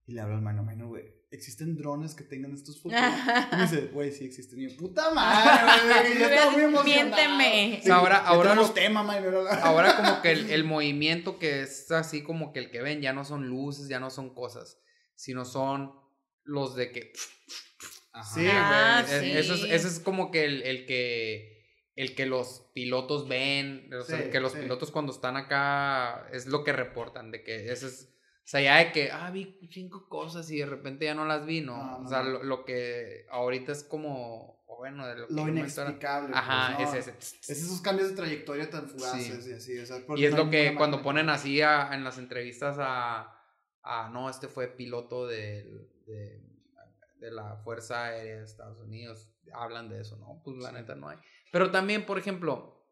Y 0.07 0.13
le 0.13 0.21
hablo 0.21 0.35
al 0.35 0.41
mano, 0.41 0.63
mano, 0.63 0.87
güey. 0.87 1.03
¿Existen 1.31 1.75
drones 1.75 2.13
que 2.15 2.23
tengan 2.23 2.53
estos 2.53 2.81
fotos? 2.81 2.97
Y 3.51 3.55
me 3.55 3.61
dice, 3.63 3.87
güey, 3.91 4.11
sí 4.11 4.25
existen. 4.25 4.61
Y 4.61 4.69
yo, 4.69 4.77
puta 4.77 5.11
madre, 5.13 5.83
güey. 5.87 6.19
Ya 6.19 6.27
estaba 6.27 6.51
muy 6.51 6.61
emocionado. 6.63 7.15
Miénteme. 7.15 7.79
O 7.81 7.83
sea, 7.85 7.95
ahora- 7.95 8.17
ahora 8.19 8.55
lo- 8.55 8.69
tema, 8.71 9.03
man. 9.03 9.23
Ahora 9.63 9.95
como 9.97 10.21
que 10.21 10.31
el, 10.31 10.49
el 10.51 10.63
movimiento 10.63 11.39
que 11.39 11.61
es 11.63 11.91
así 11.91 12.21
como 12.23 12.53
que 12.53 12.59
el 12.59 12.71
que 12.71 12.81
ven 12.81 13.01
ya 13.01 13.13
no 13.13 13.25
son 13.25 13.47
luces, 13.47 13.87
ya 13.89 13.99
no 13.99 14.09
son 14.09 14.33
cosas, 14.33 14.79
sino 15.15 15.43
son 15.45 15.91
los 16.43 16.75
de 16.75 16.91
que... 16.91 17.11
Ajá. 18.13 18.33
Sí, 18.33 18.47
Ah, 18.49 19.03
güey. 19.07 19.19
Sí. 19.31 19.37
Eso, 19.37 19.55
es, 19.55 19.63
eso 19.63 19.87
es 19.87 19.99
como 19.99 20.31
que 20.31 20.45
el, 20.45 20.61
el 20.61 20.85
que 20.85 21.53
el 21.97 22.13
que 22.13 22.25
los 22.25 22.71
pilotos 22.73 23.27
ven, 23.27 23.89
o 23.93 24.03
sea, 24.03 24.23
Sí, 24.23 24.29
que 24.29 24.41
los 24.41 24.51
sí. 24.51 24.59
pilotos 24.59 24.91
cuando 24.91 25.13
están 25.13 25.37
acá 25.37 26.27
es 26.33 26.45
lo 26.45 26.63
que 26.65 26.73
reportan, 26.73 27.31
de 27.31 27.41
que 27.41 27.71
ese 27.71 27.87
es, 27.87 28.13
o 28.45 28.47
sea, 28.47 28.61
ya 28.61 28.77
de 28.77 28.91
que, 28.91 29.09
ah, 29.11 29.31
vi 29.31 29.57
cinco 29.71 30.07
cosas 30.07 30.49
y 30.51 30.59
de 30.59 30.67
repente 30.67 31.05
ya 31.05 31.15
no 31.15 31.25
las 31.25 31.45
vi, 31.47 31.61
¿no? 31.61 31.75
No, 31.77 31.99
no, 31.99 32.05
o 32.05 32.07
sea, 32.07 32.21
lo, 32.21 32.43
lo 32.43 32.63
que 32.63 33.25
ahorita 33.31 33.71
es 33.71 33.83
como, 33.83 34.63
o 34.67 34.77
bueno, 34.77 35.07
de 35.07 35.15
lo 35.15 35.27
que 35.27 35.33
Lo 35.33 35.39
yo 35.39 35.45
me 35.45 35.61
entero- 35.61 35.89
inexplicable. 35.89 36.35
Ajá, 36.35 36.75
pues, 36.77 36.89
¿no? 36.89 36.95
es 36.95 37.07
ese. 37.07 37.17
Es 37.51 37.63
esos 37.63 37.81
cambios 37.81 38.09
de 38.11 38.15
trayectoria 38.15 38.69
tan 38.69 38.87
fugaces 38.87 39.47
y 39.47 39.53
así. 39.53 39.79
O 39.79 39.85
sea, 39.87 39.97
Y 40.15 40.25
es 40.25 40.31
no 40.35 40.43
lo 40.45 40.49
que 40.51 40.75
cuando 40.75 41.01
ponen 41.01 41.29
así 41.29 41.59
a- 41.61 41.89
en 41.93 42.03
las 42.03 42.19
entrevistas 42.19 42.77
a, 42.79 43.35
a, 43.81 44.09
no, 44.09 44.29
este 44.29 44.47
fue 44.47 44.67
piloto 44.67 45.25
de, 45.27 45.65
de 46.05 47.31
la 47.31 47.55
Fuerza 47.63 48.05
Aérea 48.05 48.37
de 48.37 48.43
Estados 48.45 48.77
Unidos, 48.79 49.31
hablan 49.53 49.89
de 49.89 50.01
eso, 50.01 50.17
¿no? 50.17 50.41
Pues 50.43 50.57
la 50.57 50.71
neta 50.71 50.93
no 50.93 51.09
hay. 51.09 51.17
Pero 51.51 51.71
también, 51.71 52.05
por 52.05 52.19
ejemplo, 52.19 52.85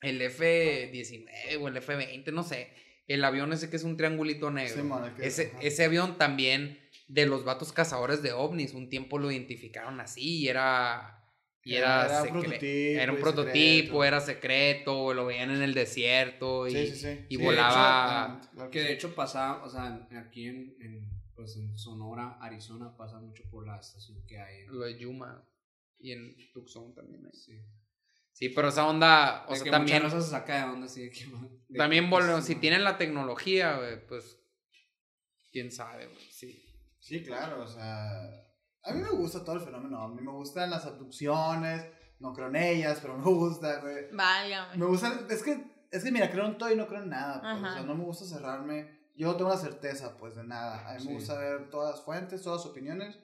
el 0.00 0.20
F-19 0.22 1.60
o 1.62 1.68
el 1.68 1.76
F-20, 1.76 2.32
no 2.32 2.42
sé, 2.42 2.74
el 3.14 3.24
avión 3.24 3.52
ese 3.52 3.68
que 3.70 3.76
es 3.76 3.84
un 3.84 3.96
triangulito 3.96 4.50
negro. 4.50 4.74
Sí, 4.76 4.82
man, 4.82 5.04
el 5.04 5.14
que- 5.14 5.26
ese, 5.26 5.52
ese 5.60 5.84
avión 5.84 6.16
también 6.18 6.78
de 7.08 7.26
los 7.26 7.44
vatos 7.44 7.72
cazadores 7.72 8.22
de 8.22 8.32
ovnis, 8.32 8.72
un 8.74 8.88
tiempo 8.88 9.18
lo 9.18 9.30
identificaron 9.30 10.00
así 10.00 10.38
y 10.40 10.48
era... 10.48 11.16
Y 11.62 11.74
era, 11.74 12.06
Era 12.06 12.22
un 12.22 12.26
secre- 12.26 12.30
prototipo 12.32 13.00
era 13.02 13.12
un 13.12 13.18
y 13.18 13.20
prototipo, 13.20 13.52
secreto. 13.52 14.04
era 14.04 14.20
secreto, 14.20 15.12
lo 15.14 15.26
veían 15.26 15.50
en 15.50 15.60
el 15.60 15.74
desierto 15.74 16.66
y, 16.66 16.70
Sí, 16.70 16.86
sí, 16.86 16.96
sí. 16.96 17.26
y 17.28 17.36
Sí, 17.36 17.42
volaba. 17.42 18.28
de 18.28 18.38
hecho, 18.40 18.50
claro 18.54 18.70
Que 18.70 18.80
de 18.80 18.86
sí. 18.86 18.92
hecho 18.94 19.14
pasa, 19.14 19.62
o 19.62 19.68
sea, 19.68 20.08
aquí 20.24 20.46
en, 20.46 20.74
en, 20.80 21.10
pues 21.34 21.56
en 21.56 21.76
Sonora, 21.76 22.38
Arizona, 22.40 22.96
pasa 22.96 23.18
mucho 23.18 23.42
por 23.50 23.66
la 23.66 23.78
estación 23.78 24.24
que 24.26 24.38
hay. 24.40 24.64
lo 24.68 24.80
de 24.80 24.98
Yuma 24.98 25.44
y 25.98 26.12
en 26.12 26.34
Tucson 26.54 26.94
también. 26.94 27.26
hay. 27.26 27.38
Sí. 27.38 27.60
Sí, 28.32 28.48
pero 28.48 28.68
esa 28.68 28.86
onda, 28.86 29.44
o 29.48 29.50
De 29.50 29.56
sea, 29.56 29.64
que 29.64 29.70
también, 29.70 30.02
mucha 30.02 30.14
raza 30.14 30.24
se 30.24 30.30
saca 30.30 30.56
de 30.56 30.64
onda 30.72 30.86
así 30.86 31.02
de 31.02 31.10
que... 31.10 31.24
de 31.68 31.78
también 31.78 32.04
que, 32.04 32.10
volvemos, 32.10 32.36
pues, 32.36 32.46
si 32.46 32.54
no. 32.54 32.60
tienen 32.60 32.84
la 32.84 32.96
tecnología, 32.98 33.76
güey, 33.76 34.06
pues, 34.06 34.38
quién 35.52 35.70
sabe, 35.70 36.06
güey, 36.06 36.30
sí. 36.30 36.64
Sí, 36.98 37.22
claro, 37.22 37.62
o 37.62 37.66
sea, 37.66 38.22
a 38.82 38.92
mí 38.92 39.00
me 39.02 39.10
gusta 39.10 39.44
todo 39.44 39.56
el 39.56 39.62
fenómeno, 39.62 40.02
a 40.02 40.08
mí 40.08 40.20
me 40.22 40.32
gustan 40.32 40.70
las 40.70 40.84
abducciones, 40.86 41.86
no 42.18 42.32
creo 42.32 42.48
en 42.48 42.56
ellas, 42.56 42.98
pero 43.00 43.16
me 43.18 43.24
gusta, 43.24 43.80
güey. 43.80 44.10
Válgame. 44.12 44.76
Me 44.76 44.86
gustan, 44.86 45.26
es 45.28 45.42
que, 45.42 45.86
es 45.90 46.04
que 46.04 46.10
mira, 46.12 46.30
creo 46.30 46.46
en 46.46 46.56
todo 46.58 46.70
y 46.72 46.76
no 46.76 46.86
creo 46.86 47.02
en 47.02 47.10
nada, 47.10 47.40
pues, 47.42 47.70
o 47.70 47.74
sea, 47.74 47.82
no 47.82 47.94
me 47.94 48.04
gusta 48.04 48.24
cerrarme, 48.24 49.00
yo 49.16 49.26
no 49.28 49.36
tengo 49.36 49.50
la 49.50 49.56
certeza, 49.58 50.16
pues, 50.18 50.36
de 50.36 50.44
nada, 50.44 50.88
a 50.88 50.94
mí 50.94 51.00
Sí. 51.00 51.08
me 51.08 51.14
gusta 51.14 51.38
ver 51.38 51.68
todas 51.68 51.96
las 51.96 52.04
fuentes, 52.04 52.42
todas 52.42 52.64
las 52.64 52.70
opiniones 52.70 53.18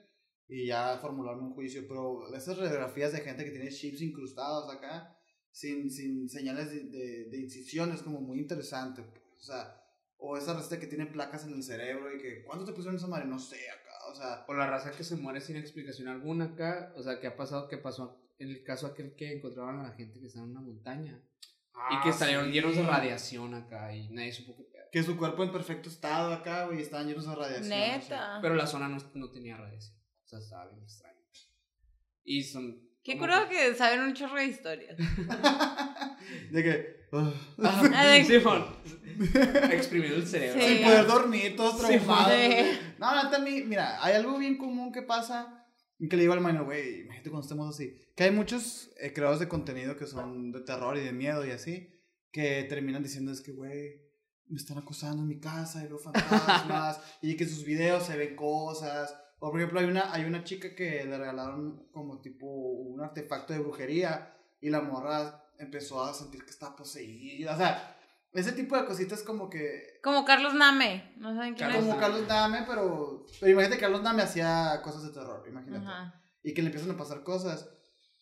y 0.49 0.67
ya 0.67 0.99
formularme 0.99 1.43
un 1.43 1.55
juicio, 1.55 1.85
pero 1.89 2.33
esas 2.35 2.57
radiografías 2.59 3.13
de 3.13 3.21
gente 3.21 3.45
que 3.45 3.51
tiene 3.51 3.71
chips 3.71 4.01
incrustados 4.03 4.73
acá, 4.75 5.17
sin, 5.51 5.91
sin 5.91 6.29
señales 6.29 6.71
de, 6.71 6.85
de, 6.85 7.25
de 7.31 7.39
incisión, 7.41 7.93
es 7.93 8.03
como 8.03 8.21
muy 8.21 8.39
interesante, 8.39 9.03
pues, 9.03 9.23
o 9.39 9.43
sea, 9.43 9.83
o 10.19 10.37
esa 10.37 10.55
receta 10.55 10.79
que 10.81 10.87
tiene 10.87 11.07
placas 11.07 11.45
en 11.47 11.53
el 11.55 11.63
cerebro 11.63 12.15
y 12.15 12.19
que, 12.21 12.43
¿cuánto 12.45 12.65
te 12.65 12.73
pusieron 12.73 12.97
esa 12.97 13.07
madre? 13.07 13.27
No 13.27 13.39
sé, 13.39 13.57
acá, 13.71 13.91
o 14.11 14.15
sea... 14.15 14.45
O 14.49 14.55
la 14.55 14.67
raza 14.67 14.91
que 14.93 15.05
se 15.05 15.17
muere 15.17 15.41
sin 15.41 15.57
explicación 15.57 16.09
alguna 16.09 16.47
acá, 16.47 16.93
o 16.97 17.03
sea, 17.03 17.21
que 17.21 17.27
ha 17.27 17.37
pasado, 17.37 17.69
que 17.69 17.77
pasó 17.79 18.23
en 18.39 18.49
el 18.51 18.63
caso 18.63 18.87
aquel 18.87 19.15
que 19.15 19.35
encontraron 19.37 19.81
a 19.81 19.85
la 19.85 19.93
gente 19.95 20.21
que 20.21 20.27
estaba 20.27 20.45
en 20.47 20.53
una 20.53 20.61
montaña 20.63 21.21
y 21.91 22.03
que 22.03 22.09
Ah, 22.09 22.13
salieron 22.13 22.47
sí. 22.47 22.53
llenos 22.53 22.75
de 22.77 22.83
radiación 22.83 23.55
acá 23.55 23.95
y 23.95 24.09
nadie 24.11 24.33
supo 24.33 24.57
qué 24.57 24.65
pedo. 24.65 24.85
Que 24.93 25.03
su 25.03 25.17
cuerpo 25.19 25.45
en 25.45 25.53
perfecto 25.53 25.89
estado 25.91 26.33
acá, 26.33 26.67
güey, 26.67 26.81
estaban 26.81 27.07
llenos 27.07 27.27
de 27.27 27.35
radiación. 27.35 27.69
Neta. 27.69 28.39
Pero 28.41 28.55
la 28.55 28.67
zona 28.67 28.89
no, 28.89 28.97
no 29.15 29.31
tenía 29.31 29.57
radiación, 29.59 29.95
o 30.27 30.29
sea, 30.29 30.39
estaba 30.41 30.67
bien 30.69 30.83
extraño. 30.83 31.17
Y 32.25 32.43
son... 32.43 32.83
Qué 33.05 33.17
curado 33.17 33.49
que 33.49 33.73
saben 33.77 34.01
un 34.01 34.15
chorro 34.15 34.35
de 34.35 34.47
historias. 34.47 34.97
De 36.51 36.63
que. 36.63 37.07
ugh, 37.13 37.33
Ah, 37.63 38.19
Simón. 38.27 38.67
Exprimido 39.71 40.17
el 40.17 40.27
cerebro. 40.27 40.61
Sí. 40.61 40.67
sin 40.77 40.85
poder 40.85 41.07
dormir, 41.07 41.57
todos 41.57 41.81
Sí, 41.81 41.87
traumados. 41.99 42.33
sí. 42.33 42.79
No, 42.99 43.07
a 43.09 43.39
mí, 43.39 43.63
mira, 43.63 44.05
hay 44.05 44.15
algo 44.17 44.37
bien 44.39 44.59
común 44.59 44.91
que 44.93 45.03
pasa. 45.03 45.65
y 46.01 46.09
Que 46.09 46.17
le 46.17 46.23
digo 46.23 46.35
al 46.35 46.41
minor, 46.41 46.65
güey, 46.65 47.03
imagínate 47.03 47.31
cuando 47.31 47.47
estemos 47.47 47.73
así. 47.75 47.97
Que 48.17 48.25
hay 48.25 48.33
muchos 48.33 48.91
eh, 49.01 49.13
creadores 49.13 49.39
de 49.39 49.47
contenido 49.49 49.97
que 49.97 50.07
son 50.07 50.51
de 50.51 50.63
terror 50.63 50.97
y 50.97 51.01
de 51.01 51.13
miedo 51.13 51.47
y 51.47 51.53
así. 51.53 51.89
Que 52.33 52.65
terminan 52.65 53.05
diciendo, 53.05 53.31
es 53.31 53.41
que, 53.41 53.53
güey, 53.53 54.03
me 54.49 54.57
están 54.57 54.79
acosando 54.79 55.23
en 55.23 55.29
mi 55.29 55.39
casa 55.39 55.85
y 55.85 55.87
veo 55.87 55.99
fantasmas. 55.99 57.01
y 57.23 57.37
que 57.37 57.45
en 57.45 57.51
sus 57.51 57.65
videos 57.65 58.05
se 58.05 58.17
ven 58.17 58.35
cosas. 58.35 59.15
O 59.39 59.51
por 59.51 59.61
ejemplo, 59.61 59.81
hay 59.81 59.87
una, 59.87 60.13
hay 60.13 60.25
una 60.25 60.45
chica 60.45 60.75
que 60.75 61.05
le 61.05 61.19
regalaron 61.19 61.89
como 61.93 62.21
tipo 62.21 62.47
un 62.47 63.03
artefacto 63.03 63.53
de 63.53 63.59
brujería 63.61 64.35
y 64.61 64.71
la 64.71 64.81
morra 64.81 65.45
empezó 65.59 66.03
a 66.03 66.15
sentir 66.15 66.45
que 66.45 66.51
estaba 66.51 66.75
poseída. 66.75 67.55
O 67.55 67.57
sea, 67.57 67.97
ese 68.33 68.53
tipo 68.53 68.77
de 68.77 68.87
cositas 68.87 69.23
como 69.23 69.49
que... 69.49 69.99
Como 70.03 70.25
Carlos 70.25 70.55
Name. 70.55 71.15
¿No 71.19 71.35
saben 71.35 71.55
quién 71.55 71.69
Carlos 71.69 71.85
es? 71.85 71.89
Como 71.89 72.01
Carlos 72.01 72.29
Dame, 72.29 72.65
pero... 72.67 73.27
Pero 73.41 73.53
imagínate 73.53 73.77
que 73.77 73.83
Carlos 73.83 74.03
Dame 74.03 74.23
hacía 74.23 74.81
cosas 74.83 75.05
de 75.05 75.11
terror, 75.11 75.45
imagínate. 75.49 75.87
Ajá. 75.87 76.23
Y 76.43 76.55
que 76.55 76.63
le 76.63 76.69
empiezan 76.69 76.91
a 76.91 76.99
pasar 76.99 77.23
cosas. 77.23 77.69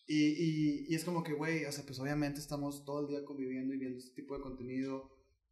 Y, 0.06 0.16
y, 0.16 0.86
y 0.88 0.94
es 0.94 1.04
como 1.04 1.22
que, 1.22 1.32
güey, 1.32 1.64
o 1.64 1.72
sea, 1.72 1.84
pues 1.84 1.98
obviamente 1.98 2.40
estamos 2.40 2.84
todo 2.84 3.00
el 3.00 3.08
día 3.08 3.24
conviviendo 3.24 3.74
y 3.74 3.78
viendo 3.78 3.98
este 3.98 4.14
tipo 4.14 4.36
de 4.36 4.42
contenido. 4.42 5.10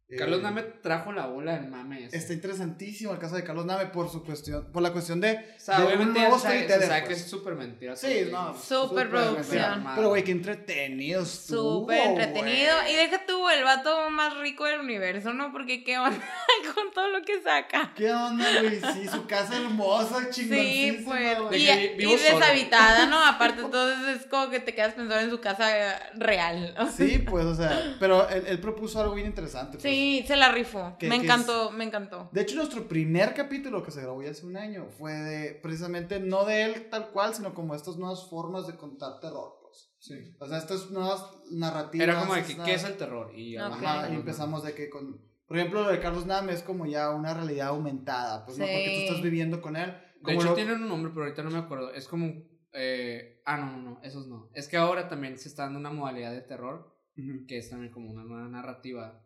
Eh, 0.09 0.15
Carlos 0.17 0.41
Name 0.43 0.61
trajo 0.83 1.11
la 1.11 1.25
bola 1.25 1.53
del 1.57 1.69
mame. 1.69 2.05
ese. 2.05 2.17
Está 2.17 2.33
interesantísimo 2.33 3.13
el 3.13 3.19
caso 3.19 3.35
de 3.35 3.43
Carlos 3.43 3.65
Name 3.65 3.87
por 3.87 4.11
su 4.11 4.23
cuestión, 4.23 4.69
por 4.71 4.83
la 4.83 4.91
cuestión 4.91 5.19
de... 5.21 5.31
O 5.57 5.59
sea, 5.59 5.77
de 5.77 5.81
un 5.83 5.87
obviamente 5.87 6.19
nuevo 6.19 6.37
sabe, 6.37 6.59
se 6.59 6.63
storyteller, 6.65 6.87
sabe 6.89 7.01
pues. 7.01 7.07
que 7.17 7.23
es 7.23 7.29
súper 7.31 7.55
mentira. 7.55 7.95
Sí, 7.95 8.27
no. 8.31 8.49
güey. 8.51 8.61
Súper 8.61 9.09
producción. 9.09 9.85
Pero, 9.95 10.09
güey, 10.09 10.23
qué 10.23 10.31
entretenido 10.33 11.23
estuvo, 11.23 11.79
Súper 11.81 11.97
entretenido. 12.01 12.75
Y 12.91 12.95
deja 12.95 13.25
tú 13.25 13.49
el 13.49 13.63
vato 13.63 14.09
más 14.11 14.37
rico 14.37 14.65
del 14.65 14.81
universo, 14.81 15.33
¿no? 15.33 15.51
Porque 15.51 15.83
qué 15.83 15.97
onda 15.97 16.19
con 16.75 16.91
todo 16.93 17.07
lo 17.07 17.21
que 17.23 17.41
saca. 17.41 17.93
¿Qué 17.95 18.11
onda, 18.11 18.45
güey? 18.61 18.81
Sí, 18.93 19.07
su 19.07 19.25
casa 19.25 19.55
hermosa, 19.57 20.29
chingoncísima, 20.29 20.53
Sí, 20.53 21.03
pues. 21.05 21.39
güey. 21.41 21.63
Y, 21.63 21.65
que 21.65 21.95
vi- 21.97 22.03
y 22.13 22.17
deshabitada, 22.17 23.05
¿no? 23.07 23.17
Aparte, 23.25 23.61
entonces 23.61 24.19
es 24.21 24.27
como 24.27 24.49
que 24.51 24.59
te 24.59 24.75
quedas 24.75 24.93
pensando 24.93 25.23
en 25.23 25.29
su 25.31 25.39
casa 25.39 25.97
real. 26.15 26.75
¿no? 26.77 26.91
Sí, 26.91 27.17
pues, 27.19 27.45
o 27.45 27.55
sea, 27.55 27.95
pero 27.99 28.29
él, 28.29 28.43
él 28.47 28.59
propuso 28.59 28.99
algo 29.01 29.15
bien 29.15 29.25
interesante. 29.27 29.77
pues. 29.77 29.83
Sí, 29.83 30.02
se 30.27 30.35
la 30.37 30.51
rifó. 30.51 30.95
Que- 30.99 31.07
Me 31.09 31.17
que 31.19 31.25
encantó, 31.25 31.71
me 31.71 31.83
encantó. 31.83 32.29
De 32.31 32.41
hecho, 32.41 32.55
nuestro 32.55 32.87
primer 32.87 33.33
capítulo 33.33 33.83
que 33.83 33.91
se 33.91 34.01
grabó 34.01 34.21
ya 34.23 34.31
hace 34.31 34.45
un 34.45 34.57
año 34.57 34.87
fue 34.97 35.13
de, 35.13 35.53
precisamente, 35.61 36.19
no 36.19 36.45
de 36.45 36.63
él 36.63 36.89
tal 36.89 37.09
cual, 37.11 37.33
sino 37.33 37.53
como 37.53 37.75
estas 37.75 37.97
nuevas 37.97 38.29
formas 38.29 38.67
de 38.67 38.75
contar 38.77 39.19
terror, 39.19 39.59
pues. 39.61 39.93
Sí. 39.99 40.15
O 40.39 40.47
sea, 40.47 40.57
estas 40.57 40.91
nuevas 40.91 41.25
narrativas. 41.51 42.07
Era 42.07 42.19
como 42.19 42.35
de 42.35 42.43
que, 42.43 42.57
¿qué 42.57 42.73
es 42.73 42.83
el 42.83 42.97
terror? 42.97 43.31
Y, 43.35 43.57
Ok. 43.57 43.63
Ajá, 43.63 44.09
y 44.11 44.15
empezamos 44.15 44.63
de 44.63 44.73
que 44.73 44.89
con... 44.89 45.21
Por 45.47 45.57
ejemplo, 45.57 45.83
lo 45.83 45.89
de 45.89 45.99
Carlos 45.99 46.25
Name 46.25 46.53
es 46.53 46.63
como 46.63 46.85
ya 46.85 47.11
una 47.11 47.33
realidad 47.33 47.67
aumentada, 47.69 48.45
pues, 48.45 48.57
¿no? 48.57 48.65
Porque 48.65 48.85
tú 48.85 48.91
Sí. 48.99 49.03
estás 49.05 49.21
viviendo 49.21 49.61
con 49.61 49.75
él. 49.75 49.91
De 49.91 50.21
Como 50.21 50.39
hecho, 50.39 50.49
lo- 50.49 50.55
tienen 50.55 50.81
un 50.81 50.87
nombre, 50.89 51.11
pero 51.13 51.25
ahorita 51.25 51.43
no 51.43 51.51
me 51.51 51.59
acuerdo. 51.59 51.91
Es 51.93 52.07
como. 52.07 52.31
eh, 52.75 53.41
ah, 53.45 53.57
no, 53.57 53.65
no, 53.77 53.77
no, 53.81 53.99
esos 54.01 54.25
no. 54.27 54.49
Es 54.53 54.67
que 54.67 54.77
ahora 54.77 55.07
también 55.07 55.37
se 55.37 55.47
está 55.49 55.63
dando 55.63 55.77
una 55.79 55.91
modalidad 55.91 56.31
de 56.31 56.41
terror 56.41 56.95
Ujú. 57.15 57.45
que 57.47 57.57
es 57.59 57.69
también 57.69 57.91
como 57.91 58.09
una 58.09 58.23
nueva 58.23 58.47
narrativa. 58.47 59.22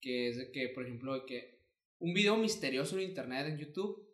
Que 0.00 0.28
es 0.28 0.36
de 0.36 0.50
que, 0.52 0.68
por 0.68 0.84
ejemplo, 0.84 1.14
de 1.14 1.24
que 1.26 1.58
un 1.98 2.14
video 2.14 2.36
misterioso 2.36 2.96
en 2.98 3.08
internet, 3.08 3.46
en 3.48 3.58
YouTube, 3.58 4.04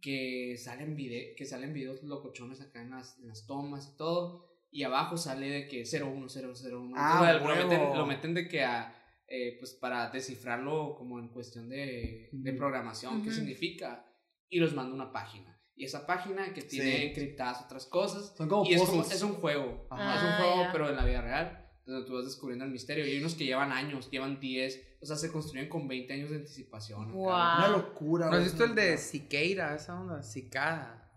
que 0.00 0.56
salen, 0.58 0.94
vide 0.94 1.34
que 1.36 1.44
salen 1.44 1.72
videos 1.74 2.02
locochones 2.04 2.60
acá 2.60 2.80
en 2.82 2.90
las, 2.90 3.18
en 3.18 3.28
las 3.28 3.46
tomas 3.46 3.90
y 3.92 3.96
todo. 3.96 4.46
Y 4.70 4.82
abajo 4.84 5.16
sale 5.16 5.48
de 5.50 5.68
que 5.68 5.84
01001. 5.84 6.94
Ah, 6.96 7.32
lo, 7.40 7.44
meten, 7.54 7.80
lo 7.96 8.06
meten 8.06 8.34
de 8.34 8.48
que 8.48 8.62
a. 8.62 8.92
eh, 9.28 9.56
pues 9.58 9.72
para 9.74 10.08
descifrarlo 10.10 10.94
como 10.96 11.18
en 11.18 11.28
cuestión 11.28 11.68
de, 11.68 12.28
de 12.32 12.52
programación, 12.52 13.22
qué 13.24 13.32
significa. 13.32 14.06
Y 14.48 14.60
los 14.60 14.72
manda 14.74 14.92
a 14.92 14.94
una 14.94 15.12
página. 15.12 15.60
Y 15.74 15.84
esa 15.84 16.06
página 16.06 16.54
que 16.54 16.62
tiene 16.62 16.96
Sí. 16.98 17.02
encriptadas 17.06 17.64
otras 17.64 17.86
cosas. 17.86 18.34
Son 18.36 18.48
como 18.48 18.64
y 18.70 18.74
es, 18.74 18.82
como, 18.82 19.02
es 19.02 19.22
un 19.22 19.34
juego. 19.34 19.86
Ajá. 19.90 20.14
Es 20.16 20.22
un 20.22 20.28
Ah, 20.28 20.36
juego, 20.38 20.68
pero 20.72 20.88
en 20.90 20.96
la 20.96 21.04
vida 21.04 21.20
real. 21.22 21.68
Donde 21.84 22.06
tú 22.06 22.14
vas 22.14 22.24
descubriendo 22.24 22.64
el 22.64 22.70
misterio. 22.70 23.04
Y 23.06 23.10
hay 23.10 23.18
unos 23.18 23.34
que 23.34 23.44
llevan 23.44 23.72
años, 23.72 24.10
llevan 24.10 24.38
10. 24.40 24.85
O 25.06 25.08
sea, 25.08 25.16
se 25.16 25.32
construyen 25.32 25.68
con 25.68 25.86
20 25.86 26.12
años 26.12 26.30
de 26.30 26.36
anticipación. 26.36 27.12
Guau. 27.12 27.58
Una 27.58 27.68
locura, 27.68 28.26
¿No 28.26 28.32
has 28.32 28.38
güey, 28.38 28.44
visto 28.50 28.64
es 28.64 28.70
el 28.70 28.76
de. 28.76 28.98
Siqueira, 28.98 29.74
esa 29.74 30.00
onda? 30.00 30.20
Cicada. 30.22 31.08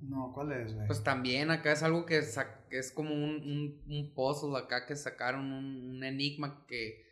No, 0.00 0.32
¿cuál 0.34 0.50
es, 0.50 0.74
güey? 0.74 0.86
Pues 0.86 1.04
también 1.04 1.50
acá 1.52 1.72
es 1.72 1.82
algo 1.84 2.04
que, 2.06 2.18
es 2.18 2.90
como 2.90 3.14
un, 3.14 3.30
un, 3.30 3.82
un 3.88 4.14
puzzle 4.14 4.58
acá 4.58 4.84
que 4.84 4.96
sacaron 4.96 5.52
un, 5.52 5.90
un 5.90 6.02
enigma 6.02 6.64
que 6.66 7.06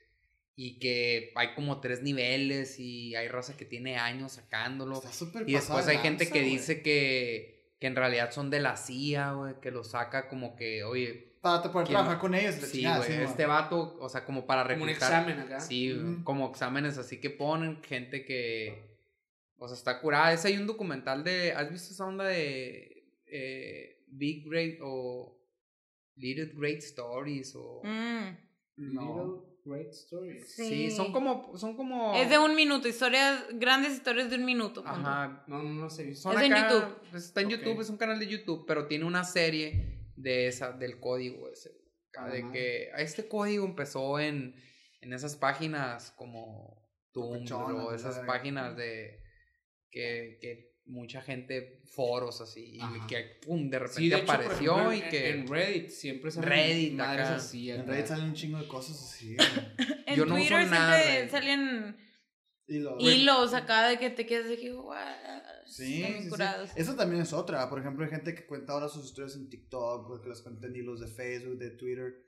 y 0.57 0.79
que 0.79 1.33
hay 1.37 1.55
como 1.55 1.81
tres 1.81 2.03
niveles 2.03 2.81
y 2.81 3.15
hay 3.15 3.29
raza 3.29 3.57
que 3.57 3.67
tiene 3.67 3.97
años 3.97 4.33
sacándolo. 4.33 4.95
Está 4.95 5.13
súper 5.13 5.49
Y 5.49 5.53
después 5.53 5.87
hay 5.87 5.99
gente 5.99 6.29
que 6.31 6.41
dice 6.41 6.83
que, 6.83 7.77
que 7.79 7.87
en 7.87 7.95
realidad 7.95 8.33
son 8.33 8.49
de 8.51 8.61
la 8.61 8.77
CIA, 8.77 9.35
güey, 9.35 9.61
que 9.61 9.71
lo 9.71 9.85
saca 9.85 10.29
como 10.29 10.57
que, 10.57 10.83
oye, 10.83 11.36
Para 11.47 11.73
poder 11.73 11.87
¿quién- 11.87 11.97
trabajar 11.97 12.19
con 12.19 12.35
ellos. 12.35 12.55
sí, 12.57 12.79
chingada, 12.79 12.99
güey, 12.99 13.11
sí, 13.11 13.23
este 13.23 13.47
vato, 13.47 13.97
o 14.01 14.09
sea, 14.09 14.25
como 14.25 14.47
para 14.47 14.63
Como 14.65 14.83
un 14.83 14.89
reclutar. 14.89 15.13
examen 15.13 15.41
acá. 15.41 15.61
Sí, 15.61 15.97
como 16.25 16.51
exámenes 16.51 16.99
así 16.99 17.21
que 17.21 17.31
ponen 17.31 17.83
gente 17.83 18.25
que, 18.25 18.99
o 19.59 19.69
sea, 19.69 19.77
está 19.77 20.01
curada. 20.01 20.33
Ese 20.33 20.49
hay 20.49 20.57
un 20.59 20.67
documental 20.67 21.23
de, 21.25 21.53
¿has 21.53 21.71
visto 21.71 21.93
esa 21.93 22.05
onda 22.07 22.25
de 22.25 23.05
eh, 23.27 24.03
Big 24.09 24.45
Ray 24.51 24.79
o 24.83 25.37
Little 26.17 26.53
Great 26.55 26.79
Stories 26.79 27.55
o... 27.57 27.83
Mm, 27.85 28.37
No. 28.95 29.01
Little 29.03 29.57
Great 29.65 29.93
Stories. 29.93 30.49
Sí, 30.55 30.69
sí. 30.69 30.91
son 30.93 31.13
como... 31.13 31.57
Son 31.59 31.77
como... 31.77 32.15
Es 32.15 32.31
de 32.31 32.39
un 32.39 32.55
minuto, 32.55 32.87
historias, 32.89 33.45
grandes 33.55 33.95
historias 33.95 34.31
de 34.31 34.37
un 34.37 34.45
minuto. 34.45 34.83
Ajá. 34.87 35.43
No, 35.47 35.63
no, 35.63 35.71
no 35.73 35.91
sé. 35.91 36.15
Son 36.15 36.37
Es 36.37 36.43
en 36.45 36.55
YouTube. 36.55 36.85
pues, 37.11 37.25
está 37.25 37.41
en. 37.41 37.49
YouTube, 37.51 37.81
es 37.81 37.91
un 37.91 37.97
canal 37.97 38.19
de 38.19 38.27
YouTube, 38.29 38.65
pero 38.67 38.87
tiene 38.87 39.05
una 39.05 39.25
serie 39.25 39.96
de 40.17 40.47
esa, 40.49 40.73
del 40.73 40.99
código 41.01 41.49
ese. 41.51 41.71
acá, 42.11 42.29
De 42.29 42.51
que 42.53 42.91
este 42.99 43.29
código 43.29 43.65
empezó 43.67 44.19
en, 44.19 44.55
en 45.01 45.13
esas 45.13 45.37
páginas 45.37 46.11
como 46.17 46.83
Tumblr 47.13 47.53
o 47.55 47.95
esas 47.95 48.19
páginas 48.27 48.77
de 48.77 49.23
que, 49.91 50.39
que 50.41 50.75
mucha 50.87 51.21
gente, 51.21 51.83
foros 51.87 52.41
así, 52.41 52.77
y 52.77 52.81
Ajá. 52.81 53.07
que 53.09 53.41
pum, 53.45 53.69
de 53.71 53.79
repente 53.81 54.01
Sí, 54.03 54.09
de 54.09 54.17
hecho, 54.17 54.27
por 54.27 54.35
apareció 54.37 54.73
ejemplo, 54.75 54.93
y 54.93 55.01
en- 55.01 55.09
que... 55.09 55.31
En 55.31 55.49
Reddit 55.49 55.89
siempre 55.89 56.31
salen 56.31 56.49
Reddit 56.51 56.93
madres 56.95 57.27
acá. 57.27 57.37
así. 57.37 57.71
En. 57.73 57.87
Reddit 57.87 58.07
salen 58.07 58.25
un 58.27 58.35
chingo 58.35 58.59
de 58.59 58.69
cosas 58.69 59.03
así. 59.03 59.37
En 60.07 60.15
Yo 60.17 60.25
no 60.27 60.35
uso 60.37 60.45
Twitter 60.45 60.69
nada 60.71 61.03
siempre 61.03 61.29
salen 61.31 61.97
Y 62.69 62.79
lo- 62.81 62.99
hilos 63.01 63.55
acá 63.55 63.89
de 63.89 63.99
que 63.99 64.11
te 64.11 64.27
quedas 64.27 64.49
de 64.49 64.57
que, 64.59 64.73
"Guau", 64.73 64.99
Sí, 65.67 66.05
curados. 66.29 66.71
Eso 66.77 66.95
también 66.95 67.23
es 67.23 67.33
otra. 67.33 67.69
Por 67.69 67.79
ejemplo, 67.81 68.05
hay 68.05 68.11
gente 68.11 68.35
que 68.35 68.47
cuenta 68.47 68.73
ahora 68.73 68.89
sus 68.89 69.05
historias 69.05 69.37
en 69.37 69.49
TikTok, 69.49 70.11
o 70.11 70.21
que 70.21 70.29
las 70.29 70.41
cuenta 70.43 70.67
en 70.67 70.77
hilos 70.77 71.01
de 71.01 71.07
Facebook, 71.09 71.59
de 71.59 71.71
Twitter, 71.71 72.25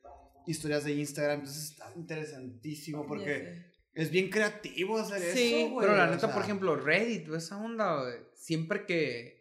historias 0.46 0.84
de 0.84 0.92
Instagram. 0.92 1.40
Entonces 1.40 1.70
está 1.72 1.92
interesantísimo 1.96 3.06
porque 3.06 3.66
es 3.94 4.10
bien 4.10 4.30
creativo 4.30 4.98
hacer 4.98 5.20
Sí. 5.36 5.54
eso, 5.54 5.70
güey. 5.74 5.86
Pero 5.86 5.96
la 5.98 6.04
o 6.04 6.06
neta, 6.08 6.20
sea, 6.26 6.32
por 6.34 6.42
ejemplo, 6.42 6.76
Reddit, 6.76 7.28
esa 7.34 7.56
onda, 7.58 8.02
güey, 8.02 8.14
siempre 8.34 8.86
que, 8.86 9.37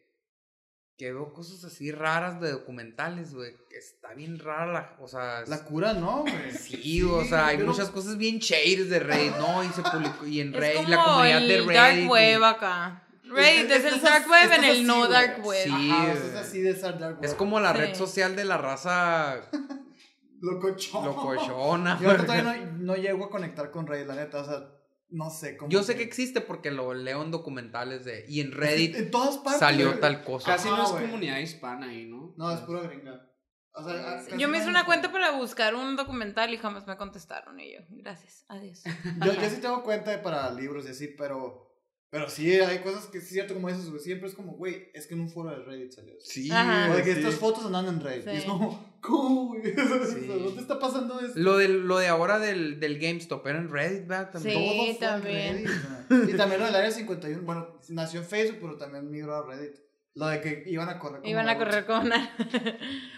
que 0.98 1.14
veo 1.14 1.32
cosas 1.32 1.64
así 1.64 1.92
raras 1.92 2.42
de 2.42 2.52
documentales, 2.52 3.34
güey, 3.36 3.56
que 3.70 3.78
está 3.78 4.14
bien 4.16 4.40
rara 4.40 4.66
la, 4.74 4.96
o 5.00 5.08
sea, 5.08 5.44
es- 5.44 5.50
La 5.50 5.64
cura, 5.64 5.94
¿no, 5.94 6.22
güey? 6.22 6.52
sí, 6.52 7.04
o 7.04 7.24
sea, 7.24 7.48
hay 7.48 7.58
pero- 7.58 7.70
muchas 7.70 7.90
cosas 7.92 8.18
bien 8.18 8.40
shades 8.40 8.90
de 8.90 9.00
Reddit, 9.00 9.36
¿no? 9.38 9.64
Y 9.64 9.68
se 9.70 9.84
publicó, 9.84 10.26
y 10.26 10.42
en 10.42 10.54
Es 10.56 10.60
Reddit, 10.60 10.88
la 10.88 11.04
comunidad 11.04 11.38
el 11.38 11.48
de 11.48 11.58
Reddit. 11.58 11.72
dark 11.76 11.98
y- 12.00 12.08
web 12.08 12.44
acá. 12.44 13.04
Reddit 13.26 13.70
Es- 13.72 13.78
es, 13.80 13.86
es- 13.86 13.94
el 13.94 14.02
dark 14.02 14.28
web 14.30 14.52
en 14.54 14.64
el 14.64 14.72
así, 14.72 14.84
no 14.86 15.08
dark 15.08 15.46
web. 15.46 15.64
Sí. 15.66 15.92
Ajá, 15.92 16.14
es 16.14 16.36
así 16.36 16.62
de 16.62 16.70
estar 16.72 16.98
dark 16.98 17.20
Es 17.22 17.32
web. 17.32 17.38
como 17.38 17.60
la 17.60 17.74
Sí. 17.74 17.78
red 17.78 17.94
social 17.96 18.36
de 18.36 18.46
la 18.46 18.58
raza 18.58 19.42
Locochón. 20.42 21.06
locochona. 21.06 22.00
Yo 22.00 22.10
ahorita 22.12 22.26
todavía 22.26 22.66
no, 22.66 22.72
no 22.80 22.96
llego 22.96 23.26
a 23.26 23.30
conectar 23.30 23.70
con 23.72 23.86
Reddit, 23.88 24.08
la 24.08 24.16
neta. 24.16 24.40
O 24.42 24.46
sea, 24.46 24.68
no 25.10 25.30
sé 25.30 25.58
cómo. 25.58 25.70
Yo 25.70 25.84
sé 25.84 25.96
que 25.96 26.04
existe 26.04 26.42
porque 26.42 26.72
lo 26.72 26.94
leo 26.94 27.24
en 27.24 27.32
documentales 27.32 28.06
de... 28.06 28.26
Y 28.28 28.42
en 28.42 28.52
Reddit 28.54 28.96
En 28.96 29.12
todas 29.12 29.38
partes. 29.38 29.60
salió 29.60 30.00
tal 30.00 30.24
cosa. 30.24 30.54
Casi 30.54 30.70
no 30.70 30.84
es 30.84 30.90
comunidad 30.90 31.38
hispana 31.40 31.90
ahí, 31.90 32.06
¿no? 32.06 32.34
No, 32.38 32.52
es 32.52 32.60
pura 32.62 32.82
gringa. 32.82 33.28
O 33.74 33.84
sea, 33.84 33.94
ah, 33.94 34.38
Yo 34.38 34.48
me 34.48 34.58
hice 34.58 34.70
una 34.70 34.86
cuenta 34.86 35.12
para 35.12 35.32
buscar 35.32 35.76
un 35.76 35.96
documental 35.96 36.52
y 36.52 36.58
jamás 36.58 36.88
me 36.88 36.98
contestaron. 36.98 37.60
Y 37.60 37.74
yo, 37.74 37.80
gracias, 37.90 38.44
adiós. 38.48 38.84
Yo, 39.24 39.34
yo 39.34 39.50
sí 39.50 39.62
tengo 39.62 39.84
cuenta 39.84 40.20
para 40.24 40.52
libros 40.52 40.88
y 40.88 40.90
así, 40.90 41.10
pero. 41.10 41.67
Pero 42.10 42.30
sí, 42.30 42.54
hay 42.54 42.80
cosas 42.80 43.08
que 43.08 43.18
es 43.18 43.28
cierto, 43.28 43.54
como 43.54 43.68
dices, 43.68 43.90
güey. 43.90 44.02
Siempre 44.02 44.30
es 44.30 44.36
como, 44.36 44.54
güey, 44.54 44.90
es 44.94 45.08
que 45.08 45.14
en 45.14 45.20
un 45.20 45.30
foro 45.30 45.50
de 45.50 45.58
Reddit 45.58 45.92
salió. 45.92 46.14
Sí, 46.20 46.50
Ajá. 46.50 46.96
Que 46.96 47.04
sí. 47.04 47.20
estas 47.20 47.36
fotos 47.36 47.66
andan 47.66 47.86
en 47.88 48.00
Reddit. 48.00 48.28
Y 48.28 48.38
es 48.38 48.46
como, 48.46 48.98
¿cómo, 49.02 49.48
güey? 49.48 49.62
Sí. 49.74 50.26
¿Dónde 50.26 50.62
está 50.62 50.80
pasando 50.80 51.20
esto? 51.20 51.38
Lo 51.38 51.58
de, 51.58 51.68
lo 51.68 51.98
de 51.98 52.08
ahora 52.08 52.40
del, 52.40 52.80
del 52.80 52.98
GameStop 52.98 53.46
era 53.48 53.60
en 53.60 53.70
Reddit, 53.70 54.08
¿verdad? 54.08 54.32
También. 54.32 54.58
Sí. 54.58 54.64
Todo 54.64 54.76
fue 54.78 54.90
en 54.90 55.00
también. 55.00 55.66
Reddit, 56.10 56.34
y 56.34 56.38
también 56.38 56.62
lo 56.62 56.68
del 56.68 56.76
área 56.76 56.92
51. 56.92 57.42
Bueno, 57.44 57.80
nació 57.90 58.22
en 58.22 58.26
Facebook, 58.26 58.60
pero 58.62 58.78
también 58.78 59.12
migró 59.12 59.36
a 59.36 59.46
Reddit. 59.46 59.76
Lo 60.16 60.28
de 60.28 60.42
que 60.42 60.64
iban 60.66 60.90
a 60.90 60.98
correr. 60.98 61.20
como 61.20 61.30
Iban 61.30 61.50
a 61.50 61.58
correr 61.58 61.86
con 61.86 62.00
una... 62.06 62.36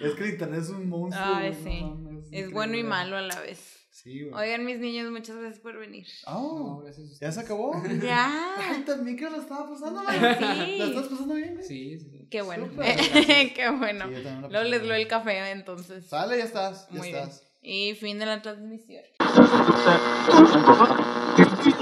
Es 0.02 0.16
que 0.16 0.24
el 0.24 0.30
internet 0.32 0.62
es 0.62 0.70
un 0.70 0.90
monstruo. 0.90 1.26
Ay, 1.26 1.54
sí. 1.64 1.82
no 1.82 2.22
Es 2.32 2.52
bueno 2.52 2.76
y 2.76 2.84
malo 2.84 3.18
a 3.18 3.22
la 3.22 3.40
vez. 3.40 3.79
Sí, 4.04 4.24
güey. 4.30 4.44
Oigan, 4.44 4.66
mis 4.66 4.80
niños, 4.80 5.12
muchas 5.12 5.36
gracias 5.38 5.60
por 5.60 5.78
venir. 5.78 6.08
Oh, 6.26 6.84
No, 6.86 6.92
¿Ya 7.20 7.32
se 7.32 7.40
acabó? 7.42 7.74
Ya. 8.02 8.56
Ay, 8.58 8.84
también 8.86 9.18
que 9.18 9.30
lo 9.30 9.42
estaba 9.42 9.70
pasando. 9.70 10.02
Güey. 10.04 10.18
sí. 10.18 10.78
¿La 10.78 10.86
estás 10.86 11.08
pasando 11.08 11.34
bien? 11.36 11.56
güey? 11.56 11.68
Sí, 11.68 12.00
sí. 12.00 12.28
Qué 12.30 12.42
bueno. 12.42 12.70
Qué 12.78 13.70
bueno. 13.78 14.06
Sí, 14.08 14.14
yo 14.16 14.24
también 14.24 14.42
la 14.42 14.48
Luego 14.48 14.52
pasé 14.52 14.70
les 14.70 14.80
bien. 14.82 14.90
doy 14.94 15.02
el 15.02 15.08
café 15.08 15.52
entonces. 15.52 16.06
Sale, 16.06 16.38
ya 16.38 16.46
estás. 16.46 16.88
Ya 16.92 16.98
Muy 17.00 17.10
bien. 17.10 17.24
estás. 17.24 17.44
Y 17.62 17.94
fin 17.96 18.20
de 18.20 18.26
la 18.26 18.42
transmisión. 18.42 19.04